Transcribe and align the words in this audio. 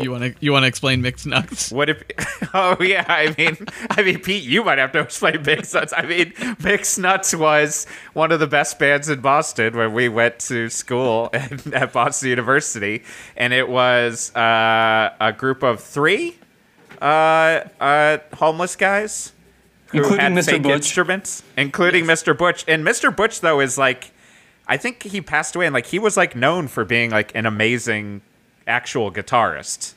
You 0.00 0.10
want 0.10 0.22
to 0.22 0.34
you 0.40 0.52
want 0.52 0.62
to 0.62 0.68
explain 0.68 1.02
mixed 1.02 1.26
nuts? 1.26 1.70
What 1.70 1.90
if? 1.90 2.02
Oh 2.54 2.76
yeah, 2.82 3.06
I 3.08 3.34
mean, 3.38 3.56
I 3.88 4.02
mean, 4.02 4.18
Pete, 4.18 4.44
you 4.44 4.62
might 4.62 4.76
have 4.76 4.92
to 4.92 5.00
explain 5.00 5.40
Mixed 5.40 5.72
Nuts. 5.72 5.94
I 5.96 6.02
mean, 6.02 6.34
Mixed 6.62 6.98
Nuts 6.98 7.34
was 7.34 7.86
one 8.12 8.30
of 8.30 8.40
the 8.40 8.46
best 8.46 8.78
bands 8.78 9.08
in 9.08 9.20
Boston 9.22 9.74
when 9.74 9.94
we 9.94 10.10
went 10.10 10.38
to 10.40 10.68
school 10.68 11.30
at 11.32 11.94
Boston 11.94 12.28
University, 12.28 13.04
and 13.38 13.54
it 13.54 13.70
was 13.70 14.36
uh, 14.36 15.14
a 15.18 15.32
group 15.32 15.62
of 15.62 15.80
three 15.80 16.36
uh, 17.00 17.60
uh, 17.80 18.18
homeless 18.34 18.76
guys 18.76 19.32
who 19.86 19.98
Including 19.98 20.20
had 20.20 20.32
Mr. 20.32 20.50
fake 20.50 20.62
Butch. 20.62 20.72
instruments, 20.72 21.42
including 21.56 22.04
Mr. 22.04 22.36
Butch. 22.36 22.66
And 22.68 22.84
Mr. 22.84 23.16
Butch 23.16 23.40
though 23.40 23.60
is 23.60 23.78
like, 23.78 24.12
I 24.68 24.76
think 24.76 25.04
he 25.04 25.22
passed 25.22 25.56
away, 25.56 25.64
and 25.64 25.72
like 25.72 25.86
he 25.86 25.98
was 25.98 26.18
like 26.18 26.36
known 26.36 26.68
for 26.68 26.84
being 26.84 27.10
like 27.10 27.34
an 27.34 27.46
amazing 27.46 28.20
actual 28.66 29.10
guitarists, 29.12 29.94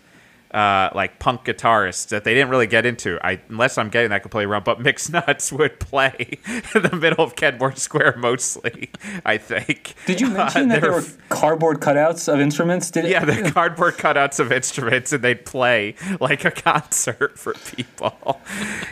Uh, 0.52 0.90
like 0.96 1.20
punk 1.20 1.44
guitarists 1.44 2.08
that 2.10 2.24
they 2.24 2.34
didn't 2.34 2.48
really 2.50 2.68
get 2.68 2.86
into. 2.86 3.20
I 3.22 3.42
unless 3.50 3.78
I'm 3.78 3.90
getting 3.90 4.12
that 4.12 4.22
completely 4.22 4.46
wrong, 4.46 4.62
but 4.64 4.80
Mixed 4.88 5.12
Nuts 5.12 5.52
would 5.52 5.82
play 5.82 6.38
in 6.76 6.82
the 6.82 6.96
middle 6.96 7.22
of 7.26 7.36
Kenmore 7.36 7.76
Square 7.76 8.16
mostly. 8.20 8.90
I 9.26 9.38
think. 9.38 9.96
Did 10.06 10.22
you 10.22 10.30
mention 10.30 10.72
Uh, 10.72 10.76
that 10.76 10.82
there 10.82 10.94
were 10.94 11.04
cardboard 11.28 11.82
cutouts 11.82 12.32
of 12.32 12.40
instruments? 12.40 12.90
Did 12.90 13.04
yeah, 13.06 13.26
the 13.26 13.52
cardboard 13.52 13.96
cutouts 13.98 14.40
of 14.40 14.50
instruments, 14.54 15.12
and 15.12 15.22
they'd 15.22 15.44
play 15.46 15.96
like 16.22 16.46
a 16.46 16.52
concert 16.70 17.38
for 17.38 17.54
people. 17.76 18.40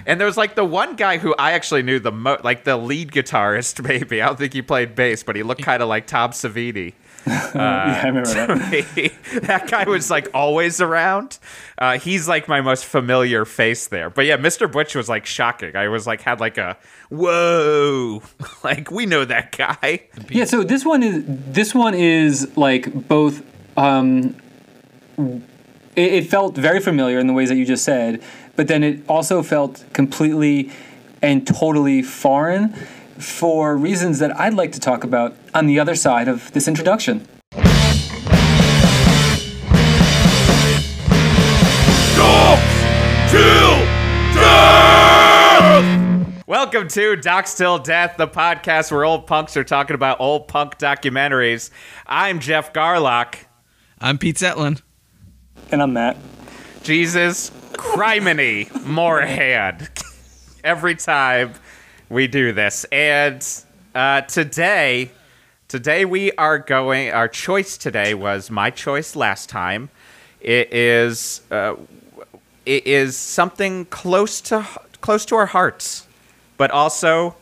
And 0.05 0.19
there 0.19 0.27
was 0.27 0.35
like 0.35 0.55
the 0.55 0.65
one 0.65 0.97
guy 0.97 1.17
who 1.17 1.33
I 1.39 1.53
actually 1.53 1.83
knew 1.83 1.99
the 1.99 2.11
most, 2.11 2.43
like 2.43 2.65
the 2.65 2.75
lead 2.75 3.11
guitarist, 3.13 3.81
maybe. 3.87 4.21
I 4.21 4.25
don't 4.25 4.37
think 4.37 4.51
he 4.51 4.61
played 4.61 4.95
bass, 4.95 5.23
but 5.23 5.37
he 5.37 5.43
looked 5.43 5.61
kind 5.61 5.81
of 5.81 5.87
like 5.87 6.07
Tom 6.07 6.31
Savini. 6.31 6.91
yeah, 7.27 8.01
I 8.03 8.07
remember 8.07 8.29
that. 8.29 9.11
that 9.43 9.67
guy 9.69 9.85
was 9.85 10.11
like 10.11 10.27
always 10.33 10.81
around. 10.81 11.39
Uh, 11.77 11.97
he's 11.97 12.27
like 12.27 12.47
my 12.49 12.59
most 12.59 12.85
familiar 12.85 13.45
face 13.45 13.87
there. 13.87 14.09
But 14.09 14.25
yeah, 14.25 14.37
Mr. 14.37 14.69
Butch 14.69 14.93
was 14.93 15.07
like 15.07 15.25
shocking. 15.25 15.75
I 15.75 15.87
was 15.87 16.05
like 16.05 16.21
had 16.21 16.41
like 16.41 16.57
a 16.57 16.77
whoa, 17.09 18.21
like 18.63 18.91
we 18.91 19.05
know 19.05 19.23
that 19.23 19.55
guy. 19.57 20.01
Yeah, 20.29 20.45
so 20.45 20.63
this 20.63 20.83
one 20.83 21.01
is 21.01 21.23
this 21.25 21.73
one 21.73 21.93
is 21.93 22.55
like 22.57 23.07
both. 23.07 23.41
Um, 23.77 24.35
it, 25.95 26.13
it 26.13 26.29
felt 26.29 26.57
very 26.57 26.81
familiar 26.81 27.19
in 27.19 27.27
the 27.27 27.33
ways 27.33 27.49
that 27.49 27.55
you 27.55 27.65
just 27.65 27.85
said, 27.85 28.21
but 28.55 28.67
then 28.67 28.83
it 28.83 29.01
also 29.07 29.43
felt 29.43 29.85
completely 29.93 30.71
and 31.21 31.47
totally 31.47 32.01
foreign 32.01 32.75
for 33.23 33.75
reasons 33.77 34.19
that 34.19 34.37
I'd 34.39 34.53
like 34.53 34.71
to 34.73 34.79
talk 34.79 35.03
about 35.03 35.35
on 35.53 35.65
the 35.65 35.79
other 35.79 35.95
side 35.95 36.27
of 36.27 36.51
this 36.51 36.67
introduction. 36.67 37.27
Welcome 46.45 46.87
to 46.89 47.15
Docs 47.15 47.55
Till 47.55 47.79
Death, 47.79 48.15
the 48.17 48.27
podcast 48.27 48.91
where 48.91 49.05
old 49.05 49.27
punks 49.27 49.55
are 49.57 49.63
talking 49.63 49.95
about 49.95 50.19
old 50.19 50.47
punk 50.47 50.77
documentaries. 50.77 51.71
I'm 52.05 52.39
Jeff 52.39 52.73
Garlock. 52.73 53.35
I'm 53.99 54.17
Pete 54.17 54.37
Zetlin. 54.37 54.81
And 55.71 55.81
I'm 55.81 55.93
Matt. 55.93 56.17
Jesus 56.83 57.49
criminy 57.73 58.69
Moorhead. 58.85 59.89
Every 60.63 60.95
time 60.95 61.53
we 62.13 62.27
do 62.27 62.51
this. 62.51 62.85
And 62.91 63.45
uh, 63.95 64.21
today, 64.21 65.11
today 65.67 66.05
we 66.05 66.31
are 66.33 66.59
going, 66.59 67.09
our 67.09 67.27
choice 67.27 67.77
today 67.77 68.13
was 68.13 68.51
my 68.51 68.69
choice 68.69 69.15
last 69.15 69.49
time. 69.49 69.89
It 70.39 70.71
is, 70.71 71.41
uh, 71.49 71.75
it 72.65 72.85
is 72.85 73.17
something 73.17 73.85
close 73.85 74.39
to, 74.41 74.65
close 75.01 75.25
to 75.25 75.35
our 75.35 75.47
hearts, 75.47 76.07
but 76.55 76.69
also 76.71 77.35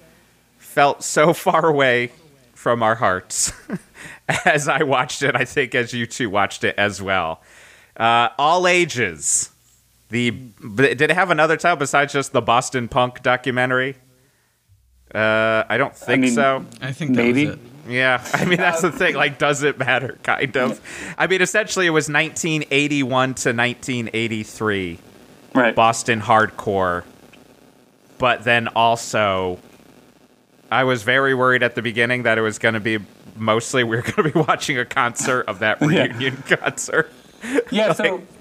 felt 0.58 1.04
so 1.04 1.34
far 1.34 1.66
away 1.66 2.12
from 2.54 2.82
our 2.82 2.96
hearts 2.96 3.52
as 4.46 4.68
I 4.68 4.84
watched 4.84 5.22
it. 5.22 5.36
I 5.36 5.46
think 5.46 5.76
as 5.76 5.94
you 5.94 6.06
two 6.06 6.30
watched 6.30 6.64
it 6.64 6.76
as 6.78 7.02
well. 7.02 7.42
Uh, 7.98 8.30
all 8.38 8.68
ages. 8.68 9.50
The 10.10 10.32
did 10.32 11.02
it 11.02 11.12
have 11.12 11.30
another 11.30 11.56
title 11.56 11.78
besides 11.78 12.12
just 12.12 12.34
the 12.34 12.42
Boston 12.42 12.90
Punk 12.90 13.22
documentary? 13.22 13.96
Uh, 15.14 15.64
I 15.68 15.78
don't 15.78 15.96
think 15.96 16.22
mean, 16.24 16.32
so. 16.34 16.66
I 16.82 16.92
think 16.94 17.16
that 17.16 17.24
Maybe. 17.26 17.46
was 17.48 17.56
it. 17.56 17.62
Yeah, 17.90 18.26
I 18.34 18.46
mean 18.46 18.58
that's 18.60 18.82
the 18.82 18.92
thing. 18.92 19.16
Like, 19.16 19.38
does 19.40 19.64
it 19.64 19.78
matter? 19.80 20.18
Kind 20.24 20.56
of. 20.56 20.80
I 21.18 21.28
mean, 21.28 21.42
essentially, 21.42 21.86
it 21.88 21.90
was 21.92 22.08
1981 22.10 23.34
to 23.36 23.50
1983 23.54 25.00
Right. 25.54 25.76
Boston 25.76 26.22
hardcore, 26.22 27.04
but 28.20 28.46
then 28.46 28.70
also, 28.70 29.60
I 30.72 30.86
was 30.86 31.04
very 31.04 31.34
worried 31.34 31.62
at 31.64 31.76
the 31.76 31.82
beginning 31.82 32.24
that 32.24 32.38
it 32.38 32.42
was 32.42 32.58
going 32.58 32.76
to 32.76 32.80
be 32.80 33.00
mostly 33.36 33.84
we 33.84 33.98
are 33.98 34.02
going 34.02 34.16
to 34.16 34.24
be 34.32 34.40
watching 34.48 34.78
a 34.78 34.86
concert 34.86 35.42
of 35.50 35.60
that 35.60 35.82
Yeah. 35.82 35.88
reunion 36.06 36.38
concert. 36.48 37.12
Yeah, 37.72 37.92
so 37.94 38.22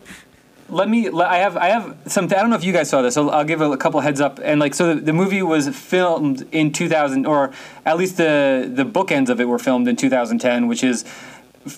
let 0.71 0.89
me. 0.89 1.11
le- 1.11 1.27
I 1.27 1.39
have. 1.39 1.57
I 1.57 1.69
have 1.69 1.97
something. 2.07 2.37
I 2.37 2.41
don't 2.41 2.51
know 2.51 2.57
if 2.57 2.65
you 2.65 2.73
guys 2.73 2.89
saw 2.89 3.03
this. 3.03 3.17
I'll, 3.17 3.31
I'll 3.31 3.45
give 3.45 3.61
a, 3.61 3.77
couple 3.77 4.01
heads 4.01 4.21
up. 4.21 4.41
And 4.43 4.61
like, 4.61 4.75
so 4.75 4.95
the, 4.95 5.01
the 5.01 5.13
movie 5.13 5.43
was 5.43 5.69
filmed 5.69 6.47
in 6.53 6.73
2000, 6.73 7.27
or 7.27 7.53
at 7.85 7.97
least 7.97 8.17
the 8.17 8.71
the 8.73 8.85
bookends 8.85 9.29
of 9.29 9.41
it 9.41 9.47
were 9.47 9.59
filmed 9.59 9.89
in 9.89 9.97
2010, 9.97 10.67
which 10.67 10.83
is 10.83 11.05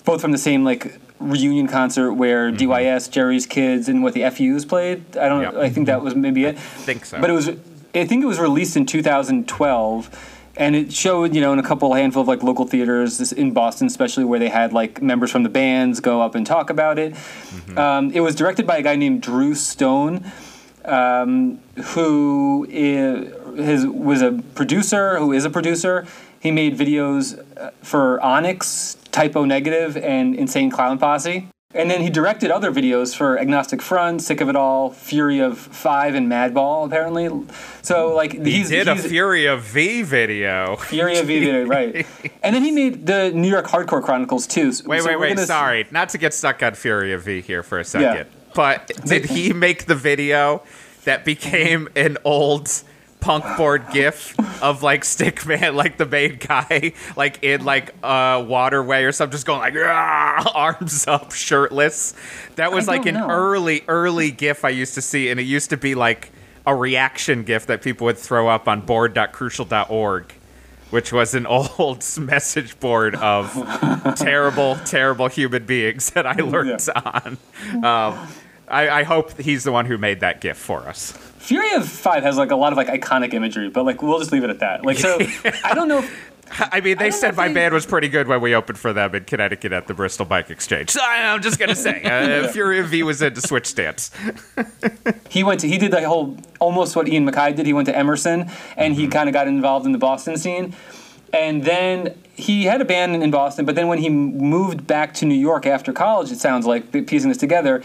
both 0.05 0.21
from 0.21 0.31
the 0.31 0.37
same 0.37 0.63
like 0.63 0.99
reunion 1.19 1.67
concert 1.67 2.13
where 2.13 2.51
mm-hmm. 2.51 2.71
DYS, 2.71 3.09
Jerry's 3.09 3.45
Kids, 3.45 3.87
and 3.89 4.03
what 4.03 4.13
the 4.13 4.29
FUs 4.29 4.65
played. 4.65 5.17
I 5.17 5.27
don't. 5.27 5.41
Yep. 5.41 5.55
I 5.55 5.69
think 5.69 5.87
that 5.87 6.01
was 6.01 6.15
maybe 6.15 6.45
it. 6.45 6.55
I 6.55 6.59
think 6.59 7.05
so. 7.05 7.19
But 7.19 7.29
it 7.29 7.33
was. 7.33 7.49
I 7.95 8.05
think 8.05 8.23
it 8.23 8.27
was 8.27 8.39
released 8.39 8.75
in 8.75 8.85
2012. 8.85 10.29
And 10.55 10.75
it 10.75 10.93
showed, 10.93 11.33
you 11.33 11.41
know, 11.41 11.51
in 11.51 11.59
a 11.59 11.63
couple 11.63 11.91
handful 11.93 12.21
of 12.21 12.27
like 12.27 12.43
local 12.43 12.65
theaters 12.67 13.17
this- 13.17 13.31
in 13.31 13.51
Boston, 13.51 13.87
especially 13.87 14.23
where 14.23 14.37
they 14.39 14.49
had 14.49 14.71
like 14.71 15.01
members 15.01 15.31
from 15.31 15.43
the 15.43 15.49
bands 15.49 15.99
go 15.99 16.21
up 16.21 16.35
and 16.35 16.45
talk 16.45 16.69
about 16.69 16.99
it. 16.99 17.15
Um, 17.75 18.11
it 18.11 18.19
was 18.19 18.35
directed 18.35 18.67
by 18.67 18.77
a 18.77 18.81
guy 18.83 18.95
named 18.95 19.21
Drew 19.23 19.55
Stone, 19.55 20.31
um, 20.85 21.59
who 21.93 22.67
his, 22.69 23.85
was 23.87 24.21
a 24.21 24.33
producer, 24.53 25.17
who 25.17 25.31
is 25.31 25.43
a 25.45 25.49
producer. 25.49 26.05
He 26.39 26.51
made 26.51 26.77
videos 26.77 27.39
uh, 27.57 27.71
for 27.81 28.21
Onyx, 28.21 28.97
Type 29.11 29.35
O 29.35 29.45
Negative, 29.45 29.95
and 29.97 30.35
Insane 30.35 30.69
Clown 30.69 30.97
Posse. 30.99 31.47
And 31.75 31.89
then 31.89 32.01
he 32.01 32.09
directed 32.11 32.51
other 32.51 32.71
videos 32.71 33.15
for 33.15 33.39
Agnostic 33.39 33.81
Front, 33.81 34.21
Sick 34.21 34.41
of 34.41 34.49
It 34.49 34.55
All, 34.55 34.91
Fury 34.91 35.39
of 35.39 35.57
Five, 35.57 36.13
and 36.13 36.31
Madball, 36.31 36.85
apparently. 36.85 37.29
So, 37.81 38.13
like, 38.13 38.33
He 38.33 38.51
he's, 38.59 38.69
did 38.69 38.87
a 38.87 38.93
he's- 38.93 39.07
Fury 39.07 39.47
of 39.47 39.63
V 39.63 40.03
video. 40.03 40.75
Fury 40.81 41.17
of 41.17 41.25
V 41.25 41.39
video, 41.39 41.65
right? 41.65 42.05
And 42.43 42.55
then 42.55 42.63
he 42.63 42.71
made 42.71 43.05
the 43.07 43.31
New 43.31 43.47
York 43.49 43.65
Hardcore 43.65 44.03
Chronicles 44.03 44.45
too. 44.45 44.71
So- 44.71 44.85
Wait, 44.87 45.01
so 45.01 45.17
wait, 45.17 45.35
wait. 45.35 45.39
Sorry, 45.39 45.87
not 45.91 46.09
to 46.09 46.17
get 46.19 46.33
stuck 46.33 46.61
on 46.61 46.75
Fury 46.75 47.11
of 47.13 47.23
V 47.23 47.41
here 47.41 47.63
for 47.63 47.79
a 47.79 47.83
second. 47.85 48.27
But 48.53 48.91
did 49.05 49.25
he 49.25 49.51
make 49.51 49.85
the 49.85 49.95
video 49.95 50.61
that 51.05 51.25
became 51.25 51.89
an 51.95 52.17
old 52.23 52.69
punk 53.23 53.45
board 53.57 53.85
gif 53.91 54.37
of 54.61 54.83
like 54.83 55.03
Stickman, 55.03 55.75
like 55.83 55.97
the 55.97 56.05
main 56.05 56.37
guy, 56.37 56.93
like 57.15 57.43
in 57.43 57.63
like 57.63 57.95
a 58.03 58.43
waterway 58.45 59.03
or 59.03 59.11
something, 59.11 59.31
just 59.31 59.45
going 59.45 59.59
like 59.59 59.75
arms 60.55 61.07
up, 61.07 61.31
shirtless? 61.31 62.13
That 62.55 62.71
was 62.71 62.87
I 62.87 62.97
like 62.97 63.05
an 63.05 63.15
know. 63.15 63.29
early, 63.29 63.83
early 63.87 64.31
gif 64.31 64.65
I 64.65 64.69
used 64.69 64.93
to 64.95 65.01
see, 65.01 65.29
and 65.29 65.39
it 65.39 65.43
used 65.43 65.69
to 65.69 65.77
be 65.77 65.95
like 65.95 66.31
a 66.65 66.75
reaction 66.75 67.43
gif 67.43 67.65
that 67.67 67.81
people 67.81 68.05
would 68.05 68.17
throw 68.17 68.47
up 68.47 68.67
on 68.67 68.81
board.crucial.org 68.81 70.33
which 70.89 71.11
was 71.11 71.33
an 71.33 71.47
old 71.79 72.05
message 72.19 72.79
board 72.79 73.15
of 73.15 73.51
terrible, 74.15 74.75
terrible 74.85 75.27
human 75.27 75.65
beings 75.65 76.11
that 76.11 76.27
I 76.27 76.33
learned 76.35 76.87
on. 76.95 77.37
Um, 77.83 78.27
I, 78.67 78.89
I 78.89 79.03
hope 79.03 79.39
he's 79.39 79.63
the 79.63 79.71
one 79.71 79.87
who 79.87 79.97
made 79.97 80.19
that 80.19 80.39
gift 80.39 80.59
for 80.59 80.81
us. 80.81 81.17
Fury 81.43 81.73
of 81.73 81.87
Five 81.89 82.23
has 82.23 82.37
like 82.37 82.51
a 82.51 82.55
lot 82.55 82.71
of 82.71 82.77
like 82.77 82.87
iconic 82.87 83.33
imagery, 83.33 83.69
but 83.69 83.83
like 83.85 84.01
we'll 84.01 84.17
just 84.19 84.31
leave 84.31 84.45
it 84.45 84.49
at 84.49 84.59
that. 84.59 84.85
Like 84.85 84.97
so, 84.97 85.17
I 85.63 85.73
don't 85.73 85.89
know. 85.89 85.99
If, 85.99 86.29
I 86.71 86.79
mean, 86.81 86.97
they 86.97 87.09
don't 87.09 87.19
said 87.19 87.35
my 87.35 87.47
they- 87.49 87.53
band 87.53 87.73
was 87.73 87.85
pretty 87.85 88.07
good 88.07 88.27
when 88.27 88.39
we 88.39 88.55
opened 88.55 88.77
for 88.77 88.93
them 88.93 89.13
in 89.13 89.25
Connecticut 89.25 89.73
at 89.73 89.87
the 89.87 89.93
Bristol 89.93 90.25
Bike 90.25 90.49
Exchange. 90.49 90.91
So 90.91 91.01
I'm 91.03 91.41
just 91.41 91.59
gonna 91.59 91.75
say, 91.75 92.01
uh, 92.03 92.47
Fury 92.53 92.79
of 92.79 92.87
V 92.87 93.03
was 93.03 93.21
into 93.21 93.41
switch 93.41 93.65
stance. 93.65 94.09
he 95.29 95.43
went 95.43 95.59
to 95.61 95.67
he 95.67 95.77
did 95.77 95.91
the 95.91 96.07
whole 96.07 96.37
almost 96.59 96.95
what 96.95 97.09
Ian 97.09 97.29
MacKaye 97.29 97.55
did. 97.55 97.65
He 97.65 97.73
went 97.73 97.87
to 97.87 97.97
Emerson 97.97 98.49
and 98.77 98.95
he 98.95 99.07
kind 99.07 99.27
of 99.27 99.33
got 99.33 99.47
involved 99.47 99.85
in 99.85 99.91
the 99.91 99.97
Boston 99.97 100.37
scene, 100.37 100.73
and 101.33 101.65
then 101.65 102.17
he 102.35 102.63
had 102.63 102.79
a 102.81 102.85
band 102.85 103.21
in 103.21 103.31
Boston. 103.31 103.65
But 103.65 103.75
then 103.75 103.87
when 103.87 103.97
he 103.99 104.09
moved 104.09 104.87
back 104.87 105.13
to 105.15 105.25
New 105.25 105.35
York 105.35 105.65
after 105.65 105.91
college, 105.91 106.31
it 106.31 106.39
sounds 106.39 106.65
like 106.65 106.91
piecing 106.91 107.29
this 107.29 107.37
together, 107.37 107.83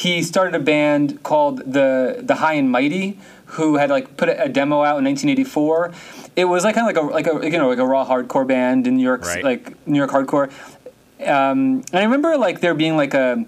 he 0.00 0.22
started 0.22 0.54
a 0.54 0.62
band 0.62 1.22
called 1.22 1.58
the 1.58 2.20
the 2.22 2.36
High 2.36 2.54
and 2.54 2.70
Mighty, 2.70 3.18
who 3.56 3.76
had 3.76 3.90
like 3.90 4.16
put 4.16 4.28
a, 4.28 4.48
demo 4.48 4.82
out 4.82 4.98
in 4.98 5.04
1984. 5.04 5.92
It 6.36 6.46
was 6.46 6.64
like 6.64 6.74
kind 6.74 6.88
of 6.88 6.94
like 6.94 7.26
a 7.26 7.28
like 7.28 7.44
a 7.44 7.50
you 7.50 7.58
know 7.58 7.68
like 7.68 7.78
a 7.78 7.86
raw 7.86 8.06
hardcore 8.06 8.46
band 8.46 8.86
in 8.86 8.96
New 8.96 9.02
York, 9.02 9.22
Right. 9.24 9.44
like 9.44 9.86
New 9.86 9.98
York 9.98 10.10
hardcore. 10.10 10.50
Um, 11.20 11.84
and 11.92 11.96
I 12.00 12.04
remember 12.04 12.38
like 12.38 12.60
there 12.60 12.74
being 12.74 12.96
like 12.96 13.12
a 13.12 13.44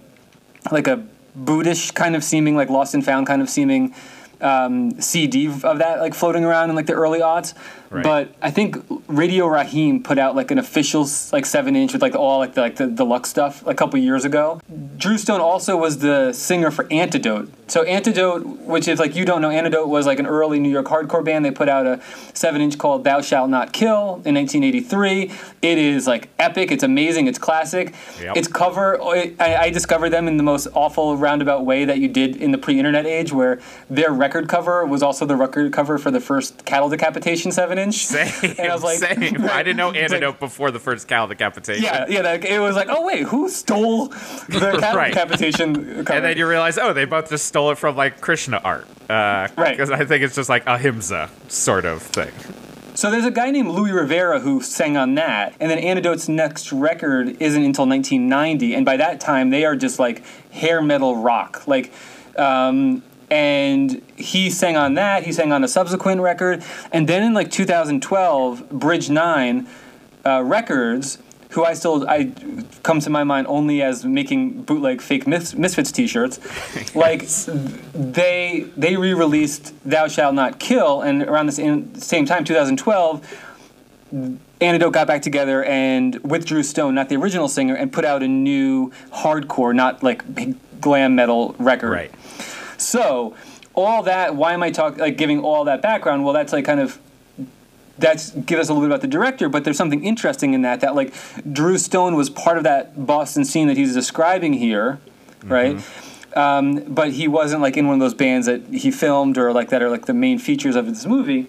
like 0.70 0.88
a 0.88 1.02
Buddhist 1.34 1.94
kind 1.94 2.14
of 2.14 2.22
seeming, 2.22 2.55
like 2.55 2.69
Lost 2.69 2.93
and 2.94 3.02
Found 3.05 3.26
kind 3.26 3.40
of 3.40 3.48
seeming 3.48 3.94
um, 4.43 5.00
CD 5.00 5.46
of 5.46 5.78
that 5.78 6.00
like 6.00 6.12
floating 6.14 6.44
around 6.44 6.69
in 6.69 6.76
like 6.76 6.87
the 6.87 6.93
early 6.93 7.20
aughts. 7.20 7.55
Right. 7.93 8.03
But 8.03 8.35
I 8.41 8.50
think 8.50 8.77
Radio 9.06 9.47
Raheem 9.47 10.03
put 10.03 10.19
out 10.19 10.35
like 10.35 10.50
an 10.50 10.59
official 10.59 11.06
like 11.31 11.44
seven 11.44 11.77
inch 11.77 11.93
with 11.93 12.00
like 12.00 12.15
all 12.15 12.39
like 12.39 12.55
the 12.55 12.62
like 12.62 12.77
the 12.77 12.87
deluxe 12.87 13.29
stuff 13.29 13.62
a 13.67 13.75
couple 13.75 13.99
years 13.99 14.25
ago. 14.25 14.61
Drew 14.97 15.19
Stone 15.19 15.43
also 15.43 15.77
was 15.77 15.99
the 15.99 16.33
singer 16.33 16.71
for 16.71 16.87
Antidote. 16.91 17.53
So 17.69 17.83
Antidote, 17.83 18.47
which 18.47 18.89
is 18.89 18.99
like 18.99 19.15
you 19.15 19.27
don't 19.27 19.43
know, 19.43 19.50
Antidote 19.50 19.89
was 19.89 20.06
like 20.06 20.19
an 20.19 20.27
early 20.27 20.59
New 20.59 20.71
York 20.71 20.87
hardcore 20.87 21.23
band. 21.23 21.44
They 21.44 21.50
put 21.50 21.69
out 21.69 21.87
a 21.87 22.00
seven 22.33 22.62
inch 22.62 22.79
called 22.79 23.05
Thou 23.05 23.21
Shalt 23.21 23.50
Not 23.50 23.75
Kill 23.75 24.23
in 24.25 24.35
1983. 24.35 25.31
It 25.61 25.79
is 25.79 26.06
like 26.06 26.31
epic. 26.39 26.71
It's 26.71 26.83
amazing. 26.83 27.27
It's 27.27 27.39
classic. 27.39 27.94
Yep. 28.21 28.37
It's 28.39 28.49
cover. 28.49 29.00
I, 29.03 29.35
I 29.39 29.71
discovered 29.71 30.11
them 30.11 30.29
in 30.29 30.39
the 30.39 30.43
most 30.43 30.69
awful 30.73 31.17
roundabout 31.19 31.67
way 31.67 31.85
that 31.85 31.99
you 31.99 32.09
did 32.09 32.37
in 32.37 32.53
the 32.53 32.59
pre-internet 32.59 33.05
age, 33.05 33.33
where 33.33 33.61
their 33.91 34.12
record 34.12 34.49
cover 34.49 34.87
was 34.87 35.03
also 35.03 35.27
the 35.27 35.37
record 35.37 35.73
cover 35.73 35.99
for 35.99 36.11
the 36.11 36.21
first 36.21 36.65
cattle 36.65 36.89
decapitation 36.89 37.53
seven 37.53 37.79
inch. 37.79 37.81
Same. 37.93 38.55
And 38.58 38.70
I 38.70 38.75
was 38.75 38.82
like, 38.84 38.99
same. 38.99 39.44
I 39.46 39.62
didn't 39.62 39.76
know 39.79 39.88
It's 39.94 39.96
like- 39.96 40.23
Antidote 40.23 40.38
before 40.38 40.70
the 40.70 40.79
first 40.79 41.08
cow 41.08 41.26
decapitation. 41.26 41.82
Yeah, 41.82 42.06
yeah. 42.08 42.34
It 42.34 42.61
was 42.61 42.76
like, 42.76 42.88
oh 42.90 43.05
wait, 43.05 43.25
who 43.25 43.49
stole 43.49 44.06
the 44.08 44.76
cattle 44.81 44.96
Right. 44.96 45.12
decapitation 45.12 45.75
cover? 46.05 46.12
And 46.12 46.25
then 46.25 46.37
you 46.37 46.46
realize, 46.46 46.79
oh, 46.79 46.93
they 46.93 47.05
both 47.06 47.29
just 47.31 47.46
stole 47.46 47.70
it 47.70 47.79
from 47.79 47.96
like 47.96 48.20
Krishna 48.20 48.61
art. 48.62 48.87
Uh, 49.11 49.49
Right. 49.56 49.70
Because 49.73 49.90
I 49.90 50.05
think 50.05 50.23
it's 50.23 50.34
just 50.37 50.49
like 50.49 50.64
ahimsa 50.67 51.31
sort 51.49 51.84
of 51.84 52.02
thing. 52.02 52.31
So 52.94 53.11
there's 53.11 53.25
a 53.25 53.31
guy 53.31 53.50
named 53.50 53.69
Louis 53.69 53.90
Rivera 53.93 54.38
who 54.38 54.61
sang 54.61 54.99
on 54.99 55.14
that, 55.14 55.55
and 55.61 55.70
then 55.70 55.79
Antidote's 55.79 56.29
next 56.29 56.70
record 56.73 57.40
isn't 57.40 57.64
until 57.64 57.87
1990, 57.88 58.75
and 58.75 58.84
by 58.84 58.99
that 58.99 59.19
time 59.19 59.49
they 59.49 59.64
are 59.64 59.75
just 59.75 59.99
like 59.99 60.23
hair 60.50 60.82
metal 60.82 61.17
rock, 61.17 61.67
like. 61.67 61.90
Um, 62.37 63.02
and 63.32 64.02
he 64.14 64.50
sang 64.50 64.76
on 64.76 64.93
that. 64.94 65.23
He 65.23 65.32
sang 65.32 65.52
on 65.52 65.64
a 65.64 65.69
subsequent 65.69 66.20
record, 66.20 66.62
and 66.93 67.08
then 67.08 67.23
in 67.23 67.32
like 67.32 67.50
2012, 67.50 68.69
Bridge 68.69 69.08
Nine 69.08 69.67
uh, 70.26 70.43
Records, 70.44 71.17
who 71.49 71.64
I 71.64 71.73
still 71.73 72.06
I 72.06 72.31
come 72.82 73.00
to 73.00 73.08
my 73.08 73.25
mind 73.25 73.46
only 73.46 73.81
as 73.81 74.05
making 74.05 74.64
bootleg 74.64 75.00
fake 75.00 75.26
Mis- 75.26 75.55
Misfits 75.55 75.90
T-shirts, 75.90 76.40
like 76.94 77.26
they 77.94 78.67
they 78.76 78.96
re-released 78.96 79.73
"Thou 79.82 80.08
Shalt 80.08 80.34
Not 80.34 80.58
Kill," 80.58 81.00
and 81.00 81.23
around 81.23 81.46
the 81.46 81.52
same, 81.52 81.94
same 81.94 82.26
time, 82.26 82.44
2012. 82.44 83.49
Antidote 84.61 84.93
got 84.93 85.06
back 85.06 85.23
together 85.23 85.64
and 85.64 86.17
with 86.23 86.44
Drew 86.44 86.62
Stone, 86.62 86.94
not 86.94 87.08
the 87.08 87.17
original 87.17 87.49
singer, 87.49 87.75
and 87.75 87.90
put 87.90 88.05
out 88.05 88.23
a 88.23 88.29
new 88.29 88.93
hardcore, 89.11 89.75
not 89.75 90.02
like 90.02 90.34
big 90.34 90.55
glam 90.82 91.14
metal 91.14 91.56
record. 91.58 91.90
Right. 91.90 92.12
So 92.84 93.34
all 93.75 94.02
that, 94.05 94.37
why 94.37 94.52
am 94.52 94.62
I 94.62 94.70
talking 94.70 94.99
like 94.99 95.17
giving 95.17 95.40
all 95.40 95.64
that 95.64 95.82
background? 95.82 96.25
Well, 96.25 96.34
that's 96.34 96.52
like 96.52 96.64
kind 96.64 96.81
of 96.81 96.99
that's 97.99 98.31
give 98.31 98.58
us 98.58 98.69
a 98.69 98.73
little 98.73 98.87
bit 98.87 98.93
about 98.93 99.00
the 99.02 99.06
director, 99.08 99.49
but 99.49 99.64
there's 99.64 99.76
something 99.76 100.05
interesting 100.05 100.55
in 100.55 100.62
that 100.62 100.81
that 100.81 100.94
like 100.94 101.14
Drew 101.50 101.79
Stone 101.79 102.17
was 102.17 102.31
part 102.31 102.58
of 102.58 102.64
that 102.64 103.06
Boston 103.06 103.44
scene 103.44 103.69
that 103.69 103.76
he's 103.76 103.94
describing 103.94 104.55
here, 104.55 105.00
right? 105.44 105.76
Um, 106.34 106.84
but 106.84 107.12
he 107.12 107.29
wasn't 107.29 107.62
like 107.62 107.76
in 107.76 107.87
one 107.87 107.94
of 107.94 108.00
those 108.00 108.14
bands 108.14 108.46
that 108.46 108.62
he 108.69 108.90
filmed 108.90 109.37
or 109.37 109.52
like 109.52 109.69
that 109.69 109.82
are 109.82 109.90
like 109.90 110.06
the 110.06 110.14
main 110.14 110.38
features 110.38 110.76
of 110.76 110.87
this 110.87 111.06
movie. 111.06 111.46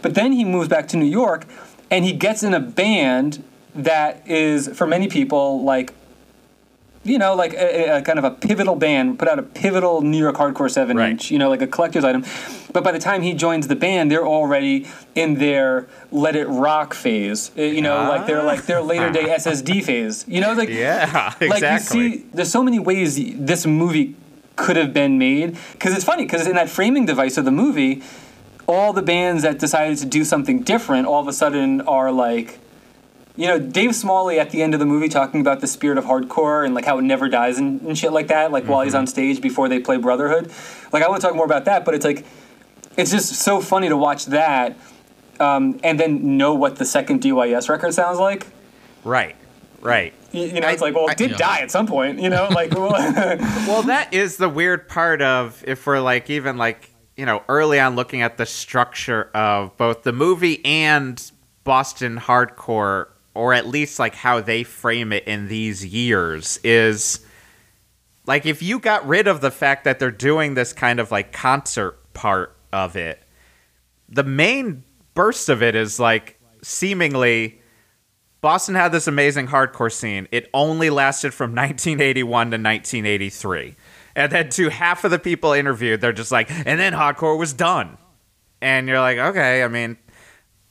But 0.00 0.14
then 0.14 0.32
he 0.32 0.44
moves 0.44 0.68
back 0.68 0.88
to 0.88 0.96
New 0.96 1.06
York, 1.06 1.46
and 1.90 2.04
he 2.04 2.12
gets 2.12 2.42
in 2.42 2.54
a 2.54 2.60
band 2.60 3.44
that 3.74 4.26
is 4.26 4.68
for 4.68 4.86
many 4.86 5.08
people 5.08 5.62
like 5.62 5.94
you 7.04 7.18
know, 7.18 7.34
like 7.34 7.52
a, 7.54 7.98
a 7.98 8.02
kind 8.02 8.18
of 8.18 8.24
a 8.24 8.30
pivotal 8.30 8.76
band, 8.76 9.18
put 9.18 9.26
out 9.28 9.38
a 9.38 9.42
pivotal 9.42 10.02
New 10.02 10.18
York 10.18 10.36
hardcore 10.36 10.70
seven 10.70 10.96
Right. 10.96 11.10
inch, 11.10 11.30
you 11.30 11.38
know, 11.38 11.48
like 11.48 11.60
a 11.62 11.66
collector's 11.66 12.04
item. 12.04 12.24
But 12.72 12.84
by 12.84 12.92
the 12.92 12.98
time 12.98 13.22
he 13.22 13.34
joins 13.34 13.66
the 13.68 13.74
band, 13.76 14.10
they're 14.10 14.26
already 14.26 14.86
in 15.14 15.34
their 15.34 15.88
let 16.12 16.36
it 16.36 16.46
rock 16.46 16.94
phase. 16.94 17.50
Uh, 17.58 17.62
You 17.62 17.82
know, 17.82 18.08
like 18.08 18.26
they're 18.26 18.42
like 18.44 18.66
their 18.66 18.80
later 18.82 19.10
day 19.10 19.24
SSD 19.34 19.82
phase. 19.82 20.24
You 20.28 20.40
know, 20.40 20.52
like 20.52 20.68
Yeah, 20.68 21.34
exactly. 21.40 21.48
like 21.48 21.62
you 21.62 21.78
see, 21.80 22.26
there's 22.32 22.50
so 22.52 22.62
many 22.62 22.78
ways 22.78 23.16
this 23.36 23.66
movie 23.66 24.14
could 24.54 24.76
have 24.76 24.92
been 24.94 25.18
made. 25.18 25.56
Because 25.72 25.94
it's 25.94 26.04
funny, 26.04 26.24
because 26.24 26.46
in 26.46 26.54
that 26.54 26.68
framing 26.68 27.04
device 27.06 27.36
of 27.36 27.44
the 27.44 27.50
movie, 27.50 28.02
all 28.68 28.92
the 28.92 29.02
bands 29.02 29.42
that 29.42 29.58
decided 29.58 29.98
to 29.98 30.06
do 30.06 30.24
something 30.24 30.62
different 30.62 31.06
all 31.06 31.20
of 31.20 31.26
a 31.26 31.32
sudden 31.32 31.80
are 31.82 32.12
like 32.12 32.60
you 33.36 33.46
know, 33.46 33.58
Dave 33.58 33.94
Smalley 33.94 34.38
at 34.38 34.50
the 34.50 34.62
end 34.62 34.74
of 34.74 34.80
the 34.80 34.86
movie 34.86 35.08
talking 35.08 35.40
about 35.40 35.60
the 35.60 35.66
spirit 35.66 35.96
of 35.98 36.04
hardcore 36.04 36.64
and 36.64 36.74
like 36.74 36.84
how 36.84 36.98
it 36.98 37.02
never 37.02 37.28
dies 37.28 37.58
and, 37.58 37.80
and 37.82 37.96
shit 37.96 38.12
like 38.12 38.28
that, 38.28 38.52
like 38.52 38.64
while 38.64 38.82
he's 38.82 38.94
on 38.94 39.06
stage 39.06 39.40
before 39.40 39.68
they 39.68 39.78
play 39.80 39.96
Brotherhood. 39.96 40.52
Like 40.92 41.02
I 41.02 41.08
want 41.08 41.20
to 41.22 41.26
talk 41.26 41.34
more 41.36 41.46
about 41.46 41.64
that, 41.64 41.84
but 41.84 41.94
it's 41.94 42.04
like 42.04 42.24
it's 42.96 43.10
just 43.10 43.34
so 43.36 43.60
funny 43.60 43.88
to 43.88 43.96
watch 43.96 44.26
that 44.26 44.76
um, 45.40 45.80
and 45.82 45.98
then 45.98 46.36
know 46.36 46.54
what 46.54 46.76
the 46.76 46.84
second 46.84 47.22
DYS 47.22 47.68
record 47.70 47.94
sounds 47.94 48.18
like. 48.18 48.46
Right. 49.04 49.34
Right. 49.80 50.12
You, 50.30 50.42
you 50.42 50.60
know, 50.60 50.68
I- 50.68 50.72
it's 50.72 50.82
like, 50.82 50.94
well, 50.94 51.08
it 51.08 51.16
did 51.16 51.32
Yeah. 51.32 51.36
die 51.38 51.58
at 51.60 51.70
some 51.70 51.86
point. 51.86 52.20
You 52.20 52.28
know, 52.28 52.48
like 52.50 52.72
well, 52.72 52.90
Well, 53.66 53.82
that 53.84 54.12
is 54.12 54.36
the 54.36 54.48
weird 54.48 54.88
part 54.88 55.22
of 55.22 55.64
if 55.66 55.86
we're 55.86 56.00
like 56.00 56.28
even 56.30 56.58
like 56.58 56.90
you 57.16 57.24
know 57.26 57.42
early 57.48 57.80
on 57.80 57.96
looking 57.96 58.20
at 58.22 58.36
the 58.36 58.46
structure 58.46 59.30
of 59.34 59.76
both 59.78 60.02
the 60.02 60.12
movie 60.12 60.64
and 60.64 61.32
Boston 61.64 62.18
hardcore, 62.18 63.06
or 63.34 63.52
at 63.54 63.66
least 63.66 63.98
like 63.98 64.14
how 64.14 64.40
they 64.40 64.62
frame 64.62 65.12
it 65.12 65.24
in 65.24 65.48
these 65.48 65.84
years, 65.84 66.58
is 66.62 67.24
like 68.26 68.46
if 68.46 68.62
you 68.62 68.78
got 68.78 69.06
rid 69.06 69.26
of 69.26 69.40
the 69.40 69.50
fact 69.50 69.84
that 69.84 69.98
they're 69.98 70.10
doing 70.10 70.54
this 70.54 70.72
kind 70.72 71.00
of 71.00 71.10
like 71.10 71.32
concert 71.32 71.98
part 72.14 72.56
of 72.72 72.96
it, 72.96 73.22
the 74.08 74.24
main 74.24 74.84
burst 75.14 75.48
of 75.48 75.62
it 75.62 75.74
is 75.74 75.98
like 75.98 76.38
seemingly 76.62 77.60
Boston 78.42 78.74
had 78.74 78.90
this 78.90 79.06
amazing 79.06 79.46
hardcore 79.46 79.92
scene. 79.92 80.26
It 80.32 80.50
only 80.52 80.90
lasted 80.90 81.32
from 81.32 81.50
1981 81.54 82.26
to 82.50 82.56
1983. 82.56 83.76
And 84.14 84.30
then 84.30 84.50
to 84.50 84.68
half 84.68 85.04
of 85.04 85.10
the 85.10 85.18
people 85.18 85.52
interviewed, 85.52 86.00
they're 86.00 86.12
just 86.12 86.32
like, 86.32 86.50
and 86.50 86.78
then 86.78 86.92
hardcore 86.92 87.38
was 87.38 87.52
done. 87.52 87.96
And 88.60 88.86
you're 88.88 89.00
like, 89.00 89.18
okay, 89.18 89.62
I 89.62 89.68
mean, 89.68 89.96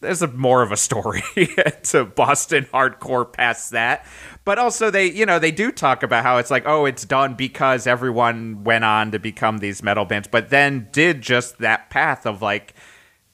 there's 0.01 0.21
a 0.21 0.27
more 0.27 0.62
of 0.62 0.71
a 0.71 0.77
story 0.77 1.24
to 1.83 2.06
Boston 2.06 2.68
hardcore 2.74 3.31
past 3.31 3.71
that. 3.71 4.06
But 4.44 4.57
also 4.57 4.89
they, 4.89 5.06
you 5.06 5.25
know, 5.25 5.39
they 5.39 5.51
do 5.51 5.71
talk 5.71 6.03
about 6.03 6.24
how 6.24 6.38
it's 6.38 6.51
like, 6.51 6.68
oh, 6.68 6.86
it's 6.86 7.06
done 7.06 7.36
because 7.36 7.88
everyone 7.88 8.63
went 8.63 8.83
on 8.83 9.12
to 9.12 9.19
become 9.19 9.59
these 9.59 9.83
metal 9.83 10.06
bands, 10.06 10.27
but 10.27 10.50
then 10.50 10.89
did 10.91 11.22
just 11.22 11.60
that 11.60 11.89
path 11.89 12.25
of 12.25 12.41
like 12.41 12.74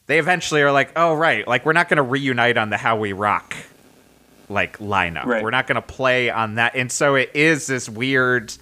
they 0.06 0.20
eventually 0.20 0.62
are 0.62 0.72
like, 0.72 0.92
oh 0.96 1.14
right, 1.14 1.48
like 1.48 1.66
we're 1.66 1.74
not 1.74 1.90
going 1.90 1.98
to 1.98 2.04
reunite 2.04 2.58
on 2.58 2.70
the 2.70 2.78
How 2.78 2.98
We 2.98 3.14
Rock 3.14 3.56
like 4.50 4.78
lineup. 4.80 5.26
Right. 5.26 5.44
We're 5.44 5.52
not 5.52 5.68
going 5.68 5.76
to 5.76 5.82
play 5.82 6.30
on 6.30 6.56
that, 6.56 6.76
and 6.76 6.92
so 6.92 7.16
it 7.16 7.32
is 7.34 7.68
this 7.68 7.90
weird, 7.90 8.54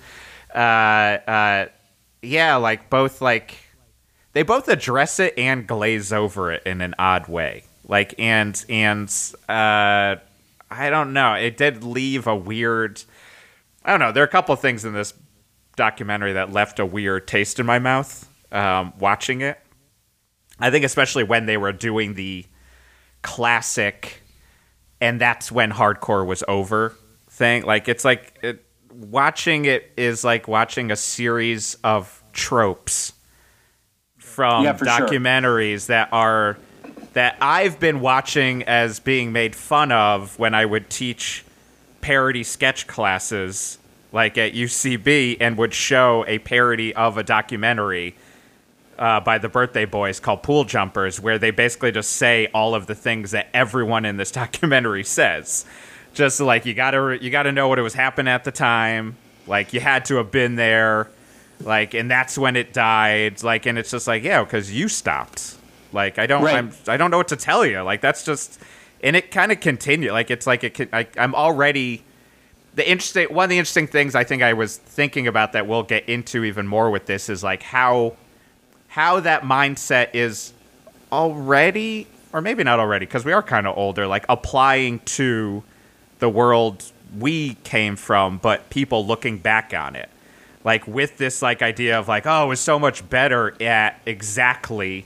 uh, 0.53 0.57
uh, 0.57 1.65
yeah, 2.21 2.55
like 2.55 2.89
both 2.89 3.21
like 3.21 3.57
they 4.33 4.43
both 4.43 4.67
address 4.67 5.19
it 5.19 5.37
and 5.37 5.67
glaze 5.67 6.11
over 6.11 6.51
it 6.51 6.63
in 6.65 6.81
an 6.81 6.95
odd 6.97 7.27
way. 7.27 7.63
Like 7.87 8.15
and 8.17 8.63
and 8.69 9.09
uh, 9.47 10.15
I 10.71 10.89
don't 10.89 11.13
know. 11.13 11.33
It 11.33 11.57
did 11.57 11.83
leave 11.83 12.27
a 12.27 12.35
weird. 12.35 13.01
I 13.83 13.91
don't 13.91 13.99
know. 13.99 14.11
There 14.11 14.23
are 14.23 14.27
a 14.27 14.29
couple 14.29 14.53
of 14.53 14.59
things 14.59 14.83
in 14.85 14.93
this 14.93 15.13
documentary 15.75 16.33
that 16.33 16.51
left 16.51 16.79
a 16.79 16.85
weird 16.85 17.27
taste 17.27 17.59
in 17.59 17.65
my 17.65 17.79
mouth 17.79 18.27
um, 18.51 18.93
watching 18.99 19.41
it. 19.41 19.59
I 20.59 20.71
think 20.71 20.85
especially 20.85 21.23
when 21.23 21.45
they 21.45 21.57
were 21.57 21.73
doing 21.73 22.13
the 22.13 22.45
classic, 23.21 24.21
and 25.01 25.19
that's 25.19 25.51
when 25.51 25.71
hardcore 25.71 26.25
was 26.25 26.43
over 26.47 26.95
thing. 27.29 27.63
Like 27.63 27.87
it's 27.87 28.05
like 28.05 28.39
it, 28.41 28.65
watching 28.91 29.65
it 29.65 29.91
is 29.97 30.23
like 30.23 30.47
watching 30.47 30.91
a 30.91 30.95
series 30.95 31.75
of 31.83 32.23
tropes 32.33 33.13
from 34.17 34.63
Yeah, 34.63 34.73
for 34.73 34.85
sure. 34.85 35.07
documentaries 35.07 35.87
that 35.87 36.09
are 36.11 36.57
that 37.15 37.37
I've 37.39 37.79
been 37.79 38.01
watching 38.01 38.63
as 38.63 38.99
being 38.99 39.31
made 39.31 39.55
fun 39.55 39.93
of 39.93 40.37
when 40.37 40.53
I 40.53 40.65
would 40.65 40.89
teach 40.89 41.45
parody 42.01 42.43
sketch 42.43 42.87
classes 42.87 43.77
like 44.11 44.37
at 44.37 44.53
UCB 44.53 45.37
and 45.39 45.57
would 45.57 45.73
show 45.73 46.25
a 46.27 46.39
parody 46.39 46.93
of 46.93 47.17
a 47.17 47.23
documentary 47.23 48.15
uh, 48.99 49.21
by 49.21 49.37
the 49.37 49.47
Birthday 49.47 49.85
Boys 49.85 50.19
called 50.19 50.43
Pool 50.43 50.65
Jumpers, 50.65 51.19
where 51.19 51.39
they 51.39 51.51
basically 51.51 51.93
just 51.93 52.11
say 52.11 52.47
all 52.53 52.75
of 52.75 52.85
the 52.85 52.95
things 52.95 53.31
that 53.31 53.47
everyone 53.53 54.03
in 54.03 54.17
this 54.17 54.31
documentary 54.43 55.05
says. 55.05 55.65
Just 56.13 56.41
like 56.41 56.65
you 56.65 56.73
gotta 56.73 57.17
you 57.21 57.29
gotta 57.29 57.53
know 57.53 57.69
what 57.69 57.79
it 57.79 57.81
was 57.81 57.93
happening 57.93 58.31
at 58.31 58.43
the 58.43 58.51
time. 58.51 59.15
Like 59.47 59.73
you 59.73 59.79
had 59.79 60.03
to 60.05 60.15
have 60.15 60.31
been 60.31 60.55
there. 60.55 61.09
Like 61.61 61.93
and 61.93 62.11
that's 62.11 62.37
when 62.37 62.57
it 62.57 62.73
died. 62.73 63.41
Like 63.41 63.65
and 63.65 63.77
it's 63.77 63.91
just 63.91 64.05
like 64.05 64.23
yeah, 64.23 64.43
because 64.43 64.69
you 64.73 64.89
stopped. 64.89 65.55
Like 65.93 66.19
I 66.19 66.27
don't 66.27 66.43
Right. 66.43 66.55
I'm, 66.55 66.71
I 66.87 66.97
don't 66.97 67.11
know 67.11 67.17
what 67.17 67.29
to 67.29 67.35
tell 67.35 67.65
you. 67.65 67.81
Like 67.81 68.01
that's 68.01 68.23
just 68.23 68.59
and 69.03 69.15
it 69.15 69.31
kind 69.31 69.51
of 69.51 69.59
continued. 69.59 70.11
Like 70.11 70.31
it's 70.31 70.47
like 70.47 70.63
it. 70.63 70.73
can- 70.73 70.89
I, 70.91 71.07
I'm 71.17 71.35
already 71.35 72.03
the 72.75 72.89
interesting 72.89 73.33
one 73.33 73.45
of 73.45 73.49
the 73.49 73.57
interesting 73.57 73.87
things 73.87 74.15
I 74.15 74.23
think 74.23 74.41
I 74.43 74.53
was 74.53 74.77
thinking 74.77 75.27
about 75.27 75.53
that 75.53 75.67
we'll 75.67 75.83
get 75.83 76.07
into 76.09 76.43
even 76.43 76.67
more 76.67 76.89
with 76.91 77.05
this 77.05 77.29
is 77.29 77.43
like 77.43 77.63
how 77.63 78.15
how 78.89 79.19
that 79.21 79.43
mindset 79.43 80.09
is 80.13 80.53
already 81.11 82.07
or 82.33 82.41
maybe 82.41 82.63
not 82.63 82.79
already 82.79 83.05
because 83.05 83.23
we 83.23 83.31
are 83.31 83.43
kind 83.43 83.67
of 83.67 83.77
older 83.77 84.07
like 84.07 84.25
applying 84.27 84.99
to 84.99 85.63
the 86.19 86.29
world 86.29 86.91
we 87.17 87.53
came 87.63 87.95
from 87.95 88.37
but 88.37 88.69
people 88.69 89.05
looking 89.05 89.37
back 89.37 89.73
on 89.73 89.95
it 89.95 90.09
like 90.65 90.85
with 90.87 91.17
this 91.17 91.41
like 91.41 91.61
idea 91.61 91.97
of 91.97 92.07
like 92.09 92.25
oh 92.25 92.45
it 92.45 92.47
was 92.47 92.59
so 92.59 92.77
much 92.77 93.07
better 93.09 93.55
at 93.61 93.99
exactly 94.05 95.05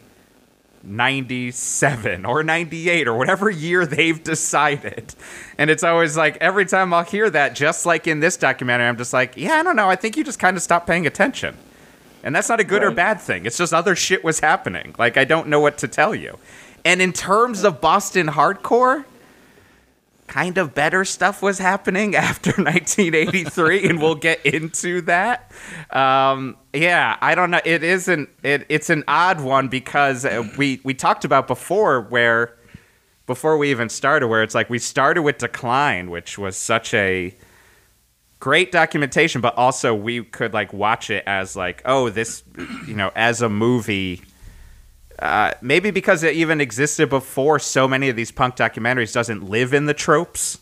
97 0.84 2.26
or 2.26 2.44
98 2.44 3.08
or 3.08 3.18
whatever 3.18 3.50
year 3.50 3.86
they've 3.86 4.24
decided. 4.24 5.14
And 5.58 5.70
it's 5.70 5.84
always 5.84 6.16
like 6.16 6.38
every 6.38 6.66
time 6.66 6.94
I'll 6.94 7.04
hear 7.04 7.30
that, 7.30 7.56
just 7.56 7.86
like 7.86 8.08
in 8.08 8.20
this 8.20 8.38
documentary, 8.38 8.88
I'm 8.88 8.98
just 8.98 9.14
like, 9.14 9.36
yeah, 9.36 9.54
I 9.54 9.64
don't 9.64 9.76
know. 9.76 9.90
I 9.90 9.96
think 9.96 10.18
you 10.18 10.24
just 10.24 10.40
kind 10.40 10.56
of 10.56 10.64
stopped 10.64 10.88
paying 10.88 11.06
attention. 11.06 11.58
And 12.24 12.36
that's 12.36 12.50
not 12.50 12.60
a 12.60 12.66
good 12.66 12.84
or 12.84 12.92
bad 12.92 13.22
thing. 13.22 13.46
It's 13.46 13.58
just 13.58 13.74
other 13.74 13.96
shit 13.96 14.24
was 14.24 14.42
happening. 14.42 14.94
Like, 14.98 15.16
I 15.16 15.24
don't 15.24 15.48
know 15.48 15.60
what 15.60 15.78
to 15.80 15.88
tell 15.88 16.14
you. 16.14 16.38
And 16.84 17.02
in 17.02 17.14
terms 17.14 17.64
of 17.64 17.82
Boston 17.82 18.28
hardcore, 18.28 19.06
kind 20.30 20.58
of 20.60 20.74
better 20.74 21.04
stuff 21.04 21.42
was 21.42 21.58
happening 21.58 22.16
after 22.30 22.52
1983 22.52 23.90
and 23.90 24.00
we'll 24.00 24.16
get 24.16 24.46
into 24.46 25.02
that. 25.02 25.52
Um, 25.90 26.56
yeah 26.74 27.18
i 27.22 27.36
don't 27.36 27.52
know. 27.52 27.60
It 27.66 27.84
isn't 27.84 28.30
it, 28.44 28.66
it's 28.70 28.90
an 28.90 29.04
odd 29.08 29.42
one 29.42 29.68
because 29.68 30.24
uh, 30.24 30.44
we 30.58 30.80
we 30.84 30.94
talked 30.94 31.26
about 31.26 31.48
before 31.48 32.02
where 32.02 32.56
before 33.26 33.58
we 33.58 33.72
even 33.72 33.90
started 33.90 34.28
where 34.28 34.44
it's 34.44 34.56
like 34.56 34.70
we 34.70 34.80
started 34.80 35.24
with 35.24 35.40
decline 35.40 36.10
which 36.10 36.38
was 36.38 36.56
such 36.56 36.94
a 36.94 37.36
great 38.40 38.72
documentation 38.72 39.42
but 39.42 39.56
also 39.58 39.94
we 39.94 40.24
could 40.24 40.54
like 40.54 40.72
watch 40.72 41.10
it 41.10 41.24
as 41.26 41.56
like 41.56 41.82
oh 41.86 42.10
this 42.10 42.44
you 42.88 42.94
know 42.94 43.12
as 43.16 43.42
a 43.42 43.50
movie 43.50 44.22
uh, 45.22 45.52
maybe 45.62 45.92
because 45.92 46.24
it 46.24 46.36
even 46.36 46.62
existed 46.62 47.10
before 47.10 47.60
so 47.60 47.88
many 47.88 48.10
of 48.10 48.16
these 48.16 48.32
punk 48.32 48.56
documentaries 48.56 49.14
doesn't 49.14 49.44
live 49.44 49.74
in 49.74 49.86
the 49.86 49.94
tropes 49.94 50.60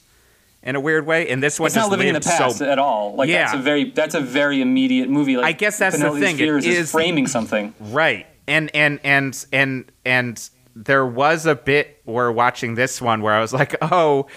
in 0.64 0.76
a 0.76 0.80
weird 0.80 1.06
way 1.06 1.30
and 1.30 1.42
this 1.42 1.60
one 1.60 1.68
It's 1.68 1.76
not 1.76 1.90
living 1.90 2.08
in 2.08 2.14
the 2.14 2.20
past 2.20 2.58
so 2.58 2.70
at 2.70 2.80
all. 2.80 3.16
Like 3.16 3.30
that's 3.30 3.54
a 3.54 3.58
very 3.58 3.92
that's 3.92 4.16
a 4.16 4.22
very 4.22 4.62
immediate 4.62 5.10
movie. 5.10 5.38
Like 5.38 5.46
I 5.46 5.52
guess 5.54 5.78
that's 5.78 5.98
the 5.98 6.12
thing, 6.12 6.36
it 6.36 6.40
Spheres 6.40 6.66
is 6.66 6.78
is- 6.80 6.92
framing 6.92 7.28
something. 7.28 7.74
Right. 7.80 8.28
And 8.48 8.74
and 8.76 9.00
and 9.04 9.46
and 9.52 9.92
and 10.06 10.50
there 10.76 11.06
was 11.06 11.46
a 11.46 11.56
bit 11.56 12.02
where 12.06 12.32
watching 12.32 12.76
this 12.76 13.02
one 13.02 13.22
where 13.22 13.34
I 13.34 13.40
was 13.42 13.52
like, 13.52 13.76
"Oh, 13.82 14.28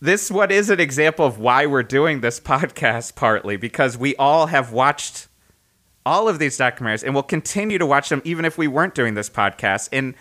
this 0.00 0.30
what 0.30 0.52
is 0.52 0.70
an 0.70 0.80
example 0.80 1.24
of 1.24 1.38
why 1.38 1.66
we're 1.66 1.82
doing 1.82 2.20
this 2.20 2.40
podcast 2.52 3.14
partly 3.14 3.56
because 3.56 3.96
we 3.96 4.14
all 4.16 4.46
have 4.46 4.72
watched 4.72 5.28
all 6.08 6.26
of 6.26 6.38
these 6.38 6.56
documentaries 6.56 7.04
and 7.04 7.12
we'll 7.12 7.22
continue 7.22 7.76
to 7.76 7.84
watch 7.84 8.08
them 8.08 8.22
even 8.24 8.46
if 8.46 8.56
we 8.56 8.66
weren't 8.66 8.94
doing 8.94 9.12
this 9.12 9.28
podcast. 9.28 9.90
And 9.92 10.14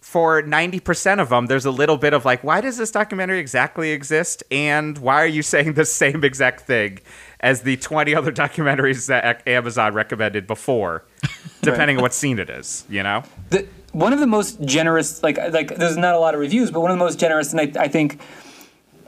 for 0.00 0.40
90% 0.40 1.20
of 1.20 1.28
them, 1.28 1.46
there's 1.46 1.64
a 1.64 1.72
little 1.72 1.96
bit 1.96 2.12
of 2.12 2.24
like, 2.24 2.44
why 2.44 2.60
does 2.60 2.76
this 2.76 2.92
documentary 2.92 3.40
exactly 3.40 3.90
exist? 3.90 4.44
And 4.52 4.96
why 4.98 5.20
are 5.20 5.26
you 5.26 5.42
saying 5.42 5.72
the 5.72 5.84
same 5.84 6.22
exact 6.22 6.60
thing 6.60 7.00
as 7.40 7.62
the 7.62 7.76
20 7.76 8.14
other 8.14 8.30
documentaries 8.30 9.08
that 9.08 9.46
Amazon 9.48 9.92
recommended 9.92 10.46
before, 10.46 11.04
depending 11.62 11.96
on 11.96 12.02
what 12.02 12.14
scene 12.14 12.38
it 12.38 12.48
is, 12.48 12.84
you 12.88 13.02
know? 13.02 13.24
the, 13.50 13.66
one 13.90 14.12
of 14.12 14.20
the 14.20 14.26
most 14.26 14.60
generous 14.60 15.22
like 15.22 15.38
like 15.50 15.74
there's 15.76 15.96
not 15.96 16.14
a 16.14 16.18
lot 16.18 16.34
of 16.34 16.40
reviews 16.40 16.70
but 16.70 16.80
one 16.80 16.90
of 16.90 16.98
the 16.98 17.02
most 17.02 17.18
generous 17.18 17.54
and 17.54 17.60
i, 17.60 17.84
I 17.84 17.88
think 17.88 18.20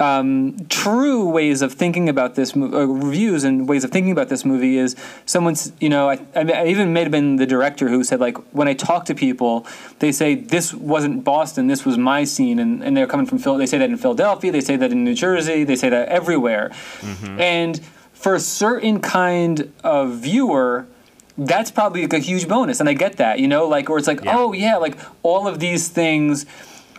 um, 0.01 0.57
true 0.71 1.29
ways 1.29 1.61
of 1.63 1.75
thinking 1.75 2.09
about 2.09 2.35
this 2.35 2.57
mo- 2.57 2.73
uh, 2.73 2.85
reviews 2.87 3.45
and 3.45 3.69
ways 3.69 3.85
of 3.85 3.91
thinking 3.91 4.13
about 4.13 4.29
this 4.31 4.45
movie 4.47 4.79
is 4.79 4.97
someone's 5.27 5.73
you 5.79 5.91
know 5.91 6.09
I, 6.09 6.19
I, 6.35 6.67
even 6.67 6.93
may 6.95 7.03
have 7.03 7.11
been 7.13 7.37
the 7.37 7.47
director 7.47 7.89
who 7.91 8.03
said 8.03 8.19
like 8.19 8.39
when 8.55 8.67
i 8.67 8.73
talk 8.75 9.05
to 9.07 9.15
people 9.15 9.67
they 9.99 10.11
say 10.11 10.35
this 10.35 10.73
wasn't 10.73 11.23
boston 11.23 11.67
this 11.67 11.85
was 11.85 11.99
my 11.99 12.25
scene 12.25 12.59
and, 12.59 12.83
and 12.83 12.97
they're 12.97 13.07
coming 13.07 13.27
from 13.27 13.39
Phil 13.39 13.57
they 13.59 13.67
say 13.67 13.77
that 13.79 13.91
in 13.91 13.99
philadelphia 13.99 14.51
they 14.51 14.63
say 14.63 14.77
that 14.77 14.91
in 14.91 15.05
new 15.05 15.15
jersey 15.15 15.65
they 15.65 15.77
say 15.77 15.91
that 15.91 16.09
everywhere 16.09 16.71
and 17.39 17.81
for 18.15 18.35
a 18.35 18.41
certain 18.41 19.01
kind 19.01 19.71
of 19.85 20.13
viewer 20.17 20.87
that's 21.39 21.71
probably 21.71 22.03
like 22.03 22.13
a 22.15 22.19
huge 22.19 22.49
bonus 22.49 22.81
and 22.81 22.89
i 22.89 22.93
get 22.95 23.17
that 23.19 23.39
you 23.39 23.49
know 23.49 23.67
like 23.69 23.89
or 23.91 23.99
it's 23.99 24.07
like 24.09 24.25
Yeah. 24.25 24.37
oh 24.39 24.53
yeah 24.53 24.77
like 24.77 24.97
all 25.23 25.47
of 25.47 25.59
these 25.59 25.89
things 25.89 26.47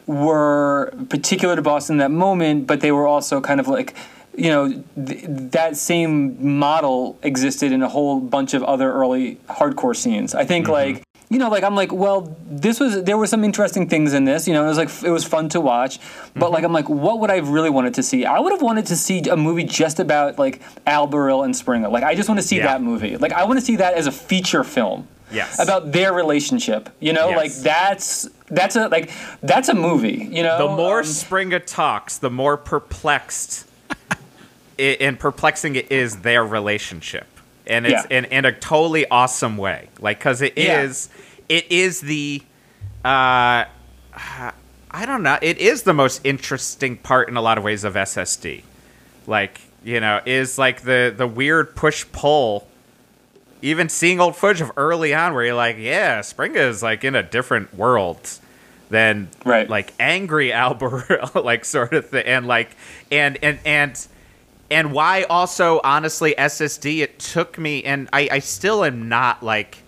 were 0.08 0.94
particular 1.10 1.56
to 1.56 1.62
boston 1.62 1.96
in 1.96 1.98
that 2.00 2.12
moment 2.12 2.68
but 2.68 2.82
they 2.82 2.92
were 2.92 3.08
also 3.08 3.42
kind 3.42 3.60
of 3.60 3.68
like 3.68 3.96
you 4.36 4.50
know 4.50 4.84
th- 5.06 5.26
that 5.28 5.76
same 5.78 6.58
model 6.58 7.18
existed 7.24 7.72
in 7.72 7.82
a 7.82 7.90
whole 7.90 8.20
bunch 8.20 8.54
of 8.54 8.64
other 8.64 8.92
early 8.92 9.36
hardcore 9.50 9.96
scenes. 9.96 10.34
I 10.34 10.46
think 10.46 10.66
mm-hmm. 10.66 10.74
like 10.74 11.04
you 11.32 11.40
know 11.40 11.50
like 11.50 11.64
i'm 11.64 11.76
like 11.76 11.92
well 11.92 12.36
this 12.66 12.80
was 12.80 13.04
there 13.04 13.18
were 13.18 13.26
some 13.26 13.44
interesting 13.44 13.88
things 13.88 14.14
in 14.14 14.26
this 14.26 14.48
you 14.48 14.54
know 14.54 14.64
it 14.66 14.68
was 14.68 14.78
like 14.78 14.92
it 15.04 15.10
was 15.10 15.24
fun 15.26 15.48
to 15.50 15.60
watch. 15.62 15.98
But 16.36 16.52
like 16.52 16.64
i'm 16.66 16.74
like 16.74 16.90
what 16.90 17.20
would 17.20 17.32
i 17.32 17.36
have 17.42 17.50
really 17.50 17.70
wanted 17.78 17.94
to 17.96 18.04
see? 18.04 18.26
I 18.26 18.38
would 18.40 18.52
have 18.52 18.62
wanted 18.62 18.86
to 18.88 18.96
see 18.96 19.20
a 19.30 19.38
movie 19.38 19.64
just 19.64 20.00
about 20.00 20.38
like 20.38 20.62
al 20.86 21.06
and 21.48 21.54
springa 21.56 21.90
like 21.92 22.04
i 22.04 22.14
just 22.16 22.28
want 22.30 22.40
to 22.42 22.48
see 22.48 22.58
Yeah. 22.58 22.68
that 22.68 22.82
movie. 22.84 23.16
Like 23.18 23.32
i 23.34 23.44
want 23.46 23.60
to 23.60 23.66
see 23.66 23.78
that 23.78 23.94
as 23.96 24.06
a 24.08 24.12
feature 24.12 24.64
film 24.64 25.08
Yes. 25.32 25.60
about 25.60 25.94
their 25.94 26.12
relationship 26.12 26.90
you 27.00 27.14
know? 27.14 27.30
Yes. 27.30 27.38
like 27.38 27.54
that's 27.64 28.30
that's 28.50 28.76
a 28.76 28.90
like 28.90 29.10
that's 29.42 29.70
a 29.70 29.74
movie 29.74 30.28
you 30.32 30.44
know? 30.44 30.58
The 30.68 30.76
more 30.76 31.00
Um, 31.00 31.06
Springa 31.06 31.66
talks, 31.66 32.18
the 32.18 32.30
more 32.30 32.58
perplexed 32.58 33.66
i 34.80 34.98
and 35.00 35.18
perplexing 35.18 35.76
it 35.78 35.92
is 35.92 36.18
their 36.28 36.44
relationship, 36.44 37.28
and 37.68 37.86
it's 37.86 38.06
Yeah. 38.10 38.18
in, 38.18 38.26
in 38.26 38.46
a 38.46 38.52
totally 38.52 39.08
awesome 39.10 39.58
way. 39.58 39.90
Like, 40.00 40.20
because 40.20 40.42
it 40.42 40.54
is, 40.58 41.10
Yeah. 41.50 41.58
it 41.58 41.72
is 41.72 42.02
the, 42.02 42.42
uh, 43.06 43.66
I 44.94 45.06
don't 45.06 45.24
know, 45.24 45.38
it 45.42 45.58
is 45.58 45.84
the 45.84 45.94
most 45.94 46.22
interesting 46.24 46.98
part 46.98 47.30
in 47.30 47.38
a 47.38 47.42
lot 47.42 47.58
of 47.58 47.64
ways 47.64 47.84
of 47.84 47.96
SSD. 47.96 48.64
Like, 49.28 49.62
you 49.84 50.00
know, 50.00 50.22
is 50.26 50.58
like 50.58 50.82
the 50.82 51.14
the 51.16 51.28
weird 51.28 51.76
push 51.76 52.06
pull. 52.12 52.68
Even 53.64 53.90
seeing 53.90 54.20
old 54.20 54.36
footage 54.36 54.62
of 54.62 54.72
early 54.76 55.14
on, 55.14 55.34
where 55.36 55.46
you're 55.46 55.54
like, 55.56 55.78
yeah, 55.78 56.22
Spring 56.22 56.56
is 56.56 56.82
like 56.82 57.04
in 57.04 57.16
a 57.16 57.22
different 57.24 57.76
world 57.76 58.40
than 58.90 59.30
Right. 59.46 59.70
like 59.70 59.94
angry 60.00 60.52
Albert, 60.66 61.36
like 61.36 61.64
sort 61.66 61.94
of 61.94 62.10
thing, 62.10 62.26
and 62.26 62.48
like 62.48 62.76
and 63.12 63.38
and 63.44 63.60
and 63.66 64.08
and 64.72 64.94
why 64.94 65.24
also 65.24 65.82
honestly 65.84 66.34
SSD 66.38 67.00
it 67.00 67.20
took 67.20 67.60
me 67.60 67.84
and 67.84 68.10
I 68.12 68.30
I 68.32 68.40
still 68.40 68.84
am 68.84 69.10
not 69.10 69.44
like 69.44 69.80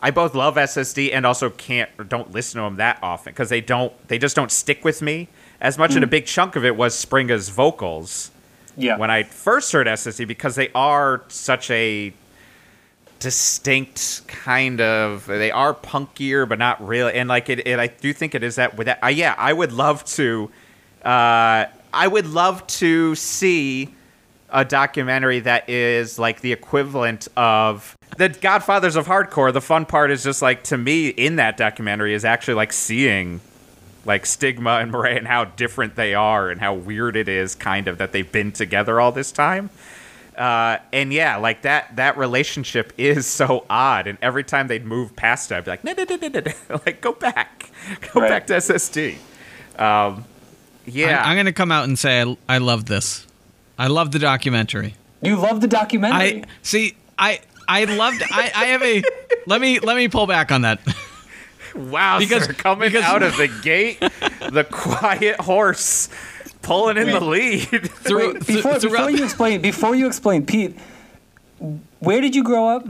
I 0.00 0.10
both 0.10 0.34
love 0.34 0.56
SSD 0.56 1.10
and 1.12 1.26
also 1.26 1.50
can't 1.50 1.90
or 1.98 2.04
don't 2.04 2.32
listen 2.32 2.60
to 2.60 2.64
them 2.64 2.76
that 2.76 2.98
often 3.02 3.32
because 3.32 3.50
they 3.50 3.60
don't 3.60 3.92
they 4.08 4.18
just 4.18 4.34
don't 4.34 4.50
stick 4.50 4.84
with 4.84 5.02
me 5.02 5.28
as 5.60 5.78
much. 5.78 5.94
And 5.94 6.02
a 6.02 6.08
big 6.08 6.26
chunk 6.26 6.56
of 6.56 6.64
it 6.64 6.76
was 6.76 6.94
Springa's 6.94 7.48
vocals 7.48 8.30
yeah 8.76 8.96
when 8.96 9.10
I 9.10 9.22
first 9.24 9.72
heard 9.72 9.86
SSD 9.86 10.26
because 10.26 10.54
they 10.54 10.70
are 10.74 11.22
such 11.28 11.70
a 11.70 12.12
distinct 13.18 14.26
kind 14.26 14.80
of 14.80 15.26
they 15.26 15.52
are 15.52 15.72
punkier 15.74 16.48
but 16.48 16.58
not 16.58 16.84
really 16.84 17.14
and 17.14 17.28
like 17.28 17.48
it, 17.48 17.66
it 17.66 17.78
I 17.78 17.86
do 17.86 18.12
think 18.12 18.34
it 18.34 18.42
is 18.42 18.56
that 18.56 18.76
with 18.76 18.86
that 18.86 18.98
uh, 19.04 19.08
yeah 19.08 19.34
I 19.38 19.52
would 19.52 19.72
love 19.72 20.04
to 20.16 20.50
uh, 21.04 21.66
I 21.92 22.08
would 22.08 22.26
love 22.26 22.66
to 22.66 23.14
see 23.14 23.94
a 24.52 24.64
documentary 24.64 25.40
that 25.40 25.68
is 25.68 26.18
like 26.18 26.40
the 26.40 26.52
equivalent 26.52 27.28
of 27.36 27.96
the 28.18 28.28
Godfathers 28.28 28.96
of 28.96 29.06
Hardcore. 29.06 29.52
The 29.52 29.60
fun 29.60 29.86
part 29.86 30.10
is 30.10 30.22
just 30.22 30.42
like 30.42 30.62
to 30.64 30.76
me 30.78 31.08
in 31.08 31.36
that 31.36 31.56
documentary 31.56 32.14
is 32.14 32.24
actually 32.24 32.54
like 32.54 32.72
seeing 32.72 33.40
like 34.04 34.26
Stigma 34.26 34.78
and 34.78 34.92
Miret 34.92 35.16
and 35.18 35.26
how 35.28 35.44
different 35.44 35.94
they 35.96 36.12
are 36.14 36.50
and 36.50 36.60
how 36.60 36.74
weird 36.74 37.16
it 37.16 37.28
is 37.28 37.54
kind 37.54 37.88
of 37.88 37.98
that 37.98 38.12
they've 38.12 38.30
been 38.30 38.52
together 38.52 39.00
all 39.00 39.12
this 39.12 39.32
time. 39.32 39.70
Uh, 40.36 40.78
and 40.92 41.12
yeah, 41.12 41.36
like 41.36 41.62
that 41.62 41.94
that 41.96 42.16
relationship 42.18 42.92
is 42.98 43.26
so 43.26 43.64
odd. 43.70 44.06
And 44.06 44.18
every 44.22 44.44
time 44.44 44.66
they'd 44.66 44.84
move 44.84 45.14
past 45.14 45.52
it, 45.52 45.56
I'd 45.56 45.64
be 45.64 45.70
like, 45.70 45.84
no, 45.84 45.92
no, 45.92 46.04
no, 46.04 46.16
no, 46.16 46.28
no, 46.28 46.40
no. 46.70 46.80
like 46.86 47.00
go 47.00 47.12
back, 47.12 47.70
go 48.12 48.20
Right. 48.20 48.28
back 48.28 48.46
to 48.48 48.54
SSD. 48.54 49.16
Um, 49.78 50.24
yeah, 50.86 51.22
I'm, 51.22 51.30
I'm 51.30 51.36
gonna 51.36 51.52
come 51.52 51.70
out 51.70 51.84
and 51.84 51.98
say 51.98 52.22
I, 52.22 52.36
I 52.48 52.58
love 52.58 52.86
this. 52.86 53.26
I 53.82 53.88
love 53.88 54.12
the 54.12 54.20
documentary. 54.20 54.94
you 55.22 55.34
love 55.36 55.60
the 55.60 55.66
documentary 55.66 56.42
I 56.42 56.44
see. 56.62 56.94
I 57.18 57.40
I 57.66 57.84
loved. 57.84 58.22
I 58.30 58.52
I 58.54 58.64
have 58.66 58.82
a. 58.82 59.02
Let 59.46 59.60
me 59.60 59.80
let 59.80 59.96
me 59.96 60.06
pull 60.08 60.26
back 60.28 60.52
on 60.52 60.62
that. 60.62 60.78
Wow, 61.74 62.18
Because- 62.20 62.44
sir, 62.44 62.52
coming 62.52 62.90
because- 62.90 63.02
out 63.04 63.22
of 63.24 63.36
the 63.36 63.48
gate, 63.62 63.98
the 63.98 64.62
quiet 64.70 65.40
horse 65.40 66.08
pulling 66.60 66.96
in 66.96 67.08
the 67.08 67.18
lead. 67.20 67.90
Through, 67.90 68.34
Wait, 68.34 68.46
before, 68.46 68.78
before 68.78 69.10
you 69.10 69.24
explain 69.24 69.60
before 69.62 69.94
you 69.96 70.06
explain 70.06 70.46
pete 70.46 70.76
where 71.98 72.20
did 72.20 72.36
you 72.36 72.44
grow 72.44 72.68
up 72.68 72.86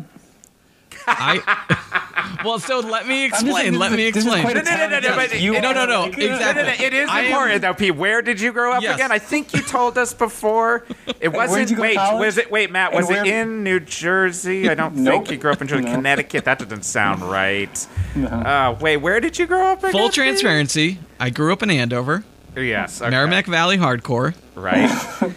I 1.07 2.41
well, 2.45 2.59
so 2.59 2.81
let 2.81 3.07
me 3.07 3.25
explain. 3.25 3.79
Let 3.79 3.93
me 3.93 4.09
is- 4.09 4.15
this 4.15 4.27
is 4.27 4.33
explain. 4.35 4.55
No, 4.57 4.63
no, 4.63 4.89
no, 4.89 5.01
no, 5.01 5.17
but- 5.17 5.41
you 5.41 5.53
no, 5.61 5.73
no, 5.73 5.87
no, 5.87 6.05
exactly. 6.05 6.85
It 6.85 6.93
is 6.95 7.09
important 7.13 7.63
though, 7.63 7.75
Pete. 7.75 7.95
Where 7.95 8.23
did 8.23 8.41
you 8.41 8.53
grow 8.53 8.73
up 8.73 8.83
again? 8.83 9.13
I 9.13 9.19
think 9.19 9.53
you 9.53 9.63
told 9.63 9.99
us 9.99 10.13
before. 10.15 10.85
It 11.21 11.29
wasn't. 11.29 11.71
you 11.71 11.77
go 11.77 11.83
to 11.83 11.89
wait, 11.89 11.97
was 12.19 12.39
it? 12.39 12.51
Wait, 12.51 12.71
Matt, 12.71 12.93
was 12.93 13.11
it 13.11 13.27
in 13.27 13.63
New 13.65 13.81
Jersey? 13.81 14.69
I 14.69 14.75
don't 14.75 14.95
think 14.97 15.31
you 15.31 15.37
grew 15.37 15.53
up 15.53 15.63
in 15.63 15.69
Connecticut. 15.69 16.45
That 16.45 16.59
doesn't 16.59 16.85
sound 16.85 17.23
right. 17.23 17.87
Uh, 18.17 18.77
wait, 18.81 18.99
where 18.99 19.21
did 19.21 19.39
you 19.39 19.47
grow 19.47 19.67
up? 19.69 19.79
Again, 19.81 19.93
Full 19.93 20.09
transparency. 20.11 20.99
I 21.19 21.31
grew 21.31 21.53
up 21.53 21.63
in 21.63 21.71
Andover, 21.71 22.25
Yes. 22.57 23.01
Okay. 23.01 23.11
Merrimack 23.11 23.47
Valley 23.47 23.79
hardcore, 23.79 24.35
Right. 24.55 24.91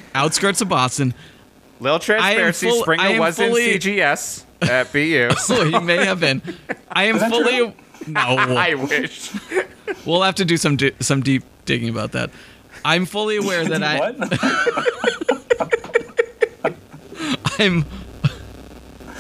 outskirts 0.15 0.61
of 0.61 0.67
Boston. 0.69 1.13
Little 1.79 1.99
transparency. 1.99 2.69
full- 2.69 2.83
Springa 2.83 3.19
was 3.19 3.37
fully- 3.37 3.73
in 3.75 3.79
CGS 3.79 4.43
at 4.69 4.91
BU. 4.91 5.29
So 5.39 5.65
he 5.65 5.79
may 5.79 6.03
have 6.05 6.19
been. 6.19 6.41
I 6.89 7.05
am 7.05 7.19
fully. 7.19 7.57
true? 7.57 7.73
No, 8.07 8.19
I 8.21 8.75
wish. 8.75 9.31
we'll 10.05 10.21
have 10.23 10.35
to 10.35 10.45
do 10.45 10.57
some 10.57 10.75
di- 10.77 10.93
some 10.99 11.21
deep 11.21 11.43
digging 11.65 11.89
about 11.89 12.11
that. 12.13 12.29
I'm 12.83 13.05
fully 13.05 13.37
aware 13.37 13.65
that 13.65 13.81
I 13.83 13.99
what? 13.99 14.15
I'm 17.59 17.83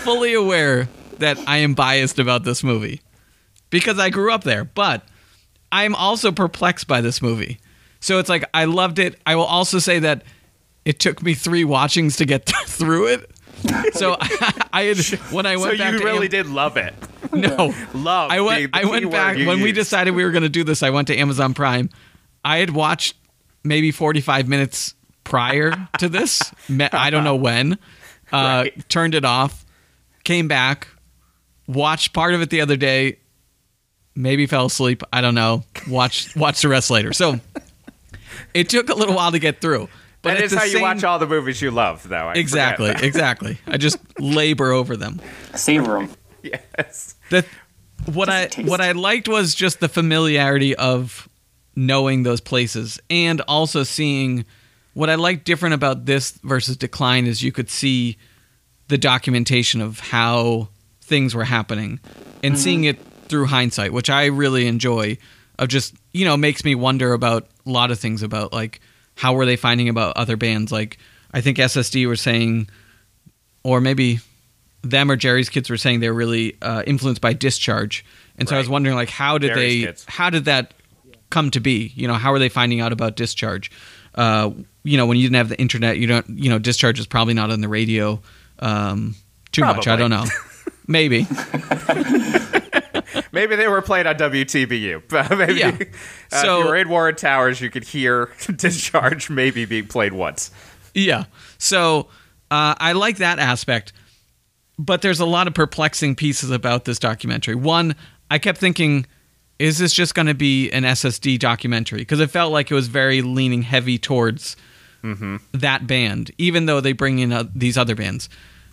fully 0.03 0.33
aware 0.33 0.87
that 1.19 1.37
I 1.47 1.57
am 1.57 1.73
biased 1.73 2.19
about 2.19 2.43
this 2.43 2.63
movie 2.63 3.01
because 3.69 3.97
I 3.97 4.09
grew 4.09 4.31
up 4.31 4.43
there, 4.43 4.65
but 4.65 5.03
I'm 5.71 5.95
also 5.95 6.31
perplexed 6.31 6.87
by 6.87 7.01
this 7.01 7.21
movie. 7.21 7.59
So 8.01 8.19
it's 8.19 8.29
like 8.29 8.43
I 8.53 8.65
loved 8.65 8.99
it. 8.99 9.19
I 9.25 9.35
will 9.35 9.45
also 9.45 9.79
say 9.79 9.99
that 9.99 10.23
it 10.83 10.99
took 10.99 11.23
me 11.23 11.33
three 11.33 11.63
watchings 11.63 12.17
to 12.17 12.25
get 12.25 12.45
through 12.67 13.07
it. 13.07 13.31
So 13.93 14.15
I, 14.73 14.83
had 14.83 14.97
when 15.31 15.45
I 15.45 15.55
So 15.55 15.61
went 15.61 15.77
back 15.77 15.87
so 15.87 15.93
you 15.93 15.99
to 15.99 16.05
really 16.05 16.25
Am- 16.27 16.31
did 16.31 16.47
love 16.47 16.77
it. 16.77 16.93
no 17.33 17.73
Love. 17.93 18.31
I 18.31 18.41
went. 18.41 18.71
the 18.71 18.77
I 18.79 18.85
went 18.85 19.09
back 19.11 19.37
you 19.37 19.47
when 19.47 19.61
we 19.61 19.71
decided 19.71 20.11
we 20.15 20.23
were 20.23 20.31
going 20.31 20.43
to 20.43 20.49
do 20.49 20.63
this. 20.63 20.83
I 20.83 20.89
went 20.91 21.07
to 21.07 21.17
Amazon 21.17 21.53
Prime. 21.53 21.89
I 22.43 22.57
had 22.57 22.69
watched 22.71 23.15
maybe 23.63 23.91
forty-five 23.91 24.47
minutes 24.47 24.93
prior 25.23 25.73
to 25.99 26.07
this. 26.09 26.41
I 26.69 27.09
don't 27.09 27.23
know 27.23 27.35
when. 27.35 27.73
Uh, 28.31 28.63
Right. 28.65 28.89
Turned 28.89 29.15
it 29.15 29.25
off. 29.25 29.65
Came 30.23 30.47
back. 30.47 30.87
Watched 31.67 32.13
part 32.13 32.33
of 32.33 32.41
it 32.41 32.49
the 32.49 32.61
other 32.61 32.77
day. 32.77 33.17
Maybe 34.15 34.45
fell 34.45 34.67
asleep. 34.67 35.03
I 35.11 35.21
don't 35.21 35.35
know. 35.35 35.63
Watched 35.89 36.35
watched 36.35 36.61
the 36.61 36.69
rest 36.69 36.89
later. 36.91 37.11
So 37.13 37.39
it 38.53 38.69
took 38.69 38.89
a 38.89 38.95
little 38.95 39.15
while 39.15 39.31
to 39.31 39.39
get 39.39 39.61
through. 39.61 39.89
But 40.25 40.31
That 40.31 40.37
at 40.39 40.43
is 40.45 40.51
the 40.51 40.57
how 40.57 40.65
you 40.65 40.81
watch 40.81 41.03
all 41.03 41.19
the 41.19 41.27
movies 41.27 41.61
you 41.61 41.69
love, 41.69 42.09
though. 42.09 42.15
I 42.29 42.33
Exactly. 42.33 42.89
Exactly. 43.01 43.59
I 43.67 43.77
just 43.77 43.97
labor 44.19 44.71
over 44.71 44.97
them. 44.97 45.21
Savor 45.53 45.99
them. 45.99 46.09
Yes. 46.41 47.13
the 47.29 47.45
what 48.11 48.27
I 48.27 48.45
Just 48.45 48.53
taste. 48.53 48.69
what 48.69 48.81
I 48.81 48.91
liked 48.93 49.27
was 49.27 49.53
just 49.53 49.79
the 49.79 49.87
familiarity 49.87 50.75
of 50.75 51.29
knowing 51.75 52.23
those 52.23 52.41
places 52.41 52.99
and 53.09 53.41
also 53.41 53.83
seeing 53.83 54.45
what 54.95 55.09
I 55.11 55.15
liked 55.15 55.45
different 55.45 55.75
about 55.75 56.05
this 56.05 56.31
versus 56.43 56.75
Decline 56.75 57.27
is 57.27 57.43
you 57.43 57.51
could 57.51 57.69
see 57.69 58.17
the 58.87 58.97
documentation 58.97 59.79
of 59.81 59.99
how 59.99 60.69
things 61.01 61.35
were 61.35 61.43
happening 61.43 61.99
and 62.43 62.57
seeing 62.57 62.85
it 62.85 62.97
through 63.27 63.45
hindsight, 63.45 63.93
which 63.93 64.09
I 64.09 64.25
really 64.25 64.65
enjoy 64.67 65.17
of 65.59 65.67
just, 65.67 65.95
you 66.13 66.25
know, 66.25 66.35
makes 66.37 66.63
me 66.65 66.75
wonder 66.75 67.13
about 67.13 67.47
a 67.65 67.69
lot 67.69 67.91
of 67.91 67.99
things 67.99 68.23
about 68.23 68.53
like 68.53 68.81
how 69.15 69.33
were 69.33 69.45
they 69.45 69.55
finding 69.55 69.89
about 69.89 70.15
other 70.17 70.37
bands 70.37 70.71
like 70.71 70.97
I 71.33 71.41
think 71.41 71.57
SSD 71.57 72.07
were 72.07 72.15
saying 72.15 72.69
or 73.63 73.81
maybe 73.81 74.19
them 74.83 75.09
or 75.09 75.15
Jerry's 75.15 75.49
kids 75.49 75.69
were 75.69 75.77
saying 75.77 75.99
they 75.99 76.09
were 76.09 76.15
really 76.15 76.55
uh, 76.61 76.83
influenced 76.85 77.21
by 77.21 77.33
Discharge, 77.33 78.05
and 78.37 78.47
so 78.47 78.55
I 78.55 78.59
was 78.59 78.69
wondering 78.69 78.95
like 78.95 79.09
how 79.09 79.37
did 79.37 79.49
Jerry's 79.49 79.81
they 79.81 79.87
Kids. 79.87 80.05
how 80.07 80.29
did 80.29 80.45
that 80.45 80.73
come 81.29 81.51
to 81.51 81.59
be? 81.59 81.91
You 81.95 82.07
know, 82.07 82.13
how 82.13 82.31
are 82.31 82.39
they 82.39 82.49
finding 82.49 82.81
out 82.81 82.93
about 82.93 83.15
Discharge? 83.15 83.71
Uh, 84.13 84.51
you 84.83 84.97
know, 84.97 85.07
when 85.07 85.17
you 85.17 85.23
didn't 85.23 85.37
have 85.37 85.49
the 85.49 85.59
internet, 85.59 85.97
you 85.97 86.07
don't 86.07 86.29
you 86.29 86.49
know 86.49 86.59
Discharge 86.59 86.99
is 86.99 87.07
probably 87.07 87.33
not 87.33 87.51
on 87.51 87.61
the 87.61 87.67
radio 87.67 88.21
um, 88.59 89.15
too 89.51 89.61
much. 89.61 89.87
I 89.87 89.95
don't 89.95 90.11
know. 90.11 90.25
Maybe. 90.87 91.27
Maybe 93.35 93.55
they 93.55 93.67
were 93.67 93.81
played 93.83 94.07
on 94.07 94.15
WTBU. 94.15 95.03
But 95.09 95.37
maybe 95.37 95.53
Yeah. 95.59 95.77
uh, 96.31 96.41
So- 96.41 96.59
if 96.59 96.63
you 96.65 96.69
were 96.71 96.75
in 96.77 96.89
Warren 96.89 97.15
Towers, 97.15 97.61
you 97.61 97.69
could 97.69 97.83
hear 97.83 98.31
Discharge 98.55 99.29
maybe 99.29 99.65
being 99.65 99.85
played 99.87 100.13
once. 100.13 100.49
Yeah. 100.95 101.25
So 101.59 102.07
uh, 102.49 102.73
I 102.79 102.93
like 102.93 103.17
that 103.17 103.37
aspect, 103.37 103.93
but 104.79 105.01
there's 105.01 105.19
a 105.19 105.25
lot 105.25 105.47
of 105.47 105.53
perplexing 105.53 106.15
pieces 106.15 106.49
about 106.51 106.85
this 106.85 106.97
documentary. 106.99 107.55
One, 107.55 107.95
I 108.31 108.39
kept 108.39 108.57
thinking, 108.57 109.05
is 109.59 109.77
this 109.77 109.93
just 109.93 110.15
going 110.15 110.27
to 110.27 110.33
be 110.33 110.71
an 110.71 110.83
SSD 110.83 111.37
documentary? 111.39 111.99
Because 111.99 112.19
it 112.19 112.29
felt 112.31 112.51
like 112.51 112.71
it 112.71 112.73
was 112.75 112.87
very 112.87 113.21
leaning 113.21 113.61
heavy 113.61 113.97
towards 113.97 114.55
that 115.53 115.85
band, 115.85 116.31
even 116.39 116.65
though 116.65 116.81
they 116.81 116.91
bring 116.93 117.19
in 117.19 117.31
uh, 117.31 117.43
these 117.53 117.77
other 117.77 117.93
bands. 117.93 118.27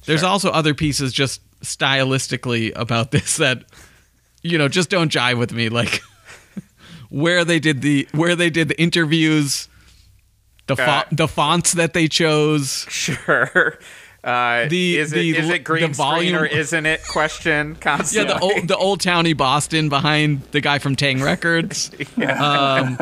There's 0.07 0.20
Sure. 0.20 0.29
also 0.31 0.51
other 0.51 0.72
pieces 0.75 1.12
just 1.12 1.40
stylistically 1.61 2.72
about 2.75 3.11
this 3.12 3.37
that 3.37 3.64
you 4.42 4.59
know 4.59 4.68
just 4.68 4.90
don't 4.90 5.11
jive 5.12 5.38
with 5.38 5.52
me 5.52 5.68
like 5.68 6.00
where 7.11 7.44
they 7.44 7.59
did 7.59 7.83
the 7.83 8.09
where 8.12 8.35
they 8.37 8.50
did 8.50 8.68
the 8.68 8.81
interviews 8.81 9.68
the 10.66 10.74
Uh, 10.81 11.02
the 11.11 11.28
fonts 11.28 11.72
that 11.72 11.92
they 11.92 12.09
chose 12.09 12.87
Sure. 12.88 13.78
Uh, 14.24 14.68
The- 14.68 14.98
is 14.98 15.12
it 15.12 15.16
the- 15.16 15.37
is 15.37 15.50
it 15.50 15.64
green 15.64 15.88
the 15.88 15.94
screen 15.94 16.07
volume- 16.07 16.37
or 16.37 16.46
isn't 16.46 16.87
it? 16.87 17.05
Question 17.09 17.70
yeah 17.74 17.81
constantly. 17.81 18.33
the 18.35 18.38
old 18.40 18.68
the 18.68 18.76
old 18.76 19.00
towny 19.00 19.33
boston 19.33 19.88
behind 19.88 20.42
the 20.52 20.61
guy 20.61 20.78
from 20.78 20.94
Taang 20.94 21.20
records 21.24 21.90
um, 22.28 22.96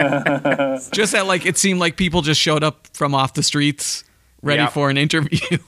just 0.92 1.12
that 1.12 1.26
like 1.26 1.44
it 1.44 1.59
seemed 1.59 1.79
like 1.79 1.96
people 1.98 2.22
just 2.22 2.40
showed 2.40 2.64
up 2.64 2.87
from 2.94 3.14
off 3.14 3.35
the 3.35 3.42
streets 3.42 4.03
ready 4.40 4.62
Yep. 4.62 4.72
for 4.72 4.88
an 4.88 4.96
interview 4.96 5.59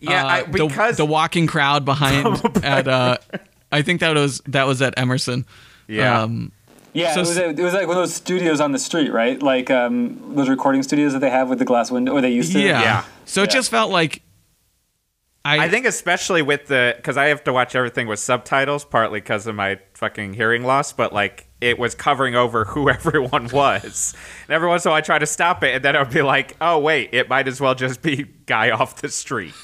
Yeah, 0.00 0.24
Uh, 0.24 0.26
I- 0.28 0.42
the- 0.42 0.66
because- 0.66 0.96
the, 0.96 1.06
walking 1.06 1.46
crowd 1.46 1.84
behind 1.84 2.40
at 2.64 2.88
uh 2.88 3.18
i 3.72 3.82
think 3.82 4.00
that 4.00 4.14
was 4.14 4.40
that 4.46 4.66
was 4.66 4.80
at 4.82 4.94
emerson 4.98 5.44
Yeah. 5.88 6.22
um, 6.22 6.52
Yeah, 6.94 7.14
So 7.14 7.20
it, 7.20 7.26
was, 7.26 7.38
s- 7.38 7.58
it 7.58 7.62
was 7.62 7.72
like 7.74 7.86
one 7.88 7.96
of 7.96 8.02
those 8.02 8.14
studios 8.14 8.60
on 8.60 8.72
the 8.72 8.78
street, 8.78 9.10
right? 9.12 9.42
Like 9.42 9.70
um, 9.70 10.34
those 10.36 10.48
recording 10.50 10.82
studios 10.82 11.12
that 11.14 11.20
they 11.20 11.30
have 11.30 11.48
with 11.48 11.58
the 11.58 11.64
glass 11.64 11.90
window, 11.90 12.12
or 12.12 12.20
they 12.20 12.30
used 12.30 12.52
to. 12.52 12.60
yeah. 12.60 12.82
Yeah. 12.82 13.04
so 13.24 13.42
it 13.42 13.48
Yeah. 13.48 13.54
just 13.58 13.70
felt 13.70 13.90
like 13.90 14.22
I, 15.44 15.64
I 15.64 15.68
think 15.68 15.86
especially 15.86 16.40
with 16.42 16.66
the 16.66 16.92
because 16.96 17.16
I 17.16 17.26
have 17.26 17.42
to 17.44 17.52
watch 17.52 17.74
everything 17.74 18.06
with 18.06 18.20
subtitles, 18.20 18.84
partly 18.84 19.20
because 19.20 19.46
of 19.48 19.54
my 19.56 19.78
fucking 19.94 20.34
hearing 20.34 20.62
loss, 20.64 20.92
but 20.92 21.12
like 21.12 21.48
it 21.60 21.78
was 21.80 21.94
covering 21.96 22.36
over 22.36 22.64
who 22.72 22.88
everyone 22.88 23.48
was. 23.48 24.14
And 24.46 24.54
every 24.54 24.68
once 24.68 24.84
in 24.84 24.90
a 24.90 24.92
while, 24.92 24.98
I 24.98 25.00
try 25.00 25.18
to 25.18 25.26
stop 25.26 25.64
it, 25.64 25.74
and 25.74 25.84
then 25.84 25.96
I'd 25.96 26.10
be 26.12 26.22
like, 26.22 26.56
"Oh 26.60 26.78
wait, 26.78 27.10
it 27.12 27.28
might 27.28 27.48
as 27.48 27.60
well 27.60 27.74
just 27.74 28.02
be 28.02 28.26
guy 28.46 28.70
off 28.78 29.00
the 29.02 29.08
street." 29.08 29.54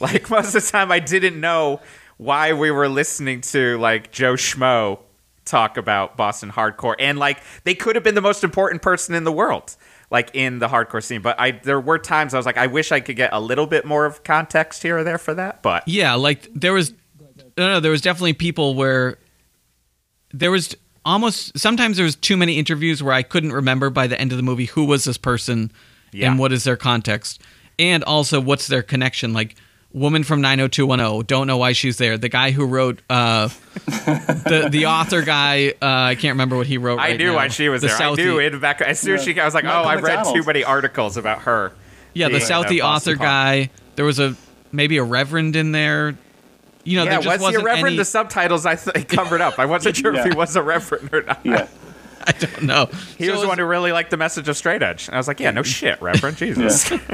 Like 0.00 0.30
most 0.30 0.54
of 0.54 0.64
the 0.64 0.70
time, 0.70 0.90
I 0.92 1.00
didn't 1.00 1.38
know 1.40 1.80
why 2.18 2.52
we 2.52 2.70
were 2.70 2.88
listening 2.88 3.40
to 3.42 3.78
like 3.78 4.10
Joe 4.12 4.34
Schmo 4.34 4.98
talk 5.44 5.76
about 5.76 6.16
Boston 6.16 6.50
hardcore, 6.50 6.94
and 6.98 7.18
like 7.18 7.38
they 7.64 7.74
could 7.74 7.94
have 7.96 8.02
been 8.04 8.14
the 8.14 8.20
most 8.20 8.42
important 8.44 8.82
person 8.82 9.14
in 9.14 9.24
the 9.24 9.32
world. 9.32 9.76
Like 10.08 10.30
in 10.34 10.60
the 10.60 10.68
hardcore 10.68 11.02
scene, 11.02 11.20
but 11.20 11.34
I 11.40 11.50
there 11.50 11.80
were 11.80 11.98
times 11.98 12.32
I 12.32 12.36
was 12.36 12.46
like, 12.46 12.56
I 12.56 12.68
wish 12.68 12.92
I 12.92 13.00
could 13.00 13.16
get 13.16 13.30
a 13.32 13.40
little 13.40 13.66
bit 13.66 13.84
more 13.84 14.04
of 14.06 14.22
context 14.22 14.84
here 14.84 14.98
or 14.98 15.02
there 15.04 15.18
for 15.18 15.34
that. 15.34 15.62
But 15.62 15.82
Yeah, 15.88 16.14
like 16.14 16.48
there 16.54 16.72
was 16.72 16.92
no, 17.58 17.66
no, 17.68 17.80
there 17.80 17.90
was 17.90 18.02
definitely 18.02 18.34
people 18.34 18.76
where 18.76 19.18
there 20.32 20.52
was 20.52 20.76
almost 21.04 21.58
sometimes 21.58 21.96
there 21.96 22.04
was 22.04 22.14
too 22.14 22.36
many 22.36 22.56
interviews 22.56 23.02
where 23.02 23.14
I 23.14 23.22
couldn't 23.22 23.52
remember 23.52 23.90
by 23.90 24.06
the 24.06 24.20
end 24.20 24.30
of 24.30 24.36
the 24.36 24.42
movie 24.44 24.66
who 24.66 24.84
was 24.84 25.02
this 25.04 25.18
person 25.18 25.72
Yeah. 26.12 26.30
and 26.30 26.38
what 26.38 26.52
is 26.52 26.62
their 26.62 26.76
context 26.76 27.40
and 27.76 28.04
also 28.04 28.40
what's 28.40 28.68
their 28.68 28.82
connection 28.82 29.32
like 29.32 29.56
woman 29.96 30.22
from 30.22 30.40
90210 30.42 31.24
don't 31.26 31.46
know 31.46 31.56
why 31.56 31.72
she's 31.72 31.96
there 31.96 32.18
the 32.18 32.28
guy 32.28 32.50
who 32.50 32.66
wrote 32.66 33.00
uh 33.08 33.48
the 33.86 34.68
the 34.70 34.86
author 34.86 35.22
guy 35.22 35.70
uh 35.80 35.86
I 35.86 36.14
can't 36.14 36.34
remember 36.34 36.56
what 36.56 36.66
he 36.66 36.76
wrote 36.78 36.98
I 36.98 37.08
right 37.10 37.18
knew 37.18 37.30
now. 37.30 37.36
why 37.36 37.48
she 37.48 37.68
was 37.68 37.80
The 37.82 37.88
there. 37.88 37.96
I 38.02 38.14
knew 38.14 38.38
in 38.38 38.60
back 38.60 38.80
as 38.82 39.00
soon 39.00 39.14
as 39.14 39.24
she, 39.24 39.38
I 39.40 39.44
was 39.44 39.54
like, 39.54 39.64
oh, 39.64 39.84
I've 39.84 40.02
read 40.02 40.24
too 40.34 40.42
many 40.44 40.62
articles 40.64 41.16
about 41.16 41.40
her. 41.42 41.72
yeah 42.14 42.26
the 42.28 42.38
being 42.38 42.42
Southie 42.42 42.80
author 42.80 43.12
punk. 43.16 43.20
guy 43.20 43.70
there 43.96 44.04
was 44.04 44.20
a 44.20 44.36
maybe 44.70 44.98
a 44.98 45.02
reverend 45.04 45.56
in 45.56 45.72
there 45.72 46.14
you 46.84 46.96
know 46.98 47.04
yeah, 47.04 47.10
there 47.10 47.20
just 47.22 47.26
was 47.26 47.38
he 47.40 47.44
a 47.46 47.48
wasn't 47.58 47.64
reverend? 47.64 47.86
any, 47.86 47.96
The 47.96 48.04
subtitles 48.04 48.66
I 48.66 48.74
th- 48.76 49.08
covered 49.08 49.40
up. 49.40 49.58
I 49.58 49.64
wasn't 49.66 49.96
sure 49.96 50.14
if 50.14 50.24
he 50.24 50.36
was 50.36 50.54
a 50.56 50.62
reverend 50.62 51.12
or 51.12 51.22
not. 51.22 51.40
Yeah. 51.44 51.66
I 52.28 52.32
don't 52.32 52.62
know 52.62 52.86
He 53.18 53.26
So 53.26 53.32
was 53.32 53.40
it 53.40 53.42
the 53.42 53.48
one 53.48 53.58
who 53.58 53.64
really 53.64 53.92
liked 53.92 54.10
the 54.10 54.16
message 54.16 54.48
of 54.48 54.56
straight 54.56 54.82
edge. 54.82 55.06
And 55.06 55.14
I 55.14 55.18
was 55.18 55.28
like, 55.28 55.40
yeah, 55.40 55.50
no 55.50 55.62
shit, 55.62 56.00
Reverend 56.02 56.36
Jesus. 56.36 56.90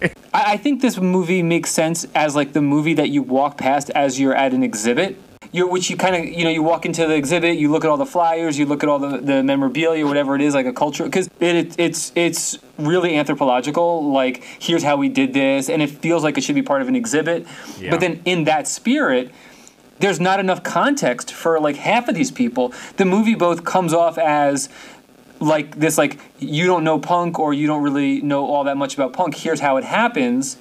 I, 0.00 0.12
I 0.32 0.56
think 0.56 0.80
this 0.80 0.98
movie 0.98 1.42
makes 1.42 1.70
sense 1.70 2.06
as 2.14 2.34
like 2.34 2.52
the 2.52 2.62
movie 2.62 2.94
that 2.94 3.10
you 3.10 3.22
walk 3.22 3.58
past 3.58 3.90
as 3.90 4.18
you're 4.18 4.34
at 4.34 4.52
an 4.52 4.62
exhibit. 4.62 5.16
You're, 5.52 5.68
which 5.68 5.88
you 5.88 5.96
kind 5.96 6.16
of 6.16 6.24
you 6.24 6.42
know 6.42 6.50
you 6.50 6.64
walk 6.64 6.84
into 6.84 7.06
the 7.06 7.14
exhibit, 7.14 7.58
you 7.58 7.70
look 7.70 7.84
at 7.84 7.90
all 7.90 7.96
the 7.96 8.06
flyers, 8.06 8.58
you 8.58 8.66
look 8.66 8.82
at 8.82 8.88
all 8.88 8.98
the, 8.98 9.18
the 9.18 9.42
memorabilia, 9.44 10.04
whatever 10.04 10.34
it 10.34 10.40
is, 10.40 10.52
like 10.52 10.66
a 10.66 10.72
culture, 10.72 11.04
because 11.04 11.28
it, 11.38 11.54
it, 11.54 11.74
it's 11.78 12.12
it's 12.16 12.58
really 12.76 13.16
anthropological. 13.16 14.10
Like 14.10 14.42
here's 14.58 14.82
how 14.82 14.96
we 14.96 15.08
did 15.08 15.32
this, 15.32 15.70
and 15.70 15.80
it 15.80 15.90
feels 15.90 16.24
like 16.24 16.36
it 16.38 16.40
should 16.42 16.56
be 16.56 16.62
part 16.62 16.82
of 16.82 16.88
an 16.88 16.96
exhibit. 16.96 17.46
Yeah. 17.78 17.90
But 17.90 18.00
then 18.00 18.20
in 18.24 18.44
that 18.44 18.66
spirit, 18.66 19.30
there's 20.00 20.20
not 20.20 20.40
enough 20.40 20.62
context 20.62 21.32
for 21.32 21.60
like 21.60 21.76
half 21.76 22.08
of 22.08 22.14
these 22.14 22.30
people. 22.30 22.72
The 22.96 23.04
movie 23.04 23.34
both 23.34 23.64
comes 23.64 23.92
off 23.92 24.18
as 24.18 24.68
like 25.40 25.76
this 25.76 25.98
like 25.98 26.18
you 26.38 26.66
don't 26.66 26.84
know 26.84 26.98
punk 26.98 27.38
or 27.38 27.52
you 27.52 27.66
don't 27.66 27.82
really 27.82 28.20
know 28.22 28.46
all 28.46 28.64
that 28.64 28.76
much 28.76 28.94
about 28.94 29.12
punk. 29.12 29.34
Here's 29.36 29.60
how 29.60 29.76
it 29.76 29.84
happens. 29.84 30.56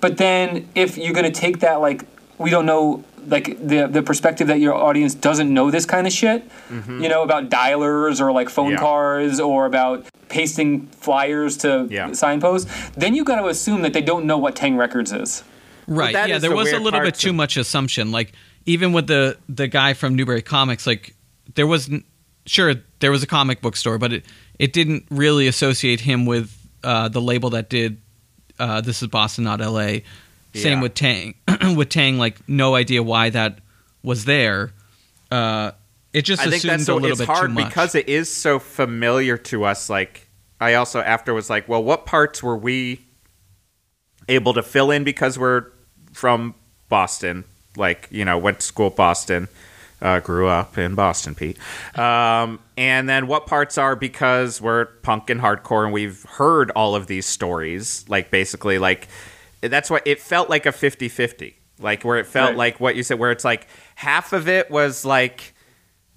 But 0.00 0.16
then 0.16 0.68
if 0.74 0.96
you're 0.96 1.12
going 1.12 1.30
to 1.30 1.40
take 1.40 1.60
that 1.60 1.80
like 1.80 2.04
we 2.38 2.50
don't 2.50 2.66
know 2.66 3.04
like 3.26 3.58
the 3.66 3.86
the 3.86 4.02
perspective 4.02 4.46
that 4.48 4.60
your 4.60 4.74
audience 4.74 5.14
doesn't 5.14 5.52
know 5.52 5.70
this 5.70 5.84
kind 5.84 6.06
of 6.06 6.12
shit, 6.12 6.48
mm-hmm. 6.68 7.02
you 7.02 7.08
know 7.08 7.22
about 7.22 7.50
dialers 7.50 8.20
or 8.20 8.32
like 8.32 8.48
phone 8.48 8.72
Yeah. 8.72 8.78
cars 8.78 9.38
or 9.40 9.66
about 9.66 10.06
pasting 10.28 10.86
flyers 10.86 11.56
to 11.58 11.86
Yeah. 11.90 12.12
signposts, 12.12 12.70
then 12.96 13.14
you 13.14 13.24
got 13.24 13.40
to 13.40 13.48
assume 13.48 13.82
that 13.82 13.92
they 13.92 14.00
don't 14.00 14.24
know 14.24 14.38
what 14.38 14.54
Taang 14.54 14.78
Records 14.78 15.12
is. 15.12 15.42
Right. 15.90 16.12
yeah, 16.14 16.38
there 16.38 16.50
the 16.50 16.56
was 16.56 16.72
a 16.72 16.78
little 16.78 17.00
bit 17.00 17.14
too 17.16 17.28
to- 17.28 17.34
much 17.34 17.56
assumption. 17.56 18.12
Like 18.12 18.32
even 18.66 18.92
with 18.92 19.06
the 19.06 19.36
the 19.48 19.66
guy 19.68 19.94
from 19.94 20.14
Newbury 20.14 20.42
Comics, 20.42 20.86
like 20.86 21.14
there 21.54 21.66
was 21.66 21.90
sure 22.46 22.74
there 23.00 23.10
was 23.10 23.22
a 23.22 23.26
comic 23.26 23.60
book 23.60 23.76
store, 23.76 23.98
but 23.98 24.12
it 24.12 24.24
it 24.58 24.72
didn't 24.72 25.04
really 25.10 25.46
associate 25.48 26.00
him 26.00 26.26
with 26.26 26.56
uh, 26.84 27.08
the 27.08 27.20
label 27.20 27.50
that 27.50 27.68
did 27.68 28.00
uh, 28.58 28.80
this 28.80 29.02
is 29.02 29.08
Boston, 29.08 29.44
not 29.44 29.60
L.A. 29.60 30.04
Same 30.54 30.78
Yeah. 30.78 30.82
with 30.82 30.94
Taang. 30.94 31.34
with 31.76 31.88
Taang, 31.88 32.18
like 32.18 32.36
no 32.48 32.74
idea 32.74 33.02
why 33.02 33.30
that 33.30 33.58
was 34.02 34.24
there. 34.26 34.72
Uh, 35.30 35.72
it 36.12 36.22
just 36.22 36.42
I 36.42 36.44
think 36.46 36.56
assumed 36.56 36.72
that's 36.72 36.84
so 36.86 36.94
a 36.94 36.96
little 36.96 37.10
it's 37.10 37.20
bit 37.20 37.26
hard 37.28 37.50
too 37.50 37.54
much. 37.54 37.68
because 37.68 37.94
it 37.94 38.08
is 38.08 38.34
so 38.34 38.58
familiar 38.58 39.36
to 39.38 39.64
us. 39.64 39.88
Like 39.88 40.28
I 40.60 40.74
also 40.74 41.00
after 41.00 41.32
was 41.34 41.48
like, 41.48 41.68
well, 41.68 41.82
what 41.82 42.04
parts 42.06 42.42
were 42.42 42.56
we 42.56 43.00
able 44.28 44.52
to 44.54 44.62
fill 44.62 44.90
in 44.90 45.04
because 45.04 45.38
we're 45.38 45.66
from 46.20 46.54
Boston? 46.88 47.44
Like 47.76 48.08
you 48.10 48.24
know, 48.24 48.36
went 48.38 48.60
to 48.60 48.66
school 48.66 48.90
Boston, 48.90 49.48
uh, 50.02 50.20
grew 50.20 50.48
up 50.48 50.76
in 50.76 50.94
Boston, 50.94 51.34
Pete. 51.34 51.56
Um, 51.98 52.58
and 52.76 53.08
then 53.08 53.26
what 53.26 53.46
parts 53.46 53.78
are 53.78 53.96
because 53.96 54.60
we're 54.60 54.86
punk 54.86 55.30
and 55.30 55.40
hardcore 55.40 55.84
and 55.84 55.92
we've 55.92 56.22
heard 56.24 56.70
all 56.72 56.94
of 56.94 57.06
these 57.06 57.26
stories. 57.26 58.04
Like 58.08 58.30
basically, 58.30 58.78
like 58.78 59.08
that's 59.60 59.88
what 59.90 60.06
it 60.06 60.20
felt 60.20 60.50
like 60.50 60.66
a 60.66 60.70
50-50. 60.72 61.54
Like 61.78 62.02
where 62.04 62.18
it 62.18 62.26
felt 62.26 62.50
Right. 62.50 62.56
like 62.58 62.80
what 62.80 62.96
you 62.96 63.02
said, 63.02 63.18
where 63.18 63.30
it's 63.30 63.44
like 63.44 63.66
half 63.94 64.32
of 64.32 64.48
it 64.48 64.70
was 64.70 65.04
like 65.04 65.54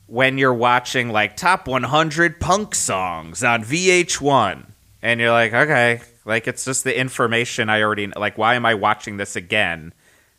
when 0.07 0.37
you're 0.37 0.53
watching 0.53 1.09
like 1.09 1.37
top 1.37 1.67
100 1.67 2.39
punk 2.39 2.75
songs 2.75 3.43
on 3.43 3.63
VH1 3.63 4.65
and 5.01 5.19
you're 5.19 5.31
like 5.31 5.53
okay 5.53 6.01
like 6.25 6.47
it's 6.47 6.65
just 6.65 6.83
the 6.83 6.97
information 6.97 7.69
I 7.69 7.81
already 7.81 8.07
like 8.07 8.37
why 8.37 8.55
am 8.55 8.65
I 8.65 8.73
watching 8.75 9.17
this 9.17 9.35
again 9.35 9.93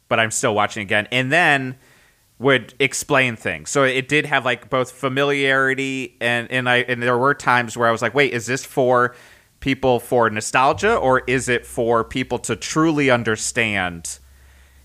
but 0.08 0.20
I'm 0.20 0.30
still 0.30 0.54
watching 0.54 0.82
again? 0.82 1.08
And 1.10 1.32
then 1.32 1.76
would 2.38 2.74
explain 2.78 3.36
things. 3.36 3.70
So 3.70 3.84
it 3.84 4.08
did 4.08 4.26
have 4.26 4.44
like 4.44 4.68
both 4.68 4.90
familiarity 4.90 6.16
and 6.20 6.50
and 6.50 6.68
I 6.68 6.78
and 6.78 7.02
there 7.02 7.16
were 7.16 7.34
times 7.34 7.76
where 7.76 7.88
I 7.88 7.92
was 7.92 8.02
like 8.02 8.14
wait 8.14 8.32
is 8.32 8.46
this 8.46 8.64
for 8.64 9.14
people 9.60 10.00
for 10.00 10.28
nostalgia 10.28 10.94
or 10.94 11.20
is 11.26 11.48
it 11.48 11.64
for 11.64 12.04
people 12.04 12.38
to 12.40 12.56
truly 12.56 13.10
understand? 13.10 14.18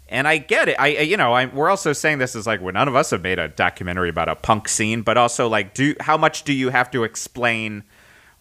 And 0.08 0.28
I 0.28 0.38
get 0.38 0.70
it. 0.70 0.76
I 0.80 0.88
you 0.88 1.18
know 1.18 1.34
I, 1.34 1.46
we're 1.46 1.70
also 1.70 1.92
saying 1.94 2.20
this 2.20 2.36
is 2.36 2.46
like 2.46 2.62
well, 2.62 2.74
none 2.74 2.88
of 2.88 2.96
us 2.96 3.10
have 3.10 3.24
made 3.24 3.40
a 3.40 3.48
documentary 3.48 4.10
about 4.10 4.30
a 4.30 4.36
punk 4.36 4.68
scene, 4.68 5.02
but 5.02 5.18
also 5.18 5.48
like 5.48 5.74
do 5.74 5.96
how 6.00 6.18
much 6.18 6.44
do 6.44 6.54
you 6.54 6.70
have 6.70 6.92
to 6.92 7.04
explain 7.04 7.84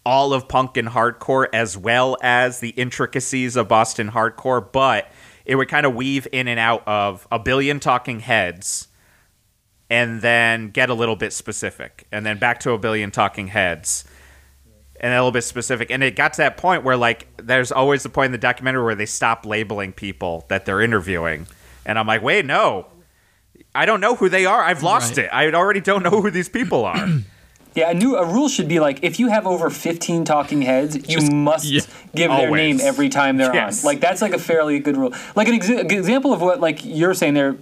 all 0.09 0.33
of 0.33 0.49
punk 0.49 0.79
and 0.79 0.89
hardcore 0.89 1.47
as 1.53 1.77
well 1.77 2.17
as 2.23 2.61
the 2.61 2.71
intricacies 2.71 3.55
of 3.57 3.69
Boston 3.69 4.11
hardcore? 4.13 4.67
But 4.73 5.11
it 5.45 5.57
would 5.57 5.69
kind 5.69 5.85
of 5.85 5.95
weave 5.95 6.27
in 6.33 6.49
and 6.49 6.59
out 6.59 6.83
of 6.89 7.29
a 7.31 7.39
billion 7.39 7.79
talking 7.79 8.21
heads, 8.21 8.89
and 9.91 10.21
then 10.23 10.71
get 10.71 10.89
a 10.91 10.95
little 10.95 11.17
bit 11.17 11.33
specific, 11.33 12.07
and 12.13 12.25
then 12.25 12.39
back 12.39 12.61
to 12.61 12.71
a 12.73 12.79
billion 12.79 13.11
talking 13.11 13.49
heads. 13.49 14.05
And 15.01 15.13
a 15.13 15.17
little 15.17 15.31
bit 15.31 15.45
specific, 15.45 15.93
and 15.93 16.03
it 16.03 16.17
got 16.17 16.33
to 16.33 16.39
that 16.39 16.57
point 16.57 16.83
where, 16.83 16.97
like, 16.97 17.29
there's 17.37 17.71
always 17.71 18.03
the 18.03 18.09
point 18.09 18.27
in 18.27 18.33
the 18.33 18.39
documentary 18.39 18.83
where 18.83 18.97
they 18.97 19.07
stop 19.07 19.47
labeling 19.47 19.93
people 19.93 20.45
that 20.49 20.67
they're 20.67 20.81
interviewing, 20.81 21.47
and 21.87 21.99
I'm 22.01 22.07
like, 22.09 22.21
wait, 22.21 22.45
no, 22.45 22.89
I 23.77 23.87
don't 23.87 24.01
know 24.01 24.17
who 24.17 24.29
they 24.29 24.45
are. 24.45 24.61
I've 24.61 24.83
lost 24.83 25.17
Right. 25.17 25.27
it. 25.27 25.31
I 25.33 25.53
already 25.53 25.81
don't 25.81 26.03
know 26.03 26.21
who 26.21 26.33
these 26.33 26.49
people 26.49 26.85
are. 26.85 27.07
Yeah, 27.79 27.91
a 27.91 27.95
new 27.95 28.17
a 28.17 28.25
rule 28.25 28.49
should 28.49 28.67
be 28.67 28.81
like 28.81 29.05
if 29.05 29.21
you 29.21 29.29
have 29.29 29.47
over 29.47 29.71
15 29.71 30.25
talking 30.25 30.63
heads, 30.63 31.09
you 31.09 31.31
must 31.31 31.65
yeah. 31.67 31.81
give 32.15 32.31
their 32.31 32.51
name 32.51 32.81
every 32.83 33.09
time 33.09 33.37
they're 33.37 33.55
Yes. 33.55 33.85
on. 33.85 33.87
Like 33.87 34.01
that's 34.01 34.21
like 34.21 34.33
a 34.33 34.39
fairly 34.39 34.81
good 34.81 34.97
rule. 34.97 35.15
Like 35.37 35.49
an 35.49 35.55
exa- 35.55 35.91
example 35.91 36.33
of 36.33 36.41
what 36.41 36.61
like 36.61 36.85
you're 36.85 37.15
saying 37.15 37.35
there, 37.35 37.57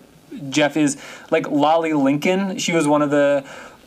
Jeff 0.48 0.76
is 0.76 0.96
like 1.31 1.50
Lolly 1.50 1.92
Lincoln. 1.92 2.57
She 2.59 2.72
was 2.72 2.88
one 2.88 3.02
of 3.02 3.11
the, 3.11 3.44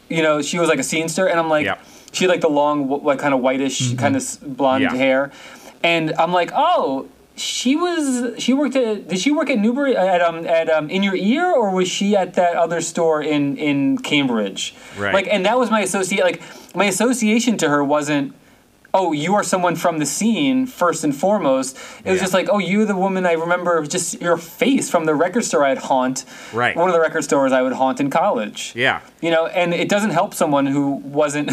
you 0.07 0.21
know, 0.21 0.41
she 0.41 0.59
was 0.59 0.69
like 0.69 0.79
a 0.79 0.83
scenester, 0.83 1.29
and 1.29 1.39
I'm 1.39 1.49
like, 1.49 1.65
she 2.11 2.25
had 2.25 2.29
like 2.29 2.41
the 2.41 2.49
long, 2.49 2.87
like 3.03 3.19
kind 3.19 3.33
of 3.33 3.39
whitish, 3.39 3.81
mm-hmm. 3.81 3.97
kind 3.97 4.15
of 4.15 4.23
blonde 4.43 4.83
Yeah. 4.83 4.95
hair, 4.95 5.31
and 5.83 6.13
I'm 6.13 6.31
like, 6.31 6.51
oh. 6.53 7.07
She 7.39 7.75
was. 7.75 8.41
She 8.41 8.53
worked 8.53 8.75
at. 8.75 9.07
Did 9.07 9.19
she 9.19 9.31
work 9.31 9.49
at 9.49 9.57
Newbury 9.57 9.95
at 9.95 10.21
um 10.21 10.45
at 10.45 10.69
um 10.69 10.89
in 10.89 11.01
your 11.03 11.15
ear 11.15 11.45
or 11.51 11.71
was 11.71 11.87
she 11.87 12.15
at 12.15 12.33
that 12.35 12.55
other 12.55 12.81
store 12.81 13.21
in 13.21 13.57
in 13.57 13.97
Cambridge? 13.97 14.75
Right. 14.97 15.13
Like, 15.13 15.27
and 15.31 15.45
that 15.45 15.57
was 15.57 15.71
my 15.71 15.79
associate. 15.81 16.23
Like, 16.23 16.41
my 16.75 16.85
association 16.85 17.57
to 17.57 17.69
her 17.69 17.83
wasn't. 17.83 18.35
Oh, 18.91 19.11
you 19.11 19.35
are 19.35 19.43
someone 19.43 19.75
from 19.75 19.99
the 19.99 20.05
scene 20.07 20.65
first 20.65 21.03
and 21.03 21.15
foremost. 21.15 21.77
It 22.03 22.09
was 22.09 22.19
just 22.19 22.33
like, 22.33 22.49
oh, 22.51 22.57
you're 22.57 22.85
the 22.87 22.95
woman 22.95 23.23
I 23.23 23.33
remember. 23.33 23.85
Just 23.85 24.19
your 24.19 24.35
face 24.35 24.89
from 24.89 25.05
the 25.05 25.13
record 25.13 25.43
store 25.45 25.63
I'd 25.63 25.77
haunt. 25.77 26.25
Right. 26.51 26.75
One 26.75 26.89
of 26.89 26.93
the 26.93 26.99
record 26.99 27.23
stores 27.23 27.51
I 27.51 27.61
would 27.61 27.73
haunt 27.73 27.99
in 27.99 28.09
college. 28.09 28.73
Yeah, 28.75 29.01
You 29.21 29.29
know, 29.29 29.45
and 29.45 29.75
it 29.75 29.89
doesn't 29.89 30.09
help 30.09 30.33
someone 30.33 30.65
who 30.65 30.93
wasn't. 30.93 31.51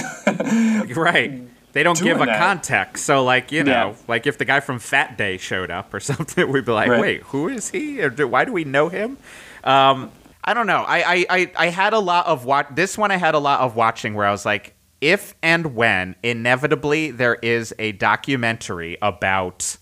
right. 0.97 1.43
They 1.77 1.83
don't 1.83 2.01
give 2.03 2.21
a 2.23 2.25
that. 2.27 2.39
context. 2.39 3.05
So, 3.05 3.23
like, 3.23 3.53
you 3.53 3.63
know, 3.63 3.91
Yeah. 3.91 3.95
like 4.09 4.27
if 4.27 4.39
the 4.39 4.47
guy 4.47 4.61
from 4.61 4.79
Fat 4.79 5.19
Day 5.19 5.37
showed 5.37 5.71
up 5.71 5.93
or 5.93 6.01
something, 6.11 6.51
we'd 6.51 6.65
be 6.65 6.73
like, 6.73 6.89
Right. 6.89 7.01
wait, 7.01 7.23
who 7.25 7.49
is 7.49 7.69
he? 7.71 8.01
Or 8.03 8.09
do, 8.09 8.27
why 8.27 8.47
do 8.47 8.53
we 8.55 8.65
know 8.65 8.89
him? 8.89 9.19
Um, 9.63 10.11
I 10.43 10.55
don't 10.55 10.67
know. 10.67 10.85
I, 10.89 10.99
I, 11.03 11.27
I, 11.29 11.53
I 11.57 11.67
had 11.69 11.93
a 11.93 11.99
lot 11.99 12.27
of 12.27 12.45
watch. 12.47 12.69
This 12.75 12.97
one 12.97 13.11
I 13.11 13.17
had 13.19 13.35
a 13.35 13.39
lot 13.39 13.61
of 13.61 13.77
watching 13.77 14.15
where 14.15 14.25
I 14.27 14.31
was 14.31 14.47
like, 14.47 14.75
if 15.03 15.35
and 15.43 15.75
when 15.75 16.15
inevitably 16.23 17.11
there 17.11 17.35
is 17.35 17.75
a 17.79 17.93
documentary 17.93 18.97
about 19.03 19.77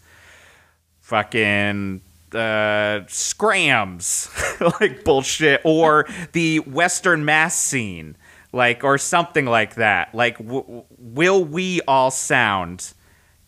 fucking 1.00 2.00
uh, 2.34 3.00
scrams, 3.06 4.28
like 4.80 5.04
bullshit, 5.04 5.60
or 5.64 6.06
the 6.32 6.58
Western 6.60 7.24
mass 7.24 7.56
scene, 7.56 8.16
like, 8.54 8.84
or 8.84 8.96
something 8.98 9.44
like 9.44 9.74
that. 9.74 10.14
Like, 10.14 10.38
w- 10.38 10.84
will 10.98 11.44
we 11.44 11.80
all 11.82 12.10
sound 12.10 12.94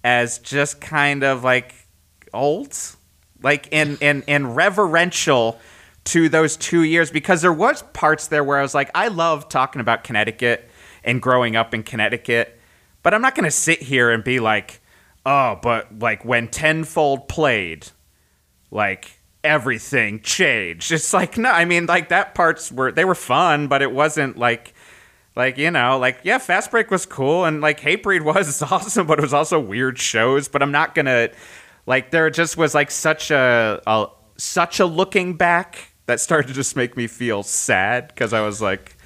as 0.04 0.38
just 0.38 0.80
kind 0.80 1.22
of 1.22 1.44
like 1.44 1.74
old, 2.34 2.76
like, 3.42 3.68
and 3.72 3.98
and 4.02 4.24
and 4.28 4.56
reverential 4.56 5.58
to 6.04 6.28
those 6.28 6.56
two 6.56 6.82
years? 6.82 7.10
Because 7.10 7.40
there 7.40 7.52
was 7.52 7.82
parts 7.82 8.26
there 8.26 8.44
where 8.44 8.58
I 8.58 8.62
was 8.62 8.74
like, 8.74 8.90
I 8.94 9.08
love 9.08 9.48
talking 9.48 9.80
about 9.80 10.04
Connecticut 10.04 10.68
and 11.04 11.22
growing 11.22 11.54
up 11.56 11.72
in 11.72 11.82
Connecticut, 11.84 12.58
but 13.02 13.14
I'm 13.14 13.22
not 13.22 13.34
gonna 13.34 13.50
sit 13.50 13.82
here 13.82 14.10
and 14.10 14.22
be 14.22 14.40
like. 14.40 14.80
Oh, 15.28 15.58
but 15.60 15.98
like 15.98 16.24
when 16.24 16.46
Tenfold 16.46 17.26
played, 17.26 17.88
like 18.70 19.18
everything 19.42 20.20
changed. 20.20 20.92
It's 20.92 21.12
like 21.12 21.36
no, 21.36 21.50
I 21.50 21.64
mean 21.64 21.86
like 21.86 22.10
that 22.10 22.36
parts 22.36 22.70
were 22.70 22.92
they 22.92 23.04
were 23.04 23.16
fun, 23.16 23.66
but 23.66 23.82
it 23.82 23.90
wasn't 23.90 24.36
like 24.38 24.72
like 25.36 25.58
you 25.58 25.70
know 25.70 25.98
like 25.98 26.18
yeah, 26.24 26.38
Fast 26.38 26.70
Break 26.70 26.90
was 26.90 27.06
cool 27.06 27.44
and 27.44 27.60
like 27.60 27.80
Hatebreed 27.80 28.22
was 28.34 28.62
awesome, 28.62 29.06
but 29.06 29.18
it 29.18 29.22
was 29.22 29.34
also 29.34 29.60
weird 29.60 29.98
shows. 29.98 30.48
But 30.48 30.62
I'm 30.62 30.72
not 30.72 30.94
gonna 30.94 31.28
like 31.86 32.10
there 32.10 32.28
just 32.30 32.56
was 32.56 32.74
like 32.74 32.90
such 32.90 33.30
a, 33.30 33.80
a 33.86 34.06
such 34.38 34.80
a 34.80 34.86
looking 34.86 35.34
back 35.34 35.92
that 36.06 36.20
started 36.20 36.48
to 36.48 36.54
just 36.54 36.74
make 36.74 36.96
me 36.96 37.06
feel 37.06 37.42
sad 37.42 38.08
because 38.08 38.32
I 38.32 38.40
was 38.40 38.60
like 38.62 38.96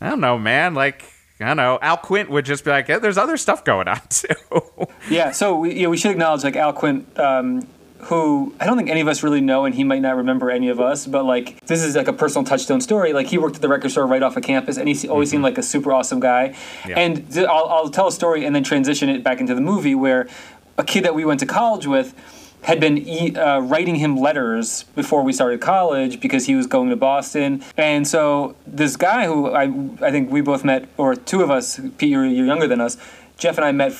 I 0.00 0.08
don't 0.08 0.20
know, 0.20 0.38
man, 0.38 0.74
like. 0.74 1.04
I 1.40 1.48
don't 1.48 1.56
know. 1.56 1.80
Al 1.82 1.96
Quint 1.96 2.30
would 2.30 2.44
just 2.44 2.64
be 2.64 2.70
like, 2.70 2.86
"Yeah, 2.86 3.00
"There's 3.00 3.18
other 3.18 3.36
stuff 3.36 3.64
going 3.64 3.88
on 3.88 4.00
too." 4.08 4.86
yeah, 5.10 5.32
so 5.32 5.58
we, 5.58 5.74
yeah, 5.74 5.88
we 5.88 5.96
should 5.96 6.12
acknowledge 6.12 6.44
like 6.44 6.54
Al 6.54 6.72
Quint, 6.72 7.18
um, 7.18 7.66
who 8.04 8.54
I 8.60 8.66
don't 8.66 8.76
think 8.76 8.90
any 8.90 9.00
of 9.00 9.08
us 9.08 9.22
really 9.22 9.40
know, 9.40 9.64
and 9.64 9.74
he 9.74 9.84
might 9.84 10.02
not 10.02 10.16
remember 10.16 10.50
any 10.50 10.68
of 10.68 10.80
us. 10.80 11.06
But 11.06 11.24
like, 11.24 11.64
this 11.66 11.82
is 11.82 11.96
like 11.96 12.08
a 12.08 12.12
personal 12.12 12.44
touchstone 12.44 12.80
story. 12.80 13.12
Like, 13.12 13.26
he 13.28 13.38
worked 13.38 13.56
at 13.56 13.62
the 13.62 13.68
record 13.68 13.90
store 13.90 14.06
right 14.06 14.22
off 14.22 14.36
of 14.36 14.42
campus, 14.42 14.76
and 14.76 14.88
he 14.88 15.08
always 15.08 15.30
seemed 15.30 15.42
like 15.42 15.58
a 15.58 15.62
super 15.62 15.92
awesome 15.92 16.20
guy. 16.20 16.48
Mm-hmm. 16.48 16.88
Yeah. 16.90 16.98
And 16.98 17.32
th- 17.32 17.46
I'll, 17.46 17.66
I'll 17.66 17.90
tell 17.90 18.08
a 18.08 18.12
story 18.12 18.44
and 18.44 18.54
then 18.54 18.64
transition 18.64 19.08
it 19.08 19.22
back 19.24 19.40
into 19.40 19.54
the 19.54 19.60
movie 19.60 19.94
where 19.94 20.28
a 20.76 20.84
kid 20.84 21.04
that 21.04 21.14
we 21.14 21.24
went 21.24 21.40
to 21.40 21.46
college 21.46 21.86
with 21.86 22.14
had 22.62 22.80
been 22.80 22.96
e- 22.96 23.36
uh, 23.36 23.60
writing 23.60 23.96
him 23.96 24.16
letters 24.16 24.84
before 24.94 25.22
we 25.22 25.32
started 25.32 25.60
college 25.60 26.18
because 26.20 26.46
he 26.46 26.54
was 26.54 26.66
going 26.66 26.88
to 26.88 26.96
Boston. 26.96 27.62
And 27.76 28.08
so 28.08 28.56
this 28.66 28.96
guy 28.96 29.26
who 29.26 29.50
I, 29.50 29.64
I 30.00 30.10
think 30.10 30.30
we 30.30 30.40
both 30.40 30.64
met, 30.64 30.88
or 30.96 31.14
two 31.14 31.42
of 31.42 31.50
us, 31.50 31.78
Pete, 31.98 32.08
you're, 32.08 32.24
you're 32.24 32.46
younger 32.46 32.66
than 32.66 32.80
us, 32.80 32.96
Jeff 33.36 33.56
and 33.58 33.64
I 33.66 33.72
met 33.72 33.92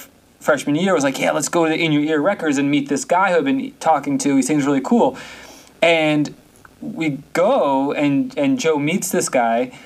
freshman 0.45 0.77
year, 0.77 0.93
was 0.93 1.05
like, 1.05 1.19
yeah, 1.19 1.33
let's 1.33 1.49
go 1.49 1.67
to 1.67 1.75
In 1.75 1.91
Your 1.91 2.03
Ear 2.03 2.21
Records 2.21 2.59
and 2.59 2.71
meet 2.71 2.89
this 2.89 3.05
guy 3.05 3.33
who 3.33 3.39
I've 3.39 3.45
been 3.45 3.73
talking 3.81 4.19
to. 4.19 4.37
He 4.37 4.43
seems 4.43 4.67
really 4.67 4.83
cool. 4.83 5.17
And 5.81 6.35
we 6.81 7.23
go 7.33 7.93
and 7.93 8.37
and 8.37 8.59
Joe 8.59 8.79
meets 8.79 9.11
this 9.11 9.31
guy, 9.31 9.77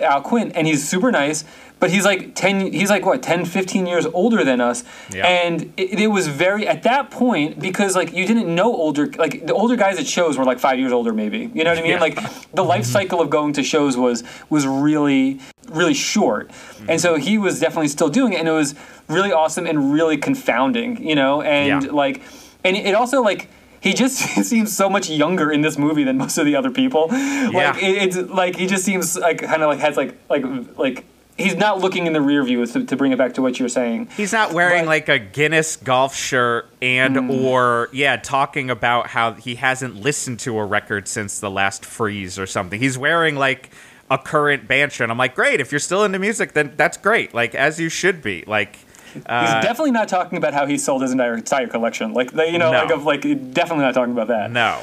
Al 0.00 0.22
Quint, 0.22 0.52
and 0.54 0.66
he's 0.66 0.88
super 0.88 1.12
nice. 1.12 1.44
But 1.78 1.90
he's 1.90 2.06
like 2.06 2.34
10, 2.34 2.72
he's 2.72 2.88
like 2.88 3.04
what, 3.04 3.22
10, 3.22 3.44
15 3.44 3.86
years 3.86 4.06
older 4.06 4.44
than 4.44 4.62
us. 4.62 4.82
Yeah. 5.12 5.26
And 5.26 5.74
it, 5.76 6.00
it 6.00 6.06
was 6.06 6.26
very, 6.26 6.66
at 6.66 6.84
that 6.84 7.10
point, 7.10 7.60
because 7.60 7.94
like 7.94 8.14
you 8.14 8.26
didn't 8.26 8.52
know 8.54 8.74
older, 8.74 9.06
like 9.18 9.46
the 9.46 9.52
older 9.52 9.76
guys 9.76 9.98
at 9.98 10.06
shows 10.06 10.38
were 10.38 10.44
like 10.44 10.58
five 10.58 10.78
years 10.78 10.92
older 10.92 11.12
maybe. 11.12 11.50
You 11.52 11.64
know 11.64 11.70
what 11.70 11.78
I 11.78 11.82
mean? 11.82 11.86
Yeah. 11.96 12.00
Like 12.00 12.50
the 12.52 12.64
life 12.64 12.82
mm-hmm. 12.82 12.92
cycle 12.92 13.20
of 13.20 13.30
going 13.30 13.52
to 13.54 13.62
shows 13.62 13.96
was, 13.96 14.24
was 14.50 14.66
really, 14.66 15.40
really 15.68 15.94
short. 15.94 16.48
And 16.48 16.88
mm-hmm. 16.88 16.98
so 16.98 17.14
he 17.16 17.38
was 17.38 17.60
definitely 17.60 17.88
still 17.88 18.08
doing 18.08 18.32
it. 18.32 18.40
And 18.40 18.48
it 18.48 18.52
was 18.52 18.74
really 19.08 19.32
awesome 19.32 19.66
and 19.66 19.92
really 19.92 20.16
confounding, 20.16 21.06
you 21.06 21.14
know? 21.14 21.42
And 21.42 21.84
Yeah. 21.84 21.90
like, 21.90 22.22
and 22.64 22.76
it 22.76 22.94
also 22.94 23.22
like, 23.22 23.48
he 23.80 23.92
just 23.92 24.16
seems 24.44 24.76
so 24.76 24.88
much 24.90 25.08
younger 25.08 25.52
in 25.52 25.60
this 25.60 25.78
movie 25.78 26.04
than 26.04 26.18
most 26.18 26.38
of 26.38 26.46
the 26.46 26.56
other 26.56 26.70
people. 26.70 27.08
Like 27.08 27.82
it, 27.82 28.02
it's 28.02 28.16
like 28.16 28.56
he 28.56 28.66
just 28.66 28.84
seems 28.84 29.16
like 29.16 29.42
kind 29.42 29.62
of 29.62 29.68
like 29.68 29.78
has 29.78 29.96
like 29.96 30.18
like 30.28 30.44
like 30.76 31.04
he's 31.38 31.54
not 31.54 31.80
looking 31.80 32.06
in 32.06 32.12
the 32.12 32.20
rear 32.20 32.42
view 32.42 32.64
to, 32.66 32.84
to 32.84 32.96
bring 32.96 33.12
it 33.12 33.18
back 33.18 33.34
to 33.34 33.42
what 33.42 33.58
you're 33.58 33.68
saying. 33.68 34.08
He's 34.16 34.32
not 34.32 34.52
wearing 34.52 34.82
But- 34.84 34.88
like 34.88 35.08
a 35.08 35.18
Guinness 35.18 35.76
golf 35.76 36.14
shirt 36.16 36.68
and 36.82 37.30
or 37.30 37.88
yeah, 37.92 38.16
talking 38.16 38.70
about 38.70 39.08
how 39.08 39.32
he 39.32 39.56
hasn't 39.56 39.96
listened 39.96 40.40
to 40.40 40.58
a 40.58 40.64
record 40.64 41.08
since 41.08 41.38
the 41.40 41.50
last 41.50 41.84
freeze 41.84 42.38
or 42.38 42.46
something. 42.46 42.80
He's 42.80 42.96
wearing 42.98 43.36
like 43.36 43.70
a 44.10 44.18
current 44.18 44.68
band 44.68 44.92
shirt. 44.92 45.10
I'm 45.10 45.18
like, 45.18 45.34
great. 45.34 45.60
If 45.60 45.72
you're 45.72 45.78
still 45.80 46.04
into 46.04 46.18
music, 46.18 46.52
then 46.52 46.72
that's 46.76 46.96
great. 46.96 47.34
Like 47.34 47.54
as 47.54 47.78
you 47.80 47.88
should 47.88 48.22
be. 48.22 48.44
Like 48.46 48.76
He's 49.14 49.22
uh, 49.26 49.62
definitely 49.62 49.92
not 49.92 50.08
talking 50.08 50.36
about 50.36 50.52
how 50.52 50.66
he 50.66 50.76
sold 50.76 51.00
his 51.00 51.10
entire, 51.10 51.34
entire 51.34 51.66
collection. 51.68 52.12
Like 52.12 52.32
you 52.32 52.58
know, 52.58 52.70
No. 52.70 52.82
like 52.82 52.90
of 52.90 53.04
like 53.04 53.22
definitely 53.22 53.84
not 53.84 53.94
talking 53.94 54.12
about 54.12 54.28
that. 54.28 54.50
no. 54.50 54.80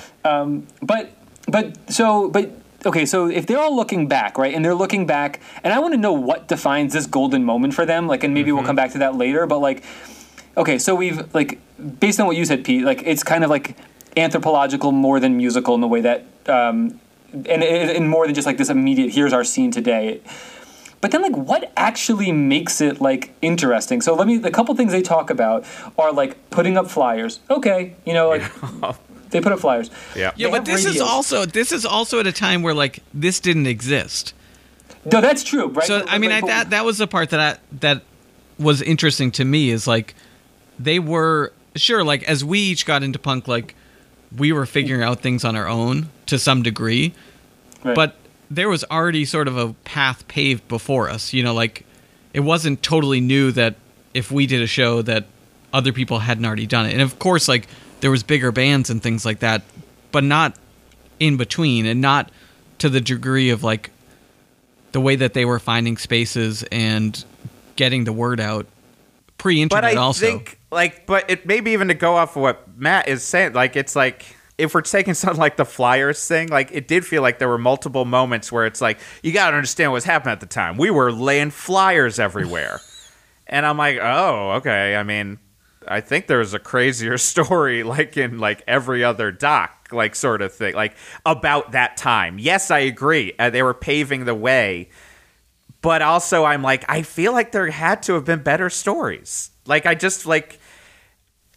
But 0.81 1.11
but 1.47 1.91
so 1.91 2.29
but 2.29 2.49
okay, 2.85 3.05
so 3.05 3.27
if 3.27 3.45
they're 3.45 3.59
all 3.59 3.75
looking 3.75 4.07
back, 4.07 4.37
right, 4.37 4.53
and 4.53 4.63
they're 4.63 4.75
looking 4.75 5.05
back, 5.05 5.39
and 5.63 5.73
I 5.73 5.79
want 5.79 5.93
to 5.93 5.99
know 5.99 6.13
what 6.13 6.47
defines 6.47 6.93
this 6.93 7.05
golden 7.05 7.43
moment 7.43 7.73
for 7.73 7.85
them. 7.85 8.07
Like, 8.07 8.23
and 8.23 8.33
maybe 8.33 8.51
we'll 8.51 8.63
come 8.63 8.75
back 8.75 8.91
to 8.91 8.99
that 8.99 9.15
later. 9.15 9.45
But 9.47 9.59
like, 9.59 9.83
okay, 10.57 10.77
so 10.77 10.95
we've 10.95 11.33
like 11.33 11.59
based 11.99 12.19
on 12.19 12.27
what 12.27 12.35
you 12.35 12.45
said, 12.45 12.63
Pete, 12.63 12.83
like 12.83 13.03
it's 13.05 13.23
kind 13.23 13.43
of 13.43 13.49
like 13.49 13.77
anthropological 14.15 14.91
more 14.91 15.19
than 15.19 15.37
musical 15.37 15.75
in 15.75 15.81
the 15.81 15.87
way 15.87 16.01
that. 16.01 16.25
Um, 16.47 16.99
and, 17.33 17.63
and 17.63 18.09
more 18.09 18.25
than 18.25 18.35
just 18.35 18.45
like 18.45 18.57
this 18.57 18.69
immediate 18.69 19.11
here's 19.11 19.33
our 19.33 19.43
scene 19.43 19.71
today 19.71 20.21
but 21.01 21.11
then 21.11 21.21
like 21.21 21.35
what 21.35 21.71
actually 21.75 22.31
makes 22.31 22.79
it 22.79 23.01
like 23.01 23.33
interesting 23.41 24.01
so 24.01 24.13
let 24.13 24.27
me 24.27 24.37
the 24.37 24.51
couple 24.51 24.75
things 24.75 24.91
they 24.91 25.01
talk 25.01 25.29
about 25.29 25.65
are 25.97 26.11
like 26.11 26.49
putting 26.51 26.77
up 26.77 26.89
flyers 26.89 27.39
okay 27.49 27.95
you 28.05 28.13
know 28.13 28.29
like 28.29 28.43
they 29.33 29.41
put 29.41 29.51
up 29.51 29.59
flyers 29.59 29.89
Yeah. 30.15 30.31
Yeah, 30.35 30.47
They 30.47 30.51
but 30.51 30.55
have 30.59 30.65
this 30.65 30.85
is 30.85 31.01
also 31.01 31.45
this 31.45 31.71
is 31.71 31.85
also 31.85 32.19
at 32.19 32.27
a 32.27 32.31
time 32.31 32.61
where 32.61 32.73
like 32.73 32.99
this 33.13 33.39
didn't 33.39 33.67
exist. 33.67 34.33
no 35.11 35.19
that's 35.21 35.43
true 35.43 35.67
right 35.67 35.85
So 35.85 35.99
But- 35.99 36.11
I 36.11 36.17
mean, 36.17 36.31
I, 36.31 36.41
but- 36.41 36.47
that 36.47 36.69
that 36.69 36.85
was 36.85 36.97
the 36.99 37.07
part 37.07 37.29
that 37.31 37.39
I, 37.39 37.57
that 37.81 38.01
was 38.57 38.81
interesting 38.81 39.31
to 39.31 39.43
me 39.45 39.69
is 39.69 39.85
like 39.87 40.15
they 40.79 40.99
were 40.99 41.51
sure 41.75 42.03
like 42.03 42.23
as 42.23 42.45
we 42.45 42.59
each 42.59 42.85
got 42.85 43.03
into 43.03 43.19
punk 43.19 43.47
like 43.47 43.75
we 44.37 44.51
were 44.51 44.65
figuring 44.65 45.03
out 45.03 45.19
things 45.21 45.43
on 45.45 45.55
our 45.55 45.67
own 45.67 46.09
to 46.25 46.39
some 46.39 46.63
degree, 46.63 47.13
right. 47.83 47.95
but 47.95 48.15
there 48.49 48.67
was 48.69 48.83
already 48.89 49.25
sort 49.25 49.47
of 49.47 49.57
a 49.57 49.73
path 49.83 50.27
paved 50.27 50.67
before 50.67 51.07
us. 51.09 51.33
You 51.33 51.43
know, 51.43 51.53
like 51.53 51.85
it 52.33 52.39
wasn't 52.39 52.81
totally 52.81 53.21
new 53.21 53.51
that 53.51 53.75
if 54.15 54.31
we 54.31 54.47
did 54.47 54.61
a 54.61 54.67
show 54.67 55.01
that 55.03 55.25
other 55.71 55.91
people 55.93 56.19
hadn't 56.19 56.45
already 56.45 56.65
done 56.67 56.85
it. 56.87 56.93
And 56.93 57.01
of 57.01 57.19
course, 57.19 57.47
like 57.47 57.67
there 58.03 58.11
was 58.11 58.21
bigger 58.21 58.51
bands 58.51 58.89
and 58.89 59.01
things 59.01 59.25
like 59.25 59.39
that, 59.39 59.61
but 60.11 60.25
not 60.25 60.57
in 61.21 61.37
between 61.37 61.85
and 61.85 62.01
not 62.01 62.29
to 62.79 62.89
the 62.89 62.99
degree 62.99 63.49
of 63.49 63.63
like 63.63 63.91
the 64.91 64.99
way 64.99 65.15
that 65.15 65.33
they 65.33 65.45
were 65.45 65.57
finding 65.57 65.95
spaces 65.95 66.63
and 66.63 67.23
getting 67.77 68.03
the 68.03 68.11
word 68.11 68.41
out 68.41 68.65
pre-internet 69.37 69.83
but 69.83 69.89
I 69.89 69.95
also. 69.95 70.25
think 70.25 70.59
like 70.69 71.05
but 71.05 71.29
it 71.29 71.45
maybe 71.45 71.71
even 71.71 71.87
to 71.87 71.93
go 71.93 72.17
off 72.17 72.35
of 72.35 72.41
what 72.41 72.77
Matt 72.77 73.07
is 73.07 73.23
saying, 73.23 73.53
like 73.53 73.77
it's 73.77 73.95
like 73.95 74.35
if 74.57 74.73
we're 74.73 74.81
taking 74.81 75.13
something 75.13 75.39
like 75.39 75.55
the 75.55 75.63
Flyers 75.63 76.27
thing, 76.27 76.49
like 76.49 76.71
it 76.73 76.89
did 76.89 77.05
feel 77.05 77.21
like 77.21 77.39
there 77.39 77.47
were 77.47 77.57
multiple 77.57 78.03
moments 78.03 78.51
where 78.51 78.65
it's 78.65 78.81
like 78.81 78.99
you 79.21 79.31
got 79.31 79.51
to 79.51 79.55
understand 79.55 79.93
what's 79.93 80.03
happening 80.03 80.33
at 80.33 80.41
the 80.41 80.45
time. 80.45 80.75
We 80.75 80.91
were 80.91 81.09
laying 81.09 81.51
flyers 81.51 82.19
everywhere, 82.19 82.81
and 83.47 83.65
I'm 83.65 83.77
like, 83.77 83.97
oh, 84.01 84.55
okay. 84.57 84.97
I 84.97 85.03
mean, 85.03 85.39
I 85.87 86.01
think 86.01 86.27
there 86.27 86.39
was 86.39 86.53
a 86.53 86.59
crazier 86.59 87.17
story, 87.17 87.83
like 87.83 88.17
in 88.17 88.39
like 88.39 88.63
every 88.67 89.03
other 89.03 89.31
doc, 89.31 89.89
like 89.91 90.15
sort 90.15 90.41
of 90.41 90.53
thing, 90.53 90.75
like 90.75 90.95
about 91.25 91.71
that 91.73 91.97
time. 91.97 92.39
Yes, 92.39 92.71
I 92.71 92.79
agree. 92.79 93.33
Uh, 93.37 93.49
they 93.49 93.63
were 93.63 93.73
paving 93.73 94.25
the 94.25 94.35
way, 94.35 94.89
but 95.81 96.01
also 96.01 96.45
I'm 96.45 96.61
like, 96.61 96.85
I 96.87 97.01
feel 97.01 97.33
like 97.33 97.51
there 97.51 97.69
had 97.69 98.03
to 98.03 98.13
have 98.13 98.25
been 98.25 98.43
better 98.43 98.69
stories. 98.69 99.51
Like 99.65 99.85
I 99.85 99.95
just 99.95 100.25
like 100.25 100.59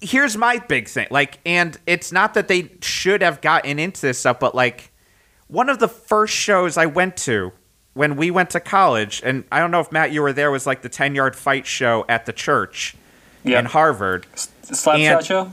here's 0.01 0.37
my 0.37 0.59
big 0.59 0.89
thing. 0.89 1.07
Like, 1.11 1.39
and 1.47 1.79
it's 1.87 2.13
not 2.13 2.35
that 2.35 2.49
they 2.49 2.71
should 2.83 3.23
have 3.23 3.41
gotten 3.41 3.79
into 3.79 4.03
this 4.03 4.19
stuff, 4.19 4.39
but 4.39 4.55
like 4.55 4.93
one 5.49 5.69
of 5.69 5.79
the 5.79 5.89
first 5.89 6.35
shows 6.35 6.77
I 6.77 6.87
went 6.87 7.17
to 7.19 7.53
when 7.95 8.17
we 8.17 8.31
went 8.31 8.51
to 8.51 8.61
college, 8.61 9.23
and 9.25 9.45
I 9.51 9.59
don't 9.59 9.71
know 9.71 9.81
if 9.81 9.91
Matt 9.91 10.13
you 10.13 10.21
were 10.21 10.33
there, 10.33 10.51
was 10.51 10.67
like 10.67 10.83
the 10.83 10.89
ten 10.89 11.15
yard 11.15 11.35
fight 11.35 11.67
show 11.67 12.05
at 12.09 12.27
the 12.27 12.33
church 12.33 12.95
Yeah. 13.51 13.59
in 13.61 13.65
Harvard. 13.67 14.27
Slapshot 14.35 14.99
and- 15.17 15.25
show. 15.25 15.53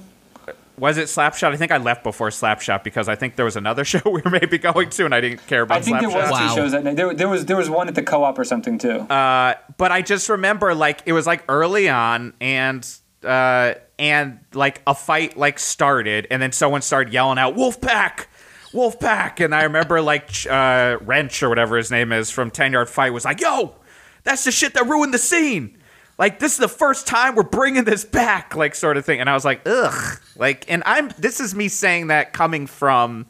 Was 0.76 0.98
it 0.98 1.04
Slapshot? 1.04 1.54
I 1.54 1.56
think 1.56 1.72
I 1.72 1.78
left 1.78 2.04
before 2.04 2.30
Slapshot 2.30 2.84
because 2.84 3.08
I 3.08 3.14
think 3.14 3.36
there 3.36 3.46
was 3.46 3.56
another 3.56 3.86
show 3.92 4.02
we 4.06 4.22
were 4.22 4.32
maybe 4.32 4.58
going 4.58 4.90
to, 4.90 5.06
and 5.06 5.14
I 5.14 5.22
didn't 5.22 5.46
care 5.46 5.62
about 5.62 5.78
I 5.78 5.82
think 5.82 6.00
there 6.00 6.10
was 6.10 6.32
Wow. 6.32 6.50
two 6.50 6.56
shows 6.56 6.72
that 6.72 6.84
night. 6.84 6.96
There, 6.96 7.14
there 7.14 7.30
was 7.30 7.46
there 7.46 7.58
was 7.58 7.70
one 7.70 7.88
at 7.88 7.94
the 7.96 8.02
co-op 8.02 8.40
or 8.40 8.44
something 8.44 8.80
too. 8.80 9.02
Uh, 9.02 9.54
but 9.78 9.92
I 9.92 10.02
just 10.02 10.30
remember 10.30 10.74
like 10.74 11.02
it 11.06 11.14
was 11.14 11.28
like 11.28 11.44
early 11.48 11.90
on 11.90 12.34
and 12.42 12.88
uh 13.24 13.76
and 14.00 14.40
like 14.54 14.82
a 14.88 14.96
fight 14.96 15.38
like 15.38 15.60
started 15.60 16.26
and 16.32 16.42
then 16.42 16.52
someone 16.52 16.82
started 16.82 17.14
yelling 17.14 17.38
out 17.38 17.56
Wolfpack 17.56 18.26
Wolfpack 18.74 19.40
and 19.46 19.54
I 19.54 19.64
remember 19.64 20.02
like 20.02 20.30
uh 20.50 20.98
Wrench 21.02 21.44
or 21.44 21.50
whatever 21.50 21.78
his 21.78 21.92
name 21.92 22.12
is 22.12 22.32
from 22.32 22.50
10 22.50 22.74
Yard 22.74 22.90
Fight 22.90 23.14
was 23.14 23.24
like 23.26 23.40
yo 23.40 23.76
that's 24.24 24.44
the 24.44 24.52
shit 24.52 24.74
that 24.74 24.88
ruined 24.88 25.14
the 25.14 25.18
scene 25.20 25.78
like 26.18 26.40
this 26.40 26.54
is 26.54 26.60
the 26.60 26.68
first 26.68 27.08
time 27.08 27.36
we're 27.36 27.44
bringing 27.44 27.84
this 27.84 28.06
back 28.06 28.56
like 28.56 28.76
sort 28.76 28.98
of 28.98 29.06
thing 29.06 29.20
and 29.20 29.30
I 29.30 29.34
was 29.34 29.46
like 29.46 29.62
ugh 29.66 30.20
like 30.36 30.66
and 30.70 30.84
I'm 30.86 31.10
this 31.18 31.40
is 31.40 31.56
me 31.56 31.68
saying 31.68 32.08
that 32.08 32.34
coming 32.34 32.68
from 32.68 33.28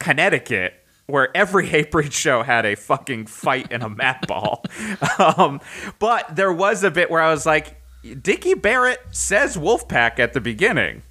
Connecticut, 0.00 0.74
where 1.06 1.34
every 1.36 1.68
Hatebreed 1.68 2.10
show 2.10 2.42
had 2.42 2.66
a 2.66 2.74
fucking 2.74 3.26
fight 3.26 3.70
in 3.70 3.82
a 3.82 3.88
mat 3.88 4.26
ball. 4.26 4.64
um, 5.36 5.60
but 6.00 6.34
there 6.34 6.52
was 6.52 6.82
a 6.82 6.90
bit 6.90 7.08
where 7.08 7.22
I 7.22 7.30
was 7.30 7.46
like, 7.46 7.80
Dickie 8.20 8.54
Barrett 8.54 9.00
says 9.12 9.56
Wolfpack 9.56 10.18
at 10.18 10.32
the 10.32 10.40
beginning. 10.40 11.02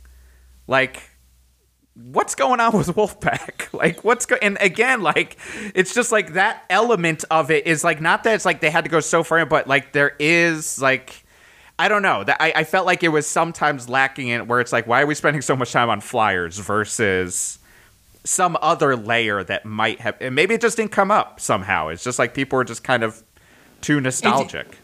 Like, 0.68 1.09
what's 2.04 2.36
going 2.36 2.60
on 2.60 2.78
with 2.78 2.88
Wolfpack? 2.88 3.68
Like, 3.80 4.04
what's 4.04 4.26
go? 4.26 4.36
And 4.42 4.58
again, 4.60 5.02
like, 5.02 5.38
it's 5.74 5.94
just 5.94 6.12
like 6.12 6.34
that 6.34 6.64
element 6.70 7.24
of 7.32 7.50
it 7.50 7.66
is 7.66 7.84
like 7.84 8.02
not 8.02 8.24
that 8.24 8.34
it's 8.34 8.44
like 8.44 8.60
they 8.60 8.70
had 8.70 8.84
to 8.84 8.90
go 8.90 9.00
so 9.00 9.24
far 9.24 9.40
in, 9.40 9.48
but 9.48 9.68
like 9.68 9.94
there 9.94 10.16
is 10.20 10.82
like. 10.82 11.26
I 11.78 11.88
don't 11.88 12.02
know. 12.02 12.26
That 12.26 12.36
I, 12.42 12.52
I 12.54 12.64
felt 12.66 12.86
like 12.86 13.04
it 13.04 13.08
was 13.08 13.26
sometimes 13.26 13.88
lacking 13.88 14.28
in 14.28 14.42
it 14.42 14.48
where 14.48 14.60
it's 14.60 14.74
like, 14.74 14.86
why 14.86 15.02
are 15.02 15.06
we 15.06 15.16
spending 15.16 15.42
so 15.42 15.56
much 15.56 15.72
time 15.72 15.90
on 15.90 16.02
flyers 16.02 16.60
versus 16.60 17.58
some 18.26 18.58
other 18.62 18.96
layer 18.96 19.44
that 19.44 19.66
might 19.66 20.02
have 20.02 20.16
and 20.20 20.36
maybe 20.36 20.54
it 20.54 20.62
just 20.62 20.78
didn't 20.78 20.92
come 20.92 21.12
up 21.12 21.40
somehow. 21.40 21.88
It's 21.88 22.04
just 22.04 22.20
like 22.20 22.34
people 22.34 22.58
were 22.58 22.66
just 22.66 22.84
kind 22.84 23.04
of 23.04 23.24
too 23.82 24.02
nostalgic. 24.02 24.78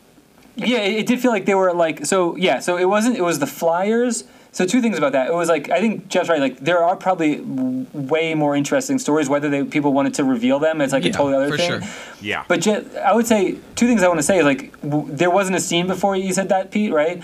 Yeah, 0.55 0.79
it, 0.79 0.99
it 0.99 1.07
did 1.07 1.19
feel 1.19 1.31
like 1.31 1.45
they 1.45 1.55
were 1.55 1.73
like 1.73 2.05
so. 2.05 2.35
Yeah, 2.37 2.59
so 2.59 2.77
it 2.77 2.85
wasn't. 2.85 3.17
It 3.17 3.21
was 3.21 3.39
the 3.39 3.47
Flyers. 3.47 4.23
So 4.55 4.65
two 4.65 4.81
things 4.81 4.97
about 4.97 5.11
that. 5.11 5.27
It 5.27 5.33
was 5.33 5.49
like 5.49 5.69
I 5.69 5.81
think 5.81 6.07
Jeff's 6.07 6.29
right. 6.29 6.39
Like 6.39 6.59
there 6.61 6.81
are 6.81 6.95
probably 6.95 7.35
w- 7.35 7.85
way 7.91 8.35
more 8.35 8.55
interesting 8.55 8.97
stories. 8.99 9.27
Whether 9.27 9.49
they 9.49 9.65
people 9.65 9.91
wanted 9.91 10.13
to 10.13 10.23
reveal 10.23 10.59
them, 10.59 10.79
it's 10.79 10.93
like 10.93 11.03
Yeah, 11.03 11.09
a 11.09 11.13
totally 11.13 11.35
other 11.35 11.49
for 11.49 11.57
thing. 11.57 11.81
sure. 11.81 11.89
Yeah. 12.21 12.45
But 12.47 12.61
Je- 12.61 12.85
I 12.99 13.13
would 13.13 13.27
say 13.27 13.57
two 13.75 13.85
things 13.85 14.01
I 14.01 14.07
want 14.07 14.19
to 14.19 14.23
say. 14.23 14.39
Is 14.39 14.45
like 14.45 14.71
w- 14.81 15.07
there 15.13 15.29
wasn't 15.29 15.57
a 15.57 15.59
scene 15.59 15.87
before 15.87 16.15
you 16.15 16.31
said 16.31 16.47
that, 16.49 16.71
Pete, 16.71 16.93
right? 16.93 17.21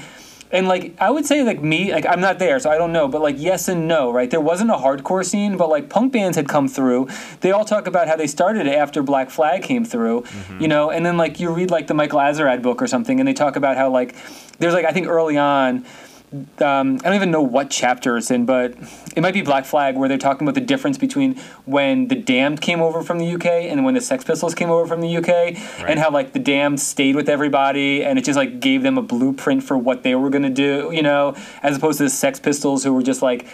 And 0.52 0.68
like 0.68 0.94
I 1.00 1.10
would 1.10 1.26
say, 1.26 1.42
like 1.44 1.62
me, 1.64 1.94
like 1.94 2.06
I'm 2.06 2.20
not 2.20 2.38
there, 2.38 2.60
so 2.60 2.70
I 2.70 2.78
don't 2.78 2.92
know. 2.92 3.08
But 3.08 3.22
like 3.22 3.38
yes 3.40 3.70
and 3.70 3.88
no, 3.88 4.12
right? 4.12 4.30
There 4.30 4.42
wasn't 4.42 4.70
a 4.72 4.74
hardcore 4.76 5.24
scene, 5.24 5.56
but 5.56 5.70
like 5.70 5.90
punk 5.90 6.12
bands 6.12 6.36
had 6.36 6.50
come 6.50 6.68
through. 6.68 7.08
They 7.40 7.52
all 7.54 7.64
talk 7.64 7.88
about 7.88 8.10
how 8.10 8.18
they 8.18 8.28
started 8.28 8.68
after 8.68 9.02
Black 9.02 9.30
Flag 9.30 9.64
came 9.64 9.86
through, 9.86 10.24
mm-hmm. 10.24 10.62
you 10.62 10.68
know. 10.68 10.92
And 10.92 11.06
then 11.06 11.16
like 11.16 11.40
you 11.40 11.50
read 11.54 11.72
like 11.72 11.88
the 11.88 11.94
Michael 11.94 12.20
Azerrad 12.20 12.62
book 12.62 12.82
or 12.82 12.88
something, 12.88 13.22
and 13.22 13.26
they 13.26 13.34
talk 13.34 13.56
about 13.56 13.78
how 13.78 13.90
like 13.90 14.16
there's 14.60 14.74
like 14.74 14.84
I 14.84 14.92
think 14.92 15.08
early 15.08 15.38
on. 15.38 15.86
Um, 16.34 16.96
I 17.02 17.08
don't 17.08 17.16
even 17.16 17.30
know 17.32 17.42
what 17.42 17.70
chapter 17.70 18.16
it's 18.18 18.32
in, 18.32 18.46
but 18.46 18.74
it 19.18 19.22
might 19.22 19.34
be 19.34 19.42
Black 19.42 19.66
Flag, 19.66 19.98
where 19.98 20.08
they're 20.08 20.18
talking 20.18 20.48
about 20.48 20.56
the 20.56 20.66
difference 20.66 20.98
between 20.98 21.36
when 21.66 22.08
the 22.08 22.16
Damned 22.16 22.62
came 22.62 22.82
over 22.82 23.02
from 23.04 23.20
the 23.20 23.34
UK 23.36 23.46
and 23.46 23.84
when 23.84 23.96
the 23.96 24.02
Sex 24.02 24.24
Pistols 24.24 24.56
came 24.56 24.70
over 24.70 24.88
from 24.88 25.02
the 25.02 25.18
UK, 25.18 25.58
and 25.90 26.00
how 26.00 26.10
like 26.10 26.32
the 26.32 26.40
Damned 26.40 26.80
stayed 26.80 27.18
with 27.18 27.28
everybody, 27.28 28.02
and 28.06 28.18
it 28.18 28.24
just 28.24 28.38
like 28.38 28.62
gave 28.62 28.82
them 28.82 28.98
a 28.98 29.02
blueprint 29.02 29.62
for 29.64 29.78
what 29.78 30.04
they 30.04 30.16
were 30.16 30.30
gonna 30.30 30.50
do, 30.50 30.90
you 30.94 31.02
know, 31.02 31.36
as 31.64 31.76
opposed 31.76 31.98
to 31.98 32.06
the 32.06 32.10
Sex 32.10 32.40
Pistols 32.40 32.86
who 32.86 32.94
were 32.94 33.04
just 33.04 33.22
like, 33.22 33.46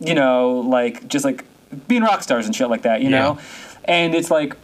you 0.00 0.14
know, 0.14 0.60
like 0.60 1.06
just 1.08 1.26
like 1.26 1.44
being 1.86 2.02
rock 2.02 2.22
stars 2.22 2.46
and 2.46 2.56
shit 2.56 2.70
like 2.70 2.82
that, 2.82 3.02
you 3.02 3.10
Yeah. 3.10 3.18
know. 3.18 3.38
And 3.84 4.14
it's 4.14 4.30
like, 4.30 4.56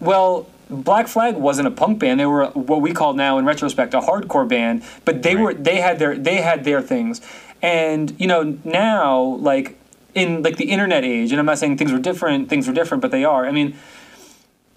well, 0.00 0.48
Black 0.72 1.06
Flag 1.06 1.36
wasn't 1.36 1.68
a 1.68 1.70
punk 1.70 1.98
band. 1.98 2.18
They 2.18 2.26
were 2.26 2.46
what 2.46 2.80
we 2.80 2.92
call 2.92 3.12
now, 3.12 3.38
in 3.38 3.44
retrospect, 3.44 3.94
a 3.94 4.00
hardcore 4.00 4.48
band. 4.48 4.82
But 5.04 5.22
they 5.22 5.36
Right. 5.36 5.42
were 5.42 5.54
they 5.54 5.76
had 5.76 5.98
their 5.98 6.16
they 6.16 6.36
had 6.36 6.64
their 6.64 6.80
things, 6.80 7.20
and 7.60 8.14
you 8.18 8.26
know 8.26 8.56
now 8.64 9.20
like 9.20 9.78
in 10.14 10.42
like 10.42 10.56
the 10.56 10.70
internet 10.70 11.04
age, 11.04 11.30
and 11.30 11.38
I'm 11.38 11.46
not 11.46 11.58
saying 11.58 11.76
things 11.76 11.92
were 11.92 11.98
different. 11.98 12.48
Things 12.48 12.66
were 12.66 12.74
different, 12.74 13.02
but 13.02 13.10
they 13.10 13.24
are. 13.24 13.46
I 13.46 13.52
mean, 13.52 13.74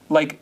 like 0.09 0.39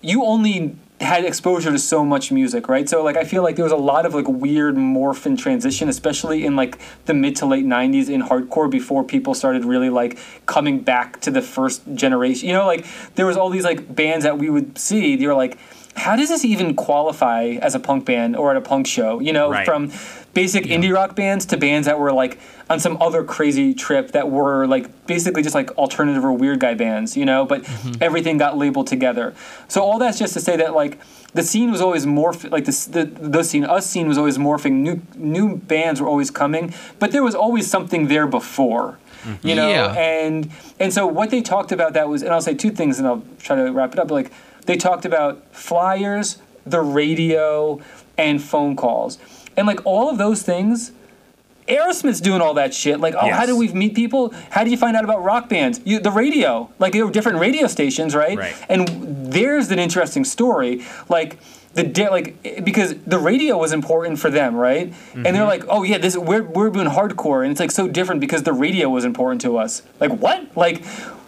you 0.00 0.24
only 0.24 0.76
had 1.02 1.24
exposure 1.24 1.70
to 1.70 1.78
so 1.78 2.04
much 2.04 2.30
music, 2.30 2.68
right? 2.68 2.88
So 2.88 3.02
like 3.02 3.16
I 3.16 3.24
feel 3.24 3.42
like 3.42 3.56
there 3.56 3.64
was 3.64 3.72
a 3.72 3.76
lot 3.76 4.06
of 4.06 4.14
like 4.14 4.28
weird 4.28 4.76
morph 4.76 5.26
and 5.26 5.38
transition, 5.38 5.88
especially 5.88 6.44
in 6.44 6.56
like 6.56 6.78
the 7.06 7.14
mid 7.14 7.36
to 7.36 7.46
late 7.46 7.64
'90s 7.64 8.08
in 8.08 8.22
hardcore 8.22 8.70
before 8.70 9.04
people 9.04 9.34
started 9.34 9.64
really 9.64 9.90
like 9.90 10.18
coming 10.46 10.80
back 10.80 11.20
to 11.22 11.30
the 11.30 11.42
first 11.42 11.82
generation. 11.94 12.48
You 12.48 12.54
know, 12.54 12.66
like 12.66 12.86
there 13.16 13.26
was 13.26 13.36
all 13.36 13.50
these 13.50 13.64
like 13.64 13.94
bands 13.94 14.24
that 14.24 14.38
we 14.38 14.48
would 14.48 14.78
see. 14.78 15.16
They 15.16 15.26
were 15.26 15.34
like, 15.34 15.58
how 15.96 16.16
does 16.16 16.28
this 16.30 16.44
even 16.44 16.74
qualify 16.74 17.58
as 17.60 17.74
a 17.74 17.80
punk 17.80 18.04
band 18.06 18.36
or 18.36 18.50
at 18.50 18.56
a 18.56 18.60
punk 18.60 18.86
show? 18.86 19.20
You 19.20 19.32
know, 19.32 19.50
Right. 19.50 19.64
from 19.66 19.90
basic 20.34 20.64
indie 20.64 20.92
rock 20.92 21.14
bands 21.14 21.44
to 21.46 21.56
bands 21.58 21.86
that 21.86 21.98
were 21.98 22.12
like 22.12 22.38
on 22.70 22.80
some 22.80 22.96
other 23.02 23.22
crazy 23.22 23.74
trip 23.74 24.12
that 24.12 24.30
were 24.30 24.66
like 24.66 25.06
basically 25.06 25.42
just 25.42 25.54
like 25.54 25.70
alternative 25.76 26.24
or 26.24 26.32
weird 26.32 26.58
guy 26.58 26.72
bands, 26.74 27.16
you 27.16 27.26
know, 27.26 27.44
but 27.44 27.62
mm-hmm. 27.62 28.02
everything 28.02 28.38
got 28.38 28.56
labeled 28.56 28.86
together. 28.86 29.34
So 29.68 29.82
all 29.82 29.98
that's 29.98 30.18
just 30.18 30.32
to 30.34 30.40
say 30.40 30.56
that 30.56 30.74
like 30.74 30.98
the 31.34 31.42
scene 31.42 31.70
was 31.70 31.80
always 31.82 32.06
morph 32.06 32.50
like 32.50 32.64
the, 32.64 32.88
the 32.90 33.28
the 33.28 33.42
scene 33.42 33.64
us 33.64 33.86
scene 33.86 34.08
was 34.08 34.16
always 34.16 34.38
morphing 34.38 34.72
new 34.82 35.02
new 35.16 35.56
bands 35.58 36.00
were 36.00 36.08
always 36.08 36.30
coming, 36.30 36.72
but 36.98 37.12
there 37.12 37.22
was 37.22 37.34
always 37.34 37.70
something 37.70 38.08
there 38.08 38.26
before. 38.26 38.98
Mm-hmm. 39.24 39.46
You 39.46 39.54
know, 39.54 39.68
Yeah. 39.68 39.92
and 39.92 40.50
and 40.80 40.92
so 40.92 41.06
what 41.06 41.30
they 41.30 41.42
talked 41.42 41.72
about 41.72 41.92
that 41.92 42.08
was 42.08 42.22
and 42.22 42.32
I'll 42.32 42.40
say 42.40 42.54
two 42.54 42.70
things 42.70 42.98
and 42.98 43.06
I'll 43.06 43.22
try 43.38 43.56
to 43.56 43.70
wrap 43.70 43.92
it 43.92 43.98
up 43.98 44.10
like 44.10 44.32
they 44.66 44.76
talked 44.76 45.04
about 45.04 45.42
flyers, 45.54 46.38
the 46.64 46.80
radio, 46.80 47.80
and 48.16 48.42
phone 48.42 48.76
calls. 48.76 49.18
And 49.56 49.66
like 49.66 49.84
all 49.84 50.08
of 50.08 50.18
those 50.18 50.42
things 50.42 50.92
Aerosmith's 51.68 52.20
doing 52.20 52.40
all 52.40 52.54
that 52.54 52.74
shit. 52.74 53.00
Like, 53.00 53.14
oh, 53.14 53.30
how 53.30 53.46
do 53.46 53.56
we 53.56 53.68
meet 53.68 53.94
people? 53.94 54.34
How 54.50 54.64
do 54.64 54.70
you 54.70 54.76
find 54.76 54.96
out 54.96 55.04
about 55.04 55.22
rock 55.22 55.48
bands? 55.48 55.80
You, 55.84 56.00
the 56.00 56.10
radio. 56.10 56.70
Like, 56.78 56.92
there 56.92 57.06
were 57.06 57.12
different 57.12 57.38
radio 57.38 57.66
stations, 57.66 58.14
right? 58.14 58.36
Right. 58.36 58.54
And 58.68 59.32
there's 59.32 59.70
an 59.70 59.78
interesting 59.78 60.24
story. 60.24 60.84
Like, 61.08 61.38
the 61.74 61.84
di- 61.84 62.10
like 62.10 62.64
because 62.64 62.94
the 63.06 63.18
radio 63.18 63.56
was 63.56 63.72
important 63.72 64.18
for 64.18 64.28
them, 64.28 64.54
right? 64.54 64.92
And 65.14 65.24
they're 65.24 65.32
mm-hmm. 65.32 65.44
like, 65.44 65.64
oh 65.68 65.84
yeah, 65.84 65.96
this 65.96 66.16
we're 66.18 66.42
we're 66.42 66.68
doing 66.68 66.86
hardcore, 66.86 67.44
and 67.44 67.50
it's 67.50 67.60
like 67.60 67.70
so 67.70 67.88
different 67.88 68.20
because 68.20 68.42
the 68.42 68.52
radio 68.52 68.90
was 68.90 69.06
important 69.06 69.40
to 69.40 69.56
us. 69.56 69.82
Like 69.98 70.10
what? 70.10 70.54
Like, 70.54 70.84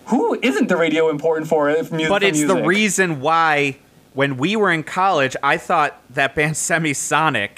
who 0.07 0.39
isn't 0.43 0.69
the 0.69 0.77
radio 0.77 1.09
important 1.11 1.49
for? 1.49 1.69
If 1.71 1.91
mu- 1.93 2.09
But 2.09 2.23
it's 2.23 2.45
the 2.45 2.63
reason 2.63 3.21
why 3.21 3.77
when 4.13 4.37
we 4.37 4.57
were 4.57 4.71
in 4.71 4.83
college, 4.83 5.37
I 5.43 5.57
thought 5.57 6.01
that 6.11 6.35
band 6.35 6.55
Semisonic 6.55 7.51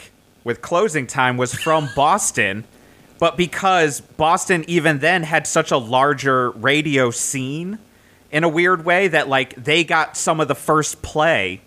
with 0.45 0.63
closing 0.63 1.07
time 1.07 1.37
was 1.37 1.55
from 1.55 1.89
Boston. 1.97 2.65
But 3.19 3.37
because 3.37 4.01
Boston 4.01 4.65
even 4.69 4.99
then 4.99 5.23
had 5.23 5.47
such 5.47 5.71
a 5.71 5.79
larger 5.79 6.51
radio 6.51 7.11
scene 7.11 7.79
in 8.31 8.45
a 8.45 8.49
weird 8.49 8.85
way 8.85 9.09
that 9.09 9.29
like 9.29 9.55
they 9.57 9.85
got 9.85 10.17
some 10.17 10.41
of 10.41 10.49
the 10.49 10.55
first 10.55 11.01
play 11.03 11.63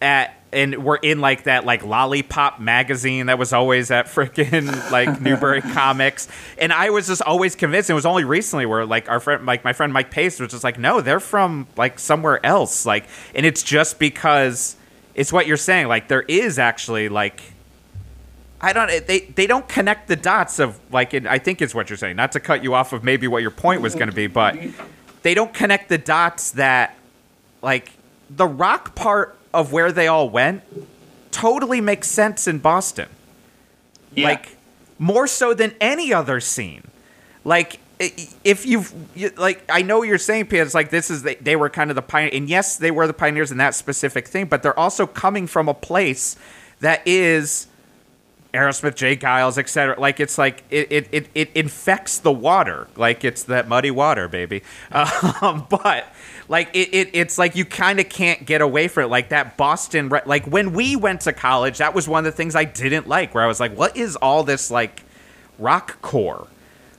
at 0.00 0.34
and 0.52 0.84
we're 0.84 0.96
in 0.96 1.20
like 1.20 1.44
that 1.44 1.64
like 1.64 1.84
lollipop 1.84 2.60
magazine 2.60 3.26
that 3.26 3.38
was 3.38 3.52
always 3.52 3.90
at 3.90 4.06
freaking 4.06 4.90
like 4.90 5.20
Newbury 5.20 5.60
Comics, 5.60 6.28
and 6.58 6.72
I 6.72 6.90
was 6.90 7.06
just 7.06 7.22
always 7.22 7.54
convinced. 7.54 7.90
It 7.90 7.94
was 7.94 8.06
only 8.06 8.24
recently 8.24 8.66
where 8.66 8.86
like 8.86 9.08
our 9.08 9.20
friend, 9.20 9.44
like 9.44 9.64
my 9.64 9.72
friend 9.72 9.92
Mike 9.92 10.10
Pace, 10.10 10.38
was 10.40 10.50
just 10.50 10.64
like, 10.64 10.78
no, 10.78 11.00
they're 11.00 11.20
from 11.20 11.66
like 11.76 11.98
somewhere 11.98 12.44
else, 12.44 12.86
like, 12.86 13.06
and 13.34 13.44
it's 13.44 13.62
just 13.62 13.98
because 13.98 14.76
it's 15.14 15.32
what 15.32 15.46
you're 15.46 15.56
saying. 15.56 15.88
Like 15.88 16.08
there 16.08 16.22
is 16.22 16.58
actually 16.58 17.08
like. 17.08 17.40
I 18.58 18.72
don't. 18.72 19.06
They 19.06 19.20
they 19.20 19.46
don't 19.46 19.68
connect 19.68 20.08
the 20.08 20.16
dots 20.16 20.58
of 20.58 20.80
like. 20.90 21.12
It, 21.12 21.26
I 21.26 21.38
think 21.38 21.60
is 21.60 21.74
what 21.74 21.90
you're 21.90 21.98
saying. 21.98 22.16
Not 22.16 22.32
to 22.32 22.40
cut 22.40 22.62
you 22.62 22.72
off 22.72 22.94
of 22.94 23.04
maybe 23.04 23.28
what 23.28 23.42
your 23.42 23.50
point 23.50 23.82
was 23.82 23.94
going 23.94 24.08
to 24.08 24.14
be, 24.14 24.28
but 24.28 24.56
they 25.22 25.34
don't 25.34 25.52
connect 25.52 25.90
the 25.90 25.98
dots 25.98 26.52
that 26.52 26.96
like 27.60 27.90
the 28.30 28.46
rock 28.46 28.94
part 28.94 29.36
of 29.56 29.72
where 29.72 29.90
they 29.90 30.06
all 30.06 30.28
went 30.28 30.62
totally 31.30 31.80
makes 31.80 32.08
sense 32.08 32.46
in 32.46 32.58
Boston. 32.58 33.08
Yeah. 34.14 34.28
Like 34.28 34.56
more 34.98 35.26
so 35.26 35.54
than 35.54 35.74
any 35.80 36.12
other 36.12 36.40
scene. 36.40 36.82
Like 37.44 37.80
if 37.98 38.66
you've 38.66 38.92
you, 39.14 39.30
like 39.36 39.62
I 39.68 39.82
know 39.82 40.02
you're 40.02 40.18
saying 40.18 40.46
Pia, 40.46 40.62
it's 40.62 40.74
like 40.74 40.90
this 40.90 41.10
is 41.10 41.22
they, 41.22 41.36
they 41.36 41.56
were 41.56 41.70
kind 41.70 41.90
of 41.90 41.96
the 41.96 42.02
pioneer 42.02 42.34
and 42.34 42.48
yes 42.48 42.76
they 42.76 42.90
were 42.90 43.06
the 43.06 43.14
pioneers 43.14 43.50
in 43.50 43.56
that 43.58 43.74
specific 43.74 44.28
thing 44.28 44.46
but 44.46 44.62
they're 44.62 44.78
also 44.78 45.06
coming 45.06 45.46
from 45.46 45.66
a 45.66 45.72
place 45.72 46.36
that 46.80 47.00
is 47.06 47.68
Aerosmith, 48.56 48.94
J. 48.94 49.16
Geils, 49.16 49.58
etc. 49.58 49.98
Like 50.00 50.18
it's 50.18 50.38
like 50.38 50.64
it, 50.70 50.90
it, 50.90 51.08
it, 51.12 51.28
it 51.34 51.50
infects 51.54 52.18
the 52.18 52.32
water, 52.32 52.88
like 52.96 53.24
it's 53.24 53.42
that 53.44 53.68
muddy 53.68 53.90
water, 53.90 54.28
baby. 54.28 54.62
Um, 55.42 55.66
but 55.68 56.06
like 56.48 56.68
it, 56.74 56.94
it 56.94 57.10
it's 57.12 57.38
like 57.38 57.56
you 57.56 57.64
kind 57.64 58.00
of 58.00 58.08
can't 58.08 58.44
get 58.46 58.60
away 58.60 58.88
from 58.88 59.04
it. 59.04 59.06
Like 59.08 59.30
that 59.30 59.56
Boston, 59.56 60.10
like 60.26 60.46
when 60.46 60.72
we 60.72 60.96
went 60.96 61.22
to 61.22 61.32
college, 61.32 61.78
that 61.78 61.94
was 61.94 62.08
one 62.08 62.24
of 62.26 62.32
the 62.32 62.36
things 62.36 62.54
I 62.54 62.64
didn't 62.64 63.08
like. 63.08 63.34
Where 63.34 63.42
I 63.44 63.46
was 63.46 63.60
like, 63.60 63.76
what 63.76 63.96
is 63.96 64.16
all 64.16 64.42
this 64.44 64.70
like 64.70 65.02
rock 65.58 66.00
core? 66.02 66.46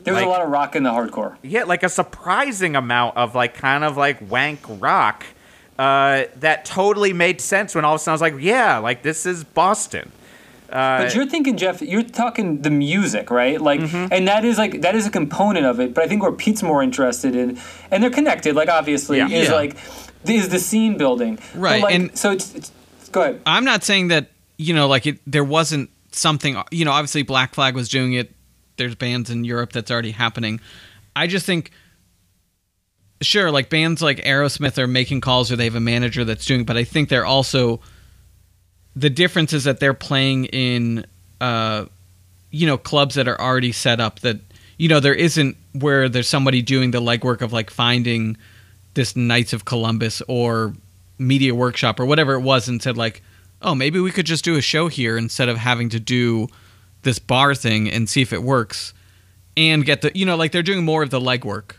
there 0.03 0.13
was 0.13 0.21
like- 0.21 0.27
a 0.27 0.29
lot 0.29 0.41
of 0.41 0.49
rock 0.49 0.75
in 0.75 0.83
the 0.83 0.89
hardcore. 0.89 1.35
Yeah, 1.41 1.63
like 1.63 1.83
a 1.83 1.89
surprising 1.89 2.75
amount 2.75 3.17
of 3.17 3.35
like 3.35 3.53
kind 3.55 3.83
of 3.83 3.97
like 3.97 4.19
wank 4.29 4.59
rock 4.67 5.25
uh, 5.77 6.23
that 6.37 6.65
totally 6.65 7.13
made 7.13 7.41
sense 7.41 7.75
when 7.75 7.85
all 7.85 7.95
of 7.95 8.01
a 8.01 8.03
sudden 8.03 8.11
I 8.11 8.15
was 8.15 8.21
like, 8.33 8.41
yeah, 8.43 8.77
like 8.77 9.03
this 9.03 9.25
is 9.25 9.43
Boston. 9.43 10.11
Uh, 10.69 11.03
But 11.03 11.15
you're 11.15 11.25
thinking, 11.27 11.55
Jeff, 11.57 11.81
you're 11.81 12.03
talking 12.03 12.61
the 12.61 12.69
music, 12.69 13.31
right? 13.31 13.59
Like, 13.61 13.79
Mm-hmm. 13.79 14.11
and 14.13 14.27
that 14.27 14.43
is 14.43 14.57
like 14.57 14.81
that 14.81 14.95
is 14.95 15.05
a 15.07 15.09
component 15.09 15.65
of 15.65 15.79
it. 15.79 15.93
But 15.93 16.03
I 16.03 16.07
think 16.07 16.21
where 16.23 16.31
Pete's 16.31 16.61
more 16.63 16.83
interested 16.83 17.35
in, 17.35 17.57
and 17.91 18.03
they're 18.03 18.09
connected, 18.09 18.55
like 18.55 18.69
obviously, 18.69 19.17
Yeah. 19.19 19.29
is 19.29 19.47
Yeah. 19.49 19.55
like 19.55 19.77
is 20.25 20.49
the 20.49 20.59
scene 20.59 20.97
building, 20.97 21.35
But, 21.53 21.59
Right, 21.61 21.83
like, 21.83 21.95
and- 21.95 22.17
so 22.17 22.31
it's, 22.31 22.53
it's 22.53 22.71
go 23.11 23.21
ahead. 23.21 23.41
I'm 23.45 23.63
not 23.63 23.83
saying 23.85 24.09
that 24.09 24.31
you 24.57 24.73
know, 24.73 24.87
like 24.87 25.05
it. 25.05 25.19
There 25.27 25.43
wasn't 25.43 25.89
something. 26.11 26.57
You 26.71 26.83
know, 26.85 26.91
obviously 26.91 27.21
Black 27.23 27.53
Flag 27.53 27.75
was 27.75 27.87
doing 27.89 28.13
it. 28.13 28.33
There's 28.77 28.95
bands 28.95 29.29
in 29.29 29.43
Europe 29.45 29.71
that's 29.71 29.89
already 29.91 30.11
happening. 30.11 30.59
I 31.15 31.27
just 31.27 31.45
think, 31.45 31.71
sure, 33.21 33.51
like 33.51 33.69
bands 33.69 34.01
like 34.01 34.17
Aerosmith 34.23 34.77
are 34.77 34.87
making 34.87 35.21
calls 35.21 35.51
or 35.51 35.55
they 35.55 35.65
have 35.65 35.75
a 35.75 35.79
manager 35.79 36.25
that's 36.25 36.45
doing. 36.45 36.63
But 36.65 36.77
I 36.77 36.83
think 36.83 37.09
they're 37.09 37.25
also 37.25 37.79
the 38.97 39.09
difference 39.09 39.53
is 39.53 39.65
that 39.65 39.79
they're 39.79 39.93
playing 39.93 40.45
in, 40.45 41.05
uh, 41.39 41.85
you 42.49 42.65
know, 42.65 42.77
clubs 42.77 43.15
that 43.15 43.27
are 43.27 43.39
already 43.39 43.71
set 43.71 43.99
up. 43.99 44.21
That 44.21 44.39
you 44.77 44.89
know, 44.89 44.99
there 44.99 45.13
isn't 45.13 45.55
where 45.73 46.09
there's 46.09 46.27
somebody 46.27 46.61
doing 46.61 46.91
the 46.91 47.01
legwork 47.01 47.41
of 47.41 47.53
like 47.53 47.69
finding 47.69 48.37
this 48.95 49.15
Knights 49.15 49.53
of 49.53 49.65
Columbus 49.65 50.23
or 50.27 50.73
Media 51.19 51.53
Workshop 51.53 51.99
or 51.99 52.05
whatever 52.05 52.33
it 52.33 52.41
was 52.41 52.67
and 52.67 52.81
said 52.81 52.97
like, 52.97 53.21
oh, 53.61 53.75
maybe 53.75 53.99
we 53.99 54.11
could 54.11 54.25
just 54.25 54.43
do 54.43 54.55
a 54.55 54.61
show 54.61 54.87
here 54.87 55.17
instead 55.17 55.49
of 55.49 55.57
having 55.57 55.89
to 55.89 55.99
do 55.99 56.47
this 57.03 57.19
bar 57.19 57.53
thing 57.53 57.89
and 57.89 58.09
see 58.09 58.21
if 58.21 58.33
it 58.33 58.41
works 58.41 58.93
and 59.55 59.85
get 59.85 60.01
the 60.01 60.11
you 60.15 60.25
know 60.25 60.35
like 60.35 60.51
they're 60.51 60.63
doing 60.63 60.83
more 60.83 61.03
of 61.03 61.11
the 61.11 61.19
legwork. 61.19 61.75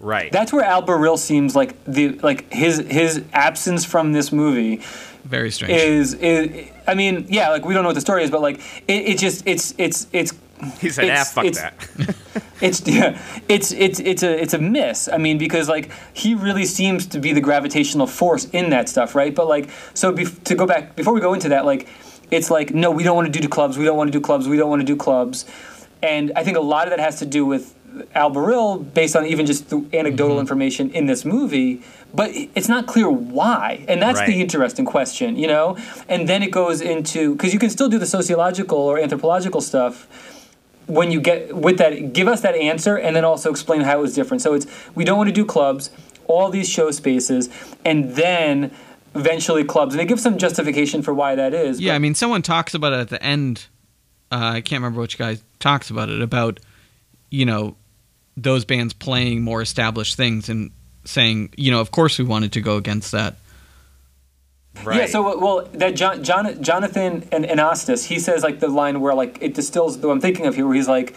right. 0.00 0.32
That's 0.32 0.52
where 0.52 0.64
Al 0.64 0.82
Barile 0.82 1.18
seems 1.18 1.54
like 1.54 1.82
the 1.84 2.10
like 2.20 2.50
his 2.50 2.78
his 2.78 3.22
absence 3.34 3.84
from 3.84 4.12
this 4.12 4.32
movie 4.32 4.80
Very 5.24 5.50
strange. 5.50 5.72
is 5.80 6.14
is. 6.14 6.68
I 6.86 6.94
mean, 6.94 7.26
yeah, 7.28 7.50
like 7.50 7.64
we 7.64 7.74
don't 7.74 7.82
know 7.82 7.88
what 7.90 7.94
the 7.94 8.00
story 8.00 8.24
is, 8.24 8.30
but 8.30 8.40
like 8.42 8.60
it, 8.88 9.08
it 9.10 9.18
just 9.18 9.46
it's 9.46 9.74
it's 9.78 10.06
it's 10.12 10.32
he 10.80 10.90
said, 10.90 11.04
ah, 11.04 11.12
it's- 11.12 11.32
fuck 11.32 11.44
it's- 11.44 11.60
that. 11.62 12.44
it's 12.60 12.86
yeah, 12.86 13.20
it's 13.48 13.72
it's 13.72 13.98
it's 14.00 14.22
a 14.22 14.40
it's 14.42 14.54
a 14.54 14.58
miss. 14.58 15.08
I 15.08 15.18
mean, 15.18 15.38
because 15.38 15.68
like 15.68 15.90
he 16.12 16.34
really 16.34 16.64
seems 16.64 17.06
to 17.06 17.18
be 17.20 17.32
the 17.32 17.40
gravitational 17.40 18.06
force 18.06 18.44
in 18.46 18.70
that 18.70 18.88
stuff, 18.88 19.14
right? 19.14 19.34
But 19.34 19.48
like, 19.48 19.70
so 19.94 20.12
bef- 20.12 20.42
to 20.44 20.54
go 20.54 20.66
back 20.66 20.94
before 20.96 21.12
we 21.12 21.20
go 21.20 21.34
into 21.34 21.48
that, 21.50 21.64
like, 21.64 21.88
it's 22.30 22.50
like 22.50 22.72
no, 22.74 22.90
we 22.90 23.02
don't 23.02 23.16
want 23.16 23.32
to 23.32 23.40
do 23.40 23.48
clubs. 23.48 23.76
We 23.78 23.84
don't 23.84 23.96
want 23.96 24.08
to 24.12 24.16
do 24.18 24.20
clubs. 24.20 24.46
We 24.48 24.56
don't 24.56 24.70
want 24.70 24.80
to 24.80 24.86
do 24.86 24.96
clubs. 24.96 25.44
And 26.02 26.32
I 26.34 26.42
think 26.42 26.56
a 26.56 26.60
lot 26.60 26.86
of 26.86 26.90
that 26.90 26.98
has 27.00 27.20
to 27.20 27.26
do 27.26 27.46
with 27.46 27.74
Al 28.14 28.30
Barile, 28.30 28.78
based 28.94 29.14
on 29.16 29.26
even 29.26 29.46
just 29.46 29.70
the 29.70 29.84
anecdotal 29.92 30.40
information 30.40 30.90
in 30.90 31.06
this 31.06 31.24
movie. 31.24 31.82
But 32.14 32.30
it's 32.54 32.68
not 32.68 32.86
clear 32.86 33.08
why, 33.10 33.84
and 33.88 34.00
that's 34.02 34.18
Right. 34.20 34.26
the 34.28 34.40
interesting 34.40 34.84
question, 34.84 35.36
you 35.36 35.46
know. 35.46 35.76
And 36.08 36.28
then 36.28 36.42
it 36.42 36.50
goes 36.50 36.80
into 36.82 37.34
because 37.34 37.52
you 37.54 37.58
can 37.58 37.70
still 37.70 37.88
do 37.88 37.98
the 37.98 38.06
sociological 38.06 38.76
or 38.78 38.98
anthropological 38.98 39.60
stuff 39.60 40.06
when 40.86 41.10
you 41.10 41.20
get 41.20 41.54
with 41.56 41.78
that 41.78 42.12
give 42.12 42.28
us 42.28 42.40
that 42.42 42.54
answer 42.54 42.96
and 42.96 43.14
then 43.16 43.24
also 43.24 43.50
explain 43.50 43.80
how 43.82 43.98
it 43.98 44.02
was 44.02 44.14
different 44.16 44.42
so 44.42 44.52
it's 44.52 44.66
we 44.96 45.04
don't 45.04 45.16
want 45.16 45.28
to 45.28 45.32
do 45.32 45.44
clubs 45.44 45.90
all 46.26 46.50
these 46.50 46.68
show 46.68 46.90
spaces 46.90 47.48
and 47.84 48.16
then 48.16 48.68
eventually 49.14 49.62
clubs 49.62 49.94
and 49.94 50.00
they 50.00 50.04
give 50.04 50.18
some 50.18 50.36
justification 50.38 51.00
for 51.00 51.14
why 51.14 51.34
that 51.36 51.54
is 51.54 51.80
yeah, 51.80 51.92
but- 51.92 51.96
I 51.96 51.98
mean, 52.00 52.14
someone 52.16 52.42
talks 52.42 52.74
about 52.74 52.92
it 52.92 52.98
at 52.98 53.08
the 53.10 53.22
end. 53.22 53.66
Uh, 54.32 54.54
I 54.56 54.60
can't 54.60 54.80
remember 54.82 55.00
which 55.00 55.18
guy 55.18 55.38
talks 55.60 55.88
about 55.88 56.08
it 56.08 56.20
about, 56.20 56.58
you 57.30 57.44
know, 57.46 57.76
those 58.36 58.64
bands 58.64 58.92
playing 58.92 59.42
more 59.42 59.60
established 59.62 60.16
things 60.16 60.48
and 60.48 60.70
saying, 61.04 61.52
you 61.56 61.70
know, 61.70 61.80
of 61.80 61.90
course 61.90 62.18
we 62.18 62.24
wanted 62.24 62.52
to 62.52 62.60
go 62.60 62.76
against 62.76 63.12
that. 63.12 63.36
Right. 64.84 65.00
Yeah, 65.00 65.06
so 65.06 65.38
well, 65.38 65.68
that 65.74 65.94
John, 65.94 66.24
John, 66.24 66.62
Jonathan 66.62 67.28
and 67.30 67.44
Anastas, 67.44 68.06
he 68.06 68.18
says 68.18 68.42
like 68.42 68.58
the 68.60 68.68
line 68.68 69.00
where 69.00 69.14
like 69.14 69.38
it 69.42 69.52
distills. 69.54 70.00
Though 70.00 70.10
I'm 70.10 70.20
thinking 70.20 70.46
of 70.46 70.54
here, 70.54 70.66
where 70.66 70.74
he's 70.74 70.88
like, 70.88 71.14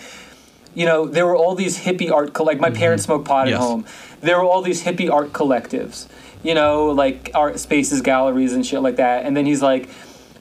you 0.73 0.85
know, 0.85 1.05
there 1.07 1.25
were 1.25 1.37
all 1.37 1.55
these 1.55 1.79
hippie 1.79 2.11
art. 2.11 2.33
Co- 2.33 2.43
like 2.43 2.59
my 2.59 2.69
parents 2.69 3.05
smoke 3.05 3.23
pot 3.23 3.47
Yes. 3.47 3.55
at 3.55 3.61
home. 3.61 3.85
There 4.19 4.37
were 4.37 4.43
all 4.43 4.61
these 4.61 4.83
hippie 4.83 5.09
art 5.09 5.31
collectives. 5.31 6.07
You 6.43 6.53
know, 6.53 6.87
like 6.87 7.31
art 7.33 7.57
spaces, 7.59 8.01
galleries, 8.01 8.51
and 8.53 8.65
shit 8.65 8.81
like 8.81 8.97
that. 8.97 9.25
And 9.25 9.37
then 9.37 9.45
he's 9.45 9.61
like, 9.61 9.87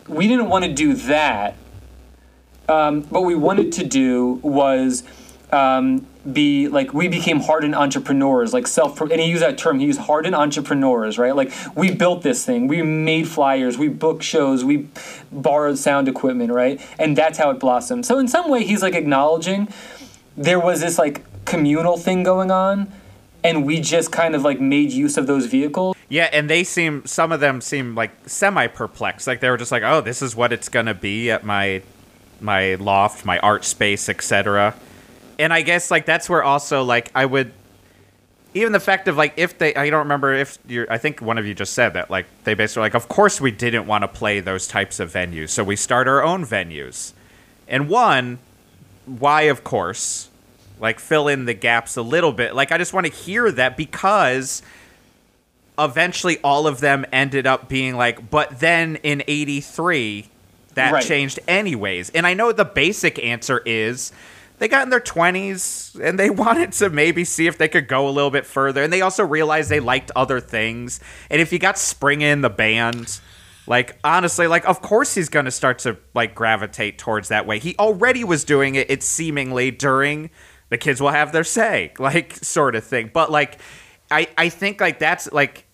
we 0.08 0.26
didn't 0.26 0.48
want 0.48 0.64
to 0.64 0.72
do 0.72 0.94
that. 0.94 1.54
Um, 2.68 3.04
what 3.04 3.22
we 3.24 3.34
wanted 3.36 3.72
to 3.74 3.84
do 3.84 4.40
was 4.42 5.04
um, 5.52 6.06
be 6.32 6.68
like 6.68 6.94
we 6.94 7.08
became 7.08 7.40
hardened 7.40 7.74
entrepreneurs, 7.74 8.52
like 8.52 8.66
self. 8.66 9.00
And 9.00 9.20
he 9.20 9.26
used 9.26 9.42
that 9.42 9.58
term. 9.58 9.78
He 9.78 9.86
used 9.86 10.00
hardened 10.00 10.34
entrepreneurs, 10.34 11.18
right? 11.18 11.36
Like 11.36 11.52
we 11.74 11.94
built 11.94 12.22
this 12.22 12.44
thing. 12.44 12.66
We 12.66 12.82
made 12.82 13.28
flyers. 13.28 13.76
We 13.76 13.88
booked 13.88 14.22
shows. 14.22 14.64
We 14.64 14.88
borrowed 15.30 15.78
sound 15.78 16.08
equipment, 16.08 16.52
right? 16.52 16.80
And 16.98 17.16
that's 17.16 17.38
how 17.38 17.50
it 17.50 17.60
blossomed. 17.60 18.06
So 18.06 18.18
in 18.18 18.28
some 18.28 18.48
way, 18.50 18.64
he's 18.64 18.82
like 18.82 18.94
acknowledging 18.94 19.68
there 20.36 20.60
was 20.60 20.80
this 20.80 20.98
like 20.98 21.22
communal 21.44 21.96
thing 21.96 22.22
going 22.22 22.50
on, 22.50 22.90
and 23.42 23.66
we 23.66 23.80
just 23.80 24.10
kind 24.10 24.34
of 24.34 24.42
like 24.42 24.60
made 24.60 24.92
use 24.92 25.16
of 25.16 25.26
those 25.26 25.46
vehicles. 25.46 25.96
Yeah, 26.08 26.28
and 26.32 26.48
they 26.48 26.64
seem 26.64 27.04
some 27.06 27.32
of 27.32 27.40
them 27.40 27.60
seem 27.60 27.94
like 27.94 28.12
semi 28.26 28.66
perplexed. 28.66 29.26
Like 29.26 29.40
they 29.40 29.50
were 29.50 29.58
just 29.58 29.72
like, 29.72 29.82
"Oh, 29.82 30.00
this 30.00 30.22
is 30.22 30.34
what 30.34 30.52
it's 30.52 30.68
gonna 30.68 30.94
be 30.94 31.30
at 31.30 31.44
my 31.44 31.82
my 32.40 32.76
loft, 32.76 33.24
my 33.24 33.38
art 33.40 33.64
space, 33.64 34.08
etc." 34.08 34.74
And 35.38 35.52
I 35.52 35.62
guess 35.62 35.90
like 35.90 36.06
that's 36.06 36.28
where 36.28 36.42
also 36.42 36.82
like 36.84 37.10
I 37.14 37.26
would 37.26 37.52
even 38.54 38.72
the 38.72 38.80
fact 38.80 39.08
of 39.08 39.16
like 39.16 39.34
if 39.36 39.58
they 39.58 39.74
I 39.74 39.90
don't 39.90 40.00
remember 40.00 40.32
if 40.32 40.58
you 40.66 40.86
I 40.88 40.98
think 40.98 41.20
one 41.20 41.38
of 41.38 41.46
you 41.46 41.54
just 41.54 41.72
said 41.72 41.94
that 41.94 42.10
like 42.10 42.26
they 42.44 42.54
basically 42.54 42.80
were 42.80 42.86
like 42.86 42.94
of 42.94 43.08
course 43.08 43.40
we 43.40 43.50
didn't 43.50 43.86
want 43.86 44.02
to 44.02 44.08
play 44.08 44.40
those 44.40 44.66
types 44.68 45.00
of 45.00 45.12
venues, 45.12 45.50
so 45.50 45.64
we 45.64 45.76
start 45.76 46.06
our 46.08 46.22
own 46.22 46.44
venues. 46.44 47.12
And 47.66 47.88
one, 47.88 48.38
why 49.06 49.42
of 49.42 49.64
course, 49.64 50.28
like 50.78 51.00
fill 51.00 51.28
in 51.28 51.46
the 51.46 51.54
gaps 51.54 51.96
a 51.96 52.02
little 52.02 52.32
bit. 52.32 52.54
Like 52.54 52.70
I 52.72 52.78
just 52.78 52.92
want 52.92 53.06
to 53.06 53.12
hear 53.12 53.50
that 53.50 53.76
because 53.76 54.62
eventually 55.78 56.38
all 56.44 56.66
of 56.66 56.80
them 56.80 57.04
ended 57.12 57.46
up 57.46 57.68
being 57.68 57.96
like, 57.96 58.30
but 58.30 58.60
then 58.60 58.96
in 59.02 59.22
83, 59.26 60.28
that 60.74 60.92
Right. 60.92 61.04
changed 61.04 61.40
anyways. 61.48 62.10
And 62.10 62.26
I 62.26 62.34
know 62.34 62.52
the 62.52 62.64
basic 62.64 63.18
answer 63.18 63.60
is 63.66 64.12
they 64.64 64.68
got 64.68 64.82
in 64.82 64.88
their 64.88 64.98
20s 64.98 66.00
and 66.02 66.18
they 66.18 66.30
wanted 66.44 66.72
to 66.72 66.88
maybe 66.88 67.22
see 67.22 67.46
if 67.46 67.58
they 67.58 67.68
could 67.68 67.86
go 67.86 68.08
a 68.08 68.10
little 68.10 68.30
bit 68.30 68.46
further. 68.46 68.82
And 68.82 68.90
they 68.90 69.02
also 69.02 69.22
realized 69.22 69.68
they 69.68 69.78
liked 69.78 70.10
other 70.16 70.40
things. 70.40 71.00
And 71.28 71.42
if 71.42 71.52
you 71.52 71.58
got 71.58 71.74
Springa 71.74 72.22
in 72.22 72.40
the 72.40 72.48
band, 72.48 73.20
like 73.66 73.98
honestly, 74.02 74.46
like 74.46 74.66
of 74.66 74.80
course 74.80 75.14
he's 75.14 75.28
gonna 75.28 75.50
start 75.50 75.80
to 75.80 75.98
like 76.14 76.34
gravitate 76.34 76.96
towards 76.96 77.28
that 77.28 77.46
way. 77.46 77.58
He 77.58 77.76
already 77.76 78.24
was 78.24 78.42
doing 78.42 78.74
it, 78.74 78.90
it's 78.90 79.04
seemingly 79.04 79.70
during 79.70 80.30
the 80.70 80.78
kids 80.78 80.98
will 80.98 81.10
have 81.10 81.32
their 81.32 81.44
say, 81.44 81.92
like 81.98 82.32
sort 82.36 82.74
of 82.74 82.84
thing. 82.84 83.10
But 83.12 83.30
like 83.30 83.58
I 84.10 84.28
I 84.38 84.48
think 84.48 84.80
like 84.80 84.98
that's 84.98 85.30
like 85.30 85.66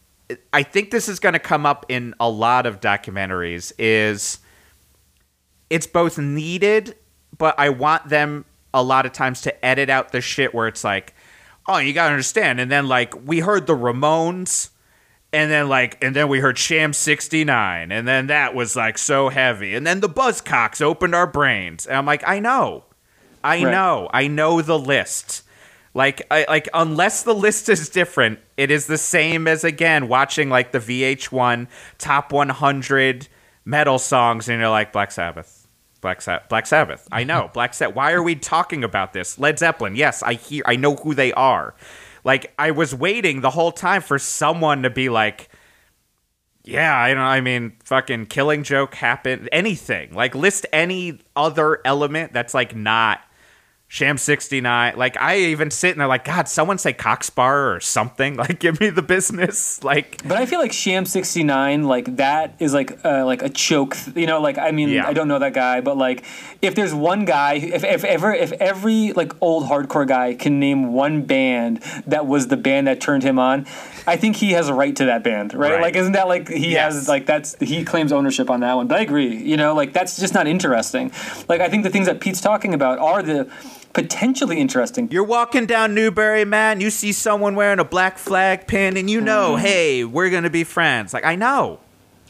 I 0.53 0.65
think 0.65 0.91
this 0.91 1.09
is 1.09 1.21
gonna 1.21 1.39
come 1.39 1.65
up 1.65 1.87
in 1.89 2.13
a 2.19 2.29
lot 2.29 2.67
of 2.67 2.81
documentaries 2.81 3.73
is 3.79 4.41
it's 5.69 5.87
both 5.87 6.19
needed, 6.19 6.97
but 7.39 7.57
I 7.57 7.69
want 7.69 8.09
them 8.09 8.47
a 8.73 8.83
lot 8.83 9.07
of 9.07 9.13
times 9.13 9.41
to 9.43 9.65
edit 9.65 9.91
out 9.91 10.13
the 10.13 10.21
shit 10.21 10.55
where 10.55 10.69
it's 10.69 10.85
like, 10.85 11.15
oh, 11.69 11.79
you 11.79 11.93
gotta 11.93 12.11
understand. 12.13 12.61
And 12.61 12.71
then 12.71 12.89
like 12.89 13.15
we 13.27 13.41
heard 13.41 13.67
the 13.67 13.77
Ramones, 13.77 14.71
and 15.33 15.51
then 15.51 15.69
like 15.69 16.03
and 16.03 16.15
then 16.17 16.29
we 16.29 16.41
heard 16.41 16.59
Sham 16.59 16.93
69, 16.93 17.93
and 17.93 18.07
then 18.09 18.27
that 18.29 18.55
was 18.55 18.77
like 18.77 18.99
so 18.99 19.29
heavy. 19.29 19.75
And 19.75 19.87
then 19.87 20.01
the 20.01 20.09
Buzzcocks 20.09 20.81
opened 20.83 21.15
our 21.15 21.27
brains. 21.27 21.87
And 21.87 21.97
I'm 21.97 22.07
like, 22.07 22.23
I 22.27 22.39
know. 22.41 22.85
I 23.43 23.63
Right. 23.65 23.71
know. 23.71 24.09
I 24.13 24.27
know 24.27 24.61
the 24.63 24.79
list. 24.79 25.43
Like 25.95 26.23
I 26.31 26.45
like 26.49 26.69
unless 26.73 27.23
the 27.25 27.35
list 27.35 27.69
is 27.69 27.89
different, 27.89 28.39
it 28.57 28.71
is 28.71 28.87
the 28.87 28.99
same 28.99 29.49
as 29.49 29.65
again 29.65 30.07
watching 30.07 30.49
like 30.49 30.71
the 30.73 30.79
VH1 30.79 31.67
top 31.99 32.33
100 32.33 33.29
metal 33.65 33.99
songs 33.99 34.49
and 34.49 34.61
you're 34.61 34.71
like 34.71 34.93
Black 34.93 35.11
Sabbath. 35.11 35.60
Black 36.01 36.23
Sabbath. 36.23 36.49
Black 36.49 36.67
Sabbath. 36.67 37.09
I 37.13 37.25
know. 37.25 37.51
Black 37.55 37.75
Sabbath. 37.75 37.95
Why 37.95 38.13
are 38.13 38.23
we 38.23 38.35
talking 38.35 38.85
about 38.85 39.13
this? 39.13 39.39
Led 39.39 39.59
Zeppelin. 39.59 39.97
Yes, 39.97 40.23
I 40.23 40.35
hear 40.35 40.63
I 40.67 40.77
know 40.77 40.97
who 40.97 41.15
they 41.15 41.33
are. 41.33 41.75
Like 42.25 42.53
I 42.59 42.71
was 42.71 42.95
waiting 42.95 43.41
the 43.41 43.51
whole 43.51 43.73
time 43.73 44.03
for 44.03 44.19
someone 44.19 44.83
to 44.83 44.91
be 44.91 45.09
like 45.09 45.49
yeah, 46.65 46.97
I 46.97 47.15
don't 47.15 47.23
I 47.23 47.41
mean 47.41 47.77
fucking 47.85 48.27
killing 48.27 48.63
joke 48.63 48.95
happened 48.95 49.49
anything. 49.53 50.13
Like 50.13 50.35
list 50.35 50.67
any 50.73 51.21
other 51.35 51.81
element 51.85 52.33
that's 52.33 52.55
like 52.55 52.77
not 52.77 53.21
Sham 53.93 54.19
69. 54.19 54.97
Like, 54.97 55.17
I 55.21 55.37
even 55.39 55.73
sit 55.73 55.91
and 55.91 56.01
they're 56.01 56.07
like, 56.07 56.25
God, 56.25 56.47
someone 56.49 56.79
say 56.79 56.93
Cock 56.93 57.25
Sparrer 57.25 57.75
or 57.75 57.81
something. 57.81 58.37
Like, 58.41 58.61
give 58.61 58.79
me 58.81 58.89
the 58.91 59.03
business. 59.03 59.83
Like, 59.91 60.23
But 60.27 60.37
I 60.39 60.47
feel 60.47 60.61
like 60.61 60.73
Sham 60.73 61.05
sixty 61.07 61.43
nine, 61.43 61.83
like 61.85 62.17
that 62.19 62.55
is 62.61 62.73
like 62.73 63.05
uh, 63.05 63.25
like 63.27 63.43
a 63.43 63.49
choke. 63.49 63.97
th- 63.97 64.17
You 64.17 64.27
know, 64.27 64.41
like 64.41 64.59
I 64.59 64.71
mean, 64.71 64.91
Yeah. 64.91 65.09
I 65.09 65.13
don't 65.13 65.27
know 65.27 65.41
that 65.41 65.55
guy, 65.55 65.81
but 65.81 65.97
like 65.97 66.23
if 66.63 66.77
there's 66.77 66.95
one 66.95 67.25
guy, 67.25 67.55
if 67.55 67.83
if 67.83 68.05
ever 68.05 68.33
if 68.33 68.53
every 68.53 69.13
like 69.13 69.33
old 69.41 69.65
hardcore 69.65 70.07
guy 70.07 70.35
can 70.35 70.61
name 70.61 70.93
one 70.93 71.23
band 71.23 71.83
that 72.07 72.27
was 72.27 72.47
the 72.47 72.57
band 72.57 72.87
that 72.87 73.01
turned 73.01 73.25
him 73.25 73.39
on, 73.41 73.67
I 74.07 74.17
think 74.17 74.37
he 74.37 74.53
has 74.53 74.69
a 74.69 74.75
right 74.75 74.95
to 74.97 75.07
that 75.07 75.25
band, 75.25 75.53
right? 75.53 75.73
Right. 75.73 75.83
Like, 75.83 75.97
isn't 75.97 76.13
that 76.13 76.29
like 76.29 76.49
he 76.49 76.71
Yes. 76.73 76.95
has 76.95 77.09
like 77.09 77.27
that's 77.27 77.57
he 77.59 77.85
claims 77.85 78.13
ownership 78.13 78.51
on 78.51 78.61
that 78.61 78.75
one? 78.75 78.87
But 78.87 78.99
I 78.99 79.03
agree. 79.03 79.35
You 79.37 79.57
know, 79.57 79.75
like 79.75 79.93
that's 79.93 80.17
just 80.21 80.33
not 80.35 80.47
interesting. 80.47 81.11
Like 81.49 81.61
I 81.61 81.69
think 81.69 81.83
the 81.83 81.91
things 81.91 82.07
that 82.07 82.21
Pete's 82.21 82.41
talking 82.41 82.73
about 82.75 82.99
are 83.01 83.23
the 83.23 83.51
potentially 83.93 84.59
interesting. 84.61 85.09
you're 85.11 85.25
walking 85.25 85.67
down 85.67 85.95
Newbury, 85.95 86.45
man. 86.45 86.81
You 86.81 86.91
see 86.91 87.13
someone 87.13 87.55
wearing 87.55 87.79
a 87.79 87.85
black 87.85 88.19
flag 88.19 88.67
pin, 88.67 88.97
and 88.97 89.09
you 89.11 89.21
know, 89.21 89.55
Mm-hmm. 89.55 89.65
hey, 89.65 90.05
we're 90.05 90.31
going 90.31 90.45
to 90.45 90.51
be 90.51 90.65
friends. 90.65 91.13
Like, 91.13 91.25
I 91.25 91.37
know. 91.37 91.81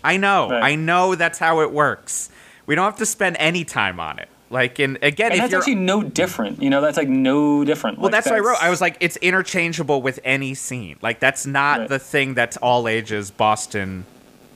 I 0.03 0.17
know. 0.17 0.49
Right. 0.51 0.63
I 0.63 0.75
know 0.77 1.15
that's 1.15 1.39
how 1.39 1.61
it 1.61 1.73
works. 1.73 2.31
We 2.67 2.75
don't 2.75 2.85
have 2.85 2.97
to 2.97 3.07
spend 3.07 3.37
any 3.39 3.65
time 3.65 4.01
on 4.01 4.19
it. 4.19 4.29
Like, 4.49 4.79
and 4.81 4.99
again, 5.03 5.31
And 5.33 5.41
that's 5.43 5.55
actually 5.55 5.77
no 5.77 6.03
different. 6.03 6.61
You 6.63 6.71
know, 6.71 6.81
that's 6.81 6.97
like 6.97 7.09
no 7.09 7.65
different. 7.65 7.99
Well, 7.99 8.05
Like, 8.07 8.13
that's 8.13 8.27
what 8.27 8.35
I 8.37 8.39
wrote. 8.41 8.57
I 8.61 8.71
was 8.71 8.81
like, 8.81 8.97
it's 9.01 9.17
interchangeable 9.19 10.03
with 10.03 10.19
any 10.25 10.55
scene. 10.55 10.97
Like, 11.03 11.21
that's 11.21 11.47
not 11.47 11.79
Right. 11.81 11.89
the 11.89 11.99
thing 12.01 12.35
that's 12.35 12.57
all 12.57 12.89
ages 12.89 13.31
Boston 13.31 14.07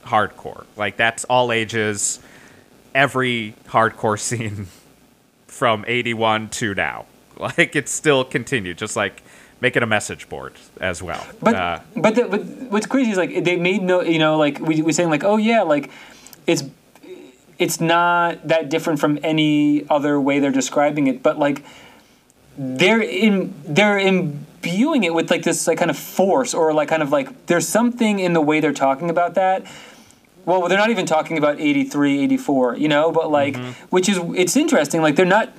hardcore. 0.05 0.65
Like, 0.75 0.97
that's 0.97 1.23
all 1.25 1.51
ages 1.51 2.19
every 2.93 3.53
hardcore 3.67 4.19
scene 4.27 4.67
from 5.55 5.85
81 5.87 6.49
to 6.49 6.73
now. 6.75 7.05
Like, 7.37 7.75
it's 7.75 7.91
still 7.91 8.23
continued, 8.23 8.77
just 8.77 8.95
like 8.95 9.21
making 9.59 9.83
a 9.83 9.85
message 9.85 10.29
board 10.29 10.53
as 10.79 11.03
well. 11.03 11.21
But 11.41 11.55
uh, 11.55 11.79
but, 11.93 12.15
the, 12.15 12.23
but 12.29 12.41
what's 12.71 12.85
crazy 12.85 13.11
is 13.11 13.17
like 13.17 13.43
they 13.43 13.57
made 13.57 13.81
no 13.81 14.01
you 14.01 14.19
know 14.19 14.37
like 14.37 14.59
we 14.61 14.81
we 14.81 14.93
saying 14.93 15.09
like 15.09 15.25
oh 15.25 15.35
yeah 15.35 15.63
like 15.63 15.91
it's 16.47 16.63
it's 17.57 17.81
not 17.81 18.47
that 18.47 18.69
different 18.69 19.01
from 19.01 19.19
any 19.21 19.85
other 19.89 20.19
way 20.19 20.39
they're 20.39 20.49
describing 20.49 21.07
it 21.07 21.21
but 21.21 21.37
like 21.37 21.65
they're 22.57 23.01
in 23.01 23.53
they're 23.65 23.99
imbuing 23.99 25.03
it 25.03 25.13
with 25.13 25.29
like 25.29 25.43
this 25.43 25.67
like 25.67 25.77
kind 25.77 25.91
of 25.91 25.97
force 25.97 26.53
or 26.53 26.73
like 26.73 26.87
kind 26.87 27.03
of 27.03 27.11
like 27.11 27.47
there's 27.47 27.67
something 27.67 28.19
in 28.19 28.31
the 28.31 28.41
way 28.41 28.61
they're 28.61 28.71
talking 28.71 29.09
about 29.09 29.33
that 29.33 29.65
well 30.45 30.67
they're 30.67 30.77
not 30.77 30.89
even 30.89 31.05
talking 31.05 31.37
about 31.37 31.59
83 31.59 32.23
84 32.23 32.77
you 32.77 32.87
know 32.87 33.11
but 33.11 33.31
like 33.31 33.57
which 33.89 34.07
is 34.09 34.19
it's 34.35 34.55
interesting 34.55 35.01
like 35.01 35.15
they're 35.15 35.25
not 35.25 35.51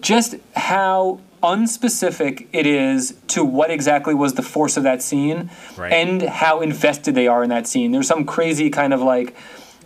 just 0.00 0.36
how 0.56 1.20
unspecific 1.42 2.46
it 2.52 2.66
is 2.66 3.14
to 3.28 3.44
what 3.44 3.70
exactly 3.70 4.14
was 4.14 4.32
the 4.34 4.42
force 4.42 4.76
of 4.78 4.82
that 4.84 5.02
scene 5.02 5.50
Right. 5.76 5.92
and 5.92 6.22
how 6.22 6.60
invested 6.62 7.14
they 7.14 7.28
are 7.28 7.44
in 7.44 7.50
that 7.50 7.66
scene. 7.66 7.92
There's 7.92 8.06
some 8.08 8.24
crazy 8.24 8.70
kind 8.70 8.94
of 8.94 9.00
like 9.02 9.36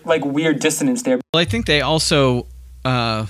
like 0.04 0.24
weird 0.24 0.60
dissonance 0.60 1.02
there. 1.02 1.18
Well, 1.34 1.40
I 1.40 1.44
think 1.44 1.66
they 1.66 1.80
also, 1.80 2.46
uh, 2.84 3.26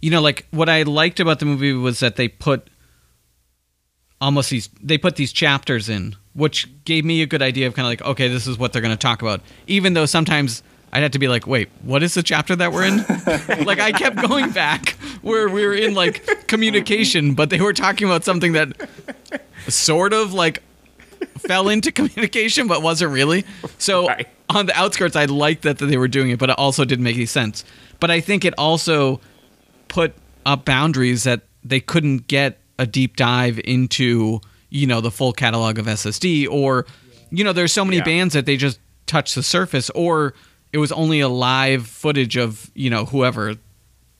you 0.00 0.10
know, 0.12 0.20
like 0.22 0.46
what 0.52 0.68
I 0.68 0.82
liked 0.84 1.18
about 1.18 1.40
the 1.40 1.44
movie 1.46 1.72
was 1.72 1.98
that 2.00 2.14
they 2.14 2.28
put 2.28 2.70
almost 4.20 4.50
these 4.50 4.68
they 4.80 4.96
put 4.96 5.16
these 5.16 5.32
chapters 5.32 5.88
in, 5.88 6.14
which 6.34 6.68
gave 6.84 7.04
me 7.04 7.22
a 7.22 7.26
good 7.26 7.42
idea 7.42 7.66
of 7.66 7.74
kind 7.74 7.86
of 7.86 7.90
like, 7.90 8.02
okay, 8.02 8.28
this 8.28 8.46
is 8.46 8.58
what 8.58 8.72
they're 8.72 8.82
going 8.82 8.94
to 8.94 8.98
talk 8.98 9.20
about. 9.22 9.40
Even 9.66 9.94
though 9.94 10.06
sometimes 10.06 10.62
I'd 10.92 11.02
have 11.02 11.12
to 11.12 11.18
be 11.18 11.28
like, 11.28 11.46
wait, 11.46 11.68
what 11.82 12.02
is 12.02 12.14
the 12.14 12.22
chapter 12.22 12.54
that 12.56 12.72
we're 12.72 12.84
in? 12.84 12.96
like 13.64 13.80
I 13.80 13.92
kept 13.92 14.16
going 14.16 14.50
back 14.50 14.90
where 15.22 15.48
we 15.48 15.64
were 15.66 15.74
in 15.74 15.94
like 15.94 16.46
communication, 16.46 17.34
but 17.34 17.50
they 17.50 17.60
were 17.60 17.72
talking 17.72 18.06
about 18.08 18.24
something 18.24 18.52
that 18.52 18.72
sort 19.68 20.12
of 20.12 20.32
like 20.32 20.62
fell 21.38 21.68
into 21.68 21.92
communication 21.92 22.66
but 22.66 22.82
wasn't 22.82 23.12
really. 23.12 23.44
So 23.78 24.06
Right. 24.06 24.28
on 24.48 24.66
the 24.66 24.76
outskirts, 24.76 25.16
I 25.16 25.26
liked 25.26 25.62
that, 25.62 25.78
that 25.78 25.86
they 25.86 25.96
were 25.98 26.08
doing 26.08 26.30
it, 26.30 26.38
but 26.38 26.50
it 26.50 26.58
also 26.58 26.84
didn't 26.84 27.04
make 27.04 27.16
any 27.16 27.26
sense. 27.26 27.64
But 27.98 28.10
I 28.10 28.20
think 28.20 28.44
it 28.44 28.54
also 28.56 29.20
put 29.88 30.14
up 30.46 30.64
boundaries 30.64 31.24
that 31.24 31.42
they 31.62 31.80
couldn't 31.80 32.26
get 32.28 32.58
a 32.78 32.86
deep 32.86 33.16
dive 33.16 33.60
into 33.64 34.40
you 34.70 34.86
know 34.86 35.00
the 35.00 35.10
full 35.10 35.32
catalog 35.32 35.78
of 35.78 35.86
SSD 35.86 36.48
or 36.48 36.86
you 37.30 37.44
know 37.44 37.52
there's 37.52 37.72
so 37.72 37.84
many 37.84 37.98
Yeah. 37.98 38.04
bands 38.04 38.34
that 38.34 38.46
they 38.46 38.56
just 38.56 38.78
touch 39.06 39.34
the 39.34 39.42
surface 39.42 39.90
or 39.90 40.32
it 40.72 40.78
was 40.78 40.92
only 40.92 41.20
a 41.20 41.28
live 41.28 41.86
footage 41.86 42.36
of 42.36 42.70
you 42.74 42.88
know 42.90 43.04
whoever 43.04 43.56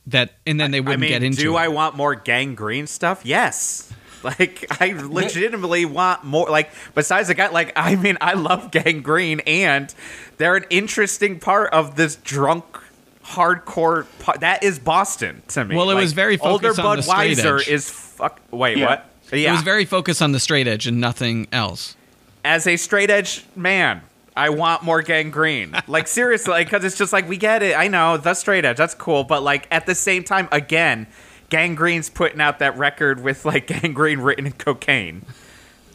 that 0.07 0.33
and 0.45 0.59
then 0.59 0.71
they 0.71 0.81
wouldn't 0.81 0.99
mean, 1.01 1.09
get 1.11 1.23
into 1.23 1.39
it. 1.39 1.43
do 1.43 1.55
it. 1.55 1.59
I 1.59 1.67
want 1.69 1.95
more 1.95 2.15
Gang 2.15 2.55
Green 2.55 2.87
stuff? 2.87 3.21
Yes. 3.25 3.91
Like 4.23 4.67
I 4.79 4.91
legitimately 4.91 5.85
want 5.85 6.23
more. 6.23 6.47
Like 6.47 6.69
besides 6.93 7.29
the 7.29 7.33
guy, 7.33 7.47
like 7.49 7.73
I 7.75 7.95
mean, 7.95 8.19
I 8.21 8.33
love 8.35 8.69
Gang 8.69 9.01
Green, 9.01 9.39
and 9.47 9.91
they're 10.37 10.55
an 10.57 10.65
interesting 10.69 11.39
part 11.39 11.73
of 11.73 11.95
this 11.95 12.17
drunk 12.17 12.63
hardcore. 13.25 14.05
Part. 14.19 14.41
That 14.41 14.63
is 14.63 14.77
Boston 14.77 15.41
to 15.49 15.65
me. 15.65 15.75
Well, 15.75 15.89
it 15.89 15.95
Like, 15.95 16.03
was 16.03 16.13
very 16.13 16.37
older 16.39 16.67
focused 16.73 16.79
on 16.79 16.97
the 16.97 17.01
straight 17.03 17.37
Budweiser 17.37 17.61
edge. 17.61 17.67
is 17.67 17.89
fuck. 17.89 18.39
Wait, 18.51 18.77
Yeah. 18.77 18.89
what? 18.89 19.10
Yeah, 19.31 19.49
It 19.49 19.53
was 19.53 19.61
very 19.61 19.85
focused 19.85 20.21
on 20.21 20.31
the 20.31 20.39
straight 20.39 20.67
edge 20.67 20.87
and 20.87 20.99
nothing 20.99 21.47
else. 21.51 21.95
as 22.43 22.67
a 22.67 22.75
straight 22.77 23.09
edge 23.09 23.45
man, 23.55 24.01
I 24.35 24.49
want 24.49 24.83
more 24.83 25.01
Gang 25.01 25.29
Green. 25.31 25.75
Like 25.87 26.07
seriously, 26.07 26.63
because 26.63 26.83
it's 26.83 26.97
just 26.97 27.11
like 27.13 27.27
we 27.27 27.37
get 27.37 27.61
it. 27.63 27.75
I 27.77 27.87
know 27.87 28.17
the 28.17 28.33
straight 28.33 28.65
edge, 28.65 28.77
that's 28.77 28.93
cool, 28.95 29.23
but 29.23 29.43
like 29.43 29.67
at 29.71 29.85
the 29.85 29.95
same 29.95 30.23
time, 30.23 30.47
again, 30.51 31.07
Gang 31.49 31.75
Green's 31.75 32.09
putting 32.09 32.39
out 32.39 32.59
that 32.59 32.77
record 32.77 33.21
with 33.23 33.43
like 33.45 33.67
Gang 33.81 33.93
Green 33.93 34.19
written 34.19 34.45
in 34.45 34.53
cocaine. 34.53 35.23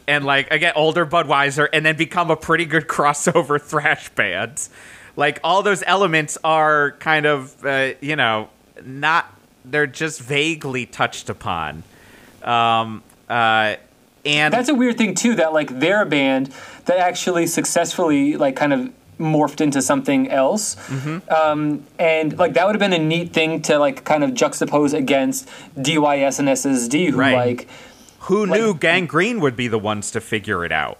And 0.09 0.25
like 0.25 0.51
again, 0.53 0.73
older 0.77 1.05
Budweiser, 1.05 1.69
and 1.73 1.85
then 1.85 1.97
become 1.97 2.31
a 2.31 2.37
pretty 2.37 2.65
good 2.65 2.87
crossover 2.89 3.61
thrash 3.61 4.09
band. 4.11 4.69
Like 5.17 5.41
all 5.43 5.63
those 5.63 5.83
elements 5.87 6.37
are 6.45 6.93
kind 7.01 7.27
of, 7.27 7.65
uh, 7.65 7.95
you 8.01 8.17
know, 8.17 8.51
not. 8.85 9.33
They're 9.65 9.87
just 9.89 10.21
vaguely 10.21 10.87
touched 10.87 11.29
upon. 11.31 11.83
Um, 12.45 13.03
uh, 13.29 13.77
and 14.25 14.53
That's 14.53 14.69
a 14.69 14.75
weird 14.75 14.99
thing 14.99 15.15
too. 15.15 15.37
That 15.37 15.53
like 15.53 15.79
they're 15.79 16.03
a 16.03 16.07
band 16.07 16.53
that 16.87 16.99
actually 16.99 17.47
successfully 17.47 18.37
like 18.37 18.57
kind 18.57 18.73
of 18.73 18.91
morphed 19.19 19.61
into 19.61 19.81
something 19.81 20.29
else, 20.31 20.75
Mm-hmm. 20.75 21.33
um, 21.33 21.85
and 21.99 22.37
like 22.39 22.55
that 22.55 22.67
would 22.67 22.75
have 22.75 22.81
been 22.81 22.93
a 22.93 22.99
neat 23.05 23.33
thing 23.33 23.63
to 23.63 23.79
like 23.79 24.05
kind 24.05 24.23
of 24.25 24.31
juxtapose 24.33 24.93
against 24.93 25.49
DYS 25.79 26.39
and 26.39 26.49
SSD, 26.49 27.11
who 27.11 27.17
Right. 27.17 27.35
like 27.35 27.69
who 28.21 28.45
Like- 28.47 28.61
knew 28.61 28.75
Gang 28.75 29.07
Green 29.07 29.41
would 29.41 29.57
be 29.57 29.69
the 29.69 29.79
ones 29.79 30.11
to 30.11 30.21
figure 30.21 30.65
it 30.65 30.73
out 30.73 30.99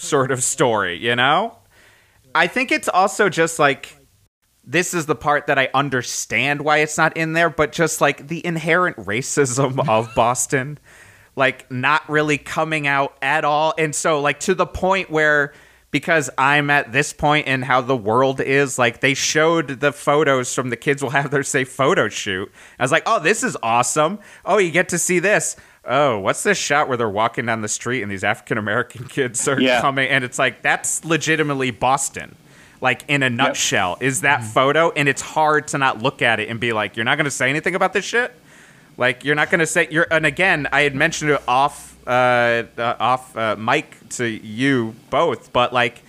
sort 0.00 0.30
of 0.30 0.44
story 0.44 0.96
you 0.96 1.16
know 1.16 1.56
i 2.32 2.46
think 2.46 2.70
it's 2.70 2.88
also 2.88 3.28
just 3.28 3.58
like 3.58 3.96
this 4.62 4.94
is 4.94 5.06
the 5.06 5.14
part 5.16 5.48
that 5.48 5.58
i 5.58 5.68
understand 5.74 6.62
why 6.62 6.78
it's 6.78 6.96
not 6.96 7.16
in 7.16 7.32
there 7.32 7.50
but 7.50 7.72
just 7.72 8.00
like 8.00 8.28
the 8.28 8.46
inherent 8.46 8.96
racism 8.98 9.88
of 9.88 10.08
boston 10.14 10.78
like 11.38 11.70
not 11.70 12.06
really 12.10 12.36
coming 12.36 12.88
out 12.88 13.16
at 13.22 13.44
all. 13.44 13.72
And 13.78 13.94
so 13.94 14.20
like 14.20 14.40
to 14.40 14.54
the 14.54 14.66
point 14.66 15.08
where 15.08 15.54
because 15.90 16.28
i'm 16.36 16.68
at 16.68 16.92
this 16.92 17.14
point 17.14 17.46
in 17.46 17.62
how 17.62 17.80
the 17.80 17.96
world 17.96 18.42
is 18.42 18.78
like 18.78 19.00
they 19.00 19.14
showed 19.14 19.80
the 19.80 19.90
photos 19.90 20.54
from 20.54 20.68
the 20.68 20.76
kids 20.76 21.02
will 21.02 21.08
have 21.08 21.30
their 21.30 21.44
say 21.44 21.64
photo 21.64 22.08
shoot. 22.08 22.52
I 22.78 22.82
was 22.82 22.92
like 22.92 23.04
oh 23.06 23.20
this 23.20 23.42
is 23.42 23.56
awesome. 23.62 24.18
Oh 24.44 24.58
you 24.58 24.70
get 24.70 24.90
to 24.90 24.98
see 24.98 25.20
this. 25.20 25.56
Oh 25.84 26.18
what's 26.18 26.42
this 26.42 26.58
shot 26.58 26.88
where 26.88 26.96
they're 26.96 27.08
walking 27.08 27.46
down 27.46 27.62
the 27.62 27.68
street 27.68 28.02
and 28.02 28.10
these 28.10 28.24
african 28.24 28.58
american 28.58 29.04
kids 29.08 29.46
are 29.46 29.60
Yeah. 29.60 29.80
coming? 29.80 30.08
And 30.08 30.24
it's 30.24 30.38
like 30.38 30.60
that's 30.60 31.04
legitimately 31.04 31.70
boston 31.70 32.34
like 32.80 33.04
in 33.08 33.22
a 33.22 33.30
nutshell 33.30 33.96
is 34.00 34.22
that 34.22 34.40
mm-hmm. 34.40 34.50
photo. 34.50 34.90
And 34.90 35.08
it's 35.08 35.22
hard 35.22 35.68
to 35.68 35.78
not 35.78 36.02
look 36.02 36.20
at 36.20 36.40
it 36.40 36.48
and 36.48 36.58
be 36.58 36.72
like 36.72 36.96
you're 36.96 37.04
not 37.04 37.16
going 37.16 37.26
to 37.26 37.30
say 37.30 37.48
anything 37.48 37.76
about 37.76 37.92
this 37.92 38.04
shit 38.04 38.34
like 38.98 39.24
you're 39.24 39.34
not 39.34 39.48
going 39.50 39.60
to 39.60 39.66
say 39.66 39.88
you're 39.90 40.06
and 40.10 40.26
again 40.26 40.68
i 40.72 40.82
had 40.82 40.94
mentioned 40.94 41.30
it 41.30 41.42
off 41.48 41.96
uh, 42.06 42.64
uh 42.76 42.96
off 43.00 43.34
uh, 43.36 43.56
mic 43.56 43.96
to 44.10 44.26
you 44.26 44.94
both 45.08 45.52
but 45.52 45.72
like 45.72 46.02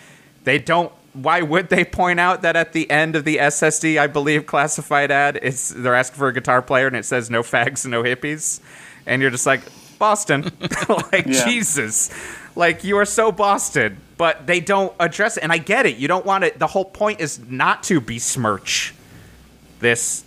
they 0.43 0.59
don't 0.59 0.91
why 1.13 1.41
would 1.41 1.69
they 1.69 1.83
point 1.83 2.19
out 2.19 2.41
that 2.43 2.55
at 2.55 2.71
the 2.73 2.89
end 2.91 3.15
of 3.15 3.23
the 3.25 3.37
ssd 3.37 3.97
i 3.99 4.07
believe 4.07 4.45
classified 4.45 5.09
ad 5.11 5.39
it's 5.41 5.69
they're 5.69 5.95
asking 5.95 6.17
for 6.17 6.27
a 6.27 6.33
guitar 6.33 6.61
player 6.61 6.87
and 6.87 6.95
it 6.95 7.05
says 7.05 7.29
no 7.29 7.41
fags 7.43 7.85
no 7.85 8.03
hippies? 8.03 8.59
And 9.05 9.21
you're 9.21 9.31
just 9.31 9.45
like 9.47 9.61
boston. 9.97 10.51
Like 11.11 11.25
Yeah. 11.25 11.45
jesus. 11.45 12.09
Like 12.55 12.83
you 12.83 12.97
are 12.97 13.05
so 13.05 13.31
boston. 13.31 13.97
But 14.17 14.45
they 14.47 14.59
don't 14.59 14.93
address 14.99 15.37
it 15.37 15.43
and 15.43 15.51
i 15.51 15.57
get 15.57 15.85
it. 15.85 15.97
You 15.97 16.07
don't 16.07 16.25
want 16.25 16.43
it 16.43 16.59
the 16.59 16.67
whole 16.67 16.85
point 16.85 17.19
is 17.21 17.39
not 17.49 17.83
to 17.83 17.99
besmirch 17.99 18.93
this 19.79 20.23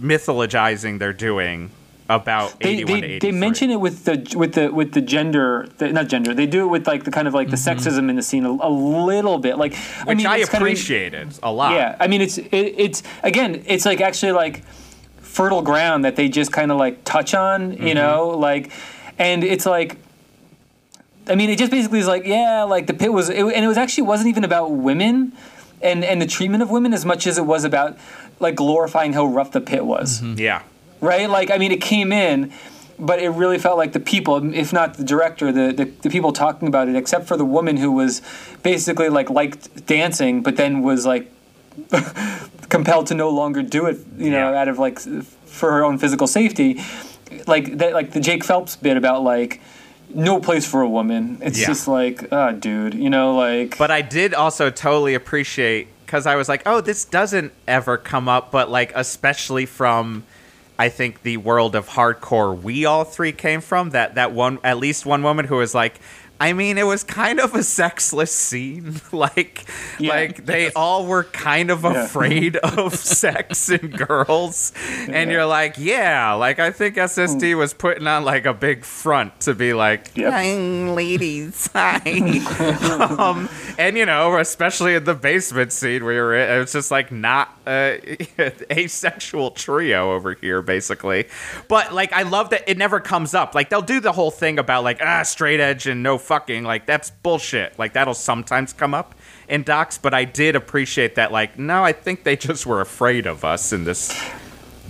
mythologizing 0.00 0.98
they're 0.98 1.12
doing 1.12 1.70
about 2.08 2.60
they 2.60 2.70
81 2.70 3.00
they, 3.00 3.18
they 3.18 3.32
mention 3.32 3.68
it 3.70 3.80
with 3.80 4.04
the 4.04 4.36
with 4.36 4.52
the 4.54 4.68
with 4.72 4.92
the 4.92 5.00
gender 5.00 5.66
the, 5.78 5.92
not 5.92 6.06
gender 6.06 6.32
they 6.34 6.46
do 6.46 6.62
it 6.64 6.68
with 6.68 6.86
like 6.86 7.02
the 7.02 7.10
kind 7.10 7.26
of 7.26 7.34
like 7.34 7.50
the 7.50 7.56
sexism 7.56 8.08
in 8.08 8.14
the 8.14 8.22
scene 8.22 8.44
a, 8.44 8.50
a 8.50 8.70
little 8.70 9.38
bit 9.38 9.58
like 9.58 9.72
I 9.72 9.76
Mm-hmm. 9.76 10.08
which 10.08 10.16
mean, 10.18 10.26
I, 10.26 10.36
it's 10.36 10.48
kind 10.50 10.62
of- 10.62 10.68
appreciated 10.68 11.28
a 11.42 11.50
lot. 11.52 11.72
Yeah, 11.72 11.96
I 11.98 12.06
mean, 12.06 12.20
it's 12.20 12.38
it, 12.38 12.48
it's 12.52 13.02
again, 13.24 13.64
it's 13.66 13.84
like 13.84 14.00
actually 14.00 14.32
like 14.32 14.64
fertile 15.16 15.62
ground 15.62 16.04
that 16.04 16.14
they 16.14 16.28
just 16.28 16.52
kind 16.52 16.70
of 16.70 16.78
like 16.78 17.02
touch 17.04 17.34
on, 17.34 17.72
you 17.84 17.94
know, 17.94 18.28
like, 18.28 18.70
and 19.18 19.42
it's 19.42 19.66
like. 19.66 19.96
I 21.28 21.34
mean, 21.34 21.50
it 21.50 21.58
just 21.58 21.72
basically 21.72 21.98
is 21.98 22.06
like, 22.06 22.24
yeah, 22.24 22.62
like 22.62 22.86
the 22.86 22.94
pit 22.94 23.12
was, 23.12 23.28
it, 23.30 23.36
and 23.40 23.64
it 23.64 23.66
was 23.66 23.76
actually 23.76 24.04
wasn't 24.04 24.28
even 24.28 24.44
about 24.44 24.70
women, 24.70 25.32
and 25.82 26.04
and 26.04 26.22
the 26.22 26.26
treatment 26.26 26.62
of 26.62 26.70
women 26.70 26.94
as 26.94 27.04
much 27.04 27.26
as 27.26 27.36
it 27.36 27.44
was 27.44 27.64
about 27.64 27.98
like 28.40 28.54
glorifying 28.54 29.12
how 29.14 29.26
rough 29.26 29.52
the 29.52 29.60
pit 29.60 29.84
was, 29.84 30.22
Yeah. 30.22 30.62
right? 31.00 31.28
Like, 31.28 31.50
I 31.50 31.58
mean, 31.58 31.72
it 31.72 31.80
came 31.80 32.12
in, 32.12 32.52
but 32.98 33.18
it 33.20 33.30
really 33.30 33.58
felt 33.58 33.76
like 33.78 33.92
the 33.92 34.00
people, 34.00 34.54
if 34.54 34.72
not 34.72 34.94
the 34.94 35.04
director, 35.04 35.52
the, 35.52 35.72
the 35.72 35.84
the 36.02 36.10
people 36.10 36.32
talking 36.32 36.68
about 36.68 36.88
it, 36.88 36.96
except 36.96 37.26
for 37.26 37.36
the 37.36 37.44
woman 37.44 37.76
who 37.76 37.92
was 37.92 38.22
basically 38.62 39.08
like 39.08 39.28
liked 39.30 39.86
dancing, 39.86 40.42
but 40.42 40.56
then 40.56 40.82
was 40.82 41.04
like 41.06 41.30
compelled 42.68 43.06
to 43.08 43.14
no 43.14 43.30
longer 43.30 43.62
do 43.62 43.86
it, 43.86 43.98
you 44.18 44.30
know, 44.30 44.50
Yeah. 44.52 44.60
out 44.60 44.68
of 44.68 44.78
like 44.78 44.98
for 45.46 45.70
her 45.72 45.84
own 45.84 45.98
physical 45.98 46.26
safety. 46.26 46.80
Like 47.46 47.78
that, 47.78 47.92
like 47.92 48.12
the 48.12 48.20
Jake 48.20 48.44
Phelps 48.44 48.76
bit 48.76 48.96
about 48.96 49.22
like 49.22 49.60
no 50.14 50.40
place 50.40 50.64
for 50.66 50.80
a 50.82 50.88
woman. 50.88 51.38
It's 51.42 51.60
Yeah. 51.60 51.66
just 51.66 51.88
like, 51.88 52.32
ah, 52.32 52.52
dude, 52.52 52.94
you 52.94 53.10
know, 53.10 53.34
like. 53.36 53.76
But 53.76 53.90
I 53.90 54.00
did 54.02 54.32
also 54.34 54.70
totally 54.70 55.14
appreciate 55.14 55.88
because 56.06 56.26
I 56.26 56.36
was 56.36 56.48
like, 56.48 56.62
oh, 56.64 56.80
this 56.80 57.04
doesn't 57.04 57.52
ever 57.66 57.98
come 57.98 58.28
up, 58.28 58.50
but 58.50 58.70
like, 58.70 58.92
especially 58.94 59.66
from. 59.66 60.24
I 60.78 60.90
think 60.90 61.22
the 61.22 61.38
world 61.38 61.74
of 61.74 61.88
hardcore 61.88 62.54
we 62.60 62.84
all 62.84 63.04
three 63.04 63.32
came 63.32 63.62
from 63.62 63.90
that 63.90 64.16
that 64.16 64.32
one 64.32 64.58
at 64.62 64.76
least 64.76 65.06
one 65.06 65.22
woman 65.22 65.46
who 65.46 65.56
was 65.56 65.74
like 65.74 65.98
I 66.38 66.52
mean 66.52 66.76
it 66.78 66.84
was 66.86 67.02
kind 67.02 67.40
of 67.40 67.54
a 67.54 67.62
sexless 67.62 68.32
scene 68.32 69.00
like 69.12 69.64
Yeah. 69.98 70.10
like 70.10 70.44
they 70.46 70.70
all 70.72 71.06
were 71.06 71.24
kind 71.24 71.70
of 71.70 71.82
Yeah. 71.82 72.04
afraid 72.04 72.56
of 72.78 72.94
sex 72.94 73.68
and 73.70 73.96
girls 73.96 74.72
and 75.08 75.30
you're 75.30 75.46
like 75.46 75.76
yeah 75.78 76.32
like 76.34 76.58
I 76.58 76.70
think 76.70 76.96
SSD 76.96 77.56
was 77.56 77.72
putting 77.72 78.06
on 78.06 78.24
like 78.24 78.44
a 78.46 78.54
big 78.54 78.84
front 78.84 79.40
to 79.40 79.54
be 79.54 79.72
like 79.72 80.14
Yep. 80.16 80.94
Ladies 80.94 81.68
hi 81.72 81.96
um, 83.18 83.48
and 83.78 83.96
you 83.96 84.06
know, 84.06 84.36
especially 84.38 84.94
in 84.94 85.04
the 85.04 85.14
basement 85.14 85.72
scene 85.72 86.04
where 86.04 86.12
you're 86.14 86.34
in, 86.34 86.62
it's 86.62 86.72
just 86.72 86.90
like 86.90 87.10
not 87.12 87.50
a 87.66 88.16
asexual 88.70 89.50
trio 89.52 90.12
over 90.12 90.34
here, 90.34 90.62
basically. 90.62 91.26
But 91.68 91.92
like, 91.92 92.12
I 92.12 92.22
love 92.22 92.50
that 92.50 92.62
it 92.68 92.78
never 92.78 93.00
comes 93.00 93.34
up. 93.34 93.54
Like 93.54 93.68
they'll 93.70 93.82
do 93.82 94.00
the 94.00 94.12
whole 94.12 94.30
thing 94.30 94.58
about 94.58 94.84
like 94.84 94.98
ah 95.02 95.22
straight 95.22 95.60
edge 95.60 95.86
and 95.86 96.02
no 96.02 96.18
fucking. 96.26 96.64
Like 96.64 96.86
that's 96.86 97.10
bullshit. 97.10 97.78
Like 97.78 97.92
that'll 97.94 98.14
sometimes 98.14 98.72
come 98.72 98.94
up 98.94 99.14
in 99.48 99.62
docs, 99.62 99.98
but 99.98 100.12
I 100.14 100.24
did 100.24 100.56
appreciate 100.56 101.14
that. 101.16 101.32
Like 101.32 101.58
no, 101.58 101.84
I 101.84 101.92
think 101.92 102.24
they 102.24 102.36
just 102.36 102.66
were 102.66 102.80
afraid 102.80 103.26
of 103.26 103.44
us 103.44 103.72
in 103.72 103.84
this 103.84 104.12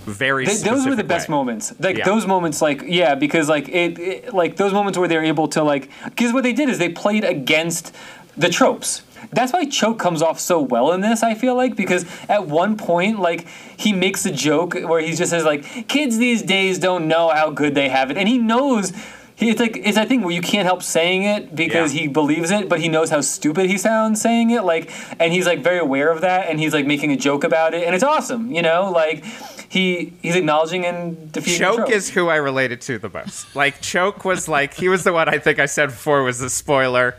very. 0.05 0.45
Th- 0.45 0.59
those 0.59 0.85
were 0.85 0.95
the 0.95 1.03
specific 1.03 1.07
best 1.07 1.29
moments 1.29 1.73
like 1.79 1.97
Yeah. 1.97 2.05
those 2.05 2.25
moments 2.25 2.61
like 2.61 2.81
yeah 2.85 3.15
because 3.15 3.49
like 3.49 3.67
it, 3.67 3.99
it 3.99 4.33
like 4.33 4.55
those 4.55 4.71
moments 4.73 4.97
where 4.97 5.07
they're 5.07 5.23
able 5.23 5.47
to 5.49 5.63
like 5.63 5.89
because 6.05 6.31
what 6.33 6.43
they 6.43 6.53
did 6.53 6.69
is 6.69 6.77
they 6.79 6.87
played 6.89 7.25
against 7.25 7.93
the 8.37 8.47
tropes 8.47 9.01
that's 9.33 9.51
why 9.51 9.65
choke 9.65 9.99
comes 9.99 10.21
off 10.21 10.39
so 10.39 10.61
well 10.61 10.93
in 10.93 11.01
this 11.01 11.23
i 11.23 11.33
feel 11.33 11.55
like 11.55 11.75
because 11.75 12.05
at 12.29 12.47
one 12.47 12.77
point 12.77 13.19
like 13.19 13.47
he 13.75 13.91
makes 13.91 14.25
a 14.25 14.31
joke 14.31 14.75
where 14.75 15.01
he 15.01 15.13
just 15.13 15.31
says 15.31 15.43
like 15.43 15.87
kids 15.89 16.17
these 16.17 16.41
days 16.43 16.79
don't 16.79 17.05
know 17.07 17.27
how 17.29 17.49
good 17.49 17.75
they 17.75 17.89
have 17.89 18.09
it 18.09 18.15
and 18.15 18.29
he 18.29 18.37
knows 18.37 18.93
he, 19.37 19.51
it's 19.51 19.59
like 19.61 19.77
it's 19.77 19.95
that 19.95 20.07
thing 20.09 20.23
where 20.23 20.33
you 20.33 20.41
can't 20.41 20.65
help 20.65 20.81
saying 20.83 21.23
it 21.23 21.55
because 21.55 21.93
Yeah. 21.93 22.01
he 22.01 22.07
believes 22.07 22.49
it, 22.51 22.67
but 22.67 22.79
he 22.79 22.89
knows 22.89 23.09
how 23.11 23.21
stupid 23.21 23.69
he 23.69 23.77
sounds 23.77 24.19
saying 24.19 24.49
it. 24.49 24.63
Like, 24.63 24.91
and 25.21 25.31
he's 25.31 25.45
like 25.45 25.59
very 25.59 25.77
aware 25.77 26.09
of 26.11 26.21
that, 26.21 26.49
and 26.49 26.59
he's 26.59 26.73
like 26.73 26.85
making 26.87 27.11
a 27.11 27.15
joke 27.17 27.43
about 27.43 27.73
it, 27.75 27.85
and 27.85 27.93
it's 27.93 28.03
awesome. 28.03 28.51
You 28.51 28.63
know, 28.63 28.91
like 28.91 29.23
he 29.69 30.13
he's 30.21 30.35
acknowledging 30.35 30.85
and 30.85 31.31
defeating. 31.31 31.59
Choke 31.59 31.89
is 31.91 32.09
who 32.09 32.29
I 32.29 32.37
related 32.37 32.81
to 32.81 32.97
the 32.97 33.09
most. 33.09 33.55
Like 33.55 33.79
Choke 33.79 34.25
was 34.25 34.47
like 34.47 34.73
he 34.73 34.89
was 34.89 35.03
the 35.03 35.13
one 35.13 35.29
I 35.29 35.37
think 35.37 35.59
I 35.59 35.67
said 35.67 35.87
before 35.89 36.23
was 36.23 36.39
the 36.39 36.49
spoiler 36.49 37.15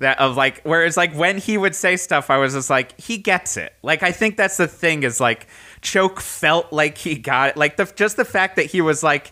that 0.00 0.18
of 0.18 0.36
like 0.36 0.60
whereas 0.64 0.96
like 0.96 1.14
when 1.14 1.38
he 1.38 1.56
would 1.56 1.76
say 1.76 1.96
stuff 1.96 2.28
I 2.28 2.36
was 2.36 2.54
just 2.54 2.68
like 2.68 3.00
he 3.00 3.16
gets 3.18 3.56
it. 3.56 3.72
Like 3.82 4.02
I 4.02 4.10
think 4.12 4.36
that's 4.36 4.56
the 4.58 4.66
thing 4.66 5.04
is 5.04 5.20
like 5.20 5.46
Choke 5.80 6.20
felt 6.20 6.72
like 6.72 6.98
he 6.98 7.16
got 7.16 7.50
it. 7.50 7.56
Like 7.56 7.76
the 7.76 7.84
just 7.96 8.16
the 8.16 8.24
fact 8.24 8.56
that 8.56 8.66
he 8.66 8.80
was 8.80 9.02
like 9.02 9.30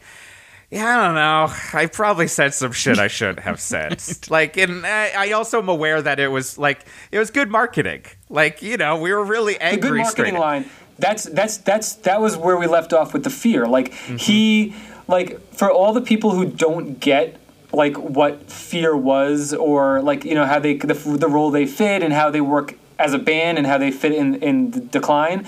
Yeah, 0.71 1.01
I 1.01 1.05
don't 1.07 1.15
know. 1.17 1.53
I 1.73 1.87
probably 1.87 2.29
said 2.29 2.55
some 2.55 2.71
shit 2.71 2.99
I 3.01 3.09
shouldn't 3.09 3.41
have 3.41 3.61
said. 3.61 4.01
Like, 4.31 4.57
and 4.57 4.87
I, 4.87 5.11
I 5.17 5.33
also 5.33 5.59
am 5.59 5.69
aware 5.69 6.01
that 6.01 6.21
it 6.21 6.29
was 6.29 6.57
like 6.59 6.85
it 7.11 7.19
was 7.19 7.31
good 7.33 7.51
marketing. 7.51 8.05
Like, 8.29 8.63
you 8.63 8.77
know, 8.77 8.97
we 9.01 9.13
were 9.13 9.25
really 9.25 9.55
the 9.55 9.63
angry. 9.65 9.91
good 9.91 9.99
marketing 9.99 10.39
line. 10.39 10.67
That's 10.99 11.25
that's 11.25 11.57
that's 11.57 11.95
that 11.95 12.21
was 12.21 12.37
where 12.37 12.57
we 12.57 12.67
left 12.69 12.93
off 12.93 13.13
with 13.13 13.25
the 13.25 13.31
fear. 13.31 13.67
Like 13.67 13.91
Mm-hmm. 13.93 14.17
he, 14.17 14.75
like 15.09 15.41
for 15.55 15.71
all 15.71 15.93
the 15.93 16.01
people 16.03 16.31
who 16.31 16.45
don't 16.47 17.01
get 17.01 17.37
like 17.73 17.97
what 17.97 18.51
fear 18.51 18.97
was, 18.97 19.53
or 19.53 20.01
like 20.03 20.25
you 20.25 20.35
know 20.37 20.45
how 20.47 20.61
they 20.61 20.75
the, 20.77 20.95
the 20.95 21.29
role 21.29 21.51
they 21.51 21.67
fit 21.67 22.03
and 22.05 22.13
how 22.13 22.31
they 22.31 22.41
work 22.41 22.75
as 22.99 23.13
a 23.13 23.19
band 23.19 23.59
and 23.59 23.67
how 23.67 23.79
they 23.79 23.91
fit 23.91 24.13
in 24.13 24.37
in 24.37 24.71
the 24.71 24.81
decline. 24.81 25.47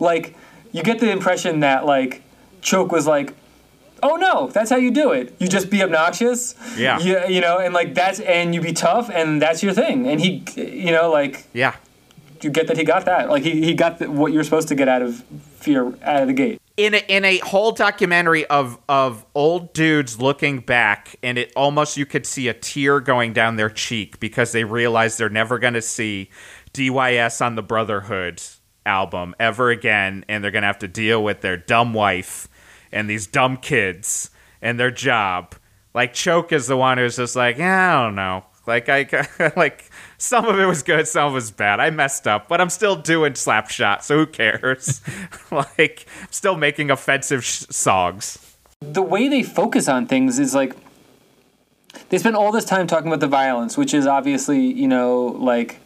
Like 0.00 0.34
you 0.72 0.82
get 0.82 0.98
the 0.98 1.10
impression 1.12 1.60
that 1.60 1.86
like 1.86 2.22
Choke 2.62 2.90
was 2.90 3.06
like. 3.06 3.34
Oh 4.02 4.16
no, 4.16 4.48
that's 4.48 4.70
how 4.70 4.76
you 4.76 4.90
do 4.90 5.12
it. 5.12 5.34
You 5.38 5.48
just 5.48 5.70
be 5.70 5.82
obnoxious. 5.82 6.54
Yeah. 6.76 6.98
You, 7.00 7.20
you 7.28 7.40
know, 7.40 7.58
and 7.58 7.74
like 7.74 7.94
that's 7.94 8.20
and 8.20 8.54
you 8.54 8.60
be 8.60 8.72
tough 8.72 9.10
and 9.10 9.40
that's 9.40 9.62
your 9.62 9.72
thing. 9.72 10.06
And 10.08 10.20
he, 10.20 10.42
you 10.56 10.92
know, 10.92 11.10
like 11.10 11.46
Yeah. 11.52 11.76
you 12.42 12.50
get 12.50 12.66
that 12.68 12.76
he 12.76 12.84
got 12.84 13.04
that. 13.06 13.28
Like 13.28 13.42
he, 13.42 13.62
he 13.62 13.74
got 13.74 13.98
the, 13.98 14.10
what 14.10 14.32
you're 14.32 14.44
supposed 14.44 14.68
to 14.68 14.74
get 14.74 14.88
out 14.88 15.02
of 15.02 15.22
fear 15.58 15.88
out 16.02 16.22
of 16.22 16.26
the 16.28 16.32
gate. 16.32 16.58
in 16.78 16.94
a, 16.94 16.98
in 17.08 17.24
a 17.26 17.36
whole 17.38 17.72
documentary 17.72 18.46
of 18.46 18.78
of 18.88 19.26
old 19.34 19.72
dudes 19.74 20.18
looking 20.18 20.60
back 20.60 21.16
and 21.22 21.36
it 21.36 21.52
almost 21.54 21.98
you 21.98 22.06
could 22.06 22.24
see 22.24 22.48
a 22.48 22.54
tear 22.54 22.98
going 23.00 23.34
down 23.34 23.56
their 23.56 23.68
cheek 23.68 24.18
because 24.20 24.52
they 24.52 24.64
realize 24.64 25.18
they're 25.18 25.28
never 25.28 25.58
going 25.58 25.74
to 25.74 25.82
see 25.82 26.30
DYS 26.72 27.44
on 27.44 27.56
the 27.56 27.62
Brotherhood 27.62 28.40
album 28.86 29.34
ever 29.38 29.68
again 29.70 30.24
and 30.28 30.42
they're 30.42 30.50
going 30.50 30.62
to 30.62 30.66
have 30.66 30.78
to 30.78 30.88
deal 30.88 31.22
with 31.22 31.42
their 31.42 31.58
dumb 31.58 31.92
wife 31.92 32.48
and 32.92 33.08
these 33.08 33.26
dumb 33.26 33.56
kids 33.56 34.30
and 34.62 34.78
their 34.78 34.90
job. 34.90 35.54
Like 35.94 36.12
choke 36.14 36.52
is 36.52 36.66
the 36.66 36.76
one 36.76 36.98
who's 36.98 37.16
just 37.16 37.36
like 37.36 37.58
yeah 37.58 37.98
i 37.98 38.02
don't 38.04 38.14
know. 38.14 38.44
Like 38.66 38.88
i 38.88 39.26
like 39.56 39.90
some 40.18 40.46
of 40.46 40.58
it 40.58 40.66
was 40.66 40.82
good 40.82 41.08
some 41.08 41.28
of 41.28 41.32
it 41.32 41.34
was 41.34 41.50
bad. 41.50 41.80
I 41.80 41.90
messed 41.90 42.26
up 42.26 42.48
but 42.48 42.60
i'm 42.60 42.70
still 42.70 42.96
doing 42.96 43.32
slapshot 43.32 44.02
so 44.02 44.18
who 44.18 44.26
cares? 44.26 45.00
Like 45.50 46.06
still 46.30 46.56
making 46.56 46.90
offensive 46.92 47.44
sh- 47.44 47.64
songs. 47.70 48.38
The 48.80 49.02
way 49.02 49.26
they 49.26 49.42
focus 49.42 49.88
on 49.88 50.06
things 50.06 50.38
is 50.38 50.54
like 50.54 50.74
they 52.08 52.18
spend 52.18 52.36
all 52.36 52.52
this 52.52 52.64
time 52.64 52.86
talking 52.86 53.08
about 53.08 53.18
the 53.20 53.26
violence, 53.26 53.76
which 53.76 53.92
is 53.92 54.06
obviously 54.06 54.60
you 54.60 54.86
know 54.86 55.26
like 55.26 55.80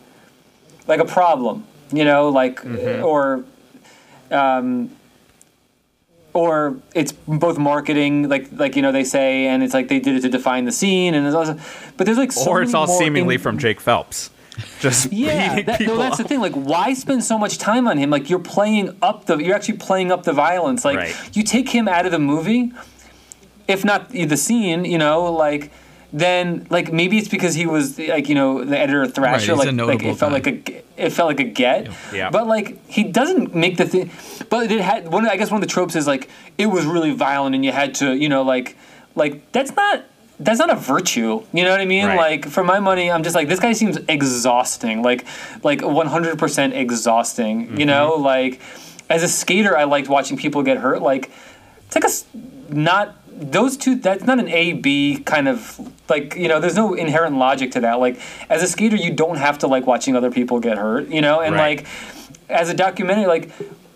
like 0.87 1.01
a 1.01 1.05
problem, 1.05 1.67
you 1.93 2.05
know, 2.05 2.29
like 2.29 2.65
or 2.65 3.45
um, 4.31 4.91
or 6.35 6.76
it's 6.95 7.12
both 7.12 7.57
marketing, 7.59 8.28
like 8.28 8.49
like 8.53 8.76
you 8.76 8.82
know 8.82 8.93
they 8.93 9.05
say, 9.05 9.47
and 9.47 9.62
it's 9.62 9.72
like 9.72 9.89
they 9.89 10.01
did 10.01 10.16
it 10.16 10.20
to 10.22 10.28
define 10.28 10.66
the 10.66 10.72
scene, 10.72 11.14
and 11.14 11.24
there's 11.24 11.35
also, 11.35 11.59
but 11.97 12.05
there's 12.05 12.18
like 12.18 12.32
so 12.32 12.51
or 12.51 12.62
it's 12.62 12.74
all 12.74 12.87
seemingly 12.87 13.37
in- 13.37 13.41
from 13.41 13.57
jake 13.57 13.80
phelps 13.80 14.30
just 14.80 15.12
Yeah, 15.12 15.62
that, 15.62 15.80
no, 15.80 15.97
that's 15.97 16.18
the 16.18 16.24
thing. 16.24 16.41
Like, 16.41 16.53
why 16.55 16.93
spend 16.95 17.24
so 17.24 17.39
much 17.39 17.59
time 17.59 17.89
on 17.89 17.97
him? 17.99 18.11
Like, 18.11 18.28
you're 18.30 18.39
playing 18.39 18.97
up 19.03 19.26
the, 19.26 19.39
you're 19.39 19.55
actually 19.57 19.78
playing 19.78 20.12
up 20.12 20.22
the 20.24 20.32
violence. 20.32 20.85
Like, 20.85 20.97
Right. 20.99 21.37
you 21.37 21.43
take 21.43 21.68
him 21.70 21.89
out 21.89 22.07
of 22.07 22.12
the 22.12 22.20
movie, 22.20 22.70
if 23.66 23.85
not 23.85 24.11
the 24.11 24.37
scene, 24.37 24.85
you 24.85 24.97
know, 24.99 25.24
like, 25.32 25.72
then 26.15 26.65
like 26.71 26.93
maybe 26.93 27.19
it's 27.19 27.27
because 27.27 27.55
he 27.55 27.67
was 27.67 27.99
like 27.99 28.29
you 28.29 28.37
know 28.37 28.65
the 28.65 28.79
editor 28.79 29.03
of 29.03 29.12
Thrasher, 29.12 29.53
a 29.53 29.57
like 29.57 29.73
like 29.73 30.03
it 30.05 30.15
felt 30.15 30.31
guy. 30.31 30.39
like 30.39 30.47
a 30.47 30.83
it 30.97 31.11
felt 31.11 31.27
like 31.27 31.41
a 31.41 31.45
get. 31.45 31.89
Yeah. 32.12 32.31
But 32.31 32.47
like 32.47 32.87
he 32.89 33.03
doesn't 33.03 33.53
make 33.53 33.77
the 33.77 33.85
thing. 33.85 34.12
But 34.49 34.71
it 34.71 34.81
had 34.81 35.09
one. 35.09 35.29
I 35.29 35.37
guess 35.37 35.51
one 35.51 35.61
of 35.61 35.69
the 35.69 35.73
tropes 35.73 35.97
is 35.97 36.07
like 36.07 36.31
it 36.57 36.67
was 36.67 36.87
really 36.87 37.12
violent 37.12 37.57
and 37.57 37.65
you 37.65 37.73
had 37.73 37.97
to 37.97 38.15
you 38.15 38.29
know 38.29 38.43
like 38.43 38.77
like 39.17 39.51
that's 39.53 39.75
not. 39.75 40.05
That's 40.41 40.59
not 40.59 40.69
a 40.69 40.75
virtue, 40.75 41.45
you 41.53 41.62
know 41.62 41.71
what 41.71 41.81
I 41.81 41.85
mean? 41.85 42.07
Right. 42.07 42.17
Like 42.17 42.49
for 42.49 42.65
my 42.65 42.81
money, 42.81 43.09
I'm 43.09 43.23
just 43.23 43.37
like 43.37 43.47
this 43.47 43.61
guy 43.61 43.73
seems 43.73 43.99
exhausting, 44.09 45.01
like 45.01 45.25
like 45.62 45.79
100% 45.79 46.75
exhausting. 46.75 47.79
You 47.79 47.87
know, 47.87 48.17
like 48.17 48.61
as 49.09 49.23
a 49.23 49.29
skater, 49.29 49.79
I 49.79 49.85
liked 49.85 50.09
watching 50.09 50.37
people 50.37 50.65
get 50.65 50.79
hurt. 50.79 51.03
Like 51.03 51.31
it's 51.87 51.95
like 51.95 52.05
a 52.05 52.75
not 52.75 53.15
those 53.37 53.76
two. 53.76 53.97
That's 53.97 54.24
not 54.24 54.39
an 54.39 54.49
A 54.49 54.72
B 54.74 55.18
kind 55.24 55.49
of 55.49 55.78
like 56.09 56.37
you 56.37 56.49
know. 56.49 56.61
There's 56.61 56.76
no 56.76 56.95
inherent 56.95 57.37
logic 57.37 57.72
to 57.72 57.80
that. 57.80 57.95
Like 58.01 58.20
as 58.49 58.62
a 58.62 58.66
skater, 58.66 58.97
you 58.97 59.12
don't 59.12 59.37
have 59.37 59.59
to 59.59 59.66
like 59.66 59.87
watching 59.87 60.16
other 60.16 60.30
people 60.30 60.61
get 60.61 60.78
hurt. 60.78 61.09
You 61.09 61.20
know, 61.20 61.41
and 61.41 61.55
Right. 61.55 61.78
like 61.78 61.87
as 62.49 62.68
a 62.68 62.74
documentary, 62.74 63.26
like 63.26 63.51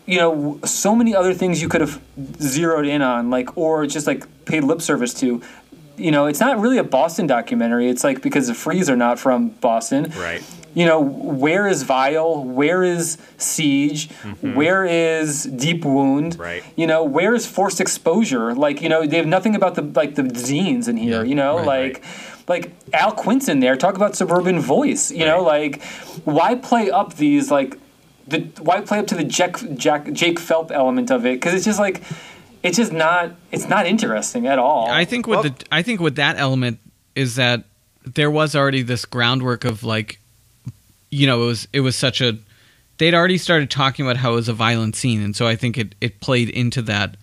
you 0.07 0.19
know, 0.19 0.59
so 0.65 0.95
many 0.95 1.15
other 1.15 1.35
things 1.35 1.61
you 1.61 1.69
could 1.69 1.83
have 1.83 2.01
zeroed 2.41 2.87
in 2.87 3.03
on, 3.03 3.31
like 3.31 3.57
or 3.57 3.87
just 3.87 4.07
like 4.07 4.25
paid 4.45 4.65
lip 4.65 4.81
service 4.83 5.15
to. 5.15 5.43
You 5.99 6.11
know, 6.11 6.27
it's 6.27 6.41
not 6.41 6.59
really 6.59 6.79
a 6.79 6.85
Boston 6.85 7.27
documentary. 7.27 7.89
It's 7.89 8.05
like 8.05 8.23
because 8.23 8.47
the 8.47 8.55
Freeze 8.55 8.89
are 8.89 8.97
not 8.97 9.19
from 9.19 9.49
Boston 9.49 10.13
right 10.17 10.43
you 10.79 10.87
know, 10.87 11.01
where 11.01 11.67
is 11.67 11.83
Vile? 11.83 12.45
Where 12.45 12.85
is 12.85 13.19
Siege? 13.37 14.11
Where 14.41 14.85
is 14.85 15.43
Deep 15.43 15.85
Wound? 15.85 16.35
Mm-hmm. 16.35 16.43
Right. 16.43 16.65
You 16.77 16.87
know, 16.87 17.03
where 17.03 17.35
is 17.35 17.47
Forced 17.47 17.81
Exposure? 17.81 18.55
Like, 18.55 18.81
you 18.81 18.89
know, 18.89 19.05
they 19.05 19.17
have 19.17 19.27
nothing 19.27 19.57
about 19.57 19.75
the 19.75 19.83
like 19.83 20.15
the 20.15 20.23
zines 20.23 20.87
in 20.87 20.97
here. 20.97 21.23
Yeah, 21.23 21.29
You 21.29 21.35
know, 21.35 21.57
right, 21.57 21.67
like 21.67 22.05
like 22.47 22.73
Al 22.93 23.11
Quint's 23.11 23.49
in 23.49 23.59
there. 23.59 23.77
Talk 23.77 23.97
about 23.97 24.15
suburban 24.15 24.61
voice. 24.61 25.11
You 25.11 25.25
know, 25.25 25.43
like 25.43 25.83
why 26.25 26.55
play 26.55 26.93
up 26.93 27.15
these 27.15 27.51
like 27.51 27.77
the 28.29 28.43
why 28.61 28.81
play 28.81 29.01
up 29.01 29.09
to 29.09 29.17
the 29.17 29.25
Jack 29.25 29.57
Jack 29.75 30.13
Jake 30.13 30.39
Phelps 30.39 30.71
element 30.71 31.11
of 31.11 31.27
it? 31.27 31.41
Because 31.41 31.55
it's 31.55 31.65
just 31.65 31.81
like 31.81 32.03
it's 32.63 32.77
just 32.77 32.93
not 32.93 33.33
it's 33.53 33.69
not 33.69 33.87
interesting 33.87 34.47
at 34.47 34.59
all. 34.59 34.91
I 34.91 35.05
think 35.05 35.27
with 35.27 35.41
Well- 35.41 35.43
the 35.45 35.65
I 35.71 35.83
think 35.83 36.01
with 36.01 36.17
that 36.17 36.39
element 36.39 36.79
is 37.15 37.37
that 37.37 37.65
there 38.05 38.31
was 38.31 38.55
already 38.57 38.83
this 38.83 39.05
groundwork 39.05 39.65
of 39.65 39.85
like 39.85 40.21
you 41.11 41.27
know 41.27 41.43
it 41.43 41.47
was 41.47 41.69
it 41.73 41.81
was 41.81 41.97
such 41.97 42.21
a 42.21 42.39
they'd 42.99 43.15
already 43.15 43.39
started 43.39 43.71
talking 43.71 44.05
about 44.05 44.17
how 44.17 44.33
it 44.33 44.37
was 44.37 44.49
a 44.49 44.53
violent 44.53 44.97
scene 44.97 45.23
and 45.23 45.37
so 45.37 45.47
I 45.47 45.57
think 45.57 45.79
it 45.79 45.95
it 46.01 46.21
played 46.21 46.49
into 46.49 46.83
that 46.83 47.17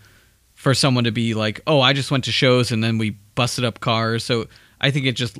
for 0.53 0.73
someone 0.73 1.03
to 1.03 1.11
be 1.11 1.33
like 1.33 1.61
oh 1.67 1.81
I 1.81 1.93
just 1.93 2.11
went 2.11 2.23
to 2.25 2.31
shows 2.31 2.71
and 2.71 2.83
then 2.83 2.97
we 2.97 3.11
busted 3.35 3.65
up 3.65 3.79
cars. 3.79 4.23
So 4.23 4.47
I 4.79 4.91
think 4.91 5.05
it 5.05 5.13
just 5.13 5.37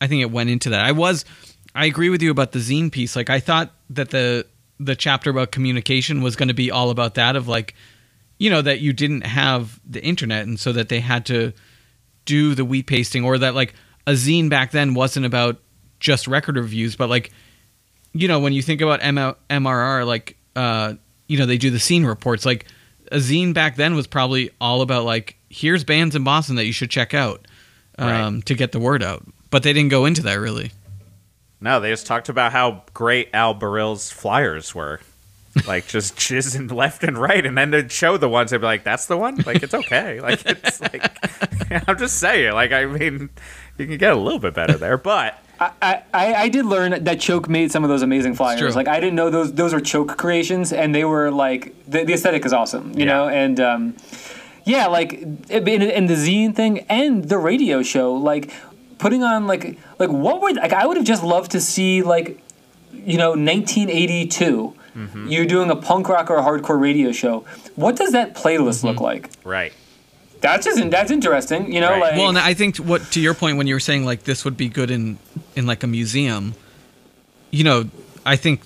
I 0.00 0.06
think 0.06 0.22
it 0.22 0.30
went 0.30 0.50
into 0.50 0.70
that. 0.70 0.80
I 0.84 0.92
was 0.92 1.24
I 1.74 1.86
agree 1.86 2.10
with 2.10 2.22
you 2.22 2.30
about 2.30 2.52
the 2.52 2.58
zine 2.58 2.90
piece. 2.90 3.14
Like 3.16 3.30
I 3.30 3.40
thought 3.40 3.72
that 3.90 4.10
the 4.10 4.46
the 4.78 4.96
chapter 4.96 5.30
about 5.30 5.52
communication 5.52 6.22
was 6.22 6.36
going 6.36 6.48
to 6.48 6.54
be 6.54 6.70
all 6.70 6.90
about 6.90 7.14
that 7.14 7.36
of 7.36 7.48
like 7.48 7.74
you 8.40 8.50
know 8.50 8.60
that 8.60 8.80
you 8.80 8.92
didn't 8.92 9.22
have 9.22 9.78
the 9.88 10.02
internet 10.02 10.48
and 10.48 10.58
so 10.58 10.72
that 10.72 10.88
they 10.88 10.98
had 10.98 11.26
to 11.26 11.52
do 12.24 12.56
the 12.56 12.64
wheat 12.64 12.88
pasting 12.88 13.24
or 13.24 13.38
that 13.38 13.54
like 13.54 13.74
a 14.08 14.12
zine 14.12 14.50
back 14.50 14.72
then 14.72 14.94
wasn't 14.94 15.24
about 15.24 15.58
just 16.00 16.26
record 16.26 16.56
reviews 16.56 16.96
but 16.96 17.08
like 17.08 17.30
you 18.12 18.26
know 18.26 18.40
when 18.40 18.52
you 18.52 18.62
think 18.62 18.80
about 18.80 19.00
M- 19.00 19.36
mrr 19.48 20.04
like 20.04 20.36
uh 20.56 20.94
you 21.30 21.38
know 21.38 21.46
they 21.46 21.58
do 21.58 21.70
the 21.70 21.78
scene 21.78 22.04
reports. 22.04 22.44
Like 22.44 22.66
a 23.12 23.16
zine 23.16 23.54
back 23.54 23.76
then 23.76 23.94
was 23.94 24.08
probably 24.08 24.50
all 24.60 24.82
about 24.82 25.04
like 25.04 25.36
here's 25.48 25.84
bands 25.84 26.16
in 26.16 26.24
boston 26.24 26.56
that 26.56 26.66
you 26.66 26.72
should 26.72 26.90
check 26.90 27.14
out 27.14 27.46
um, 27.98 28.42
to 28.42 28.54
get 28.54 28.72
the 28.72 28.80
word 28.80 29.02
out. 29.02 29.24
But 29.50 29.62
they 29.62 29.72
didn't 29.72 29.90
go 29.90 30.06
into 30.06 30.22
that 30.22 30.34
really. 30.34 30.72
No, 31.60 31.78
they 31.78 31.90
just 31.90 32.06
talked 32.06 32.28
about 32.28 32.50
how 32.50 32.82
great 32.94 33.28
Al 33.32 33.54
Barile's 33.54 34.10
flyers 34.10 34.74
were. 34.74 35.00
Like 35.66 35.88
just 35.88 36.16
jizzing 36.16 36.70
left 36.82 37.02
and 37.02 37.18
right, 37.18 37.44
and 37.44 37.58
then 37.58 37.70
they'd 37.72 37.90
show 37.90 38.16
the 38.16 38.28
ones. 38.28 38.50
They'd 38.52 38.58
be 38.58 38.64
like, 38.66 38.84
"That's 38.84 39.06
the 39.06 39.16
one." 39.16 39.36
Like 39.44 39.62
it's 39.62 39.74
okay. 39.74 40.20
Like 40.22 40.42
it's 40.46 40.80
like 40.80 41.10
I'm 41.88 41.98
just 41.98 42.18
saying. 42.18 42.52
Like 42.54 42.70
I 42.72 42.86
mean, 42.86 43.30
you 43.76 43.86
can 43.86 43.96
get 43.96 44.12
a 44.12 44.16
little 44.16 44.38
bit 44.38 44.54
better 44.54 44.74
there, 44.74 44.96
but 44.96 45.36
I, 45.58 46.02
I, 46.14 46.34
I 46.34 46.48
did 46.48 46.66
learn 46.66 47.02
that 47.04 47.20
Choke 47.20 47.48
made 47.48 47.72
some 47.72 47.82
of 47.82 47.90
those 47.90 48.02
amazing 48.02 48.34
flyers. 48.34 48.76
Like 48.76 48.86
I 48.88 49.00
didn't 49.00 49.16
know 49.16 49.28
those 49.28 49.52
those 49.52 49.74
were 49.74 49.80
Choke 49.80 50.16
creations, 50.16 50.72
and 50.72 50.94
they 50.94 51.04
were 51.04 51.30
like 51.32 51.74
the, 51.86 52.04
the 52.04 52.12
aesthetic 52.14 52.44
is 52.46 52.52
awesome, 52.52 52.92
you 52.92 53.00
Yeah. 53.00 53.04
know. 53.06 53.28
And 53.28 53.58
um, 53.60 53.96
yeah, 54.64 54.86
like 54.86 55.14
in, 55.14 55.42
in 55.50 56.06
the 56.06 56.14
zine 56.14 56.54
thing 56.54 56.80
and 56.88 57.24
the 57.24 57.38
radio 57.38 57.82
show, 57.82 58.14
like 58.14 58.52
putting 58.98 59.24
on 59.24 59.48
like 59.48 59.78
like 59.98 60.10
what 60.10 60.42
would 60.42 60.56
like 60.56 60.72
I 60.72 60.86
would 60.86 60.96
have 60.96 61.06
just 61.06 61.24
loved 61.24 61.50
to 61.52 61.60
see 61.60 62.02
like 62.02 62.40
you 62.92 63.18
know 63.18 63.30
1982. 63.30 64.74
You're 64.94 65.46
doing 65.46 65.70
a 65.70 65.76
punk 65.76 66.08
rock 66.08 66.30
or 66.30 66.36
a 66.36 66.42
hardcore 66.42 66.80
radio 66.80 67.12
show. 67.12 67.44
What 67.76 67.96
does 67.96 68.12
that 68.12 68.34
playlist 68.34 68.82
look 68.84 69.00
like? 69.00 69.30
right. 69.44 69.72
That's 70.40 70.64
just 70.64 70.90
that's 70.90 71.10
interesting, 71.10 71.70
you 71.70 71.80
know. 71.82 71.90
Right. 71.90 72.00
Like 72.00 72.16
well 72.16 72.30
and 72.30 72.38
i 72.38 72.54
think 72.54 72.78
what 72.78 73.02
to 73.12 73.20
your 73.20 73.34
point 73.34 73.58
when 73.58 73.66
you 73.66 73.74
were 73.74 73.80
saying 73.80 74.06
like 74.06 74.22
this 74.24 74.42
would 74.44 74.56
be 74.56 74.68
good 74.70 74.90
in 74.90 75.18
in 75.54 75.66
like 75.66 75.82
a 75.82 75.86
museum 75.86 76.54
you 77.50 77.62
know 77.62 77.90
i 78.24 78.36
think 78.36 78.62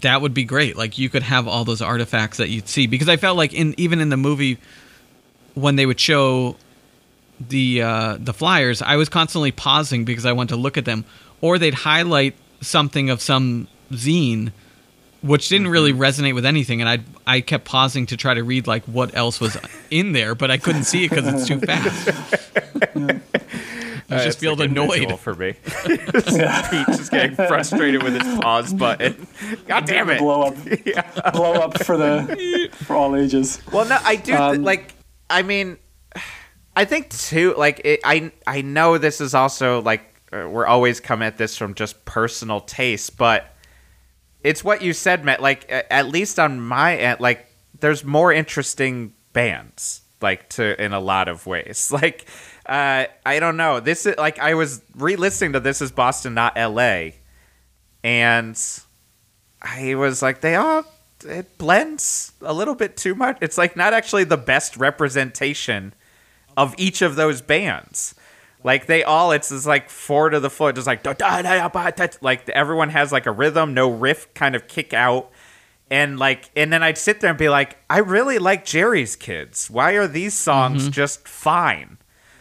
that 0.00 0.22
would 0.22 0.32
be 0.32 0.44
great 0.44 0.74
like 0.76 0.96
you 0.96 1.10
could 1.10 1.22
have 1.22 1.46
all 1.46 1.64
those 1.66 1.82
artifacts 1.82 2.38
that 2.38 2.48
you'd 2.48 2.68
see 2.68 2.86
because 2.86 3.08
i 3.08 3.18
felt 3.18 3.36
like 3.36 3.52
in 3.52 3.74
even 3.76 4.00
in 4.00 4.08
the 4.08 4.16
movie 4.16 4.56
when 5.52 5.76
they 5.76 5.84
would 5.84 6.00
show 6.00 6.56
the 7.38 7.82
uh 7.82 8.16
the 8.18 8.32
flyers 8.32 8.80
i 8.80 8.96
was 8.96 9.10
constantly 9.10 9.52
pausing 9.52 10.06
because 10.06 10.24
i 10.24 10.32
wanted 10.32 10.54
to 10.54 10.56
look 10.56 10.78
at 10.78 10.86
them 10.86 11.04
or 11.42 11.58
they'd 11.58 11.74
highlight 11.74 12.34
something 12.62 13.10
of 13.10 13.20
some 13.20 13.68
zine 13.90 14.52
which 15.22 15.48
didn't 15.48 15.68
really 15.68 15.92
Mm-hmm. 15.92 16.02
resonate 16.02 16.34
with 16.34 16.44
anything. 16.46 16.80
And 16.82 16.88
I 16.88 16.98
I 17.26 17.40
kept 17.40 17.64
pausing 17.64 18.06
to 18.06 18.16
try 18.16 18.34
to 18.34 18.42
read 18.42 18.66
like 18.66 18.84
what 18.84 19.14
else 19.16 19.40
was 19.40 19.56
in 19.90 20.12
there, 20.12 20.34
but 20.34 20.50
I 20.50 20.58
couldn't 20.58 20.84
see 20.84 21.04
it 21.04 21.10
because 21.10 21.26
it's 21.26 21.46
too 21.46 21.60
fast. 21.60 22.08
I 24.10 24.16
Uh, 24.16 24.24
just 24.24 24.26
it's 24.26 24.36
feel 24.36 24.56
like 24.56 24.68
a 24.70 24.74
visual 24.74 24.92
annoyed. 24.92 25.20
for 25.20 25.34
me. 25.34 25.52
Pete 25.86 26.86
just 26.88 27.10
getting 27.10 27.34
frustrated 27.36 28.02
with 28.02 28.20
his 28.20 28.38
pause 28.40 28.74
button. 28.74 29.26
God 29.66 29.86
damn 29.86 30.10
it! 30.10 30.18
blow 30.18 30.42
up, 30.42 31.32
blow 31.32 31.52
up 31.54 31.82
for 31.84 31.96
the 31.96 32.68
for 32.84 32.94
all 32.96 33.16
ages. 33.16 33.62
Well, 33.72 33.86
no, 33.86 33.96
I 34.02 34.16
do 34.16 34.32
th- 34.32 34.38
Um, 34.38 34.62
like. 34.64 34.94
I 35.30 35.40
mean, 35.42 35.78
I 36.76 36.84
think 36.84 37.08
too. 37.08 37.54
Like, 37.56 37.80
it, 37.86 38.00
I 38.04 38.32
I 38.46 38.60
know 38.60 38.98
this 38.98 39.20
is 39.22 39.34
also 39.34 39.80
like 39.80 40.02
uh, 40.30 40.46
we're 40.50 40.66
always 40.66 41.00
coming 41.00 41.26
at 41.26 41.38
this 41.38 41.56
from 41.56 41.72
just 41.74 42.04
personal 42.04 42.60
taste, 42.60 43.16
but 43.16 43.51
it's 44.44 44.64
what 44.64 44.82
you 44.82 44.92
said, 44.92 45.24
Matt. 45.24 45.40
Like, 45.40 45.66
at 45.70 46.08
least 46.08 46.38
on 46.38 46.60
my 46.60 46.96
end, 46.96 47.20
like, 47.20 47.46
there's 47.80 48.04
more 48.04 48.32
interesting 48.32 49.14
bands, 49.32 50.02
like, 50.20 50.48
to 50.50 50.82
in 50.82 50.92
a 50.92 51.00
lot 51.00 51.28
of 51.28 51.46
ways. 51.46 51.92
Like, 52.02 52.26
uh, 52.66 53.06
I 53.26 53.40
don't 53.40 53.56
know. 53.56 53.80
This 53.80 54.06
is 54.06 54.16
like 54.18 54.38
I 54.38 54.54
was 54.54 54.82
re-listening 54.94 55.54
to 55.54 55.60
"This 55.60 55.82
Is 55.82 55.90
Boston, 55.90 56.34
Not 56.34 56.52
L.A." 56.56 57.16
and 58.04 58.58
I 59.60 59.94
was 59.94 60.22
like, 60.22 60.40
they 60.40 60.56
all 60.56 60.84
it 61.24 61.56
blends 61.56 62.32
a 62.40 62.52
little 62.52 62.74
bit 62.74 62.96
too 62.96 63.14
much. 63.14 63.38
It's 63.40 63.56
like 63.56 63.76
not 63.76 63.94
actually 63.94 64.24
the 64.24 64.36
best 64.36 64.76
representation 64.76 65.94
of 66.56 66.74
each 66.78 67.00
of 67.00 67.14
those 67.14 67.40
bands. 67.40 68.14
Like 68.64 68.86
they 68.86 69.02
all, 69.02 69.32
it's 69.32 69.48
just 69.48 69.66
like 69.66 69.90
four 69.90 70.30
to 70.30 70.38
the 70.40 70.50
foot, 70.50 70.76
just 70.76 70.86
like 70.86 71.02
da- 71.02 71.14
da- 71.14 71.42
da- 71.42 71.68
da- 71.68 71.90
da- 71.90 72.18
like 72.20 72.48
everyone 72.50 72.90
has 72.90 73.10
like 73.10 73.26
a 73.26 73.32
rhythm, 73.32 73.74
no 73.74 73.90
riff, 73.90 74.32
kind 74.34 74.54
of 74.54 74.68
kick 74.68 74.94
out, 74.94 75.30
and 75.90 76.18
like, 76.18 76.50
and 76.56 76.72
then 76.72 76.82
I'd 76.82 76.96
sit 76.96 77.20
there 77.20 77.30
and 77.30 77.38
be 77.38 77.48
like, 77.48 77.76
I 77.90 77.98
really 77.98 78.38
like 78.38 78.64
Jerry's 78.64 79.16
Kids. 79.16 79.68
Why 79.68 79.92
are 79.92 80.06
these 80.06 80.34
songs 80.34 80.84
mm-hmm. 80.84 80.92
just 80.92 81.26
fine? 81.26 81.98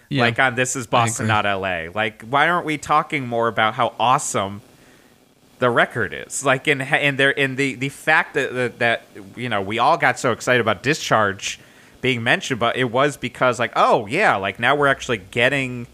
Yeah. 0.09 0.23
Like 0.23 0.39
on 0.39 0.55
This 0.55 0.75
Is 0.75 0.87
Boston. 0.87 1.27
Not 1.27 1.45
L.A. 1.45 1.89
Like, 1.89 2.23
why 2.23 2.49
aren't 2.49 2.65
we 2.65 2.77
talking 2.77 3.27
more 3.27 3.47
about 3.47 3.73
how 3.75 3.93
awesome 3.97 4.61
the 5.59 5.69
record 5.69 6.13
is? 6.13 6.43
Like, 6.45 6.67
in 6.67 6.81
in 6.81 7.15
there 7.15 7.31
in 7.31 7.55
the 7.55 7.75
the 7.75 7.89
fact 7.89 8.33
that, 8.33 8.53
that 8.53 8.79
that 8.79 9.03
you 9.35 9.49
know 9.49 9.61
we 9.61 9.79
all 9.79 9.97
got 9.97 10.19
so 10.19 10.33
excited 10.33 10.59
about 10.59 10.83
Discharge 10.83 11.59
being 12.01 12.23
mentioned, 12.23 12.59
but 12.59 12.75
it 12.75 12.91
was 12.91 13.15
because 13.15 13.57
like, 13.57 13.71
oh 13.75 14.05
yeah, 14.05 14.35
like 14.35 14.59
now 14.59 14.75
we're 14.75 14.87
actually 14.87 15.17
getting. 15.17 15.87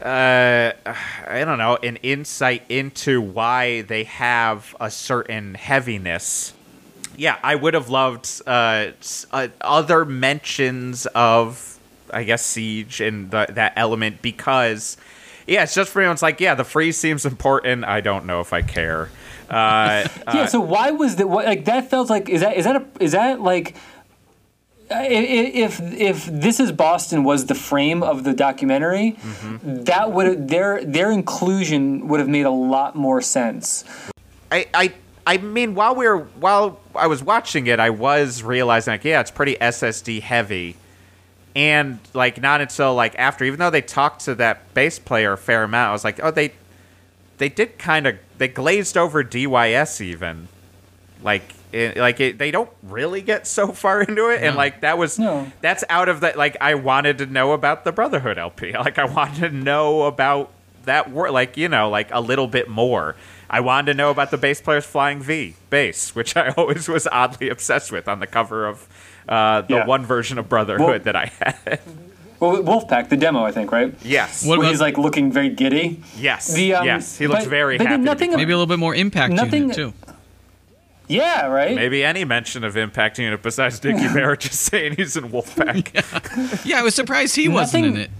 Uh, 0.00 0.72
I 0.86 1.44
don't 1.44 1.58
know, 1.58 1.78
an 1.82 1.96
insight 1.96 2.64
into 2.68 3.20
why 3.20 3.82
they 3.82 4.04
have 4.04 4.76
a 4.78 4.90
certain 4.90 5.54
heaviness 5.54 6.52
yeah, 7.16 7.38
I 7.42 7.54
would 7.54 7.74
have 7.74 7.88
loved 7.88 8.42
uh, 8.46 8.88
uh, 9.32 9.48
other 9.60 10.04
mentions 10.04 11.06
of, 11.06 11.78
I 12.12 12.24
guess, 12.24 12.44
siege 12.44 13.00
and 13.00 13.30
the, 13.30 13.46
that 13.50 13.72
element 13.76 14.22
because, 14.22 14.96
yeah, 15.46 15.62
it's 15.62 15.74
just 15.74 15.92
for 15.92 16.00
everyone's 16.00 16.22
like, 16.22 16.40
yeah, 16.40 16.54
the 16.54 16.64
freeze 16.64 16.96
seems 16.96 17.24
important. 17.26 17.84
I 17.84 18.00
don't 18.00 18.26
know 18.26 18.40
if 18.40 18.52
I 18.52 18.62
care. 18.62 19.08
Uh, 19.48 20.06
yeah. 20.34 20.46
So 20.46 20.60
why 20.60 20.90
was 20.90 21.16
that? 21.16 21.28
What, 21.28 21.46
like 21.46 21.64
that 21.66 21.88
felt 21.88 22.10
like 22.10 22.28
is 22.28 22.40
that 22.40 22.56
is 22.56 22.64
that 22.64 22.76
a, 22.76 22.84
is 23.00 23.12
that 23.12 23.40
like 23.40 23.76
if 24.90 25.80
if 25.80 26.26
this 26.26 26.60
is 26.60 26.70
Boston 26.72 27.24
was 27.24 27.46
the 27.46 27.54
frame 27.54 28.02
of 28.02 28.24
the 28.24 28.32
documentary, 28.32 29.16
Mm-hmm. 29.20 29.84
that 29.84 30.12
would 30.12 30.48
their 30.48 30.84
their 30.84 31.10
inclusion 31.10 32.08
would 32.08 32.20
have 32.20 32.28
made 32.28 32.46
a 32.46 32.50
lot 32.50 32.94
more 32.96 33.20
sense. 33.20 33.84
I, 34.52 34.66
I, 34.72 34.92
I 35.26 35.38
mean, 35.38 35.74
while 35.74 35.94
we 35.96 36.06
were 36.06 36.18
while 36.38 36.78
I 36.94 37.08
was 37.08 37.22
watching 37.22 37.66
it, 37.66 37.80
I 37.80 37.90
was 37.90 38.42
realizing 38.44 38.92
like, 38.92 39.04
yeah, 39.04 39.20
it's 39.20 39.30
pretty 39.32 39.56
SSD 39.56 40.20
heavy, 40.20 40.76
and 41.56 41.98
like 42.14 42.40
not 42.40 42.60
until 42.60 42.94
like 42.94 43.14
after, 43.18 43.44
even 43.44 43.58
though 43.58 43.70
they 43.70 43.82
talked 43.82 44.24
to 44.26 44.36
that 44.36 44.72
bass 44.72 45.00
player 45.00 45.32
a 45.32 45.38
fair 45.38 45.64
amount, 45.64 45.88
I 45.88 45.92
was 45.92 46.04
like, 46.04 46.20
oh, 46.22 46.30
they, 46.30 46.52
they 47.38 47.48
did 47.48 47.76
kind 47.76 48.06
of 48.06 48.16
they 48.38 48.46
glazed 48.48 48.96
over 48.96 49.24
DYS 49.24 50.00
even, 50.00 50.46
like. 51.24 51.54
It, 51.72 51.96
like 51.96 52.20
it, 52.20 52.38
they 52.38 52.50
don't 52.50 52.70
really 52.82 53.20
get 53.22 53.46
so 53.46 53.68
far 53.72 54.00
into 54.02 54.28
it, 54.30 54.42
and 54.42 54.56
like 54.56 54.80
that 54.82 54.98
was 54.98 55.18
No. 55.18 55.50
that's 55.60 55.82
out 55.88 56.08
of 56.08 56.20
the 56.20 56.32
like 56.36 56.56
I 56.60 56.74
wanted 56.74 57.18
to 57.18 57.26
know 57.26 57.52
about 57.52 57.84
the 57.84 57.92
Brotherhood 57.92 58.38
LP. 58.38 58.72
Like 58.78 58.98
I 58.98 59.04
wanted 59.04 59.40
to 59.40 59.50
know 59.50 60.02
about 60.02 60.52
that 60.84 61.10
word, 61.10 61.30
like 61.32 61.56
you 61.56 61.68
know, 61.68 61.90
like 61.90 62.08
a 62.12 62.20
little 62.20 62.46
bit 62.46 62.68
more. 62.68 63.16
I 63.50 63.60
wanted 63.60 63.92
to 63.92 63.96
know 63.96 64.10
about 64.10 64.30
the 64.30 64.38
bass 64.38 64.60
player's 64.60 64.86
flying 64.86 65.20
V 65.20 65.54
bass, 65.70 66.14
which 66.14 66.36
I 66.36 66.50
always 66.56 66.88
was 66.88 67.06
oddly 67.10 67.48
obsessed 67.48 67.90
with 67.92 68.08
on 68.08 68.20
the 68.20 68.26
cover 68.26 68.66
of 68.66 68.86
uh, 69.28 69.62
the 69.62 69.74
Yeah. 69.74 69.86
one 69.86 70.04
version 70.06 70.38
of 70.38 70.48
Brotherhood 70.48 70.86
Well- 70.88 70.98
that 71.00 71.16
I 71.16 71.32
had. 71.40 71.80
Well, 72.38 72.62
Wolfpack, 72.62 73.08
the 73.08 73.16
demo, 73.16 73.44
I 73.46 73.50
think, 73.50 73.72
right? 73.72 73.94
yes, 74.02 74.44
What 74.44 74.58
Where 74.58 74.66
about- 74.66 74.70
he's 74.72 74.80
like 74.82 74.98
looking 74.98 75.32
very 75.32 75.48
giddy. 75.48 76.02
yes, 76.18 76.52
The, 76.52 76.74
um, 76.74 76.84
yes. 76.84 77.16
He 77.16 77.26
looks 77.26 77.44
but- 77.44 77.48
very 77.50 77.78
but 77.78 77.86
happy. 77.86 78.02
nothing- 78.02 78.32
Maybe 78.36 78.52
a 78.52 78.56
little 78.58 78.66
bit 78.66 78.78
more 78.78 78.94
impact 78.94 79.32
Nothing- 79.32 79.62
unit 79.62 79.76
too. 79.76 79.94
Yeah, 81.08 81.46
right. 81.46 81.74
Maybe 81.74 82.02
any 82.04 82.24
mention 82.24 82.64
of 82.64 82.76
Impact 82.76 83.18
Unit 83.18 83.40
besides 83.42 83.78
Dickie 83.78 84.12
Barrett 84.12 84.40
just 84.40 84.60
saying 84.70 84.96
he's 84.96 85.16
in 85.16 85.30
Wolfpack. 85.30 86.64
Yeah, 86.66 86.80
I 86.80 86.82
was 86.82 86.94
surprised 86.94 87.36
he 87.36 87.48
wasn't 87.48 87.86
in 87.86 87.96
it. 87.96 88.10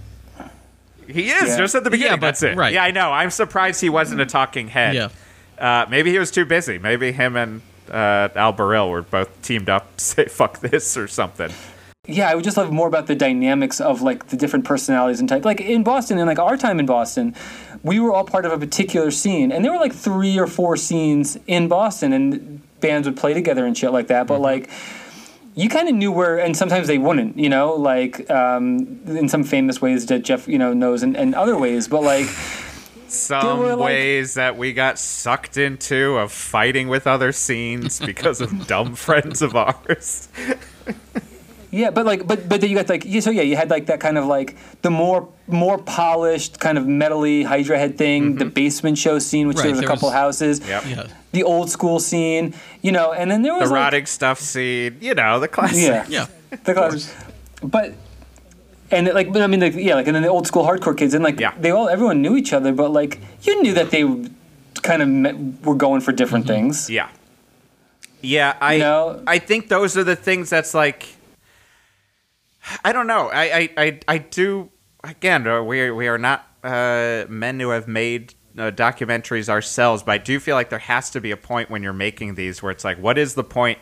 He 1.07 1.29
is 1.29 1.49
Yeah. 1.49 1.57
just 1.57 1.75
at 1.75 1.83
the 1.83 1.89
beginning. 1.89 2.13
Yeah, 2.13 2.15
but- 2.17 2.27
that's 2.27 2.43
it. 2.43 2.57
right. 2.57 2.73
Yeah, 2.73 2.83
I 2.83 2.91
know. 2.91 3.11
I'm 3.11 3.29
surprised 3.29 3.81
he 3.81 3.89
wasn't 3.89 4.21
a 4.21 4.25
talking 4.25 4.67
head. 4.67 4.95
Yeah. 4.95 5.09
Uh, 5.57 5.85
maybe 5.89 6.11
he 6.11 6.19
was 6.19 6.31
too 6.31 6.45
busy. 6.45 6.77
Maybe 6.77 7.11
him 7.11 7.35
and 7.35 7.61
uh, 7.91 8.29
Al 8.35 8.53
Barile 8.53 8.89
were 8.89 9.01
both 9.01 9.41
teamed 9.41 9.69
up 9.69 9.87
say 9.99 10.25
"fuck 10.25 10.59
this" 10.59 10.95
or 10.97 11.07
something. 11.07 11.51
yeah, 12.05 12.29
I 12.29 12.35
would 12.35 12.43
just 12.43 12.57
love 12.57 12.71
more 12.71 12.87
about 12.87 13.07
the 13.07 13.15
dynamics 13.15 13.79
of 13.81 14.01
like 14.01 14.27
the 14.27 14.37
different 14.37 14.65
personalities 14.65 15.19
and 15.19 15.27
type. 15.27 15.45
Like 15.45 15.61
in 15.61 15.83
Boston, 15.83 16.17
and 16.19 16.27
like 16.27 16.39
our 16.39 16.57
time 16.57 16.79
in 16.79 16.85
Boston, 16.85 17.33
we 17.83 17.99
were 17.99 18.13
all 18.13 18.23
part 18.25 18.45
of 18.45 18.51
a 18.51 18.57
particular 18.57 19.09
scene, 19.09 19.51
and 19.51 19.63
there 19.65 19.71
were 19.71 19.79
like 19.79 19.93
three 19.93 20.37
or 20.37 20.47
four 20.47 20.75
scenes 20.77 21.37
in 21.47 21.67
Boston, 21.69 22.11
and 22.13 22.61
bands 22.79 23.07
would 23.07 23.17
play 23.17 23.33
together 23.33 23.65
and 23.65 23.77
shit 23.77 23.91
like 23.91 24.07
that. 24.07 24.27
But 24.27 24.39
like. 24.41 24.69
You 25.59 25.69
kind 25.69 25.89
of 25.89 25.95
knew 25.95 26.11
where, 26.11 26.37
and 26.37 26.55
sometimes 26.55 26.85
they 26.85 26.99
wouldn't, 26.99 27.35
you 27.35 27.49
know, 27.49 27.73
like 27.73 28.29
um, 28.29 28.99
in 29.07 29.27
some 29.27 29.43
famous 29.43 29.81
ways 29.81 30.05
that 30.05 30.19
Jeff, 30.21 30.47
you 30.47 30.59
know, 30.59 30.71
knows, 30.71 31.01
and, 31.01 31.17
and 31.17 31.33
other 31.33 31.57
ways. 31.57 31.87
But 31.87 32.03
like, 32.03 32.27
Some 33.07 33.57
were, 33.57 33.75
like- 33.75 33.85
ways 33.87 34.35
that 34.35 34.55
we 34.55 34.71
got 34.71 34.99
sucked 34.99 35.57
into 35.57 36.17
of 36.17 36.31
fighting 36.31 36.89
with 36.89 37.07
other 37.07 37.31
scenes 37.31 37.99
because 38.05 38.39
of 38.39 38.67
dumb 38.67 38.93
friends 38.93 39.41
of 39.41 39.55
ours. 39.55 40.29
Yeah, 41.69 41.91
but 41.91 42.05
like, 42.05 42.25
but 42.25 42.47
but 42.47 42.61
then 42.61 42.69
you 42.69 42.77
got 42.77 42.87
like, 42.87 43.03
yeah, 43.05 43.19
so 43.19 43.29
yeah, 43.29 43.41
you 43.41 43.57
had 43.57 43.69
like 43.69 43.87
that 43.87 43.99
kind 43.99 44.17
of 44.17 44.25
like 44.25 44.55
the 44.83 44.89
more 44.89 45.27
more 45.47 45.77
polished 45.77 46.61
kind 46.61 46.77
of 46.77 46.85
metally 46.85 47.43
Hydra 47.45 47.77
head 47.77 47.97
thing, 47.97 48.35
the 48.35 48.45
basement 48.45 48.97
show 48.97 49.19
scene, 49.19 49.49
which 49.49 49.57
Right, 49.57 49.63
there 49.63 49.71
was 49.71 49.79
a 49.79 49.81
there 49.81 49.89
couple 49.89 50.07
was- 50.07 50.13
houses, 50.15 50.59
Yep. 50.65 50.83
Yeah. 50.87 51.07
The 51.37 51.43
old 51.43 51.69
school 51.69 51.99
scene, 52.09 52.45
you 52.85 52.91
know, 52.97 53.07
and 53.19 53.29
then 53.31 53.39
there 53.43 53.53
The 53.53 53.59
was 53.61 53.71
like, 53.71 53.81
rotting 53.83 54.05
stuff 54.17 54.39
scene, 54.39 54.97
you 55.07 55.13
know, 55.19 55.39
the 55.39 55.47
classic. 55.47 55.87
yeah, 55.87 56.05
Yeah. 56.09 56.25
the 56.67 56.73
class, 56.73 57.13
but. 57.75 57.93
And 58.89 59.05
it, 59.09 59.13
like, 59.19 59.33
but 59.33 59.41
I 59.41 59.47
mean, 59.47 59.59
like, 59.59 59.75
yeah, 59.75 59.95
like, 59.99 60.07
and 60.07 60.15
then 60.15 60.23
the 60.23 60.29
old 60.37 60.47
school 60.47 60.63
hardcore 60.63 60.95
kids, 60.97 61.13
and 61.13 61.21
like, 61.21 61.39
Yeah. 61.41 61.53
they 61.59 61.71
all, 61.71 61.89
everyone 61.89 62.21
knew 62.23 62.37
each 62.37 62.53
other, 62.53 62.71
but 62.81 62.89
like, 62.99 63.19
you 63.41 63.61
knew 63.61 63.73
that 63.73 63.91
they 63.91 64.03
kind 64.81 65.01
of 65.03 65.09
met, 65.09 65.35
were 65.67 65.75
going 65.75 65.99
for 66.05 66.13
different 66.13 66.47
things. 66.47 66.89
Yeah. 66.89 67.09
Yeah, 68.21 68.55
I 68.61 68.73
You 68.73 68.79
know? 68.87 69.23
I 69.27 69.39
think 69.39 69.67
those 69.67 69.97
are 69.99 70.05
the 70.05 70.15
things 70.15 70.49
that's 70.49 70.73
like 70.73 71.01
I 72.83 72.91
don't 72.93 73.07
know. 73.07 73.29
I 73.29 73.43
I 73.59 73.69
I, 73.85 73.99
I 74.07 74.17
do 74.19 74.69
again, 75.03 75.47
uh, 75.47 75.61
we 75.63 75.91
we 75.91 76.07
are 76.07 76.17
not 76.29 76.39
uh, 76.63 77.25
men 77.29 77.59
who 77.59 77.69
have 77.77 77.87
made 77.87 78.33
uh, 78.57 78.71
documentaries 78.71 79.49
ourselves, 79.49 80.03
but 80.03 80.11
I 80.11 80.17
do 80.17 80.39
feel 80.39 80.55
like 80.55 80.69
there 80.69 80.79
has 80.79 81.09
to 81.11 81.21
be 81.21 81.31
a 81.31 81.37
point 81.37 81.69
when 81.69 81.83
you're 81.83 81.93
making 81.93 82.35
these 82.35 82.61
where 82.61 82.71
it's 82.71 82.83
like 82.83 82.97
what 82.97 83.17
is 83.17 83.35
the 83.35 83.43
point 83.43 83.79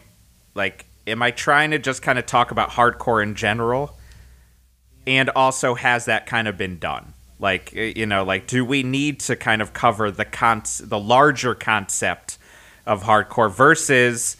like 0.53 0.85
am 1.07 1.21
I 1.21 1.31
trying 1.31 1.71
to 1.71 1.79
just 1.79 2.01
kind 2.01 2.19
of 2.19 2.25
talk 2.25 2.51
about 2.51 2.71
hardcore 2.71 3.21
in 3.21 3.35
general? 3.35 3.97
And 5.07 5.29
also 5.29 5.75
has 5.75 6.05
that 6.05 6.25
kind 6.25 6.47
of 6.47 6.57
been 6.57 6.79
done? 6.79 7.13
Like 7.39 7.73
you 7.73 8.05
know, 8.05 8.23
like 8.23 8.47
do 8.47 8.65
we 8.65 8.83
need 8.83 9.19
to 9.21 9.35
kind 9.35 9.61
of 9.61 9.73
cover 9.73 10.11
the 10.11 10.25
con- 10.25 10.63
the 10.81 10.99
larger 10.99 11.55
concept 11.55 12.37
of 12.85 13.03
hardcore 13.03 13.51
versus 13.51 14.37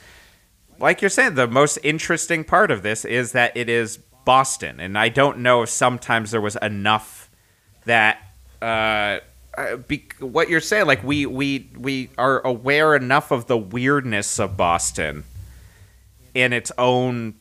like 0.80 1.02
you're 1.02 1.10
saying 1.10 1.36
the 1.36 1.48
most 1.48 1.78
interesting 1.84 2.44
part 2.44 2.72
of 2.72 2.84
this 2.84 3.06
is 3.06 3.32
that 3.32 3.56
it 3.56 3.70
is 3.70 3.98
Boston 4.26 4.80
and 4.80 4.98
I 4.98 5.10
don't 5.10 5.40
know 5.40 5.62
if 5.62 5.70
sometimes 5.70 6.32
there 6.32 6.42
was 6.42 6.58
enough 6.62 7.30
that 7.86 8.18
uh 8.62 9.20
uh, 9.58 9.78
be, 9.78 10.06
what 10.20 10.50
you're 10.50 10.62
saying 10.62 10.86
like 10.88 11.04
we 11.04 11.26
we 11.26 11.70
we 11.78 12.10
are 12.18 12.46
aware 12.46 12.96
enough 12.96 13.32
of 13.32 13.48
the 13.48 13.58
weirdness 13.58 14.40
of 14.40 14.58
Boston 14.58 15.24
in 16.34 16.54
its 16.54 16.72
own 16.78 17.36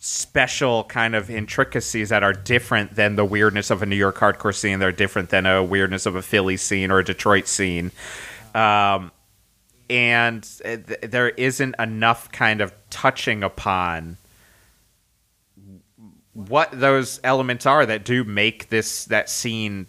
special 0.00 0.84
kind 0.84 1.14
of 1.14 1.30
intricacies 1.30 2.10
that 2.10 2.22
are 2.22 2.34
different 2.34 2.94
than 2.94 3.16
the 3.16 3.24
weirdness 3.24 3.70
of 3.70 3.82
a 3.82 3.86
New 3.86 3.96
York 3.96 4.16
hardcore 4.16 4.54
scene. 4.54 4.78
They're 4.78 4.92
different 4.92 5.30
than 5.30 5.46
a 5.46 5.64
weirdness 5.64 6.04
of 6.04 6.14
a 6.14 6.20
Philly 6.20 6.58
scene 6.58 6.90
or 6.90 6.98
a 6.98 7.04
Detroit 7.04 7.48
scene. 7.48 7.90
Um, 8.54 9.10
and 9.88 10.46
uh, 10.64 10.76
th- 10.76 11.00
there 11.02 11.30
isn't 11.30 11.74
enough 11.78 12.30
kind 12.32 12.60
of 12.60 12.74
touching 12.90 13.42
upon 13.42 14.18
what 16.34 16.68
those 16.78 17.18
elements 17.24 17.64
are 17.64 17.86
that 17.86 18.04
do 18.04 18.24
make 18.24 18.68
this 18.68 19.06
that 19.06 19.30
scene 19.30 19.86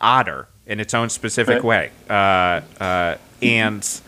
odder 0.00 0.48
in 0.68 0.78
its 0.78 0.94
own 0.94 1.08
specific 1.08 1.64
way. 1.64 1.90
Uh, 2.08 2.60
uh, 2.78 3.16
and 3.42 4.00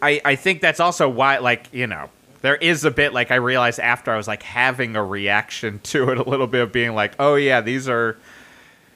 I 0.00 0.20
I 0.24 0.36
think 0.36 0.62
that's 0.62 0.80
also 0.80 1.08
why 1.08 1.38
like 1.38 1.66
you 1.72 1.86
know 1.86 2.08
there 2.40 2.56
is 2.56 2.84
a 2.84 2.90
bit 2.90 3.12
like 3.12 3.30
I 3.30 3.36
realized 3.36 3.80
after 3.80 4.12
I 4.12 4.16
was 4.16 4.28
like 4.28 4.42
having 4.42 4.96
a 4.96 5.04
reaction 5.04 5.80
to 5.84 6.10
it 6.10 6.18
a 6.18 6.22
little 6.22 6.46
bit 6.46 6.62
of 6.62 6.72
being 6.72 6.94
like 6.94 7.12
oh 7.18 7.34
yeah 7.34 7.60
these 7.60 7.88
are. 7.88 8.16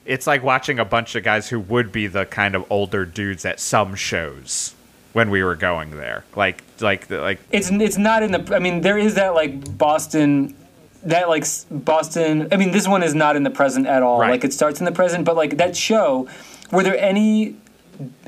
It's 0.03 0.25
like 0.25 0.41
watching 0.41 0.79
a 0.79 0.83
bunch 0.83 1.13
of 1.13 1.23
guys 1.23 1.49
who 1.49 1.59
would 1.59 1.91
be 1.91 2.07
the 2.07 2.25
kind 2.25 2.55
of 2.55 2.65
older 2.71 3.05
dudes 3.05 3.45
at 3.45 3.59
some 3.59 3.93
shows 3.93 4.73
when 5.13 5.29
we 5.29 5.43
were 5.43 5.55
going 5.55 5.91
there. 5.91 6.23
Like 6.35 6.63
like 6.79 7.07
the, 7.07 7.21
like 7.21 7.39
it's 7.51 7.69
it's 7.69 7.97
not 7.97 8.23
in 8.23 8.31
the. 8.31 8.55
I 8.55 8.59
mean, 8.59 8.81
there 8.81 8.97
is 8.97 9.15
that 9.15 9.35
like 9.35 9.77
Boston, 9.77 10.55
that 11.03 11.29
like 11.29 11.45
Boston. 11.69 12.47
I 12.51 12.57
mean, 12.57 12.71
this 12.71 12.87
one 12.87 13.03
is 13.03 13.13
not 13.13 13.35
in 13.35 13.43
the 13.43 13.49
present 13.49 13.87
at 13.87 14.03
all. 14.03 14.19
Right. 14.19 14.31
Like 14.31 14.43
it 14.43 14.53
starts 14.53 14.79
in 14.79 14.85
the 14.85 14.91
present, 14.91 15.25
but 15.25 15.35
like 15.35 15.57
that 15.57 15.75
show, 15.75 16.27
were 16.71 16.83
there 16.83 16.97
any 16.99 17.55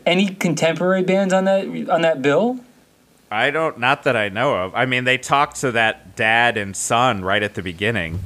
any 0.05 0.27
contemporary 0.35 1.03
bands 1.03 1.33
on 1.33 1.45
that 1.45 1.65
on 1.89 2.01
that 2.01 2.21
bill? 2.21 2.59
I 3.31 3.49
don't 3.49 3.79
not 3.79 4.03
that 4.03 4.15
I 4.15 4.29
know 4.29 4.55
of. 4.55 4.75
I 4.75 4.85
mean, 4.85 5.05
they 5.05 5.17
talked 5.17 5.57
to 5.61 5.71
that 5.71 6.15
dad 6.15 6.57
and 6.57 6.75
son 6.75 7.23
right 7.23 7.41
at 7.41 7.55
the 7.55 7.61
beginning. 7.63 8.19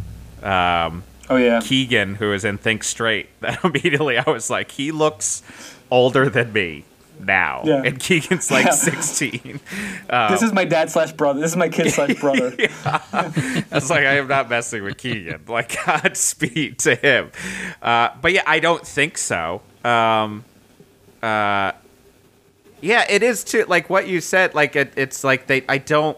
Um, 0.43 1.03
Oh 1.29 1.35
yeah. 1.35 1.59
Keegan, 1.61 2.15
who 2.15 2.31
is 2.31 2.45
in 2.45 2.57
Think 2.57 2.83
Straight, 2.85 3.27
that 3.41 3.63
immediately 3.63 4.17
I 4.17 4.29
was 4.29 4.49
like, 4.49 4.71
he 4.71 4.91
looks 4.93 5.43
older 5.91 6.29
than 6.29 6.53
me 6.53 6.85
now, 7.19 7.63
Yeah. 7.65 7.81
and 7.83 7.99
Keegan's 7.99 8.49
like 8.51 8.65
Yeah. 8.65 8.71
sixteen. 8.91 9.59
this 10.09 10.41
is 10.41 10.53
my 10.53 10.63
dad 10.65 10.89
slash 10.89 11.11
brother. 11.13 11.39
This 11.41 11.51
is 11.51 11.57
my 11.57 11.67
kid 11.69 11.91
slash 11.91 12.13
brother. 12.19 12.55
I 12.85 13.63
was 13.71 13.89
like, 13.89 14.05
I 14.05 14.17
am 14.17 14.27
not 14.27 14.49
messing 14.49 14.83
with 14.83 14.97
Keegan. 14.97 15.41
Like, 15.47 15.75
Godspeed 15.85 16.79
to 16.79 16.95
him. 16.95 17.31
Uh, 17.81 18.09
but 18.21 18.31
yeah, 18.33 18.43
I 18.45 18.59
don't 18.59 18.85
think 18.85 19.17
so. 19.17 19.61
Um, 19.87 20.43
uh, 21.23 21.71
yeah, 22.81 23.05
it 23.09 23.23
is 23.23 23.43
too. 23.43 23.65
Like 23.67 23.89
what 23.89 24.07
you 24.07 24.21
said. 24.21 24.53
Like 24.53 24.75
it, 24.75 24.93
it's 24.95 25.23
like 25.23 25.47
they. 25.47 25.63
I 25.67 25.77
don't. 25.77 26.17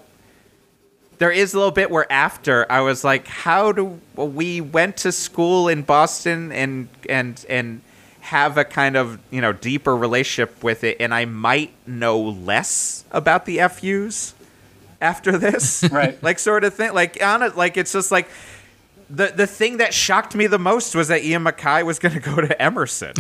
There 1.20 1.32
is 1.32 1.54
a 1.54 1.58
little 1.58 1.72
bit 1.72 1.92
where 1.92 2.10
after 2.12 2.70
I 2.72 2.82
was 2.82 3.04
like, 3.04 3.28
how 3.28 3.72
do 3.72 4.00
we 4.16 4.62
went 4.62 4.98
to 4.98 5.12
school 5.12 5.68
in 5.68 5.84
Boston 5.84 6.52
and 6.52 6.88
and 7.08 7.46
and 7.50 7.82
have 8.22 8.58
a 8.58 8.66
kind 8.66 8.96
of 8.96 9.20
you 9.32 9.42
know 9.42 9.54
deeper 9.54 9.96
relationship 9.96 10.64
with 10.64 10.84
it, 10.84 10.98
and 11.00 11.14
I 11.14 11.26
might 11.26 11.72
know 11.88 12.20
less 12.20 13.06
about 13.12 13.46
the 13.46 13.60
FUs 13.70 14.34
after 15.02 15.38
this, 15.38 15.84
Right. 15.92 16.22
like 16.24 16.40
sort 16.40 16.64
of 16.64 16.74
thing. 16.74 16.94
Like 16.94 17.22
on 17.24 17.44
it, 17.44 17.56
like 17.56 17.78
it's 17.78 17.94
just 17.94 18.12
like 18.12 18.30
the 19.10 19.28
the 19.28 19.48
thing 19.48 19.78
that 19.78 19.94
shocked 19.94 20.36
me 20.36 20.48
the 20.48 20.60
most 20.60 20.96
was 20.96 21.08
that 21.08 21.24
Ian 21.24 21.44
MacKaye 21.44 21.86
was 21.86 22.00
going 22.00 22.14
to 22.14 22.20
go 22.20 22.42
to 22.42 22.62
Emerson. 22.62 23.14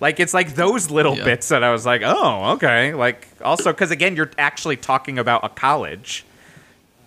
Like 0.00 0.20
it's 0.20 0.34
like 0.34 0.54
those 0.54 0.90
little 0.90 1.16
Yeah. 1.16 1.24
bits 1.24 1.48
that 1.48 1.62
I 1.64 1.70
was 1.72 1.84
like, 1.86 2.02
oh, 2.04 2.52
okay. 2.52 2.94
Like 2.94 3.26
also 3.42 3.72
because 3.72 3.90
again, 3.90 4.16
you're 4.16 4.30
actually 4.38 4.76
talking 4.76 5.18
about 5.18 5.44
a 5.44 5.48
college, 5.48 6.24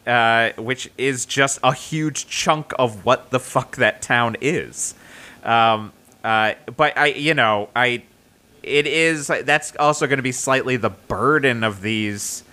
uh, 0.07 0.51
which 0.57 0.89
is 0.97 1.25
just 1.25 1.59
a 1.63 1.73
huge 1.73 2.27
chunk 2.27 2.73
of 2.79 3.05
what 3.05 3.29
the 3.29 3.39
fuck 3.39 3.75
that 3.77 4.01
town 4.01 4.35
is. 4.41 4.93
Um, 5.43 5.91
uh, 6.23 6.53
but 6.77 6.97
I, 6.97 7.07
you 7.07 7.33
know, 7.33 7.69
I, 7.75 8.03
it 8.63 8.85
is 8.85 9.27
that's 9.27 9.75
also 9.77 10.05
going 10.05 10.17
to 10.17 10.23
be 10.23 10.31
slightly 10.31 10.77
the 10.77 10.89
burden 10.91 11.63
of 11.63 11.81
these 11.81 12.43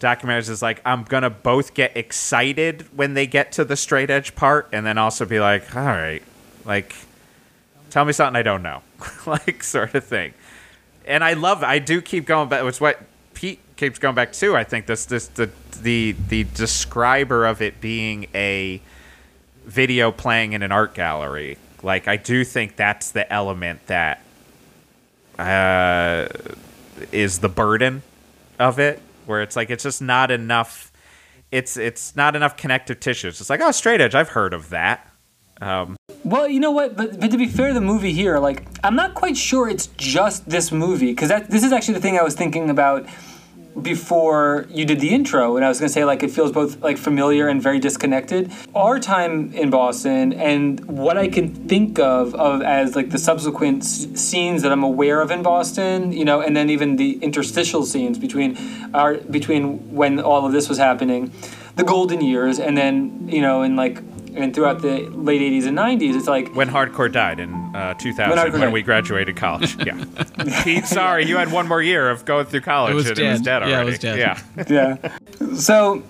documentaries 0.00 0.50
is 0.50 0.60
like 0.62 0.80
I'm 0.84 1.02
gonna 1.04 1.30
both 1.30 1.72
get 1.74 1.96
excited 1.96 2.82
when 2.96 3.14
they 3.14 3.26
get 3.26 3.52
to 3.52 3.64
the 3.64 3.74
straight 3.76 4.10
edge 4.10 4.34
part, 4.36 4.68
and 4.72 4.84
then 4.86 4.98
also 4.98 5.24
be 5.24 5.40
like, 5.40 5.74
all 5.74 5.82
right, 5.84 6.22
like, 6.64 6.94
tell 7.94 8.04
me 8.04 8.12
something 8.12 8.36
I 8.36 8.42
don't 8.42 8.64
know, 8.64 8.82
like 9.26 9.62
sort 9.62 9.94
of 9.94 10.02
thing. 10.02 10.34
And 11.06 11.22
I 11.22 11.34
love, 11.34 11.62
I 11.62 11.78
do 11.78 12.02
keep 12.02 12.26
going 12.26 12.48
back. 12.48 12.64
It's 12.64 12.80
what 12.80 13.00
Pete 13.34 13.60
keeps 13.76 14.00
going 14.00 14.16
back 14.16 14.32
to. 14.32 14.56
I 14.56 14.64
think 14.64 14.86
this, 14.86 15.04
this, 15.06 15.28
the, 15.28 15.48
the, 15.80 16.16
the 16.28 16.42
describer 16.42 17.46
of 17.46 17.62
it 17.62 17.80
being 17.80 18.26
a 18.34 18.82
video 19.64 20.10
playing 20.10 20.54
in 20.54 20.64
an 20.64 20.72
art 20.72 20.92
gallery. 20.94 21.56
Like, 21.84 22.08
I 22.08 22.16
do 22.16 22.44
think 22.44 22.74
that's 22.74 23.12
the 23.12 23.32
element 23.32 23.86
that 23.86 24.24
uh, 25.38 26.26
is 27.12 27.38
the 27.38 27.48
burden 27.48 28.02
of 28.58 28.80
it, 28.80 29.00
where 29.26 29.40
it's 29.40 29.54
like 29.54 29.70
it's 29.70 29.84
just 29.84 30.02
not 30.02 30.32
enough. 30.32 30.90
It's 31.52 31.76
it's 31.76 32.16
not 32.16 32.34
enough 32.34 32.56
connective 32.56 32.98
tissue. 32.98 33.28
It's 33.28 33.38
just 33.38 33.50
like 33.50 33.60
oh, 33.60 33.70
straight 33.72 34.00
edge. 34.00 34.14
I've 34.14 34.30
heard 34.30 34.54
of 34.54 34.70
that. 34.70 35.08
Um, 35.60 35.96
Well, 36.24 36.48
you 36.48 36.60
know 36.60 36.70
what? 36.72 36.96
But, 36.96 37.20
but 37.20 37.30
to 37.30 37.38
be 37.38 37.46
fair, 37.46 37.72
the 37.74 37.80
movie 37.80 38.12
here, 38.12 38.38
like, 38.38 38.66
I'm 38.82 38.96
not 38.96 39.14
quite 39.14 39.36
sure 39.36 39.68
it's 39.68 39.86
just 39.96 40.48
this 40.48 40.72
movie 40.72 41.12
because 41.12 41.28
this 41.48 41.64
is 41.64 41.72
actually 41.72 41.94
the 41.94 42.00
thing 42.00 42.18
I 42.18 42.22
was 42.22 42.34
thinking 42.34 42.70
about 42.70 43.06
before 43.82 44.66
you 44.70 44.84
did 44.84 45.00
the 45.00 45.10
intro, 45.10 45.56
and 45.56 45.64
I 45.64 45.68
was 45.68 45.80
gonna 45.80 45.88
say 45.88 46.04
like 46.04 46.22
it 46.22 46.30
feels 46.30 46.52
both 46.52 46.80
like 46.80 46.96
familiar 46.96 47.48
and 47.48 47.60
very 47.60 47.80
disconnected. 47.80 48.52
Our 48.72 49.00
time 49.00 49.52
in 49.52 49.70
Boston 49.70 50.32
and 50.32 50.84
what 50.84 51.18
I 51.18 51.26
can 51.28 51.52
think 51.66 51.98
of 51.98 52.34
of 52.36 52.62
as 52.62 52.94
like 52.94 53.10
the 53.10 53.18
subsequent 53.18 53.82
s- 53.82 54.06
scenes 54.14 54.62
that 54.62 54.70
I'm 54.70 54.84
aware 54.84 55.20
of 55.20 55.32
in 55.32 55.42
Boston, 55.42 56.12
you 56.12 56.24
know, 56.24 56.40
and 56.40 56.56
then 56.56 56.70
even 56.70 56.96
the 56.96 57.18
interstitial 57.18 57.84
scenes 57.84 58.16
between 58.16 58.56
our 58.94 59.14
between 59.16 59.92
when 59.94 60.20
all 60.20 60.46
of 60.46 60.52
this 60.52 60.68
was 60.68 60.78
happening, 60.78 61.32
the 61.74 61.84
golden 61.84 62.20
years, 62.20 62.60
and 62.60 62.76
then 62.78 63.26
you 63.28 63.40
know, 63.42 63.62
in 63.62 63.74
like 63.74 64.00
and 64.34 64.54
throughout 64.54 64.82
the 64.82 65.08
late 65.10 65.40
80s 65.40 65.66
and 65.66 65.78
90s, 65.78 66.16
it's 66.16 66.26
like 66.26 66.54
when 66.54 66.68
hardcore 66.68 67.10
died 67.10 67.40
in 67.40 67.52
uh, 67.74 67.94
2000, 67.94 68.52
When 68.52 68.60
when, 68.60 68.60
hardcore 68.60 68.72
we 68.72 68.82
graduated 68.82 69.36
college. 69.36 69.76
Yeah, 69.84 70.02
Pete, 70.62 70.86
sorry, 70.86 71.26
you 71.26 71.36
had 71.36 71.52
one 71.52 71.68
more 71.68 71.82
year 71.82 72.08
of 72.08 72.24
going 72.24 72.46
through 72.46 72.62
college. 72.62 72.92
It 72.92 72.94
was 72.94 73.10
and 73.10 73.18
it 73.18 73.30
was 73.30 73.40
dead. 73.42 73.60
dead 73.60 73.68
Yeah, 73.68 73.82
it 73.82 73.84
was 73.84 73.98
dead. 73.98 74.18
Yeah, 74.18 74.98
yeah. 75.40 75.54
So, 75.56 76.02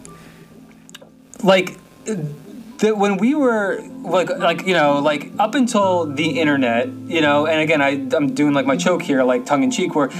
like, 1.42 1.76
the, 2.04 2.94
when 2.94 3.16
we 3.16 3.34
were 3.34 3.82
like, 4.02 4.30
like 4.30 4.66
you 4.66 4.74
know, 4.74 5.00
like 5.00 5.32
up 5.40 5.56
until 5.56 6.06
the 6.06 6.38
internet, 6.40 6.88
you 6.88 7.20
know, 7.20 7.46
and 7.46 7.60
again, 7.60 7.82
I 7.82 8.16
I'm 8.16 8.34
doing 8.34 8.54
like 8.54 8.66
my 8.66 8.76
choke 8.76 9.02
here, 9.02 9.24
like 9.24 9.44
tongue 9.44 9.64
in 9.64 9.72
cheek, 9.72 9.96
where, 9.96 10.10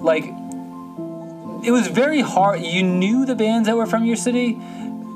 like, 0.00 0.24
it 1.64 1.70
was 1.70 1.88
very 1.88 2.22
hard. 2.22 2.62
You 2.62 2.82
knew 2.82 3.26
the 3.26 3.34
bands 3.34 3.68
that 3.68 3.76
were 3.76 3.86
from 3.86 4.04
your 4.04 4.16
city. 4.16 4.58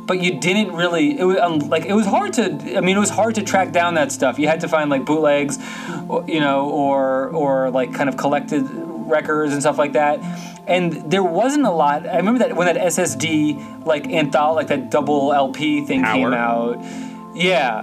But 0.07 0.23
you 0.23 0.39
didn't 0.39 0.73
really. 0.73 1.19
It 1.19 1.25
was 1.25 1.39
um, 1.39 1.59
like 1.59 1.85
it 1.85 1.95
was 1.95 2.07
hard 2.07 2.33
to. 2.35 2.77
I 2.77 2.81
mean, 2.81 2.97
it 2.97 3.01
was 3.01 3.11
hard 3.11 3.35
to 3.35 3.43
track 3.43 3.73
down 3.73 3.95
that 3.95 4.13
stuff. 4.13 4.39
You 4.39 4.47
had 4.47 4.61
to 4.61 4.69
find 4.69 4.89
like 4.89 5.05
bootlegs, 5.05 5.59
you 6.27 6.41
know, 6.41 6.71
or 6.71 7.29
or 7.31 7.71
like 7.71 7.93
kind 7.93 8.09
of 8.09 8.17
collected 8.17 8.63
records 8.71 9.53
and 9.53 9.61
stuff 9.61 9.79
like 9.79 9.93
that. 9.95 10.21
And 10.67 11.11
there 11.11 11.23
wasn't 11.23 11.65
a 11.65 11.71
lot. 11.71 12.09
I 12.09 12.17
remember 12.17 12.39
that 12.41 12.57
when 12.57 12.67
that 12.67 12.77
SSD 12.77 13.85
like 13.85 14.05
anthol 14.05 14.55
like 14.55 14.69
that 14.69 14.91
double 14.91 15.33
LP 15.33 15.85
thing 15.85 16.05
came 16.05 16.33
out. 16.33 16.85
Yeah, 17.35 17.83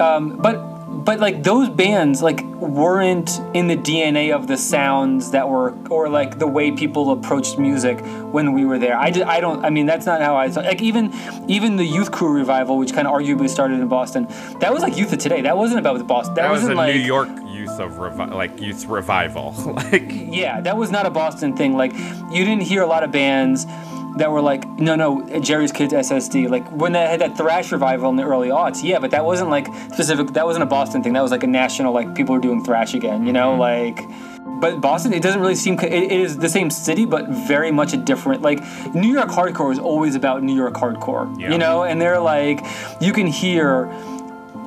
um, 0.00 0.38
but 0.38 0.79
but 1.04 1.18
like 1.20 1.42
those 1.42 1.68
bands 1.68 2.22
like 2.22 2.44
weren't 2.56 3.40
in 3.54 3.68
the 3.68 3.76
DNA 3.76 4.34
of 4.34 4.46
the 4.46 4.56
sounds 4.56 5.30
that 5.30 5.48
were 5.48 5.74
or 5.88 6.08
like 6.08 6.38
the 6.38 6.46
way 6.46 6.70
people 6.70 7.10
approached 7.12 7.58
music 7.58 8.00
when 8.32 8.52
we 8.52 8.64
were 8.64 8.78
there. 8.78 8.98
I, 8.98 9.10
just, 9.10 9.26
I 9.26 9.40
don't 9.40 9.64
I 9.64 9.70
mean 9.70 9.86
that's 9.86 10.06
not 10.06 10.20
how 10.20 10.36
I 10.36 10.50
thought. 10.50 10.64
Like 10.64 10.82
even 10.82 11.12
even 11.48 11.76
the 11.76 11.84
Youth 11.84 12.12
Crew 12.12 12.32
revival, 12.32 12.76
which 12.78 12.92
kind 12.92 13.06
of 13.06 13.14
arguably 13.14 13.48
started 13.48 13.80
in 13.80 13.88
Boston, 13.88 14.26
that 14.60 14.72
was 14.72 14.82
like 14.82 14.96
Youth 14.96 15.12
of 15.12 15.18
Today. 15.18 15.40
That 15.42 15.56
wasn't 15.56 15.80
about 15.80 16.06
Boston. 16.06 16.34
That, 16.34 16.42
that 16.42 16.50
was 16.50 16.62
wasn't 16.62 16.74
a 16.74 16.82
like 16.82 16.94
New 16.94 17.00
York 17.00 17.28
youth 17.50 17.80
of 17.80 17.92
revi- 17.92 18.32
like 18.32 18.60
youth 18.60 18.86
revival. 18.86 19.52
like 19.66 20.10
yeah, 20.10 20.60
that 20.60 20.76
was 20.76 20.90
not 20.90 21.06
a 21.06 21.10
Boston 21.10 21.56
thing. 21.56 21.76
Like 21.76 21.92
you 21.92 22.44
didn't 22.44 22.62
hear 22.62 22.82
a 22.82 22.86
lot 22.86 23.02
of 23.02 23.10
bands 23.10 23.66
that 24.16 24.30
were 24.30 24.40
like, 24.40 24.66
no, 24.68 24.96
no, 24.96 25.40
Jerry's 25.40 25.72
Kids 25.72 25.92
SSD. 25.92 26.48
Like 26.48 26.68
when 26.70 26.92
they 26.92 27.00
had 27.00 27.20
that 27.20 27.36
thrash 27.36 27.72
revival 27.72 28.10
in 28.10 28.16
the 28.16 28.24
early 28.24 28.48
aughts, 28.48 28.82
yeah, 28.82 28.98
but 28.98 29.10
that 29.12 29.24
wasn't 29.24 29.50
like 29.50 29.66
specific. 29.92 30.28
That 30.28 30.46
wasn't 30.46 30.64
a 30.64 30.66
Boston 30.66 31.02
thing. 31.02 31.12
That 31.12 31.22
was 31.22 31.30
like 31.30 31.42
a 31.42 31.48
national. 31.48 31.92
Like 31.92 32.14
people 32.14 32.34
were 32.34 32.40
doing 32.40 32.64
thrash 32.64 32.94
again. 32.94 33.26
You 33.26 33.32
know, 33.32 33.50
mm-hmm. 33.50 33.60
like. 33.60 34.60
But 34.60 34.82
Boston, 34.82 35.14
it 35.14 35.22
doesn't 35.22 35.40
really 35.40 35.54
seem. 35.54 35.78
It, 35.80 35.92
it 35.92 36.12
is 36.12 36.36
the 36.36 36.48
same 36.48 36.70
city, 36.70 37.06
but 37.06 37.28
very 37.28 37.70
much 37.70 37.94
a 37.94 37.96
different. 37.96 38.42
Like 38.42 38.60
New 38.94 39.12
York 39.12 39.28
hardcore 39.28 39.72
is 39.72 39.78
always 39.78 40.14
about 40.14 40.42
New 40.42 40.54
York 40.54 40.74
hardcore. 40.74 41.38
Yeah. 41.40 41.52
You 41.52 41.58
know, 41.58 41.84
and 41.84 42.00
they're 42.00 42.20
like, 42.20 42.60
you 43.00 43.12
can 43.12 43.26
hear 43.26 43.86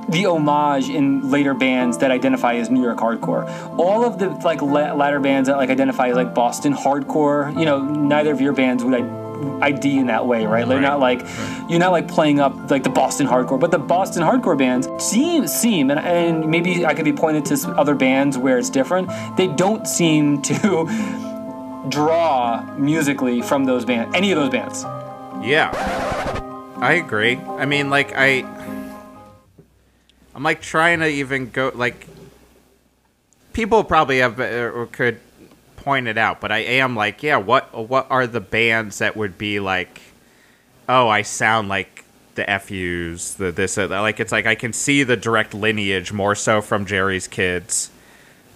the 0.09 0.25
homage 0.25 0.89
in 0.89 1.29
later 1.29 1.53
bands 1.53 1.99
that 1.99 2.11
identify 2.11 2.55
as 2.55 2.69
New 2.69 2.81
York 2.81 2.97
hardcore. 2.97 3.47
All 3.77 4.03
of 4.03 4.19
the 4.19 4.29
like 4.29 4.61
la- 4.61 4.93
latter 4.93 5.19
bands 5.19 5.47
that 5.47 5.57
like 5.57 5.69
identify 5.69 6.09
as 6.09 6.15
like 6.15 6.33
Boston 6.33 6.73
hardcore. 6.73 7.57
You 7.57 7.65
know, 7.65 7.81
neither 7.83 8.31
of 8.31 8.41
your 8.41 8.53
bands 8.53 8.83
would 8.83 8.93
I- 8.95 9.22
ID 9.61 9.99
in 9.99 10.07
that 10.07 10.25
way, 10.25 10.45
right? 10.45 10.67
They're 10.67 10.77
Right, 10.77 10.83
not 10.83 10.99
like 10.99 11.21
you're 11.69 11.79
not 11.79 11.91
like 11.91 12.07
playing 12.07 12.39
up 12.39 12.71
like 12.71 12.83
the 12.83 12.89
Boston 12.89 13.27
hardcore, 13.27 13.59
but 13.59 13.71
the 13.71 13.79
Boston 13.79 14.23
hardcore 14.23 14.57
bands 14.57 14.87
seem 15.03 15.47
seem 15.47 15.91
and, 15.91 15.99
and 15.99 16.49
maybe 16.49 16.85
I 16.85 16.93
could 16.93 17.05
be 17.05 17.13
pointed 17.13 17.45
to 17.45 17.57
some 17.57 17.77
other 17.79 17.95
bands 17.95 18.37
where 18.37 18.57
it's 18.57 18.69
different. 18.69 19.09
They 19.37 19.47
don't 19.47 19.87
seem 19.87 20.41
to 20.49 21.85
draw 21.89 22.63
musically 22.77 23.41
from 23.41 23.65
those 23.65 23.85
bands, 23.85 24.15
any 24.15 24.31
of 24.31 24.37
those 24.37 24.49
bands. 24.49 24.83
Yeah, 25.45 25.71
I 26.77 26.93
agree. 26.93 27.37
I 27.37 27.65
mean, 27.65 27.89
like 27.89 28.13
I, 28.15 28.45
I'm 30.33 30.43
like 30.43 30.61
trying 30.61 30.99
to 30.99 31.07
even 31.07 31.49
go 31.49 31.71
like. 31.75 32.07
People 33.51 33.83
probably 33.83 34.17
have 34.17 34.39
uh, 34.39 34.71
or 34.73 34.87
could 34.87 35.19
point 35.83 36.07
it 36.07 36.17
out, 36.17 36.39
but 36.41 36.51
I 36.51 36.59
am 36.59 36.95
like, 36.95 37.23
yeah. 37.23 37.37
What 37.37 37.73
what 37.89 38.07
are 38.09 38.25
the 38.27 38.39
bands 38.41 38.99
that 38.99 39.15
would 39.17 39.37
be 39.37 39.59
like? 39.59 40.01
Oh, 40.87 41.07
I 41.09 41.21
sound 41.21 41.69
like 41.69 42.03
the 42.35 42.45
FUs, 42.59 43.35
the 43.35 43.51
this, 43.51 43.77
uh, 43.77 43.87
like 43.87 44.19
it's 44.19 44.31
like 44.31 44.45
I 44.45 44.55
can 44.55 44.73
see 44.73 45.03
the 45.03 45.15
direct 45.17 45.53
lineage 45.53 46.11
more 46.11 46.35
so 46.35 46.61
from 46.61 46.85
Jerry's 46.85 47.27
Kids, 47.27 47.91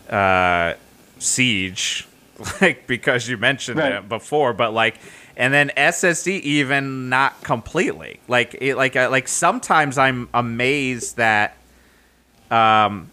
uh, 0.09 0.73
Siege, 1.19 2.07
like 2.61 2.87
because 2.87 3.27
you 3.27 3.37
mentioned 3.37 3.79
Right. 3.79 3.93
it 3.93 4.09
before, 4.09 4.53
but 4.53 4.73
like, 4.73 4.99
and 5.35 5.53
then 5.53 5.71
SSD 5.77 6.39
even 6.41 7.09
not 7.09 7.43
completely, 7.43 8.19
like 8.27 8.55
it, 8.59 8.75
like 8.75 8.95
uh, 8.95 9.09
like 9.11 9.27
sometimes 9.27 9.97
I'm 9.97 10.27
amazed 10.33 11.17
that, 11.17 11.55
um, 12.49 13.11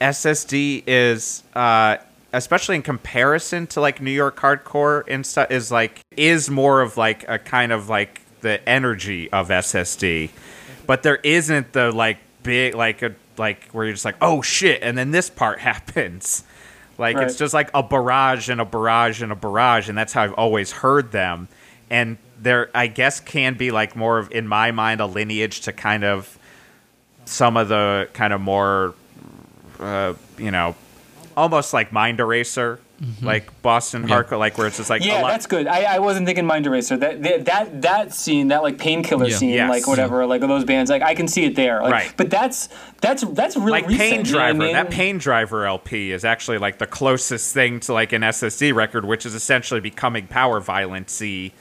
SSD 0.00 0.82
is 0.86 1.42
uh 1.54 1.96
especially 2.36 2.76
in 2.76 2.82
comparison 2.82 3.66
to 3.68 3.80
like 3.80 4.00
New 4.00 4.10
York 4.10 4.38
hardcore 4.38 5.04
and 5.08 5.24
stuff 5.24 5.50
is 5.50 5.70
like 5.70 6.04
is 6.16 6.50
more 6.50 6.82
of 6.82 6.96
like 6.96 7.24
a 7.28 7.38
kind 7.38 7.72
of 7.72 7.88
like 7.88 8.20
the 8.42 8.66
energy 8.68 9.30
of 9.32 9.48
SSD, 9.48 10.30
but 10.86 11.02
there 11.02 11.16
isn't 11.16 11.72
the 11.72 11.90
like 11.90 12.18
big 12.42 12.74
like 12.74 13.02
a 13.02 13.14
like 13.38 13.70
where 13.70 13.86
you're 13.86 13.94
just 13.94 14.04
like 14.04 14.16
oh 14.20 14.42
shit 14.42 14.82
and 14.82 14.96
then 14.96 15.10
this 15.10 15.30
part 15.30 15.58
happens. 15.70 16.44
Like 16.98 17.16
it's 17.16 17.36
just 17.36 17.52
like 17.52 17.70
a 17.74 17.82
barrage 17.82 18.48
and 18.48 18.60
a 18.60 18.64
barrage 18.64 19.22
and 19.22 19.30
a 19.30 19.36
barrage 19.36 19.88
and 19.88 19.98
that's 19.98 20.12
how 20.12 20.22
I've 20.22 20.32
always 20.34 20.72
heard 20.72 21.12
them. 21.12 21.48
And 21.90 22.16
there 22.40 22.70
I 22.74 22.86
guess 22.86 23.20
can 23.20 23.54
be 23.54 23.70
like 23.70 23.96
more 23.96 24.18
of 24.18 24.30
in 24.30 24.46
my 24.46 24.72
mind 24.72 25.00
a 25.00 25.06
lineage 25.06 25.62
to 25.62 25.72
kind 25.72 26.04
of 26.04 26.38
some 27.24 27.56
of 27.56 27.68
the 27.68 28.08
kind 28.12 28.32
of 28.32 28.40
more 28.40 28.94
uh, 29.78 30.14
you 30.38 30.50
know, 30.50 30.74
almost 31.36 31.72
like 31.74 31.92
Mind 31.92 32.18
Eraser, 32.20 32.80
like 33.20 33.60
Boston 33.60 34.08
Yeah. 34.08 34.22
hardcore, 34.22 34.38
like 34.38 34.56
where 34.56 34.66
it's 34.66 34.78
just 34.78 34.88
like 34.88 35.02
a 35.02 35.06
Yeah, 35.06 35.20
lot- 35.20 35.28
that's 35.32 35.46
good. 35.46 35.66
I, 35.66 35.96
I 35.96 35.98
wasn't 35.98 36.24
thinking 36.26 36.46
Mind 36.46 36.66
Eraser. 36.66 36.96
That 36.96 37.22
that 37.22 37.44
that, 37.44 37.82
that 37.82 38.14
scene, 38.14 38.48
that 38.48 38.62
like 38.62 38.78
painkiller 38.78 39.26
Yeah. 39.28 39.36
scene, 39.36 39.50
Yes. 39.50 39.68
like 39.68 39.86
whatever, 39.86 40.24
like 40.24 40.40
those 40.40 40.64
bands, 40.64 40.90
like 40.90 41.02
I 41.02 41.14
can 41.14 41.28
see 41.28 41.44
it 41.44 41.56
there. 41.56 41.82
Like, 41.82 41.92
Right. 41.92 42.12
But 42.16 42.30
that's 42.30 42.70
that's 43.02 43.22
that's 43.22 43.54
really 43.56 43.70
like 43.72 43.86
recent. 43.88 44.00
Pain 44.00 44.24
you 44.24 44.32
know 44.32 44.38
I 44.38 44.42
Driver. 44.52 44.58
mean? 44.58 44.72
That 44.72 44.90
Pain 44.90 45.18
Driver 45.18 45.66
LP 45.66 46.10
is 46.12 46.24
actually 46.24 46.56
like 46.58 46.78
the 46.78 46.86
closest 46.86 47.52
thing 47.52 47.80
to 47.80 47.92
like 47.92 48.12
an 48.14 48.22
SSD 48.22 48.72
record, 48.74 49.04
which 49.04 49.26
is 49.26 49.34
essentially 49.34 49.80
becoming 49.80 50.26
power 50.26 50.58
violency, 50.60 51.52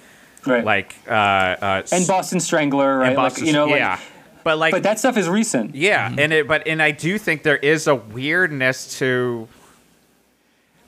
right. 0.45 0.63
like 0.63 0.95
uh, 1.07 1.11
uh, 1.11 1.81
and 1.91 2.07
Boston 2.07 2.39
Strangler, 2.39 2.99
right? 2.99 3.07
and 3.09 3.17
like 3.17 3.25
Boston- 3.31 3.45
you 3.47 3.51
know, 3.51 3.65
like, 3.65 3.79
yeah. 3.79 3.99
but 4.45 4.57
like 4.57 4.71
but 4.71 4.83
that 4.83 4.99
stuff 4.99 5.17
is 5.17 5.27
recent. 5.27 5.75
Yeah, 5.75 6.13
and 6.17 6.31
it 6.31 6.47
but 6.47 6.65
and 6.65 6.81
I 6.81 6.91
do 6.91 7.17
think 7.17 7.43
there 7.43 7.57
is 7.57 7.87
a 7.87 7.95
weirdness 7.95 8.97
to 8.99 9.49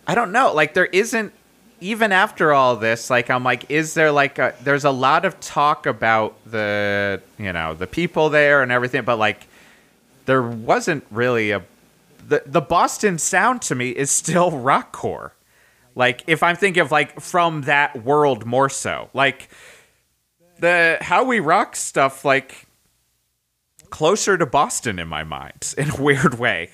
I 0.08 0.16
don't 0.16 0.32
know, 0.32 0.54
like 0.54 0.74
there 0.74 0.86
isn't 0.86 1.34
even 1.80 2.12
after 2.12 2.54
all 2.54 2.76
this, 2.78 3.10
like 3.10 3.30
I'm 3.30 3.44
like 3.44 3.70
is 3.70 3.94
there 3.94 4.12
like 4.12 4.40
a 4.40 4.56
there's 4.64 4.86
a 4.86 4.92
lot 4.92 5.26
of 5.26 5.40
talk 5.40 5.86
about 5.86 6.36
the, 6.50 7.22
you 7.38 7.54
know, 7.54 7.74
the 7.74 7.88
people 7.88 8.30
there 8.30 8.64
and 8.64 8.72
everything, 8.72 9.04
but 9.04 9.18
like 9.18 9.48
there 10.26 10.42
wasn't 10.42 11.06
really 11.12 11.52
a 11.52 11.64
the 12.28 12.44
the 12.46 12.62
Boston 12.62 13.18
sound 13.18 13.62
to 13.64 13.76
me 13.76 13.90
is 13.90 14.10
still 14.10 14.52
rockcore. 14.70 15.32
Like 15.96 16.24
if 16.28 16.44
I'm 16.44 16.56
thinking 16.56 16.82
of 16.82 16.92
like 16.92 17.20
from 17.20 17.64
that 17.64 18.04
world 18.04 18.46
more 18.46 18.70
so. 18.70 19.10
Like 19.14 19.50
the 20.60 20.98
how 21.02 21.24
we 21.24 21.40
rock 21.40 21.76
stuff 21.76 22.24
like 22.24 22.68
closer 23.90 24.38
to 24.38 24.46
Boston 24.46 25.00
in 25.00 25.08
my 25.08 25.24
mind 25.24 25.74
in 25.78 25.90
a 25.90 26.02
weird 26.02 26.40
way. 26.40 26.70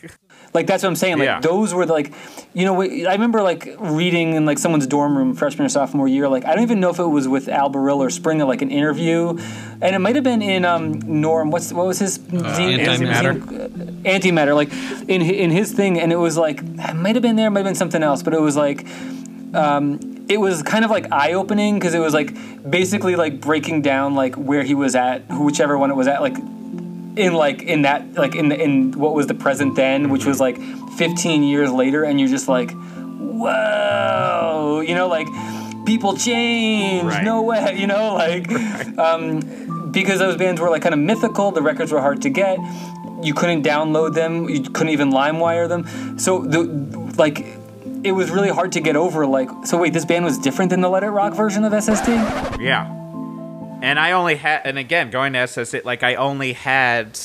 Like 0.53 0.67
that's 0.67 0.83
what 0.83 0.89
I'm 0.89 0.95
saying. 0.95 1.17
Like 1.17 1.25
Yeah. 1.25 1.39
those 1.39 1.73
were 1.73 1.85
the, 1.85 1.93
like, 1.93 2.13
you 2.53 2.63
know, 2.65 2.79
I 2.81 3.11
remember 3.13 3.41
like 3.41 3.75
reading 3.79 4.35
in 4.35 4.45
like 4.45 4.59
someone's 4.59 4.85
dorm 4.85 5.17
room 5.17 5.33
freshman 5.33 5.65
or 5.65 5.69
sophomore 5.69 6.07
year. 6.07 6.27
Like 6.29 6.45
I 6.45 6.53
don't 6.53 6.63
even 6.63 6.79
know 6.79 6.91
if 6.91 6.99
it 6.99 7.05
was 7.07 7.27
with 7.27 7.49
Al 7.49 7.71
Barile 7.71 7.97
or 7.97 8.09
Springa, 8.09 8.45
like 8.45 8.61
an 8.61 8.69
interview, 8.69 9.29
and 9.81 9.95
it 9.95 9.99
might 9.99 10.15
have 10.15 10.23
been 10.23 10.41
in 10.43 10.63
um, 10.63 10.99
Norm. 11.21 11.49
What's 11.49 11.73
what 11.73 11.87
was 11.87 11.97
his 11.99 12.19
zine? 12.19 12.85
Antimatter. 12.85 13.41
zine- 13.41 14.03
Antimatter. 14.03 14.53
Like 14.55 14.71
in 15.09 15.21
in 15.23 15.49
his 15.49 15.71
thing, 15.71 15.99
and 15.99 16.11
it 16.11 16.17
was 16.17 16.37
like 16.37 16.61
it 16.61 16.93
might 16.95 17.15
have 17.15 17.23
been 17.23 17.35
there, 17.35 17.49
might 17.49 17.61
have 17.61 17.65
been 17.65 17.75
something 17.75 18.03
else, 18.03 18.21
but 18.23 18.33
it 18.33 18.41
was 18.41 18.55
like. 18.55 18.85
Um, 19.55 20.25
it 20.29 20.37
was 20.39 20.63
kind 20.63 20.83
of 20.85 20.89
like 20.89 21.11
eye 21.11 21.33
opening 21.33 21.75
because 21.75 21.93
it 21.93 21.99
was 21.99 22.13
like 22.13 22.33
basically 22.67 23.15
like 23.17 23.39
breaking 23.41 23.81
down 23.81 24.15
like 24.15 24.35
where 24.35 24.63
he 24.63 24.73
was 24.73 24.95
at, 24.95 25.27
whichever 25.29 25.77
one 25.77 25.91
it 25.91 25.95
was 25.95 26.07
at, 26.07 26.21
like 26.21 26.35
in 27.16 27.34
like 27.34 27.61
in 27.64 27.84
that 27.84 28.14
like 28.16 28.36
in 28.36 28.49
the, 28.49 28.61
in 28.61 28.91
what 28.93 29.14
was 29.14 29.28
the 29.28 29.34
present 29.36 29.76
then, 29.76 30.09
which 30.09 30.26
was 30.26 30.39
like 30.39 30.59
15 30.97 31.43
years 31.43 31.72
later, 31.72 32.03
and 32.03 32.20
you're 32.20 32.30
just 32.30 32.47
like, 32.47 32.72
whoa, 32.74 34.84
you 34.86 34.95
know, 34.95 35.07
like 35.07 35.28
people 35.86 36.16
change, 36.16 37.03
Right. 37.03 37.24
no 37.24 37.41
way, 37.41 37.76
you 37.78 37.88
know, 37.88 38.14
like 38.14 38.49
um, 38.97 39.91
because 39.91 40.20
those 40.20 40.38
bands 40.38 40.59
were 40.61 40.70
like 40.70 40.82
kind 40.82 40.93
of 40.93 40.99
mythical, 40.99 41.51
the 41.51 41.61
records 41.61 41.91
were 41.91 42.01
hard 42.01 42.22
to 42.24 42.30
get. 42.30 42.57
You 43.22 43.34
couldn't 43.34 43.64
download 43.64 44.16
them. 44.16 44.49
You 44.49 44.61
couldn't 44.64 44.89
even 44.89 45.11
LimeWire 45.11 45.70
them. 45.70 46.20
So 46.20 46.43
the 46.43 46.64
like, 47.18 47.45
it 48.03 48.11
was 48.11 48.30
really 48.32 48.49
hard 48.49 48.74
to 48.74 48.82
get 48.82 48.97
over. 48.97 49.26
Like, 49.26 49.49
so 49.66 49.78
wait, 49.78 49.93
this 49.93 50.03
band 50.03 50.26
was 50.26 50.38
different 50.38 50.72
than 50.72 50.82
the 50.82 50.89
Let 50.89 51.03
It 51.03 51.09
Rock 51.09 51.34
version 51.34 51.64
of 51.64 51.72
SSD. 51.72 52.59
Yeah. 52.59 52.99
And 53.84 53.99
I 53.99 54.13
only 54.13 54.38
had, 54.38 54.61
and 54.63 54.77
again, 54.79 55.11
going 55.11 55.34
to 55.34 55.39
SS, 55.39 55.75
like 55.84 56.03
I 56.03 56.15
only 56.15 56.53
had 56.53 57.19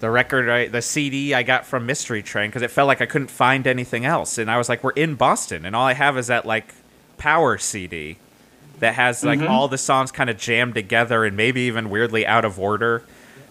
the 0.00 0.10
record, 0.10 0.48
I, 0.50 0.68
the 0.68 0.82
CD 0.82 1.32
I 1.32 1.42
got 1.42 1.64
from 1.64 1.86
Mystery 1.86 2.22
Train 2.22 2.50
because 2.50 2.60
it 2.60 2.70
felt 2.70 2.86
like 2.86 3.00
I 3.00 3.06
couldn't 3.06 3.30
find 3.30 3.66
anything 3.66 4.04
else. 4.04 4.36
And 4.36 4.50
I 4.50 4.58
was 4.58 4.68
like, 4.68 4.84
we're 4.84 4.90
in 4.90 5.14
Boston, 5.14 5.64
and 5.64 5.74
all 5.74 5.86
I 5.86 5.94
have 5.94 6.18
is 6.18 6.26
that 6.26 6.44
like 6.44 6.74
power 7.16 7.56
CD 7.56 8.18
that 8.80 8.94
has 8.94 9.24
like 9.24 9.40
all 9.40 9.68
the 9.68 9.78
songs 9.78 10.12
kind 10.12 10.28
of 10.28 10.36
jammed 10.38 10.74
together 10.74 11.24
and 11.24 11.34
maybe 11.36 11.62
even 11.62 11.88
weirdly 11.88 12.26
out 12.26 12.44
of 12.44 12.58
order. 12.60 13.02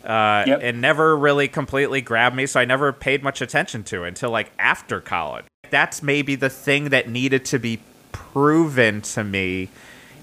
Uh, 0.03 0.43
Yep. 0.47 0.63
It 0.63 0.75
never 0.75 1.17
really 1.17 1.47
completely 1.47 2.01
grabbed 2.01 2.35
me, 2.35 2.45
so 2.45 2.59
I 2.59 2.65
never 2.65 2.93
paid 2.93 3.21
much 3.23 3.41
attention 3.41 3.83
to 3.85 4.03
it 4.03 4.09
until 4.09 4.29
like 4.29 4.51
after 4.57 5.01
college. 5.01 5.45
That's 5.71 6.01
maybe 6.03 6.35
the 6.35 6.49
thing 6.49 6.89
that 6.89 7.09
needed 7.09 7.43
to 7.45 7.59
be 7.59 7.81
proven 8.11 9.01
to 9.01 9.23
me 9.23 9.69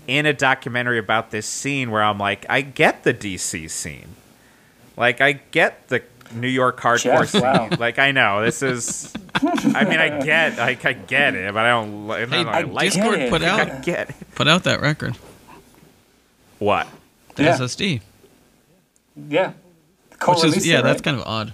in 0.07 0.27
a 0.27 0.33
documentary 0.33 0.99
about 0.99 1.31
this 1.31 1.47
scene 1.47 1.91
where 1.91 2.03
I'm 2.03 2.19
like, 2.19 2.47
I 2.49 2.61
get 2.61 3.03
the 3.05 3.13
DC 3.15 3.69
scene. 3.71 4.09
Like, 4.97 5.21
I 5.21 5.33
get 5.33 5.89
the 5.89 6.03
New 6.35 6.49
York 6.49 6.81
hardcore 6.81 7.21
Jeff, 7.21 7.29
scene. 7.31 7.43
wow. 7.43 7.69
Like, 7.79 7.99
I 7.99 8.13
know 8.13 8.43
this 8.45 8.63
is. 8.63 9.13
I 9.35 9.85
mean, 9.85 9.99
I 9.99 10.23
get, 10.25 10.57
like, 10.59 10.85
I 10.85 10.93
get 10.95 11.35
it, 11.35 11.53
but 11.53 11.65
I 11.67 11.69
don't. 11.71 12.09
li- 12.09 12.27
Hey, 12.27 12.45
not 12.45 12.55
I 12.55 12.63
like 12.63 12.93
Dischord 12.93 13.19
it. 13.19 13.31
put 13.31 13.43
it. 13.43 13.49
I 13.49 13.61
out 13.61 13.83
get 13.83 14.11
it. 14.11 14.17
put 14.35 14.49
out 14.49 14.65
that 14.65 14.81
record, 14.81 15.17
What? 16.59 16.87
the 17.35 17.43
Yeah. 17.45 17.57
SSD, 17.59 18.01
Yeah. 19.29 19.53
which 20.27 20.45
is 20.45 20.67
yeah, 20.67 20.79
it, 20.81 20.83
that's 20.83 21.03
kind 21.03 21.19
of 21.19 21.27
odd. 21.27 21.53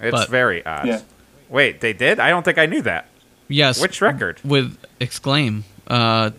It's 0.00 0.10
But- 0.12 0.28
very 0.28 0.64
odd. 0.64 0.86
Yeah. 0.86 1.00
Wait, 1.48 1.80
they 1.80 1.94
did? 1.94 2.20
I 2.20 2.28
don't 2.28 2.44
think 2.44 2.58
I 2.58 2.66
knew 2.66 2.82
that. 2.82 3.06
Yes, 3.48 3.80
Which 3.80 4.02
record? 4.02 4.38
with 4.44 4.76
X-Claim. 5.00 5.64
Uh, 5.86 6.30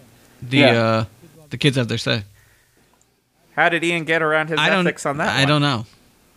the 0.44 0.58
Yeah. 0.58 0.68
uh, 0.84 1.06
the 1.50 1.58
kids 1.58 1.78
have 1.78 1.88
their 1.88 1.98
say. 1.98 2.24
How 3.56 3.70
did 3.70 3.84
Ian 3.84 4.06
get 4.06 4.22
around 4.22 4.48
his 4.50 4.60
I 4.60 4.70
ethics 4.70 5.06
on 5.06 5.18
that? 5.18 5.30
I 5.30 5.40
one? 5.42 5.48
don't 5.48 5.62
know. 5.62 5.86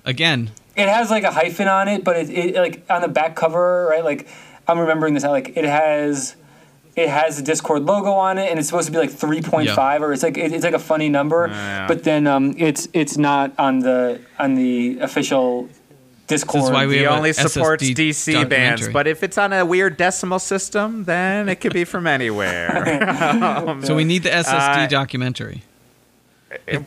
Again, 0.05 0.51
It 0.75 0.89
has 0.89 1.11
like 1.11 1.23
a 1.23 1.31
hyphen 1.31 1.69
on 1.69 1.87
it, 1.89 2.03
but 2.03 2.17
it, 2.17 2.31
it 2.31 2.57
like 2.57 2.83
on 2.91 3.03
the 3.03 3.09
back 3.09 3.37
cover, 3.37 3.87
right? 3.91 4.05
Like 4.05 4.27
I'm 4.67 4.79
remembering 4.79 5.15
this. 5.15 5.23
Like 5.23 5.57
it 5.57 5.65
has, 5.65 6.35
it 6.97 7.09
has 7.09 7.41
the 7.41 7.53
Dischord 7.53 7.87
logo 7.87 8.13
on 8.13 8.39
it, 8.39 8.51
and 8.51 8.59
it's 8.59 8.67
supposed 8.69 8.87
to 8.87 8.93
be 8.93 8.99
like 8.99 9.11
3.5, 9.11 10.01
or 10.01 10.13
it's 10.13 10.23
like 10.25 10.37
it, 10.37 10.53
it's 10.53 10.65
like 10.65 10.75
a 10.75 10.79
funny 10.81 11.09
number. 11.09 11.47
Yeah. 11.49 11.87
But 11.87 12.03
then 12.05 12.27
um, 12.27 12.55
it's 12.59 12.89
it's 12.93 13.17
not 13.17 13.53
on 13.59 13.81
the 13.81 14.21
on 14.39 14.57
the 14.57 14.99
official 15.01 15.69
Dischord. 16.35 16.73
why 16.73 16.87
we 16.87 16.99
He 16.99 17.07
only 17.07 17.33
supports 17.33 17.83
SSD 17.85 17.95
DC 18.11 18.49
bands, 18.49 18.89
but 18.89 19.07
if 19.07 19.23
it's 19.23 19.39
on 19.39 19.53
a 19.53 19.65
weird 19.65 19.97
decimal 19.97 20.39
system, 20.39 21.05
then 21.05 21.49
it 21.49 21.57
could 21.61 21.73
be 21.73 21.85
from 21.85 22.07
anywhere. 22.07 23.79
so 23.85 23.95
we 23.95 24.05
need 24.05 24.23
the 24.23 24.31
SSD 24.31 24.85
Uh, 24.85 24.87
documentary. 24.89 25.63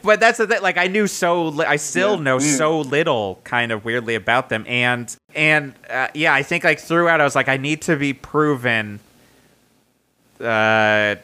but 0.04 0.20
that's 0.20 0.38
the 0.38 0.46
thing. 0.48 0.62
Like 0.62 0.78
I 0.78 0.88
knew 0.88 1.08
so, 1.08 1.48
li- 1.48 1.66
I 1.66 1.78
still 1.78 2.16
Yeah. 2.18 2.22
know 2.24 2.39
Yeah. 2.39 2.56
so 2.56 2.80
little, 2.82 3.39
kind 3.43 3.72
of 3.72 3.84
weirdly 3.84 4.16
about 4.16 4.50
them, 4.50 4.64
and 4.68 5.14
and 5.34 5.74
uh, 5.89 6.08
yeah, 6.14 6.34
I 6.34 6.43
think 6.43 6.64
like 6.64 6.80
throughout, 6.80 7.20
I 7.20 7.24
was 7.24 7.36
like, 7.36 7.50
I 7.50 7.58
need 7.58 7.82
to 7.84 7.96
be 7.96 8.14
proven. 8.14 9.00
Uh, 10.39 11.16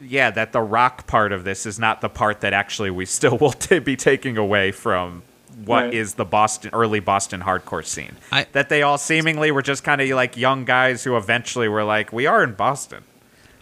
yeah, 0.00 0.30
that 0.30 0.52
the 0.52 0.60
rock 0.60 1.06
part 1.06 1.32
of 1.32 1.44
this 1.44 1.64
is 1.64 1.78
not 1.78 2.00
the 2.02 2.08
part 2.10 2.40
that 2.42 2.52
actually 2.52 2.90
we 2.90 3.06
still 3.06 3.38
will 3.40 3.52
t- 3.52 3.78
be 3.78 3.96
taking 3.96 4.36
away 4.36 4.70
from 4.72 5.22
what 5.66 5.94
is 5.94 6.10
Right. 6.10 6.16
the 6.18 6.24
Boston 6.24 6.70
early 6.72 7.00
Boston 7.00 7.42
hardcore 7.42 7.84
scene. 7.84 8.16
I- 8.32 8.46
that 8.52 8.68
they 8.68 8.82
all 8.82 8.98
seemingly 8.98 9.50
were 9.50 9.62
just 9.62 9.84
kind 9.84 10.00
of 10.00 10.08
like 10.10 10.36
young 10.36 10.64
guys 10.64 11.04
who 11.04 11.16
eventually 11.16 11.68
were 11.68 11.84
like, 11.84 12.12
we 12.12 12.26
are 12.26 12.42
in 12.44 12.52
Boston. 12.54 13.02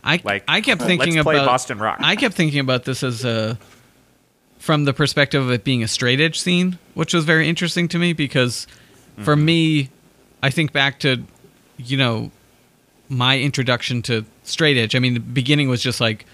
I 0.05 0.21
Like, 0.25 0.45
I 0.49 0.61
kept 0.61 0.83
thinking 0.83 1.15
let's 1.15 1.25
play 1.25 1.37
about 1.37 1.47
Boston 1.47 1.79
Rock. 1.79 1.99
I 2.01 2.17
kept 2.17 2.35
thinking 2.35 2.59
about 2.61 2.85
this 2.85 3.03
as 3.03 3.25
a 3.25 3.59
from 4.59 4.85
the 4.85 4.93
perspective 4.93 5.43
of 5.43 5.51
it 5.51 5.65
being 5.65 5.83
a 5.83 5.89
straight 5.89 6.21
edge 6.21 6.39
scene, 6.41 6.79
which 6.95 7.13
was 7.15 7.25
very 7.25 7.49
interesting 7.49 7.89
to 7.89 7.99
me 7.99 8.13
because 8.13 8.67
for 9.19 9.35
Mm-hmm. 9.37 9.45
me, 9.45 9.91
I 10.43 10.51
think 10.51 10.73
back 10.73 10.99
to 11.01 11.23
you 11.77 11.97
know 11.97 12.31
my 13.09 13.39
introduction 13.39 14.03
to 14.03 14.25
straight 14.45 14.77
edge. 14.77 14.95
I 14.97 14.99
mean, 14.99 15.15
the 15.15 15.21
beginning 15.21 15.69
was 15.69 15.83
just 15.83 16.01
like 16.01 16.27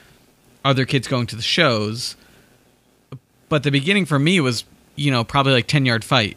other 0.64 0.84
kids 0.84 1.08
going 1.08 1.26
to 1.28 1.36
the 1.36 1.42
shows, 1.42 2.16
but 3.48 3.62
the 3.62 3.70
beginning 3.70 4.04
for 4.06 4.18
me 4.18 4.40
was 4.40 4.64
you 4.98 5.10
know 5.10 5.24
probably 5.24 5.52
like 5.52 5.66
ten 5.66 5.86
yard 5.86 6.04
fight, 6.04 6.36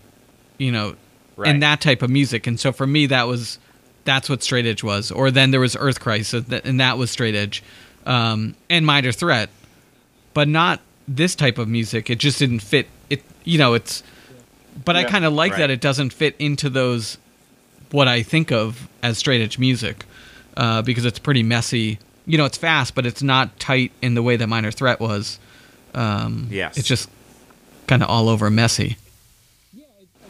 you 0.58 0.72
know, 0.72 0.96
Right. 1.36 1.50
and 1.50 1.62
that 1.64 1.82
type 1.82 2.02
of 2.02 2.10
music. 2.10 2.46
And 2.48 2.60
so 2.60 2.72
for 2.72 2.86
me, 2.88 3.08
that 3.08 3.28
was 3.28 3.58
that's 4.06 4.30
what 4.30 4.42
straight 4.44 4.66
edge 4.66 4.84
was. 4.84 5.12
Or 5.12 5.32
then 5.32 5.52
there 5.52 5.60
was 5.60 5.76
Earth 5.80 6.00
Crisis, 6.00 6.46
and 6.50 6.80
that 6.80 6.98
was 6.98 7.12
straight 7.12 7.36
edge, 7.36 7.64
um, 8.06 8.56
and 8.70 8.86
Minor 8.86 9.12
Threat, 9.12 9.50
but 10.34 10.48
not 10.48 10.80
this 11.08 11.36
type 11.36 11.58
of 11.58 11.68
music. 11.68 12.10
It 12.10 12.20
just 12.20 12.40
didn't 12.40 12.60
fit. 12.60 12.88
It 13.10 13.24
you 13.44 13.58
know 13.58 13.74
it's, 13.74 14.04
but 14.86 14.96
I 14.96 15.04
kind 15.04 15.26
of 15.26 15.34
like 15.34 15.52
Right. 15.54 15.60
that 15.60 15.70
it 15.72 15.82
doesn't 15.82 16.14
fit 16.14 16.36
into 16.40 16.70
those 16.70 17.18
what 17.92 18.08
I 18.08 18.24
think 18.24 18.52
of 18.52 18.88
as 19.04 19.18
straight 19.18 19.42
edge 19.42 19.58
music 19.60 20.06
uh, 20.56 20.82
because 20.82 21.04
it's 21.06 21.20
pretty 21.20 21.44
messy. 21.44 22.00
You 22.28 22.38
know, 22.38 22.46
it's 22.46 22.58
fast, 22.58 22.94
but 22.96 23.06
it's 23.06 23.22
not 23.24 23.60
tight 23.60 23.92
in 24.02 24.14
the 24.14 24.22
way 24.24 24.36
that 24.38 24.48
Minor 24.48 24.72
Threat 24.72 25.00
was. 25.00 25.40
Um, 25.94 26.48
Yes. 26.52 26.78
it's 26.78 26.88
just 26.88 27.10
kind 27.92 28.02
of 28.02 28.10
all 28.10 28.30
over 28.30 28.50
messy. 28.50 28.96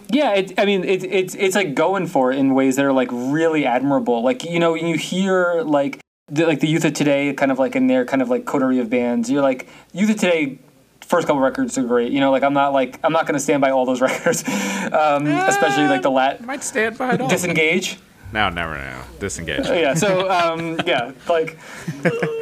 Yeah, 0.09 0.33
it, 0.33 0.59
I 0.59 0.65
mean, 0.65 0.83
it, 0.83 1.03
it's 1.03 1.35
it's 1.35 1.55
like 1.55 1.75
going 1.75 2.07
for 2.07 2.31
it 2.31 2.39
in 2.39 2.55
ways 2.55 2.75
that 2.77 2.85
are 2.85 2.91
like 2.91 3.09
really 3.11 3.67
admirable. 3.67 4.23
Like 4.23 4.43
you 4.43 4.59
know, 4.59 4.73
you 4.73 4.97
hear 4.97 5.61
like 5.61 5.99
the, 6.27 6.47
like 6.47 6.59
the 6.59 6.67
youth 6.67 6.83
of 6.85 6.93
today, 6.93 7.31
kind 7.33 7.51
of 7.51 7.59
like 7.59 7.75
in 7.75 7.85
their 7.85 8.03
kind 8.03 8.21
of 8.23 8.29
like 8.29 8.45
coterie 8.45 8.79
of 8.79 8.89
bands, 8.89 9.29
you're 9.29 9.43
like 9.43 9.67
youth 9.93 10.09
of 10.09 10.17
today. 10.17 10.57
First 11.01 11.27
couple 11.27 11.39
records 11.41 11.77
are 11.77 11.83
great. 11.83 12.11
You 12.11 12.19
know, 12.19 12.31
like 12.31 12.41
I'm 12.41 12.53
not 12.53 12.73
like 12.73 12.99
I'm 13.03 13.13
not 13.13 13.25
going 13.27 13.35
to 13.35 13.39
stand 13.39 13.61
by 13.61 13.69
all 13.69 13.85
those 13.85 14.01
records, 14.09 14.43
um, 14.47 15.27
especially 15.27 15.87
like 15.87 16.01
the 16.01 16.11
lat 16.11 16.43
Might 16.43 16.63
stand 16.63 16.97
by 16.97 17.13
it 17.13 17.21
all. 17.21 17.29
disengage. 17.29 17.97
No, 18.33 18.49
never, 18.49 18.77
no. 18.77 19.01
Disengage. 19.19 19.65
yeah. 19.67 19.93
So 19.93 20.29
um, 20.29 20.79
yeah, 20.85 21.11
like 21.27 21.59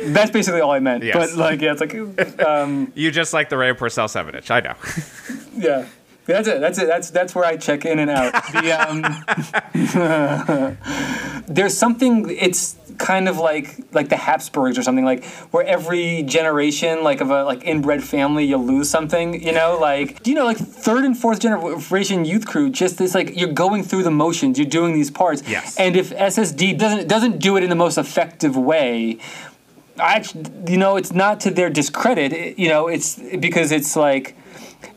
that's 0.07 0.31
basically 0.31 0.61
all 0.61 0.71
I 0.71 0.79
meant. 0.79 1.03
Yes. 1.03 1.15
But 1.15 1.37
like 1.37 1.61
yeah, 1.61 1.75
it's 1.75 1.81
like 1.81 1.95
um, 2.45 2.91
You 2.95 3.11
just 3.11 3.33
like 3.33 3.49
the 3.49 3.57
Ray 3.57 3.69
of 3.69 3.77
Porcell 3.77 4.09
7 4.09 4.35
inch. 4.35 4.51
I 4.51 4.59
know. 4.61 4.75
yeah. 5.57 5.85
That's 6.25 6.47
it. 6.47 6.59
That's 6.61 6.77
it. 6.77 6.85
That's 6.87 7.09
that's 7.09 7.33
where 7.33 7.43
I 7.45 7.57
check 7.57 7.85
in 7.85 7.97
and 7.97 8.11
out. 8.11 8.33
The, 8.53 8.71
um, 8.71 9.01
there's 11.47 11.75
something. 11.75 12.29
It's 12.29 12.75
kind 12.99 13.27
of 13.27 13.37
like 13.37 13.67
like 13.93 14.09
the 14.09 14.17
Habsburgs 14.17 14.77
or 14.77 14.83
something 14.83 15.05
like 15.05 15.23
where 15.53 15.65
every 15.65 16.21
generation 16.23 17.03
like 17.03 17.21
of 17.21 17.31
a 17.31 17.43
like 17.45 17.63
inbred 17.63 18.03
family 18.03 18.45
you 18.45 18.57
lose 18.57 18.89
something. 18.89 19.41
You 19.41 19.53
know, 19.53 19.77
like 19.81 20.21
Do 20.21 20.29
you 20.29 20.35
know 20.35 20.45
like 20.45 20.57
third 20.57 21.03
and 21.05 21.17
fourth 21.17 21.39
generation 21.39 22.25
youth 22.25 22.45
crew. 22.45 22.69
Just 22.69 22.97
this 22.97 23.15
like 23.15 23.35
you're 23.39 23.53
going 23.53 23.83
through 23.83 24.03
the 24.03 24.11
motions. 24.11 24.59
You're 24.59 24.67
doing 24.79 24.93
these 24.93 25.09
parts. 25.09 25.41
Yes. 25.47 25.77
And 25.79 25.95
if 25.95 26.11
SSD 26.11 26.77
doesn't 26.77 27.07
doesn't 27.07 27.39
do 27.39 27.57
it 27.57 27.63
in 27.63 27.69
the 27.69 27.75
most 27.75 27.97
effective 27.97 28.55
way, 28.55 29.17
I, 29.99 30.23
you 30.67 30.77
know, 30.77 30.95
it's 30.95 31.11
not 31.11 31.39
to 31.41 31.51
their 31.51 31.69
discredit. 31.69 32.31
it- 32.33 32.59
You 32.59 32.69
know, 32.69 32.87
it's 32.87 33.15
because 33.39 33.71
it's 33.71 33.95
like 33.95 34.35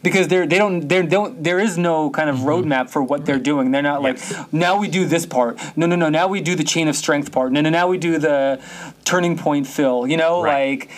because 0.03 0.29
they're 0.29 0.47
they 0.47 0.59
don't 0.59 0.89
they 0.89 1.03
don't 1.03 1.43
there 1.43 1.59
is 1.59 1.77
no 1.79 2.11
kind 2.11 2.29
of 2.31 2.37
roadmap 2.39 2.89
for 2.91 3.03
what 3.03 3.25
they're 3.27 3.39
doing. 3.39 3.71
They're 3.71 3.83
not 3.83 4.03
like 4.03 4.19
now 4.53 4.79
we 4.79 4.89
do 4.89 5.05
this 5.05 5.27
part. 5.27 5.59
No, 5.77 5.87
no, 5.87 5.97
no. 5.97 6.09
Now 6.09 6.29
we 6.29 6.41
do 6.41 6.55
the 6.55 6.65
chain 6.65 6.89
of 6.89 6.97
strength 6.97 7.33
part. 7.33 7.53
No, 7.53 7.61
no. 7.61 7.71
Now 7.71 7.89
we 7.89 7.99
do 7.99 8.19
the 8.19 8.61
turning 9.05 9.37
point 9.37 9.67
fill. 9.67 10.07
You 10.07 10.17
know, 10.17 10.43
Right. 10.43 10.81
like 10.81 10.91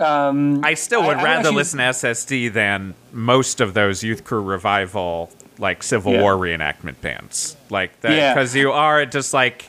um, 0.00 0.64
I 0.64 0.74
still 0.74 1.02
would 1.02 1.16
I- 1.16 1.20
I 1.20 1.24
rather 1.24 1.38
actually- 1.48 1.54
listen 1.56 1.78
to 1.78 1.84
SSD 1.86 2.48
than 2.52 2.94
most 3.12 3.60
of 3.60 3.74
those 3.74 4.04
Youth 4.04 4.22
Crew 4.22 4.42
Revival, 4.42 5.30
like 5.58 5.82
Civil 5.82 6.12
Yeah. 6.12 6.22
War 6.22 6.34
reenactment 6.36 7.00
bands. 7.00 7.56
Like 7.68 8.00
that, 8.02 8.12
Yeah. 8.12 8.32
because 8.34 8.54
you 8.54 8.70
are 8.70 9.04
just 9.06 9.34
like, 9.34 9.68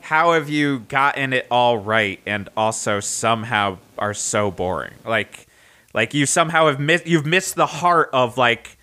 how 0.00 0.32
have 0.32 0.48
you 0.48 0.80
gotten 0.88 1.32
it 1.32 1.46
all 1.52 1.78
right 1.78 2.18
and 2.26 2.48
also 2.56 2.98
somehow 2.98 3.78
are 3.96 4.12
so 4.12 4.50
boring? 4.50 4.94
Like, 5.04 5.46
like 5.94 6.14
you 6.14 6.26
somehow 6.26 6.66
have 6.66 6.80
missed, 6.80 7.06
you've 7.06 7.26
missed 7.26 7.56
the 7.56 7.66
heart 7.66 8.10
of 8.12 8.38
like, 8.38 8.76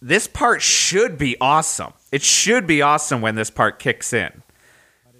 this 0.00 0.26
part 0.28 0.62
should 0.62 1.18
be 1.18 1.36
awesome. 1.40 1.92
It 2.12 2.22
should 2.22 2.66
be 2.66 2.82
awesome 2.82 3.20
when 3.20 3.34
this 3.34 3.50
part 3.50 3.78
kicks 3.78 4.12
in. 4.12 4.42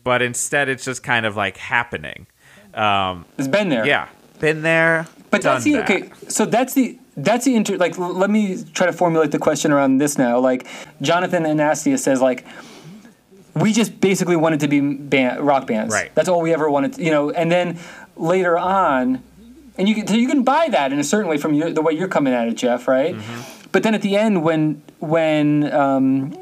But 0.05 0.23
instead, 0.23 0.69
it's 0.69 0.85
just 0.85 1.03
kind 1.03 1.27
of 1.27 1.37
like 1.37 1.57
happening. 1.57 2.27
Um, 2.75 3.25
it's 3.39 3.49
been 3.49 3.71
there. 3.71 3.87
yeah, 3.87 4.09
been 4.39 4.63
there. 4.63 5.07
But 5.31 5.43
that's 5.43 5.65
the 5.65 5.73
that. 5.73 5.91
okay. 5.91 6.11
So 6.29 6.45
that's 6.45 6.75
the 6.75 6.99
that's 7.17 7.45
the 7.45 7.57
inter. 7.57 7.77
Like, 7.77 7.99
l- 7.99 8.13
let 8.13 8.31
me 8.31 8.63
try 8.75 8.87
to 8.87 8.93
formulate 8.93 9.31
the 9.31 9.39
question 9.39 9.73
around 9.73 9.99
this 9.99 10.19
now. 10.19 10.39
Like, 10.39 10.67
Jonathan 11.01 11.45
Anastas 11.45 11.99
says, 12.01 12.21
like, 12.21 12.47
we 13.55 13.73
just 13.73 14.01
basically 14.01 14.37
wanted 14.37 14.61
to 14.61 14.69
be 14.69 14.81
band, 14.81 15.41
rock 15.41 15.67
bands. 15.67 15.93
Right. 15.93 16.15
That's 16.15 16.29
all 16.29 16.43
we 16.43 16.53
ever 16.53 16.71
wanted. 16.71 16.93
To, 16.95 17.03
you 17.03 17.11
know, 17.11 17.31
and 17.31 17.51
then 17.51 17.79
later 18.17 18.59
on, 18.59 19.23
and 19.79 19.89
you 19.89 19.95
can 19.95 20.07
so 20.07 20.15
you 20.15 20.29
can 20.29 20.43
buy 20.43 20.69
that 20.69 20.93
in 20.93 20.99
a 20.99 21.05
certain 21.05 21.29
way 21.29 21.39
from 21.39 21.55
your, 21.55 21.71
the 21.71 21.83
way 21.83 21.93
you're 21.93 22.09
coming 22.09 22.33
at 22.33 22.49
it, 22.49 22.55
Jeff. 22.57 22.89
Right. 22.89 23.15
Mm-hmm. 23.15 23.69
But 23.73 23.83
then 23.83 23.95
at 23.95 24.03
the 24.03 24.17
end, 24.17 24.43
when 24.43 24.83
when 25.01 25.73
um, 25.73 26.33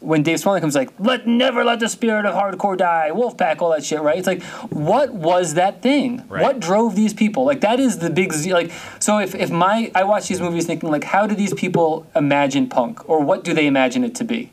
when 0.00 0.22
Dave 0.22 0.40
Smalley 0.40 0.60
comes 0.60 0.74
like, 0.74 0.90
let 0.98 1.26
never 1.26 1.64
let 1.64 1.80
the 1.80 1.88
spirit 1.88 2.26
of 2.26 2.34
hardcore 2.34 2.76
die, 2.76 3.10
Wolfpack, 3.12 3.60
all 3.60 3.70
that 3.70 3.84
shit, 3.84 4.00
right? 4.00 4.18
It's 4.18 4.26
like, 4.26 4.42
what 4.70 5.12
was 5.12 5.54
that 5.54 5.82
thing? 5.82 6.24
Right. 6.28 6.42
What 6.42 6.60
drove 6.60 6.94
these 6.94 7.14
people? 7.14 7.44
Like 7.44 7.60
that 7.62 7.80
is 7.80 7.98
the 7.98 8.10
big 8.10 8.32
z- 8.32 8.52
like. 8.52 8.70
So 8.98 9.18
if 9.18 9.34
if 9.34 9.50
my 9.50 9.90
I 9.94 10.04
watch 10.04 10.28
these 10.28 10.40
movies 10.40 10.66
thinking 10.66 10.90
like, 10.90 11.04
how 11.04 11.26
do 11.26 11.34
these 11.34 11.54
people 11.54 12.06
imagine 12.14 12.68
punk, 12.68 13.08
or 13.08 13.20
what 13.20 13.44
do 13.44 13.52
they 13.52 13.66
imagine 13.66 14.04
it 14.04 14.14
to 14.16 14.24
be? 14.24 14.50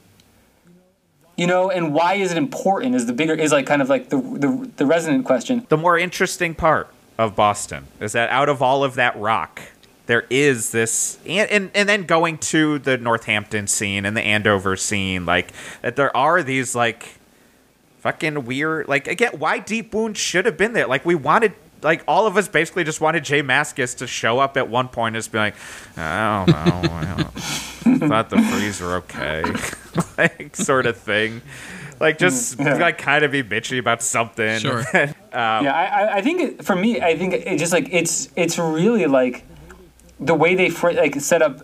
You 1.38 1.47
know, 1.47 1.72
and 1.72 1.93
why 1.93 2.16
is 2.16 2.32
it 2.32 2.38
important? 2.38 2.95
Is 2.95 3.05
the 3.05 3.14
bigger 3.14 3.34
is 3.34 3.51
like 3.51 3.66
kind 3.66 3.82
of 3.82 3.89
like 3.89 4.09
the 4.09 4.18
the, 4.18 4.72
the 4.78 4.86
resonant 4.86 5.26
question. 5.26 5.66
the 5.70 5.78
more 5.78 5.97
interesting 5.97 6.55
part 6.55 6.93
of 7.22 7.36
Boston 7.36 7.88
is 7.99 8.13
that 8.13 8.30
out 8.30 8.49
of 8.49 8.61
all 8.61 8.84
of 8.84 8.95
that 8.95 9.17
rock, 9.19 9.61
there 10.07 10.26
is 10.30 10.72
this, 10.72 11.19
and, 11.26 11.49
and, 11.49 11.72
and 11.74 11.88
then 11.88 12.03
going 12.03 12.38
to 12.38 12.80
the 12.80 12.97
Northampton 12.97 13.67
scene 13.67 14.05
and 14.05 14.17
the 14.17 14.22
Andover 14.22 14.76
scene, 14.76 15.26
like, 15.26 15.53
that 15.82 15.95
there 15.95 16.15
are 16.17 16.43
these, 16.43 16.76
like, 16.76 17.19
fucking 17.99 18.45
weird, 18.45 18.88
like, 18.88 19.07
again, 19.07 19.34
why 19.38 19.59
Deep 19.59 19.93
Wound 19.93 20.17
should 20.17 20.45
have 20.45 20.57
been 20.57 20.74
there. 20.74 20.88
Like, 20.88 21.05
we 21.05 21.15
wanted, 21.15 21.53
like, 21.82 22.03
all 22.07 22.28
of 22.28 22.36
us 22.36 22.47
basically 22.47 22.84
just 22.84 22.99
wanted 22.99 23.24
J 23.24 23.41
Mascis 23.41 23.95
to 23.99 24.07
show 24.07 24.39
up 24.39 24.57
at 24.57 24.67
one 24.67 24.88
point 24.88 25.15
and 25.15 25.24
just 25.24 25.32
be 25.32 25.38
like, 25.38 25.55
oh, 25.97 26.01
I 26.01 26.45
don't 26.45 26.82
know, 26.84 26.95
I 26.97 27.05
don't 27.05 27.99
thought 28.09 28.30
the 28.30 28.41
freeze 28.41 28.82
were 28.82 28.95
okay, 28.95 29.43
like, 30.17 30.55
sort 30.55 30.88
of 30.88 30.97
thing. 30.97 31.41
Like, 32.02 32.18
just, 32.18 32.58
mm, 32.58 32.66
Yeah. 32.66 32.76
like, 32.76 32.97
kind 32.97 33.24
of 33.24 33.32
be 33.32 33.43
bitchy 33.43 33.78
about 33.80 34.02
something. 34.02 34.60
Sure. 34.60 34.84
yeah, 34.93 35.14
I, 35.32 35.86
I- 36.04 36.16
I 36.18 36.22
think 36.22 36.41
it, 36.41 36.66
for 36.66 36.76
me, 36.76 36.99
I 36.99 37.16
think 37.18 37.34
it 37.34 37.58
just 37.60 37.72
like 37.72 37.88
it's 37.91 38.30
it's 38.36 38.58
really 38.58 39.06
like 39.06 39.43
the 40.20 40.34
way 40.36 40.56
they 40.56 40.70
fr- 40.70 40.91
like 40.91 41.15
set 41.22 41.41
up 41.41 41.61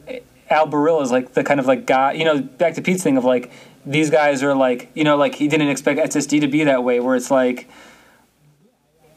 Al 0.49 0.68
Barile 0.68 1.01
is 1.01 1.11
like 1.11 1.34
the 1.34 1.43
kind 1.43 1.59
of 1.59 1.65
like 1.65 1.85
guy, 1.85 2.14
you 2.14 2.23
know, 2.23 2.39
back 2.41 2.76
to 2.76 2.81
Pete's 2.81 3.03
thing 3.03 3.18
of 3.18 3.26
like 3.26 3.51
these 3.85 4.09
guys 4.09 4.43
are 4.43 4.53
like, 4.55 4.89
you 4.93 5.03
know, 5.03 5.18
like 5.18 5.35
he 5.35 5.47
didn't 5.47 5.69
expect 5.69 5.99
SSD 5.99 6.41
to 6.41 6.47
be 6.47 6.64
that 6.65 6.84
way, 6.84 6.99
where 6.99 7.15
it's 7.15 7.31
like, 7.31 7.68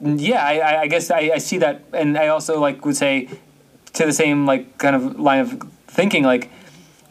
yeah, 0.01 0.45
I, 0.45 0.59
I- 0.59 0.81
I 0.83 0.87
guess 0.87 1.11
I, 1.11 1.33
I 1.35 1.39
see 1.39 1.59
that, 1.59 1.83
and 1.93 2.17
I 2.17 2.29
also 2.29 2.59
like 2.61 2.85
would 2.87 2.97
say 2.97 3.29
to 3.93 4.07
the 4.07 4.13
same 4.13 4.47
like 4.47 4.79
kind 4.79 4.97
of 4.97 5.21
line 5.21 5.41
of 5.41 5.63
thinking 5.87 6.25
like. 6.25 6.51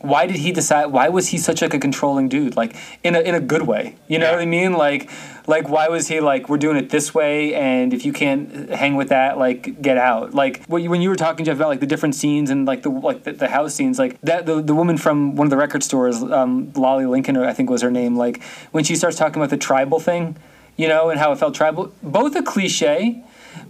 Why 0.02 0.26
did 0.28 0.38
he 0.38 0.52
decide? 0.52 0.88
Why 0.88 1.10
was 1.10 1.28
he 1.30 1.38
such 1.38 1.62
like 1.62 1.74
a 1.74 1.80
controlling 1.80 2.30
dude? 2.30 2.56
Like 2.56 2.76
in 3.04 3.16
a 3.16 3.20
in 3.20 3.36
a 3.36 3.40
good 3.40 3.64
way, 3.64 3.96
you 4.08 4.18
know 4.18 4.26
Yeah. 4.28 4.32
what 4.34 4.42
I 4.42 4.46
mean? 4.46 4.74
Like 4.74 5.10
like 5.48 5.68
why 5.68 5.90
was 5.90 6.08
he 6.08 6.20
like 6.20 6.48
we're 6.48 6.58
doing 6.58 6.78
it 6.78 6.90
this 6.90 7.14
way, 7.14 7.54
and 7.56 7.94
if 7.94 8.06
you 8.06 8.14
can't 8.14 8.70
hang 8.70 8.96
with 8.96 9.10
that, 9.10 9.38
like 9.38 9.82
get 9.82 9.98
out. 9.98 10.34
Like 10.34 10.64
when 10.68 10.84
you, 10.84 10.90
when 10.90 11.02
you 11.02 11.10
were 11.10 11.16
talking 11.18 11.46
Jeff 11.46 11.58
about 11.58 11.68
like 11.70 11.80
the 11.82 11.88
different 11.88 12.16
scenes 12.16 12.50
and 12.50 12.66
like 12.66 12.84
the 12.84 12.90
like 12.90 13.24
the, 13.24 13.34
the 13.34 13.50
house 13.50 13.74
scenes, 13.76 14.00
like 14.00 14.20
that 14.22 14.46
the, 14.46 14.62
the 14.62 14.76
woman 14.76 14.98
from 14.98 15.36
one 15.36 15.48
of 15.48 15.52
the 15.52 15.58
record 15.58 15.84
stores, 15.84 16.22
um, 16.24 16.72
Lolly 16.76 17.06
Lincoln, 17.06 17.36
I 17.38 17.54
think 17.54 17.70
was 17.70 17.82
her 17.82 17.92
name. 17.92 18.16
Like 18.16 18.42
when 18.72 18.84
she 18.84 18.96
starts 18.96 19.18
talking 19.18 19.36
about 19.42 19.50
the 19.50 19.58
tribal 19.58 20.00
thing, 20.00 20.38
you 20.78 20.88
know, 20.88 21.10
and 21.10 21.20
how 21.20 21.32
it 21.34 21.40
felt 21.40 21.56
tribal, 21.56 21.92
both 22.02 22.36
a 22.36 22.44
cliche, 22.44 23.22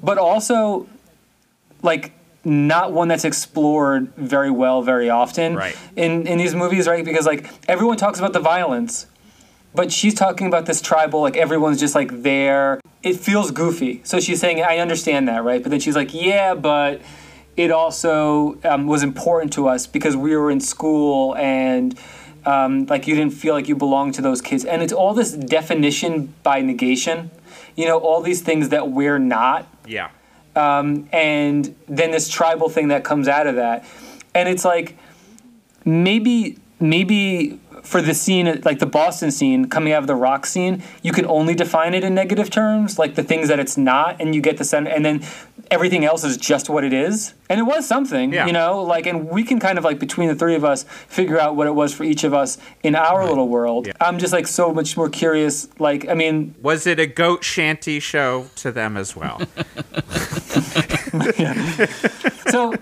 but 0.03 0.17
also 0.19 0.87
like 1.81 2.11
not 2.45 2.91
one 2.93 3.07
that's 3.09 3.25
explored 3.25 4.13
very 4.15 4.49
well 4.51 4.81
very 4.81 5.09
often 5.09 5.55
Right. 5.55 5.75
in 5.95 6.25
in 6.27 6.37
these 6.37 6.55
movies 6.55 6.87
right? 6.87 7.03
Because 7.03 7.25
like 7.25 7.49
everyone 7.67 7.97
talks 7.97 8.19
about 8.19 8.33
the 8.33 8.39
violence 8.39 9.05
but 9.75 9.91
she's 9.91 10.15
talking 10.15 10.47
about 10.47 10.65
this 10.65 10.81
tribal 10.81 11.21
like 11.21 11.37
everyone's 11.37 11.79
just 11.79 11.93
like 11.95 12.23
there. 12.23 12.79
It 13.03 13.17
feels 13.17 13.51
goofy. 13.51 14.01
So 14.03 14.19
she's 14.19 14.39
saying 14.39 14.61
i 14.63 14.77
understand 14.77 15.27
that 15.27 15.43
right? 15.43 15.61
But 15.61 15.69
then 15.71 15.79
she's 15.79 15.95
like 15.95 16.13
yeah 16.13 16.53
but 16.55 17.01
it 17.57 17.71
also 17.71 18.57
um, 18.63 18.87
was 18.87 19.03
important 19.03 19.51
to 19.53 19.67
us 19.67 19.85
because 19.85 20.15
we 20.15 20.35
were 20.35 20.49
in 20.49 20.61
school 20.61 21.35
and 21.35 21.99
um, 22.45 22.85
like 22.85 23.05
you 23.05 23.15
didn't 23.15 23.33
feel 23.33 23.53
like 23.53 23.67
you 23.67 23.75
belonged 23.75 24.13
to 24.13 24.21
those 24.21 24.41
kids. 24.41 24.63
And 24.63 24.81
it's 24.81 24.93
all 24.93 25.13
this 25.13 25.33
definition 25.33 26.33
by 26.41 26.61
negation. 26.61 27.31
You 27.75 27.85
know, 27.85 27.97
all 27.97 28.21
these 28.21 28.41
things 28.41 28.69
that 28.69 28.89
we're 28.91 29.19
not. 29.19 29.67
Yeah. 29.85 30.09
Um, 30.59 31.07
and 31.13 31.75
then 31.87 32.11
this 32.11 32.27
tribal 32.27 32.69
thing 32.69 32.89
that 32.89 33.03
comes 33.03 33.27
out 33.27 33.47
of 33.47 33.55
that. 33.55 33.85
And 34.35 34.49
it's 34.49 34.65
like 34.65 34.97
maybe 35.85 36.57
maybe 36.79 37.59
for 37.91 38.01
the 38.09 38.13
scene 38.13 38.45
like 38.69 38.79
the 38.79 38.85
boston 38.99 39.31
scene 39.31 39.61
coming 39.75 39.91
out 39.93 40.01
of 40.03 40.07
the 40.07 40.15
rock 40.27 40.45
scene 40.45 40.73
you 41.01 41.11
can 41.17 41.25
only 41.25 41.55
define 41.63 41.93
it 41.97 42.03
in 42.03 42.13
negative 42.23 42.49
terms 42.49 42.99
like 43.03 43.15
the 43.15 43.23
things 43.23 43.47
that 43.51 43.59
it's 43.59 43.77
not 43.77 44.11
and 44.21 44.35
you 44.35 44.41
get 44.41 44.55
the 44.57 44.63
center 44.63 44.89
and 44.95 45.03
then 45.03 45.17
everything 45.71 46.03
else 46.03 46.23
is 46.23 46.35
just 46.37 46.67
what 46.67 46.83
it 46.83 46.93
is. 46.93 47.35
And 47.49 47.59
it 47.59 47.63
was 47.63 47.87
something 47.87 48.33
Yeah. 48.33 48.45
you 48.47 48.53
know 48.53 48.81
like 48.93 49.05
and 49.05 49.17
we 49.29 49.43
can 49.43 49.59
kind 49.59 49.77
of 49.79 49.83
like 49.83 49.99
between 49.99 50.27
the 50.27 50.35
three 50.35 50.55
of 50.55 50.63
us 50.65 50.83
figure 51.17 51.39
out 51.39 51.55
what 51.55 51.67
it 51.67 51.75
was 51.81 51.93
for 51.93 52.03
each 52.03 52.23
of 52.23 52.33
us 52.33 52.57
in 52.83 52.95
our 52.95 53.25
little 53.27 53.47
world. 53.47 53.87
I'm 54.01 54.17
just 54.17 54.33
like 54.33 54.47
so 54.47 54.73
much 54.73 54.95
more 54.97 55.09
curious 55.09 55.67
like 55.79 56.07
i 56.07 56.13
mean 56.15 56.55
Was 56.61 56.85
it 56.87 56.99
a 56.99 57.05
goat 57.07 57.43
shanty 57.43 57.99
show 57.99 58.47
to 58.57 58.71
them 58.71 58.97
as 58.97 59.15
well? 59.15 59.41
So, 62.49 62.73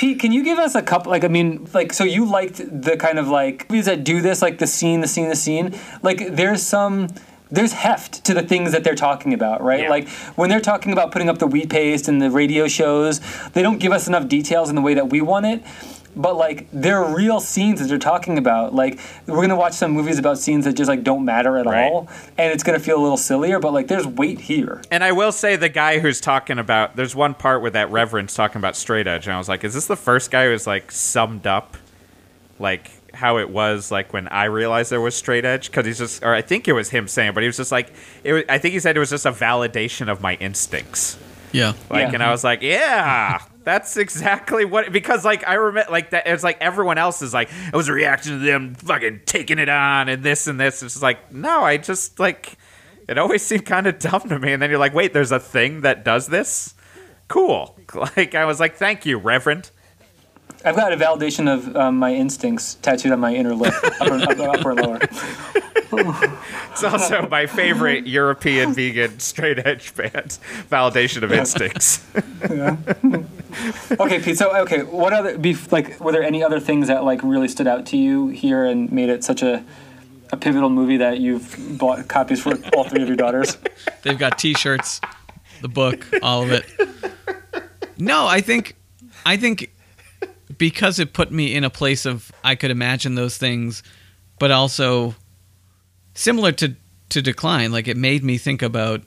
Pete, 0.00 0.18
can 0.18 0.32
you 0.32 0.42
give 0.42 0.58
us 0.58 0.74
a 0.74 0.80
couple? 0.80 1.10
Like, 1.10 1.24
I 1.24 1.28
mean, 1.28 1.68
like, 1.74 1.92
so 1.92 2.04
you 2.04 2.24
liked 2.24 2.56
the 2.56 2.96
kind 2.96 3.18
of 3.18 3.28
like 3.28 3.68
movies 3.68 3.84
that 3.84 4.02
do 4.02 4.22
this, 4.22 4.40
like 4.40 4.56
the 4.56 4.66
scene, 4.66 5.02
the 5.02 5.06
scene, 5.06 5.28
the 5.28 5.36
scene. 5.36 5.78
Like, 6.02 6.36
there's 6.36 6.62
some. 6.62 7.08
There's 7.50 7.72
heft 7.72 8.24
to 8.24 8.32
the 8.32 8.42
things 8.42 8.72
that 8.72 8.82
they're 8.82 8.94
talking 8.94 9.34
about, 9.34 9.60
right? 9.60 9.80
Yeah. 9.80 9.90
Like 9.90 10.08
when 10.36 10.48
they're 10.48 10.60
talking 10.60 10.92
about 10.92 11.10
putting 11.10 11.28
up 11.28 11.38
the 11.38 11.48
wheat 11.48 11.68
paste 11.68 12.06
and 12.06 12.22
the 12.22 12.30
radio 12.30 12.68
shows, 12.68 13.20
they 13.54 13.60
don't 13.60 13.78
give 13.78 13.92
us 13.92 14.06
enough 14.06 14.28
details 14.28 14.70
in 14.70 14.76
the 14.76 14.80
way 14.80 14.94
that 14.94 15.10
we 15.10 15.20
want 15.20 15.46
it. 15.46 15.62
But 16.16 16.36
like 16.36 16.66
they're 16.72 17.04
real 17.04 17.40
scenes 17.40 17.80
that 17.80 17.86
they're 17.88 17.96
talking 17.98 18.36
about. 18.36 18.74
Like 18.74 18.98
we're 19.26 19.40
gonna 19.42 19.56
watch 19.56 19.74
some 19.74 19.92
movies 19.92 20.18
about 20.18 20.38
scenes 20.38 20.64
that 20.64 20.72
just 20.74 20.88
like 20.88 21.04
don't 21.04 21.24
matter 21.24 21.56
at 21.56 21.66
Right. 21.66 21.84
all, 21.90 22.08
and 22.36 22.52
it's 22.52 22.62
gonna 22.64 22.80
feel 22.80 22.98
a 22.98 23.02
little 23.02 23.16
sillier. 23.16 23.60
But 23.60 23.72
like 23.72 23.86
there's 23.86 24.06
weight 24.06 24.40
here. 24.40 24.82
And 24.90 25.04
I 25.04 25.12
will 25.12 25.32
say 25.32 25.54
the 25.56 25.68
guy 25.68 26.00
who's 26.00 26.20
talking 26.20 26.58
about 26.58 26.96
there's 26.96 27.14
one 27.14 27.34
part 27.34 27.62
where 27.62 27.70
that 27.70 27.90
reverend's 27.90 28.34
talking 28.34 28.58
about 28.58 28.74
straight 28.76 29.06
edge, 29.06 29.26
and 29.26 29.34
I 29.34 29.38
was 29.38 29.48
like, 29.48 29.62
is 29.62 29.72
this 29.74 29.86
the 29.86 29.96
first 29.96 30.30
guy 30.32 30.46
who's 30.46 30.66
like 30.66 30.90
summed 30.90 31.46
up 31.46 31.76
like 32.58 32.90
how 33.14 33.38
it 33.38 33.50
was 33.50 33.90
like 33.90 34.12
when 34.12 34.28
I 34.28 34.44
realized 34.44 34.90
there 34.90 35.00
was 35.00 35.14
straight 35.14 35.44
edge? 35.44 35.66
Because 35.70 35.86
he's 35.86 35.98
just, 35.98 36.22
or 36.22 36.34
I 36.34 36.42
think 36.42 36.68
it 36.68 36.72
was 36.72 36.90
him 36.90 37.08
saying, 37.08 37.34
but 37.34 37.42
he 37.42 37.46
was 37.48 37.56
just 37.56 37.72
like, 37.72 37.92
it 38.24 38.32
was, 38.32 38.44
I 38.48 38.58
think 38.58 38.72
he 38.74 38.80
said 38.80 38.96
it 38.96 39.00
was 39.00 39.10
just 39.10 39.26
a 39.26 39.32
validation 39.32 40.08
of 40.10 40.20
my 40.20 40.34
instincts. 40.34 41.16
Yeah. 41.52 41.72
Like, 41.88 42.08
Yeah. 42.08 42.14
and 42.14 42.22
I 42.22 42.30
was 42.30 42.44
like, 42.44 42.62
yeah, 42.62 43.40
that's 43.70 43.96
exactly 43.96 44.64
what. 44.64 44.92
Because 44.92 45.24
like 45.24 45.46
I 45.46 45.54
remember, 45.54 45.90
like 45.90 46.10
that. 46.10 46.26
It's 46.26 46.42
like 46.42 46.58
everyone 46.60 46.98
else 46.98 47.22
is 47.22 47.32
like, 47.32 47.48
it 47.68 47.76
was 47.76 47.88
a 47.88 47.92
reaction 47.92 48.32
to 48.32 48.38
them 48.38 48.74
fucking 48.74 49.22
taking 49.26 49.58
it 49.58 49.68
on 49.68 50.08
and 50.08 50.22
this 50.22 50.46
and 50.46 50.58
this. 50.58 50.82
It's 50.82 51.00
like, 51.00 51.32
no, 51.32 51.62
I 51.62 51.76
just 51.76 52.18
like, 52.18 52.58
it 53.08 53.16
always 53.16 53.42
seemed 53.42 53.66
kind 53.66 53.86
of 53.86 53.98
dumb 53.98 54.28
to 54.28 54.38
me. 54.38 54.52
And 54.52 54.60
then 54.60 54.70
you're 54.70 54.78
like, 54.78 54.94
wait, 54.94 55.12
there's 55.12 55.32
a 55.32 55.40
thing 55.40 55.82
that 55.82 56.04
does 56.04 56.26
this. 56.26 56.74
Cool. 57.28 57.76
Like 57.92 58.36
I 58.36 58.44
was 58.44 58.60
like, 58.60 58.76
thank 58.76 59.04
you, 59.04 59.18
Reverend. 59.18 59.70
I've 60.64 60.76
got 60.76 60.92
a 60.92 60.96
validation 60.96 61.52
of 61.52 61.74
um, 61.76 61.96
my 61.96 62.14
instincts 62.14 62.74
tattooed 62.76 63.12
on 63.12 63.20
my 63.20 63.34
inner 63.34 63.54
lip, 63.54 63.74
upper, 64.00 64.14
upper, 64.14 64.42
upper 64.42 64.74
lower. 64.74 65.00
It's 65.92 66.84
also 66.84 67.26
my 67.28 67.46
favorite 67.46 68.06
European 68.06 68.74
vegan 68.74 69.18
straight 69.18 69.58
edge 69.66 69.92
band. 69.96 70.38
Validation 70.70 71.22
of 71.24 71.32
instincts. 71.32 72.06
yeah. 72.48 72.76
Okay, 73.98 74.20
Pete. 74.20 74.38
So, 74.38 74.56
okay, 74.58 74.84
what 74.84 75.12
other 75.12 75.36
bef- 75.36 75.72
like 75.72 75.98
were 75.98 76.12
there 76.12 76.22
any 76.22 76.44
other 76.44 76.60
things 76.60 76.86
that 76.86 77.02
like 77.02 77.20
really 77.24 77.48
stood 77.48 77.66
out 77.66 77.86
to 77.86 77.96
you 77.96 78.28
here 78.28 78.64
and 78.64 78.90
made 78.92 79.08
it 79.08 79.24
such 79.24 79.42
a 79.42 79.64
a 80.30 80.36
pivotal 80.36 80.70
movie 80.70 80.96
that 80.98 81.18
you've 81.18 81.56
bought 81.76 82.06
copies 82.06 82.40
for 82.40 82.54
all 82.76 82.84
three 82.84 83.02
of 83.02 83.08
your 83.08 83.16
daughters? 83.16 83.58
They've 84.02 84.16
got 84.16 84.38
T-shirts, 84.38 85.00
the 85.60 85.68
book, 85.68 86.06
all 86.22 86.44
of 86.44 86.52
it. 86.52 86.64
No, 87.98 88.28
I 88.28 88.40
think, 88.40 88.76
I 89.26 89.36
think, 89.36 89.72
because 90.60 90.98
it 90.98 91.14
put 91.14 91.32
me 91.32 91.54
in 91.54 91.64
a 91.64 91.70
place 91.70 92.04
of 92.04 92.30
I 92.44 92.54
could 92.54 92.70
imagine 92.70 93.14
those 93.14 93.38
things, 93.38 93.82
but 94.38 94.50
also 94.50 95.14
similar 96.14 96.52
to 96.52 96.76
to 97.08 97.22
decline. 97.22 97.72
Like 97.72 97.88
it 97.88 97.96
made 97.96 98.22
me 98.22 98.36
think 98.36 98.60
about 98.60 99.00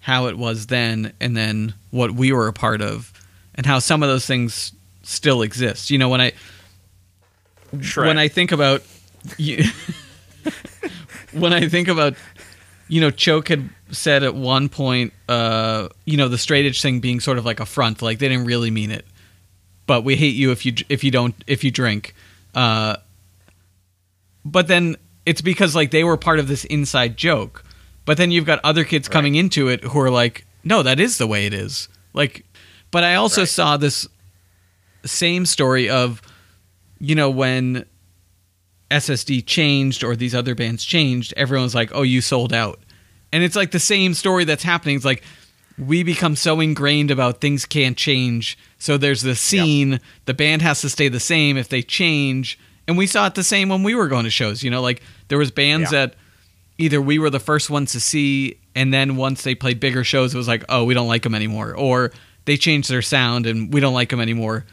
how 0.00 0.26
it 0.26 0.36
was 0.36 0.66
then, 0.66 1.12
and 1.20 1.36
then 1.36 1.74
what 1.90 2.10
we 2.10 2.32
were 2.32 2.48
a 2.48 2.52
part 2.52 2.82
of, 2.82 3.12
and 3.54 3.64
how 3.64 3.78
some 3.78 4.02
of 4.02 4.08
those 4.08 4.26
things 4.26 4.72
still 5.04 5.42
exist. 5.42 5.92
You 5.92 5.98
know, 5.98 6.08
when 6.08 6.20
I 6.20 6.32
Shrek. 7.76 8.06
when 8.08 8.18
I 8.18 8.26
think 8.26 8.50
about 8.50 8.82
you, 9.38 9.62
when 11.32 11.52
I 11.52 11.68
think 11.68 11.86
about 11.86 12.14
you 12.88 13.00
know 13.00 13.12
Choke 13.12 13.46
had 13.46 13.70
said 13.92 14.24
at 14.24 14.34
one 14.34 14.68
point 14.68 15.12
uh 15.28 15.88
you 16.04 16.16
know 16.16 16.28
the 16.28 16.38
straight 16.38 16.66
edge 16.66 16.82
thing 16.82 16.98
being 16.98 17.20
sort 17.20 17.38
of 17.38 17.44
like 17.44 17.58
a 17.58 17.66
front 17.66 18.02
like 18.02 18.20
they 18.20 18.28
didn't 18.28 18.44
really 18.44 18.70
mean 18.70 18.92
it 18.92 19.04
but 19.90 20.04
we 20.04 20.14
hate 20.14 20.36
you 20.36 20.52
if 20.52 20.64
you 20.64 20.72
if 20.88 21.02
you 21.02 21.10
don't 21.10 21.34
if 21.48 21.64
you 21.64 21.70
drink. 21.72 22.14
Uh 22.54 22.94
but 24.44 24.68
then 24.68 24.96
it's 25.26 25.40
because 25.40 25.74
like 25.74 25.90
they 25.90 26.04
were 26.04 26.16
part 26.16 26.38
of 26.38 26.46
this 26.46 26.64
inside 26.66 27.16
joke. 27.16 27.64
But 28.04 28.16
then 28.16 28.30
you've 28.30 28.46
got 28.46 28.60
other 28.62 28.84
kids 28.84 29.08
coming 29.08 29.34
into 29.34 29.66
it 29.66 29.82
who 29.82 29.98
are 29.98 30.10
like 30.10 30.46
no 30.62 30.84
that 30.84 31.00
is 31.00 31.18
the 31.18 31.26
way 31.26 31.44
it 31.44 31.52
is. 31.52 31.88
Like 32.12 32.44
but 32.92 33.02
I 33.02 33.16
also 33.16 33.40
Right. 33.40 33.48
saw 33.48 33.76
this 33.76 34.06
same 35.04 35.44
story 35.44 35.90
of 35.90 36.22
you 37.00 37.16
know 37.16 37.28
when 37.30 37.84
SSD 38.92 39.44
changed 39.44 40.04
or 40.04 40.14
these 40.14 40.36
other 40.36 40.54
bands 40.54 40.84
changed, 40.84 41.32
everyone's 41.36 41.74
like, 41.74 41.90
"Oh, 41.94 42.02
you 42.02 42.20
sold 42.20 42.52
out," 42.52 42.78
and 43.32 43.42
it's 43.42 43.56
like 43.56 43.70
the 43.72 43.78
same 43.80 44.14
story 44.14 44.44
that's 44.44 44.62
happening. 44.64 44.96
It's 44.96 45.04
like 45.04 45.22
we 45.80 46.02
become 46.02 46.36
so 46.36 46.60
ingrained 46.60 47.10
about 47.10 47.40
things 47.40 47.64
can't 47.66 47.96
change. 47.96 48.58
So 48.78 48.96
there's 48.96 49.22
the 49.22 49.34
scene. 49.34 50.00
The 50.26 50.34
band 50.34 50.62
has 50.62 50.80
to 50.82 50.88
stay 50.88 51.08
the 51.08 51.20
same 51.20 51.56
if 51.56 51.68
they 51.68 51.82
change, 51.82 52.58
and 52.86 52.96
we 52.98 53.06
saw 53.06 53.26
it 53.26 53.34
the 53.34 53.42
same 53.44 53.68
when 53.68 53.82
we 53.82 53.94
were 53.94 54.08
going 54.08 54.24
to 54.24 54.30
shows. 54.30 54.62
You 54.62 54.70
know, 54.70 54.82
like 54.82 55.02
there 55.28 55.38
was 55.38 55.50
bands 55.50 55.92
Yeah. 55.92 56.06
that 56.06 56.14
either 56.78 57.00
we 57.00 57.18
were 57.18 57.30
the 57.30 57.40
first 57.40 57.70
ones 57.70 57.92
to 57.92 58.00
see, 58.00 58.56
and 58.74 58.92
then 58.92 59.16
once 59.16 59.42
they 59.42 59.54
played 59.54 59.80
bigger 59.80 60.04
shows, 60.04 60.34
it 60.34 60.38
was 60.38 60.48
like, 60.48 60.64
"Oh, 60.68 60.84
we 60.84 60.94
don't 60.94 61.08
like 61.08 61.22
them 61.22 61.34
anymore," 61.34 61.74
or 61.74 62.12
they 62.44 62.56
changed 62.56 62.90
their 62.90 63.02
sound 63.02 63.46
and 63.46 63.72
we 63.72 63.80
don't 63.80 63.94
like 63.94 64.08
them 64.10 64.20
anymore. 64.20 64.64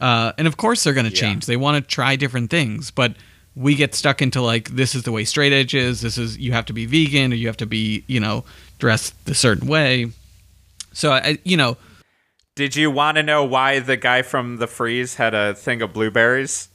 Uh, 0.00 0.32
and 0.38 0.46
of 0.46 0.56
course 0.56 0.84
they're 0.84 0.92
going 0.94 1.08
to 1.10 1.14
Yeah. 1.14 1.20
change. 1.20 1.46
They 1.46 1.56
want 1.56 1.82
to 1.82 1.88
try 1.94 2.16
different 2.16 2.50
things, 2.50 2.90
but 2.90 3.14
we 3.54 3.74
get 3.74 3.94
stuck 3.94 4.20
into 4.20 4.42
like 4.42 4.68
this 4.76 4.94
is 4.94 5.04
the 5.04 5.12
way 5.12 5.24
straight 5.24 5.52
edge 5.52 5.74
is. 5.74 6.02
This 6.02 6.18
is 6.18 6.36
you 6.38 6.52
have 6.52 6.66
to 6.66 6.72
be 6.72 6.86
vegan 6.86 7.32
or 7.32 7.36
you 7.36 7.46
have 7.46 7.56
to 7.58 7.66
be 7.66 8.04
you 8.06 8.20
know 8.20 8.44
dressed 8.78 9.14
a 9.26 9.34
certain 9.34 9.66
way. 9.68 10.06
So 10.96 11.12
I 11.12 11.36
you 11.44 11.58
know 11.58 11.76
Did 12.54 12.74
you 12.74 12.90
want 12.90 13.16
to 13.16 13.22
know 13.22 13.44
why 13.44 13.80
the 13.80 13.98
guy 13.98 14.22
from 14.22 14.56
the 14.56 14.66
freeze 14.66 15.16
had 15.16 15.34
a 15.34 15.54
thing 15.54 15.82
of 15.82 15.92
blueberries 15.92 16.70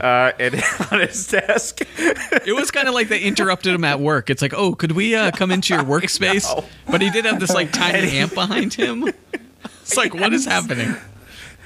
uh, 0.00 0.30
in, 0.38 0.54
on 0.92 1.00
his 1.00 1.26
desk? 1.26 1.80
it 2.46 2.54
was 2.54 2.70
kind 2.70 2.86
of 2.86 2.94
like 2.94 3.08
they 3.08 3.20
interrupted 3.20 3.74
him 3.74 3.82
at 3.82 3.98
work. 3.98 4.30
It's 4.30 4.40
like 4.40 4.54
oh 4.54 4.76
could 4.76 4.92
we 4.92 5.16
uh, 5.16 5.32
come 5.32 5.50
into 5.50 5.74
your 5.74 5.82
workspace? 6.00 6.64
But 6.88 7.02
he 7.02 7.10
did 7.10 7.24
have 7.24 7.40
this 7.40 7.52
like 7.52 7.72
tiny 7.72 8.18
amp 8.18 8.34
behind 8.34 8.72
him. 8.72 9.12
It's 9.82 9.96
like 9.96 10.14
what 10.14 10.32
is 10.32 10.44
happening? 10.44 10.94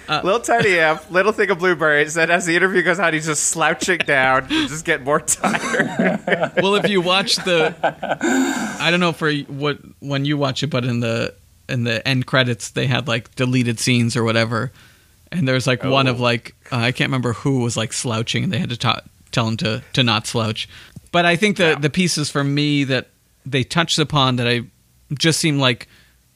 little 0.09 0.41
tiny 0.41 0.79
amp, 0.79 1.11
little 1.11 1.33
thing 1.33 1.51
of 1.51 1.59
blueberries. 1.59 2.17
And 2.17 2.33
as 2.33 2.47
the 2.47 2.57
interview 2.57 2.83
goes 2.83 2.99
on, 2.99 3.13
he's 3.13 3.27
just 3.27 3.45
slouching 3.45 3.99
down, 3.99 4.49
just 4.49 4.85
getting 4.87 5.05
more 5.05 5.21
tired. 5.21 6.55
well, 6.57 6.75
if 6.77 6.89
you 6.89 7.01
watch 7.01 7.37
the, 7.37 7.77
I 8.81 8.91
don't 8.91 9.01
know 9.01 9.13
for 9.13 9.33
what 9.33 9.79
when 10.01 10.25
you 10.25 10.37
watch 10.37 10.63
it, 10.63 10.69
but 10.69 10.85
in 10.85 11.01
the 11.01 11.35
in 11.71 11.85
the 11.85 12.07
end 12.07 12.27
credits 12.27 12.71
they 12.71 12.87
had 12.87 13.09
like 13.09 13.35
deleted 13.37 13.79
scenes 13.79 14.17
or 14.17 14.25
whatever, 14.25 14.73
and 15.33 15.47
there's 15.49 15.67
like 15.67 15.83
one 15.85 16.07
of 16.07 16.21
Oh. 16.21 16.25
like 16.25 16.55
uh, 16.73 16.77
I 16.77 16.93
can't 16.93 17.09
remember 17.09 17.33
who 17.33 17.61
was 17.61 17.77
like 17.77 17.93
slouching, 17.93 18.45
and 18.45 18.53
they 18.53 18.59
had 18.59 18.71
to 18.71 18.77
ta- 18.77 19.01
tell 19.33 19.47
him 19.49 19.57
to 19.59 19.83
to 19.95 20.03
not 20.03 20.27
slouch. 20.27 20.69
But 21.13 21.25
I 21.27 21.37
think 21.37 21.57
the 21.57 21.71
Yeah. 21.71 21.75
the 21.79 21.91
pieces 21.91 22.31
for 22.31 22.45
me 22.45 22.85
that 22.85 23.09
they 23.47 23.65
touched 23.65 23.99
upon 23.99 24.37
that 24.37 24.47
I 24.49 24.63
just 25.19 25.41
seemed 25.41 25.61
like 25.61 25.89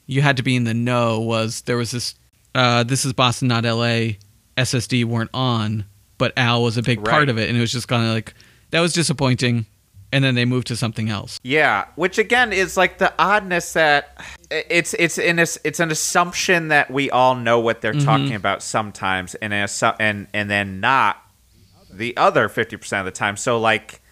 you 0.06 0.20
had 0.22 0.36
to 0.36 0.42
be 0.42 0.56
in 0.56 0.64
the 0.64 0.74
know 0.74 1.20
was 1.20 1.62
there 1.62 1.76
was 1.76 1.90
this 1.90 2.14
uh, 2.54 2.82
this 2.84 3.04
is 3.04 3.12
Boston 3.12 3.48
not 3.48 3.64
L.A. 3.64 4.18
SSD 4.56 5.04
weren't 5.04 5.30
on, 5.34 5.84
but 6.18 6.32
Al 6.36 6.62
was 6.62 6.76
a 6.76 6.82
big 6.82 6.98
Right. 7.00 7.10
part 7.10 7.28
of 7.28 7.38
it, 7.38 7.48
and 7.48 7.58
it 7.58 7.60
was 7.60 7.72
just 7.72 7.88
kind 7.88 8.04
of 8.06 8.10
like 8.12 8.34
that 8.70 8.80
was 8.80 8.92
disappointing. 8.92 9.66
And 10.14 10.22
then 10.22 10.36
they 10.36 10.44
move 10.44 10.64
to 10.66 10.76
something 10.76 11.08
else. 11.08 11.40
yeah, 11.42 11.86
which 11.96 12.18
again 12.18 12.52
is 12.52 12.76
like 12.76 12.98
the 12.98 13.12
oddness 13.18 13.72
that 13.72 14.24
it's 14.50 14.94
it's 14.94 15.18
in 15.18 15.40
a, 15.40 15.46
it's 15.64 15.80
an 15.80 15.90
assumption 15.90 16.68
that 16.68 16.90
we 16.90 17.10
all 17.10 17.34
know 17.34 17.58
what 17.58 17.80
they're 17.80 17.92
talking 17.92 18.34
about 18.34 18.62
sometimes, 18.62 19.34
and 19.34 19.52
and 19.52 20.28
and 20.32 20.50
then 20.50 20.78
not 20.78 21.16
the 21.92 22.16
other 22.16 22.48
fifty 22.48 22.76
percent 22.76 23.00
of 23.00 23.12
the 23.12 23.18
time. 23.18 23.36
So 23.36 23.58
like 23.58 24.02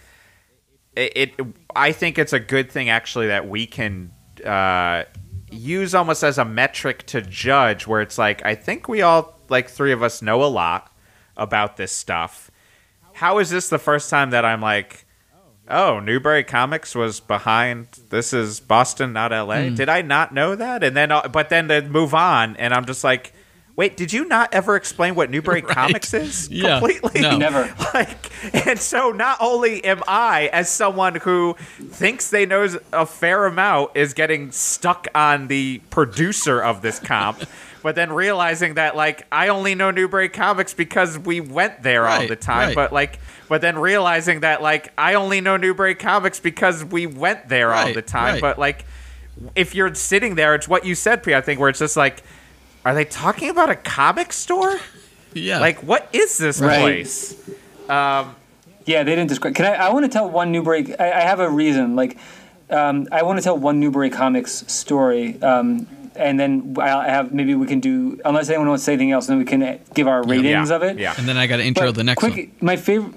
it, 0.97 1.13
it 1.15 1.47
I 1.77 1.93
think 1.93 2.19
it's 2.19 2.33
a 2.33 2.41
good 2.41 2.71
thing 2.71 2.89
actually 2.89 3.29
that 3.29 3.49
we 3.49 3.67
can 3.67 4.13
uh, 4.45 5.05
use 5.51 5.95
almost 5.95 6.25
as 6.25 6.39
a 6.39 6.45
metric 6.45 7.07
to 7.07 7.23
judge 7.23 7.87
where 7.87 8.01
it's 8.01 8.19
like 8.19 8.45
I 8.45 8.55
think 8.55 8.89
we 8.89 9.03
all 9.03 9.39
like 9.49 9.69
three 9.69 9.93
of 9.93 10.03
us 10.03 10.21
know 10.21 10.43
a 10.43 10.51
lot 10.51 10.93
about 11.37 11.77
this 11.77 11.93
stuff. 11.93 12.51
How 13.13 13.39
is 13.39 13.51
this 13.51 13.69
the 13.69 13.79
first 13.79 14.11
time 14.11 14.31
that 14.31 14.45
I'm 14.45 14.61
like 14.61 15.07
oh, 15.69 16.01
Newbury 16.01 16.45
Comics 16.45 16.95
was 16.95 17.21
behind. 17.21 17.89
This 18.11 18.33
is 18.33 18.61
Boston, 18.61 19.13
not 19.13 19.33
L.A. 19.33 19.69
Hmm. 19.69 19.75
Did 19.75 19.89
I 19.89 20.03
not 20.03 20.33
know 20.35 20.55
that? 20.55 20.83
And 20.85 20.97
then, 20.97 21.11
uh, 21.13 21.29
but 21.29 21.49
then 21.49 21.69
they 21.69 21.81
move 21.81 22.15
on, 22.15 22.57
and 22.57 22.75
I'm 22.75 22.85
just 22.85 23.05
like, 23.05 23.33
wait, 23.75 23.97
did 23.97 24.13
you 24.13 24.27
not 24.27 24.53
ever 24.53 24.77
explain 24.77 25.15
what 25.15 25.31
Newbury 25.31 25.63
Comics 25.79 26.13
is 26.13 26.49
Yeah. 26.51 26.79
completely? 26.81 27.21
No. 27.23 27.37
Never. 27.39 27.75
Like, 27.95 28.67
and 28.67 28.79
so 28.79 29.11
not 29.11 29.37
only 29.41 29.85
am 29.85 30.03
I, 30.09 30.49
as 30.53 30.71
someone 30.71 31.17
who 31.17 31.55
thinks 31.79 32.31
they 32.31 32.47
knows 32.47 32.77
a 32.93 33.05
fair 33.05 33.45
amount, 33.45 33.91
is 33.95 34.15
getting 34.15 34.51
stuck 34.51 35.09
on 35.15 35.49
the 35.49 35.81
producer 35.91 36.61
of 36.63 36.81
this 36.83 36.99
comp. 36.99 37.43
But 37.83 37.95
then 37.97 38.13
realizing 38.13 38.75
that, 38.75 38.95
like, 38.97 39.27
I 39.33 39.49
only 39.49 39.75
know 39.75 39.91
Newbury 39.91 40.29
Comics 40.29 40.73
because 40.75 41.19
we 41.19 41.41
went 41.41 41.83
there 41.83 42.07
all 42.07 42.27
the 42.27 42.37
time. 42.37 42.69
right. 42.69 42.75
But 42.75 42.93
like, 42.93 43.19
but 43.49 43.61
then 43.61 43.77
realizing 43.79 44.41
that, 44.41 44.63
like, 44.63 44.93
I 44.97 45.15
only 45.15 45.41
know 45.41 45.57
Newbury 45.57 45.95
Comics 45.97 46.39
because 46.41 46.85
we 46.85 47.07
went 47.07 47.49
there 47.49 47.73
all 47.75 47.93
the 47.93 48.01
time. 48.03 48.35
right. 48.35 48.41
But 48.41 48.59
like, 48.59 48.85
if 49.57 49.75
you're 49.75 49.95
sitting 49.95 50.37
there, 50.37 50.55
it's 50.55 50.69
what 50.69 50.85
you 50.85 50.95
said, 50.95 51.23
P. 51.23 51.35
I 51.35 51.41
think, 51.41 51.59
where 51.59 51.69
it's 51.71 51.79
just 51.81 51.97
like, 51.97 52.23
are 52.85 52.95
they 52.95 53.05
talking 53.05 53.51
about 53.51 53.69
a 53.71 53.77
comic 53.77 54.33
store? 54.33 54.79
Yeah. 55.35 55.59
Like, 55.59 55.83
what 55.83 56.09
is 56.13 56.37
this 56.39 56.61
Right. 56.61 56.81
place? 56.81 57.35
Um, 57.89 58.37
Yeah, 58.85 59.03
they 59.05 59.15
didn't 59.15 59.29
describe. 59.29 59.55
Can 59.55 59.65
I? 59.67 59.87
I 59.87 59.93
want 59.93 60.05
to 60.05 60.09
tell 60.11 60.29
one 60.29 60.51
Newbury. 60.53 60.95
I, 60.99 61.11
I 61.13 61.21
have 61.21 61.41
a 61.41 61.49
reason. 61.49 61.95
Like, 61.97 62.19
um, 62.71 63.07
I 63.13 63.23
want 63.23 63.39
to 63.39 63.43
tell 63.43 63.57
one 63.57 63.79
Newbury 63.81 64.11
Comics 64.11 64.65
story, 64.73 65.41
um, 65.43 65.87
and 66.17 66.39
then 66.39 66.77
I 66.79 67.09
have 67.09 67.33
maybe 67.33 67.55
we 67.55 67.67
can 67.67 67.81
do. 67.81 68.21
Unless 68.25 68.49
anyone 68.51 68.69
wants 68.69 68.83
to 68.83 68.87
say 68.87 68.93
anything 68.95 69.13
else, 69.13 69.27
then 69.27 69.39
we 69.39 69.45
can 69.45 69.81
give 69.95 70.07
our 70.09 70.23
ratings 70.23 70.71
yeah, 70.71 70.77
of 70.77 70.83
it. 70.83 70.99
Yeah. 70.99 71.15
and 71.17 71.29
then 71.29 71.37
I 71.37 71.47
got 71.47 71.57
to 71.59 71.65
intro 71.65 71.87
But 71.87 71.95
the 71.97 72.05
next 72.05 72.19
quick, 72.21 72.35
one. 72.35 72.53
My 72.61 72.77
favorite. 72.77 73.15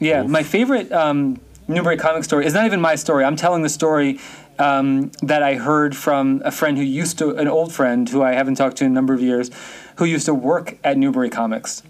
Yeah, 0.00 0.22
my 0.22 0.42
favorite 0.44 0.92
um, 0.92 1.40
Newbury 1.66 1.96
comic 1.96 2.22
story 2.24 2.46
is 2.46 2.54
not 2.54 2.66
even 2.66 2.80
my 2.80 2.94
story. 2.94 3.24
I'm 3.24 3.34
telling 3.36 3.62
the 3.62 3.68
story 3.68 4.20
um, 4.58 5.10
that 5.22 5.42
I 5.42 5.54
heard 5.56 5.96
from 5.96 6.40
a 6.44 6.50
friend 6.50 6.78
who 6.78 6.84
used 6.84 7.18
to, 7.18 7.30
an 7.36 7.48
old 7.48 7.72
friend 7.72 8.08
who 8.08 8.22
I 8.22 8.32
haven't 8.32 8.54
talked 8.54 8.76
to 8.78 8.84
in 8.84 8.92
a 8.92 8.94
number 8.94 9.12
of 9.12 9.20
years, 9.20 9.50
who 9.96 10.04
used 10.04 10.26
to 10.26 10.34
work 10.34 10.78
at 10.84 10.96
Newbury 10.96 11.30
Comics. 11.30 11.82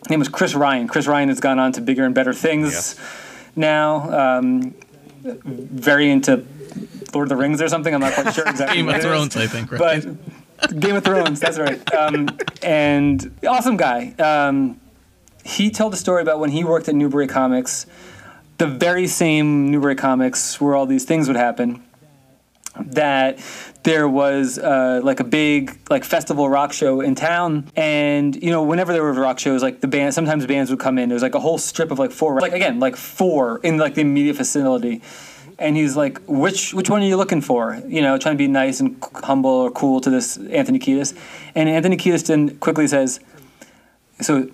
His 0.00 0.10
name 0.10 0.18
was 0.18 0.28
Chris 0.28 0.54
Ryan. 0.54 0.88
Chris 0.88 1.06
Ryan 1.06 1.28
has 1.28 1.40
gone 1.40 1.58
on 1.58 1.72
to 1.72 1.80
bigger 1.80 2.04
and 2.04 2.14
better 2.14 2.32
things 2.34 2.72
Yes. 2.72 3.00
now. 3.54 4.38
Um, 4.38 4.74
very 5.22 6.10
into 6.10 6.44
Lord 7.14 7.26
of 7.26 7.28
the 7.30 7.36
Rings 7.36 7.60
or 7.60 7.68
something. 7.68 7.94
I'm 7.94 8.00
not 8.00 8.14
quite 8.14 8.34
sure 8.34 8.44
exactly. 8.48 8.76
Game 8.76 8.88
of 8.88 8.94
it 8.94 8.98
is 8.98 9.04
Thrones, 9.04 9.36
I 9.36 9.46
think. 9.46 9.72
Right? 9.72 10.04
but 10.04 10.80
Game 10.80 10.96
of 10.96 11.04
Thrones, 11.04 11.40
that's 11.40 11.58
right. 11.58 11.94
Um, 11.94 12.28
and 12.62 13.34
awesome 13.46 13.76
guy. 13.76 14.12
Um, 14.18 14.80
he 15.44 15.70
told 15.70 15.94
a 15.94 15.96
story 15.96 16.22
about 16.22 16.38
when 16.38 16.50
he 16.50 16.64
worked 16.64 16.88
at 16.88 16.94
Newbury 16.94 17.26
Comics, 17.26 17.86
the 18.58 18.66
very 18.66 19.06
same 19.06 19.70
Newbury 19.70 19.94
Comics 19.94 20.60
where 20.60 20.74
all 20.74 20.86
these 20.86 21.04
things 21.04 21.28
would 21.28 21.36
happen. 21.36 21.82
That 22.78 23.40
there 23.82 24.08
was 24.08 24.58
uh, 24.58 25.00
like 25.02 25.18
a 25.18 25.24
big 25.24 25.76
like 25.90 26.04
festival 26.04 26.48
rock 26.48 26.72
show 26.72 27.00
in 27.00 27.14
town, 27.14 27.70
and 27.74 28.40
you 28.40 28.50
know 28.50 28.62
whenever 28.62 28.92
there 28.92 29.02
were 29.02 29.12
rock 29.12 29.38
shows, 29.38 29.62
like 29.62 29.80
the 29.80 29.88
band, 29.88 30.14
sometimes 30.14 30.46
bands 30.46 30.70
would 30.70 30.78
come 30.78 30.96
in. 30.98 31.08
There 31.08 31.16
was 31.16 31.22
like 31.22 31.34
a 31.34 31.40
whole 31.40 31.58
strip 31.58 31.90
of 31.90 31.98
like 31.98 32.12
four, 32.12 32.40
like 32.40 32.52
again 32.52 32.78
like 32.78 32.96
four 32.96 33.58
in 33.58 33.76
like 33.76 33.94
the 33.94 34.02
immediate 34.02 34.36
vicinity 34.36 35.02
and 35.60 35.76
he's 35.76 35.96
like, 35.96 36.18
"Which 36.26 36.74
which 36.74 36.90
one 36.90 37.02
are 37.02 37.06
you 37.06 37.16
looking 37.16 37.40
for?" 37.40 37.80
You 37.86 38.02
know, 38.02 38.18
trying 38.18 38.34
to 38.34 38.38
be 38.38 38.48
nice 38.48 38.80
and 38.80 38.96
c- 39.02 39.10
humble 39.24 39.50
or 39.50 39.70
cool 39.70 40.00
to 40.00 40.10
this 40.10 40.36
Anthony 40.36 40.78
Kiedis, 40.78 41.14
and 41.54 41.68
Anthony 41.68 41.96
Kiedis 41.96 42.26
then 42.26 42.56
quickly 42.58 42.88
says, 42.88 43.20
"So, 44.20 44.48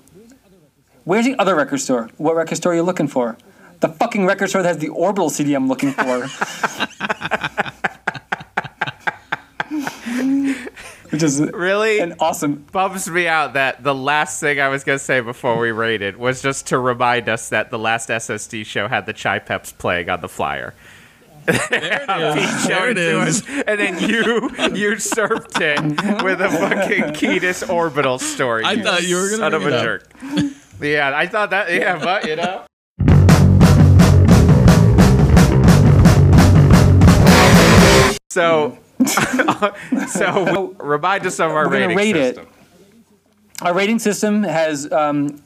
where's 1.05 1.24
the 1.24 1.37
other 1.39 1.55
record 1.55 1.78
store? 1.78 2.11
What 2.19 2.35
record 2.37 2.57
store 2.57 2.73
are 2.73 2.77
you 2.77 2.83
looking 2.83 3.09
for?" 3.09 3.39
The 3.81 3.89
fucking 3.89 4.27
record 4.27 4.49
store 4.49 4.62
that 4.62 4.69
has 4.69 4.78
the 4.78 4.89
Orbital 4.89 5.31
CD 5.31 5.55
I'm 5.55 5.69
looking 5.69 5.93
for. 5.93 6.27
Which 11.11 11.23
is 11.23 11.41
really 11.41 12.01
an 12.01 12.15
awesome. 12.19 12.66
bums 12.73 13.09
me 13.09 13.28
out 13.28 13.55
that 13.55 13.83
the 13.83 13.95
last 13.95 14.41
thing 14.41 14.61
I 14.61 14.69
was 14.69 14.83
gonna 14.83 14.99
say 14.99 15.20
before 15.20 15.59
we 15.59 15.70
rated 15.70 16.16
was 16.16 16.43
just 16.43 16.66
to 16.69 16.78
remind 16.78 17.28
us 17.28 17.49
that 17.51 17.70
the 17.70 17.78
last 17.78 18.09
SSD 18.09 18.66
show 18.66 18.89
had 18.89 19.07
the 19.07 19.12
Chai 19.12 19.39
Peps 19.39 19.73
playing 19.73 20.11
on 20.11 20.20
the 20.20 20.28
flyer. 20.28 20.74
There 21.47 22.32
it 22.32 22.36
is. 22.39 22.62
Showed 22.62 22.68
There 22.68 22.90
it 22.90 22.94
to 22.94 23.23
is. 23.23 23.43
us, 23.43 23.48
and 23.66 23.81
then 23.81 23.98
you 24.10 24.51
usurped 24.74 25.60
it 25.60 25.81
with 26.23 26.40
a 26.40 26.48
fucking 26.51 27.05
Kiedis 27.14 27.68
orbital 27.73 28.18
story. 28.18 28.64
I 28.64 28.81
thought 28.82 29.05
you 29.06 29.16
were 29.16 29.24
gonna 29.31 29.36
son 29.36 29.55
of 29.55 29.66
a 29.66 29.77
up. 29.77 29.82
jerk. 29.85 30.09
Yeah, 30.81 31.12
I 31.14 31.27
thought 31.27 31.51
that. 31.51 31.73
Yeah, 31.73 31.98
but 32.02 32.27
you 32.27 32.36
know. 32.36 32.64
So, 38.31 38.77
so 40.09 40.74
remind 40.78 41.27
us 41.27 41.40
of 41.40 41.51
our 41.52 41.64
We're 41.68 41.73
gonna 41.73 41.86
rating 41.89 41.97
rate 41.97 42.16
it. 42.16 42.35
system. 42.36 42.52
Our 43.62 43.73
rating 43.73 43.98
system 43.98 44.43
has 44.43 44.90
um, 44.93 45.43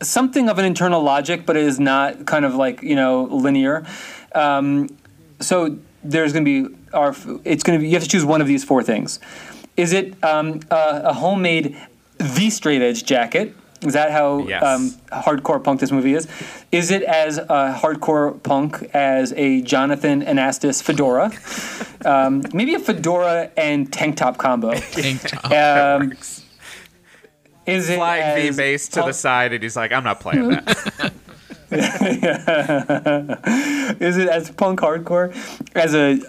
something 0.00 0.48
of 0.48 0.58
an 0.58 0.64
internal 0.64 1.02
logic, 1.02 1.44
but 1.44 1.56
it 1.58 1.64
is 1.64 1.78
not 1.78 2.24
kind 2.24 2.46
of 2.46 2.54
like 2.54 2.82
you 2.82 2.96
know 2.96 3.24
linear. 3.24 3.84
Um, 4.34 4.88
so 5.40 5.78
there's 6.04 6.32
going 6.32 6.44
to 6.44 6.68
be 6.68 6.76
our. 6.92 7.14
It's 7.44 7.62
going 7.62 7.78
to 7.78 7.82
be 7.82 7.88
you 7.88 7.94
have 7.94 8.02
to 8.02 8.08
choose 8.08 8.24
one 8.24 8.40
of 8.40 8.46
these 8.46 8.64
four 8.64 8.82
things. 8.82 9.18
Is 9.76 9.92
it 9.92 10.22
um, 10.24 10.60
a, 10.70 11.02
a 11.04 11.12
homemade 11.12 11.76
the 12.18 12.50
straight 12.50 12.82
edge 12.82 13.04
jacket? 13.04 13.54
Is 13.82 13.92
that 13.92 14.10
how 14.10 14.38
Yes. 14.48 14.60
um, 14.64 14.90
hardcore 15.22 15.62
punk 15.62 15.78
this 15.78 15.92
movie 15.92 16.14
is? 16.14 16.26
Is 16.72 16.90
it 16.90 17.04
as 17.04 17.38
uh, 17.38 17.78
hardcore 17.80 18.42
punk 18.42 18.82
as 18.92 19.32
a 19.34 19.62
Jonathan 19.62 20.22
Anastas 20.22 20.82
fedora? 20.82 21.30
um, 22.04 22.42
maybe 22.52 22.74
a 22.74 22.80
fedora 22.80 23.50
and 23.56 23.92
tank 23.92 24.16
top 24.16 24.36
combo. 24.36 24.72
Tank 24.92 25.20
top. 25.22 25.44
Um, 26.00 26.12
is 27.66 27.88
it 27.88 27.96
Flying 27.98 28.42
V 28.42 28.48
as 28.48 28.56
bass 28.56 28.88
to 28.88 29.02
the 29.02 29.12
side, 29.12 29.52
and 29.52 29.62
he's 29.62 29.76
like, 29.76 29.92
"I'm 29.92 30.02
not 30.04 30.18
playing 30.20 30.48
that." 30.48 31.12
Is 34.00 34.16
it 34.16 34.28
as 34.28 34.50
punk 34.50 34.80
hardcore 34.80 35.36
as 35.74 35.94
a 35.94 36.20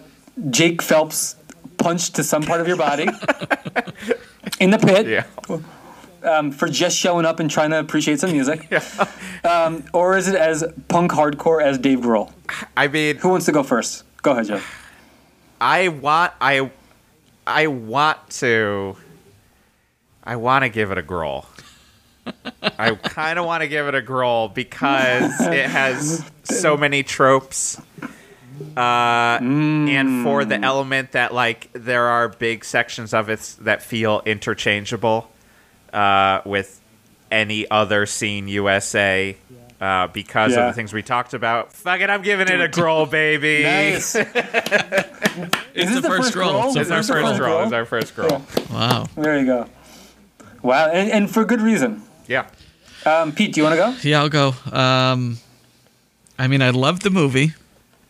Jake 0.50 0.82
Phelps 0.82 1.36
punch 1.78 2.12
to 2.12 2.24
some 2.24 2.44
part 2.44 2.60
of 2.60 2.68
your 2.68 2.78
body 2.78 3.04
in 4.60 4.72
the 4.72 4.78
pit 4.78 5.08
yeah. 5.08 6.30
um, 6.30 6.52
for 6.52 6.68
just 6.68 6.98
showing 6.98 7.26
up 7.26 7.40
and 7.40 7.50
trying 7.50 7.70
to 7.70 7.80
appreciate 7.80 8.20
some 8.20 8.32
music? 8.32 8.72
Um, 9.42 9.86
or 9.94 10.18
is 10.18 10.28
it 10.28 10.36
as 10.36 10.66
punk 10.90 11.12
hardcore 11.12 11.64
as 11.64 11.78
Dave 11.78 12.00
Grohl? 12.00 12.30
I 12.76 12.90
mean, 12.90 13.16
Who 13.20 13.30
wants 13.30 13.46
to 13.46 13.54
go 13.54 13.64
first? 13.64 14.04
Go 14.22 14.32
ahead, 14.32 14.48
Joe. 14.48 14.60
I 15.62 15.88
want 15.88 16.34
I 16.42 16.70
I 17.48 17.68
want 17.68 18.30
to 18.32 18.98
I 20.26 20.36
want 20.36 20.64
to 20.64 20.70
give 20.70 20.92
it 20.92 20.98
a 20.98 21.02
growl. 21.02 21.46
I 22.62 22.96
kind 22.96 23.40
of 23.40 23.46
want 23.46 23.62
to 23.62 23.68
give 23.68 23.88
it 23.88 23.96
a 23.96 24.02
growl 24.02 24.48
because 24.50 25.40
it 25.42 25.70
has 25.70 26.30
so 26.44 26.78
many 26.78 27.04
tropes. 27.04 27.80
Uh, 28.76 29.40
and 29.42 30.24
for 30.24 30.44
the 30.46 30.60
element 30.60 31.14
that 31.14 31.34
like 31.34 31.70
there 31.74 32.06
are 32.06 32.28
big 32.30 32.64
sections 32.66 33.14
of 33.14 33.30
it 33.30 33.56
that 33.62 33.82
feel 33.82 34.22
interchangeable 34.26 35.30
uh, 35.94 36.42
with 36.46 36.80
any 37.32 37.70
other 37.72 38.06
scene 38.06 38.48
USA 38.50 39.36
uh, 39.80 40.08
because 40.08 40.54
Yeah. 40.54 40.60
of 40.68 40.68
the 40.68 40.74
things 40.76 40.92
we 40.94 41.02
talked 41.04 41.34
about. 41.34 41.72
Fuck 41.74 42.02
it, 42.02 42.10
I'm 42.10 42.22
giving 42.22 42.48
it 42.50 42.60
a 42.60 42.68
growl, 42.68 43.06
baby. 43.06 43.64
Nice. 43.64 44.16
It's 45.76 45.92
this 45.92 45.96
the 45.96 46.02
the 46.02 46.08
first 46.10 46.34
growl. 46.34 46.50
scroll. 46.50 46.54
roll? 46.74 46.78
It's 46.78 46.92
our 46.92 47.00
Is 47.00 47.08
this 47.08 47.08
the 47.08 47.14
first 47.14 47.28
first 47.30 47.40
growl. 47.40 47.54
growl? 47.54 47.64
It's 47.64 47.74
our 47.74 47.86
first 47.86 48.16
growl. 48.16 48.42
Wow. 48.72 49.06
There 49.16 49.40
you 49.40 49.46
go. 49.46 49.68
Wow, 50.62 50.88
and, 50.90 51.10
and 51.12 51.32
for 51.32 51.46
good 51.46 51.62
reason. 51.62 52.04
Yeah. 52.30 52.48
Um, 53.06 53.34
Pete, 53.34 53.54
do 53.54 53.60
you 53.60 53.64
want 53.66 53.74
to 53.74 53.78
go? 53.78 54.08
Yeah, 54.08 54.22
I'll 54.22 54.30
go. 54.30 54.54
Um, 54.72 55.40
I 56.38 56.48
mean, 56.48 56.62
I 56.62 56.70
love 56.70 57.02
the 57.02 57.10
movie. 57.10 57.54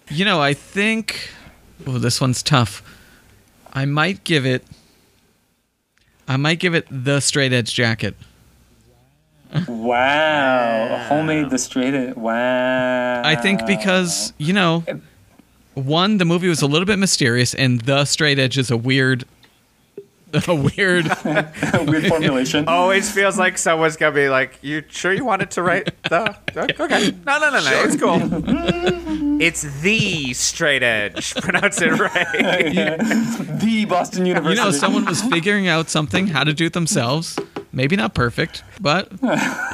You 0.10 0.26
know, 0.26 0.42
I 0.42 0.54
think. 0.54 1.32
Oh, 1.88 1.98
this 1.98 2.20
one's 2.20 2.44
tough. 2.44 2.84
I 3.74 3.86
might 3.86 4.24
give 4.26 4.46
it. 4.46 4.66
I 6.28 6.38
might 6.38 6.60
give 6.60 6.76
it 6.76 6.86
the 6.92 7.22
straight 7.22 7.54
edge 7.54 7.74
jacket. 7.74 8.16
Wow, 9.68 11.06
homemade 11.08 11.50
the 11.50 11.58
straight. 11.58 11.94
edge. 11.94 12.16
Wow. 12.16 13.22
I 13.24 13.36
think 13.36 13.66
because 13.66 14.34
you 14.38 14.54
know, 14.54 14.84
one 15.74 16.18
the 16.18 16.26
movie 16.26 16.48
was 16.50 16.62
a 16.62 16.68
little 16.68 16.86
bit 16.86 17.00
mysterious, 17.00 17.56
and 17.56 17.82
the 17.82 18.06
straight 18.06 18.38
edge 18.38 18.58
is 18.58 18.70
a 18.70 18.78
weird, 18.78 19.26
a 20.48 20.56
weird. 20.56 21.06
weird 21.26 22.08
formulation. 22.08 22.66
Always 22.68 23.12
feels 23.12 23.38
like 23.38 23.58
someone's 23.58 23.98
gonna 23.98 24.14
be 24.14 24.30
like, 24.30 24.60
"You 24.62 24.84
sure 24.90 25.14
you 25.14 25.26
wanted 25.26 25.52
to 25.52 25.64
write 25.64 25.92
the? 26.04 26.38
Okay, 26.58 27.12
no, 27.26 27.40
no, 27.40 27.50
no, 27.50 27.60
no, 27.60 27.84
it's 27.84 27.96
cool. 27.96 29.42
it's 29.42 29.82
the 29.82 30.34
straight 30.34 30.84
edge. 30.84 31.34
Pronounce 31.36 31.82
it 31.82 31.92
right. 32.00 33.00
the 33.60 33.86
Boston 33.86 34.26
University. 34.26 34.60
You 34.60 34.66
know, 34.66 34.72
someone 34.72 35.06
was 35.06 35.22
figuring 35.22 35.68
out 35.68 35.90
something 35.90 36.28
how 36.28 36.44
to 36.44 36.54
do 36.54 36.66
it 36.66 36.74
themselves. 36.74 37.40
Maybe 37.72 37.96
not 37.96 38.14
perfect, 38.14 38.64
but 38.80 39.12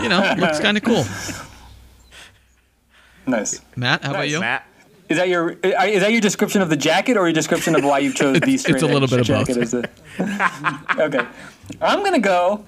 you 0.01 0.09
know, 0.09 0.35
looks 0.37 0.59
kind 0.59 0.77
of 0.77 0.83
cool. 0.83 1.05
Nice. 3.27 3.61
Matt, 3.75 4.03
how 4.03 4.11
about 4.11 4.29
you? 4.29 4.39
Matt. 4.39 4.67
Is 5.07 5.17
that 5.17 5.29
your 5.29 5.51
is 5.51 6.01
that 6.01 6.11
your 6.11 6.21
description 6.21 6.61
of 6.61 6.69
the 6.69 6.75
jacket, 6.75 7.15
or 7.17 7.25
your 7.27 7.33
description 7.33 7.75
of 7.75 7.83
why 7.83 7.99
you 7.99 8.11
chose 8.21 8.39
these? 8.41 8.65
It's- 8.65 8.81
it's 8.81 8.83
a 8.83 8.87
little 8.87 9.07
bit 9.07 9.21
of 9.21 9.27
both. 9.27 9.73
a- 9.73 9.89
okay, 11.03 11.25
I'm 11.81 12.03
gonna 12.03 12.19
go. 12.19 12.65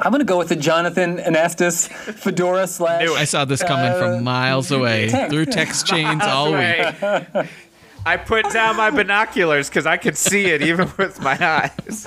I'm 0.00 0.10
gonna 0.10 0.24
go 0.24 0.38
with 0.38 0.48
the 0.48 0.56
Jonathan 0.56 1.18
Anastas 1.18 1.88
fedora 1.88 2.66
slash. 2.66 3.02
Knew. 3.04 3.14
I 3.14 3.24
saw 3.24 3.44
this 3.44 3.62
coming 3.62 3.92
Uh, 3.92 3.98
from 3.98 4.24
miles 4.24 4.70
away 4.72 5.08
tech. 5.10 5.30
through 5.30 5.46
text 5.46 5.86
chains 5.86 6.22
all 6.22 6.52
week. 6.52 7.46
I 8.06 8.16
put 8.16 8.50
down 8.50 8.76
my 8.76 8.90
binoculars 8.90 9.68
because 9.68 9.86
I 9.86 9.96
could 9.96 10.16
see 10.16 10.46
it 10.46 10.62
even 10.62 10.90
with 10.98 11.20
my 11.20 11.36
eyes. 11.40 12.06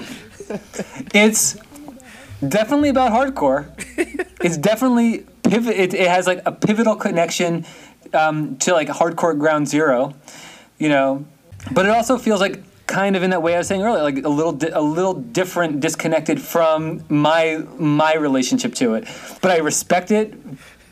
It's 1.13 1.55
definitely 2.47 2.89
about 2.89 3.11
hardcore. 3.11 3.69
it's 4.43 4.57
definitely 4.57 5.25
pivot. 5.43 5.75
It, 5.77 5.93
it 5.93 6.07
has 6.07 6.27
like 6.27 6.41
a 6.45 6.51
pivotal 6.51 6.95
connection 6.95 7.65
um, 8.17 8.57
to 8.57 8.73
like 8.73 8.87
hardcore 8.87 9.37
ground 9.37 9.67
zero, 9.67 10.13
you 10.77 10.89
know. 10.89 11.25
But 11.71 11.85
it 11.85 11.89
also 11.89 12.17
feels 12.17 12.39
like 12.39 12.63
kind 12.87 13.15
of 13.15 13.23
in 13.23 13.29
that 13.31 13.41
way 13.41 13.53
I 13.55 13.57
was 13.57 13.67
saying 13.67 13.83
earlier, 13.83 14.01
like 14.01 14.23
a 14.23 14.29
little 14.29 14.53
di- 14.53 14.69
a 14.69 14.81
little 14.81 15.13
different, 15.13 15.79
disconnected 15.81 16.41
from 16.41 17.03
my 17.09 17.63
my 17.77 18.15
relationship 18.15 18.73
to 18.75 18.95
it. 18.95 19.07
But 19.41 19.51
I 19.51 19.57
respect 19.57 20.11
it 20.11 20.33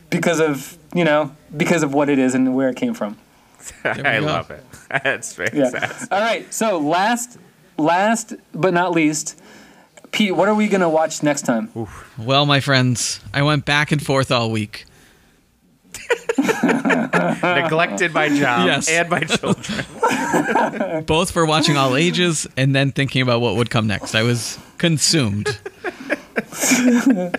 because 0.10 0.40
of 0.40 0.78
you 0.94 1.04
know 1.04 1.36
because 1.56 1.84
of 1.84 1.94
what 1.94 2.10
it 2.10 2.20
is 2.20 2.36
and 2.36 2.56
where 2.56 2.70
it 2.70 2.76
came 2.76 2.94
from. 2.94 3.18
I 3.84 4.20
go. 4.20 4.26
love 4.26 4.52
it. 4.52 4.64
That's 4.90 5.34
fantastic. 5.34 5.82
Yeah. 5.82 6.18
All 6.18 6.22
right. 6.22 6.54
So 6.54 6.78
last 6.80 7.38
last 7.78 8.34
but 8.54 8.74
not 8.74 8.92
least. 8.92 9.40
Pete, 10.12 10.34
what 10.34 10.48
are 10.48 10.56
we 10.56 10.68
gonna 10.70 10.90
watch 10.90 11.24
next 11.24 11.42
time? 11.42 11.70
Well, 12.18 12.46
my 12.46 12.62
friends, 12.62 13.20
I 13.34 13.42
went 13.42 13.66
back 13.66 13.92
and 13.92 14.02
forth 14.02 14.32
all 14.32 14.50
week. 14.50 14.86
Neglected 17.44 18.14
my 18.14 18.30
job 18.30 18.68
Yes. 18.68 18.90
and 18.90 19.10
my 19.10 19.22
children. 19.22 19.86
both 21.06 21.32
for 21.32 21.46
watching 21.46 21.78
all 21.78 21.96
ages 21.96 22.48
and 22.58 22.76
then 22.76 22.92
thinking 22.92 23.22
about 23.22 23.42
what 23.42 23.56
would 23.56 23.70
come 23.70 23.88
next. 23.88 24.16
I 24.16 24.24
was 24.24 24.60
consumed. 24.78 25.58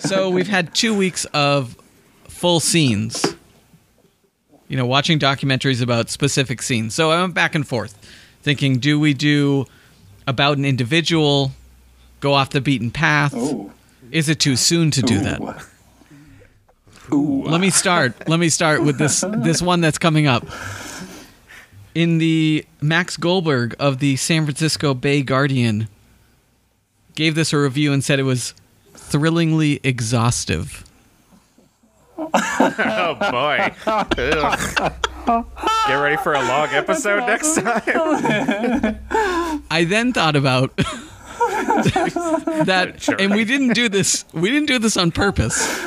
so 0.00 0.30
we've 0.30 0.48
had 0.48 0.74
two 0.74 0.94
weeks 0.96 1.24
of 1.26 1.76
full 2.24 2.60
scenes. 2.60 3.34
You 4.68 4.76
know, 4.76 4.86
watching 4.86 5.18
documentaries 5.18 5.80
about 5.82 6.10
specific 6.10 6.60
scenes. 6.62 6.94
So 6.94 7.10
I 7.10 7.20
went 7.20 7.34
back 7.34 7.54
and 7.54 7.66
forth, 7.66 7.96
thinking, 8.42 8.78
do 8.78 8.98
we 8.98 9.14
do 9.14 9.66
about 10.26 10.58
an 10.58 10.64
individual, 10.64 11.52
go 12.20 12.32
off 12.34 12.50
the 12.50 12.60
beaten 12.60 12.90
path? 12.90 13.32
Ooh. 13.34 13.72
Is 14.10 14.28
it 14.28 14.40
too 14.40 14.56
soon 14.56 14.90
to 14.92 15.02
do 15.02 15.18
that? 15.20 15.66
Ooh. 17.12 17.44
Let 17.44 17.60
me 17.60 17.70
start. 17.70 18.28
Let 18.28 18.40
me 18.40 18.48
start 18.48 18.82
with 18.82 18.98
this 18.98 19.24
this 19.38 19.62
one 19.62 19.80
that's 19.80 19.98
coming 19.98 20.26
up. 20.26 20.46
In 21.94 22.18
the 22.18 22.66
Max 22.80 23.16
Goldberg 23.16 23.74
of 23.78 24.00
the 24.00 24.16
San 24.16 24.44
Francisco 24.44 24.92
Bay 24.92 25.22
Guardian 25.22 25.88
gave 27.14 27.34
this 27.34 27.52
a 27.52 27.58
review 27.58 27.92
and 27.92 28.04
said 28.04 28.18
it 28.18 28.24
was 28.24 28.52
thrillingly 28.94 29.80
exhaustive. 29.82 30.84
Oh 32.18 33.14
boy. 33.30 33.72
Ugh. 33.86 34.92
Get 35.86 35.94
ready 35.94 36.16
for 36.16 36.34
a 36.34 36.40
long 36.40 36.68
episode 36.68 37.20
next 37.26 37.54
time. 37.56 38.98
I 39.70 39.84
then 39.88 40.12
thought 40.12 40.34
about 40.36 40.74
that 42.66 43.08
and 43.20 43.34
we 43.34 43.44
didn't 43.44 43.74
do 43.74 43.88
this 43.88 44.24
we 44.32 44.50
didn't 44.50 44.68
do 44.68 44.78
this 44.78 44.96
on 44.96 45.10
purpose. 45.12 45.80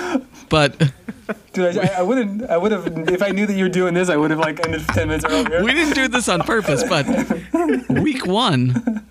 But 0.49 0.91
Dude, 1.53 1.77
I, 1.77 1.99
I 1.99 2.01
wouldn't. 2.01 2.49
I 2.49 2.57
would 2.57 2.71
have 2.71 3.09
if 3.09 3.21
I 3.21 3.29
knew 3.29 3.45
that 3.45 3.53
you 3.53 3.65
were 3.65 3.69
doing 3.69 3.93
this. 3.93 4.09
I 4.09 4.15
would 4.15 4.31
have 4.31 4.39
like 4.39 4.65
ended 4.65 4.87
ten 4.89 5.07
minutes 5.07 5.25
earlier. 5.25 5.63
we 5.63 5.73
didn't 5.73 5.93
do 5.95 6.07
this 6.07 6.29
on 6.29 6.41
purpose, 6.41 6.83
but 6.83 7.05
week 7.89 8.25
1 8.25 9.05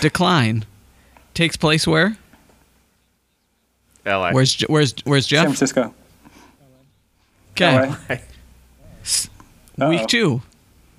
decline 0.00 0.64
takes 1.34 1.56
place 1.56 1.86
where? 1.86 2.16
LA. 4.06 4.32
Where's 4.32 4.54
Je- 4.54 4.66
where's 4.66 4.94
where's 5.04 5.26
San 5.26 5.36
Jeff? 5.36 5.44
Francisco. 5.46 5.94
Okay. 7.52 8.20
Week 9.78 10.06
two, 10.06 10.42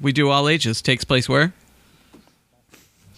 we 0.01 0.11
do 0.11 0.29
all 0.29 0.49
ages. 0.49 0.81
Takes 0.81 1.03
place 1.03 1.29
where? 1.29 1.53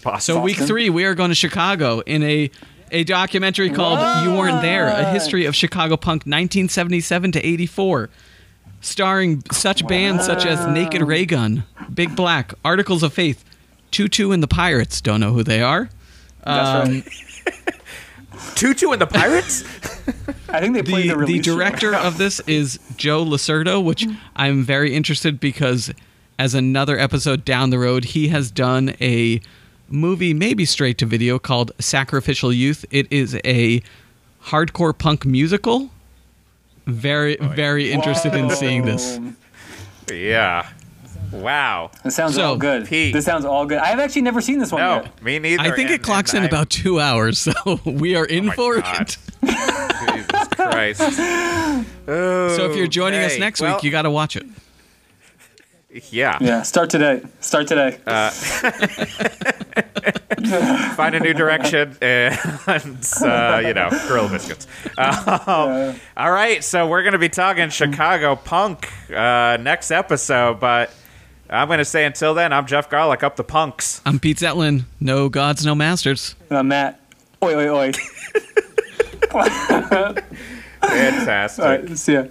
Boston. 0.04 0.36
So 0.36 0.42
week 0.42 0.58
three, 0.58 0.90
we 0.90 1.06
are 1.06 1.16
going 1.16 1.30
to 1.30 1.36
Chicago 1.36 2.00
in 2.02 2.24
a 2.24 2.52
a 2.92 3.04
documentary 3.04 3.70
called 3.70 4.00
"You 4.24 4.34
Weren't 4.36 4.62
There: 4.62 4.88
A 4.88 5.06
History 5.12 5.46
of 5.46 5.56
Chicago 5.56 5.98
Punk 5.98 6.22
1977 6.24 7.32
to 7.34 7.46
84," 7.46 8.10
starring 8.82 9.44
such 9.52 9.86
bands 9.88 10.26
such 10.26 10.46
as 10.46 10.66
Naked 10.68 11.02
Raygun, 11.02 11.64
Big 11.94 12.16
Black, 12.16 12.54
Articles 12.66 13.04
of 13.04 13.14
Faith, 13.14 13.44
Tutu 13.92 14.32
and 14.32 14.42
the 14.44 14.48
Pirates. 14.48 15.02
Don't 15.02 15.20
know 15.20 15.34
who 15.34 15.44
they 15.44 15.62
are. 15.62 15.90
That's 16.46 16.88
Um, 16.90 16.94
right. 16.94 17.74
Tutu 18.56 18.92
and 18.92 19.02
the 19.02 19.08
Pirates? 19.08 19.64
I 20.50 20.60
think 20.62 20.74
they 20.76 20.84
played 20.84 21.10
the 21.10 21.16
the, 21.18 21.26
the 21.26 21.40
director 21.40 21.94
of 21.96 22.18
this 22.18 22.40
is 22.42 22.80
Joe 22.96 23.24
Losurdo, 23.26 23.84
which 23.84 24.06
I'm 24.36 24.64
very 24.64 24.94
interested 24.94 25.40
because 25.40 25.92
as 26.40 26.54
another 26.54 27.00
episode 27.00 27.44
down 27.44 27.72
the 27.72 27.80
road, 27.80 28.06
he 28.06 28.28
has 28.28 28.52
done 28.52 28.96
a 29.02 29.42
movie, 29.90 30.34
maybe 30.34 30.66
straight 30.66 30.98
to 31.00 31.06
video, 31.06 31.40
called 31.40 31.72
Sacrificial 31.80 32.52
Youth. 32.54 32.86
It 32.92 33.08
is 33.12 33.40
a 33.46 33.82
hardcore 34.46 34.98
punk 34.98 35.26
musical. 35.26 35.90
Very, 36.86 37.40
oh, 37.40 37.48
very 37.50 37.92
interested 37.92 38.34
in 38.34 38.50
seeing 38.50 38.86
this. 38.86 39.20
Yeah. 40.12 40.70
Wow. 41.34 41.92
This 42.06 42.16
sounds 42.16 42.36
So, 42.36 42.44
all 42.52 42.56
good. 42.58 42.88
Pete. 42.88 43.12
This 43.14 43.26
sounds 43.26 43.44
all 43.44 43.66
good. 43.66 43.80
I've 43.80 44.00
actually 44.00 44.22
never 44.22 44.40
seen 44.40 44.60
this 44.60 44.72
one 44.72 44.82
No, 44.82 45.02
yet. 45.02 45.22
me 45.22 45.40
neither. 45.40 45.62
I 45.64 45.72
think 45.76 45.90
it 45.90 46.02
clocks 46.02 46.34
in 46.34 46.44
I- 46.44 46.46
about 46.46 46.70
two 46.70 47.00
hours, 47.02 47.38
so 47.40 47.52
we 47.84 48.16
are 48.16 48.24
in 48.26 48.46
oh 48.46 48.48
my 48.48 48.56
for 48.56 48.80
God. 48.82 49.02
it. 49.02 49.18
Jesus 49.44 50.48
Christ. 50.50 51.02
So 52.08 52.72
if 52.72 52.78
you're 52.78 52.88
joining 52.88 53.20
us 53.20 53.34
Okay, 53.34 53.40
next 53.42 53.60
well, 53.60 53.76
week, 53.76 53.84
you 53.84 53.92
got 53.92 54.04
to 54.04 54.10
watch 54.12 54.38
it. 54.38 54.46
Yeah. 55.90 56.38
Yeah, 56.42 56.64
start 56.64 56.90
today. 56.90 57.22
Start 57.40 57.68
today. 57.68 57.98
Uh, 58.06 58.30
Find 60.96 61.16
a 61.16 61.20
new 61.20 61.34
direction 61.34 61.98
and, 62.02 63.08
uh, 63.22 63.62
you 63.66 63.74
know, 63.74 63.90
grill 64.08 64.30
biscuits. 64.30 64.68
Um, 64.98 65.96
all 66.18 66.32
right. 66.32 66.64
So 66.64 66.88
we're 66.88 67.04
going 67.04 67.14
to 67.14 67.20
be 67.20 67.30
talking 67.30 67.70
Chicago 67.70 68.36
punk 68.36 68.92
uh, 69.12 69.58
next 69.58 69.92
episode, 69.92 70.60
but 70.60 70.92
I'm 71.50 71.68
going 71.68 71.80
to 71.80 71.86
say 71.86 72.06
until 72.06 72.34
then, 72.34 72.52
I'm 72.52 72.66
Jeff 72.66 72.90
Garlick, 72.90 73.24
up 73.24 73.36
the 73.36 73.44
punks. 73.44 74.02
I'm 74.06 74.20
Pete 74.20 74.38
Zetlin. 74.38 74.86
No 75.00 75.30
gods, 75.30 75.66
no 75.66 75.76
masters. 75.76 76.36
And 76.50 76.58
I'm 76.58 76.68
Matt. 76.68 77.00
Oi, 77.44 77.56
oi, 77.56 77.70
oi. 77.70 77.92
Fantastic. 80.82 81.64
All 81.64 81.72
right, 81.72 81.98
see 81.98 82.14
ya. 82.14 82.26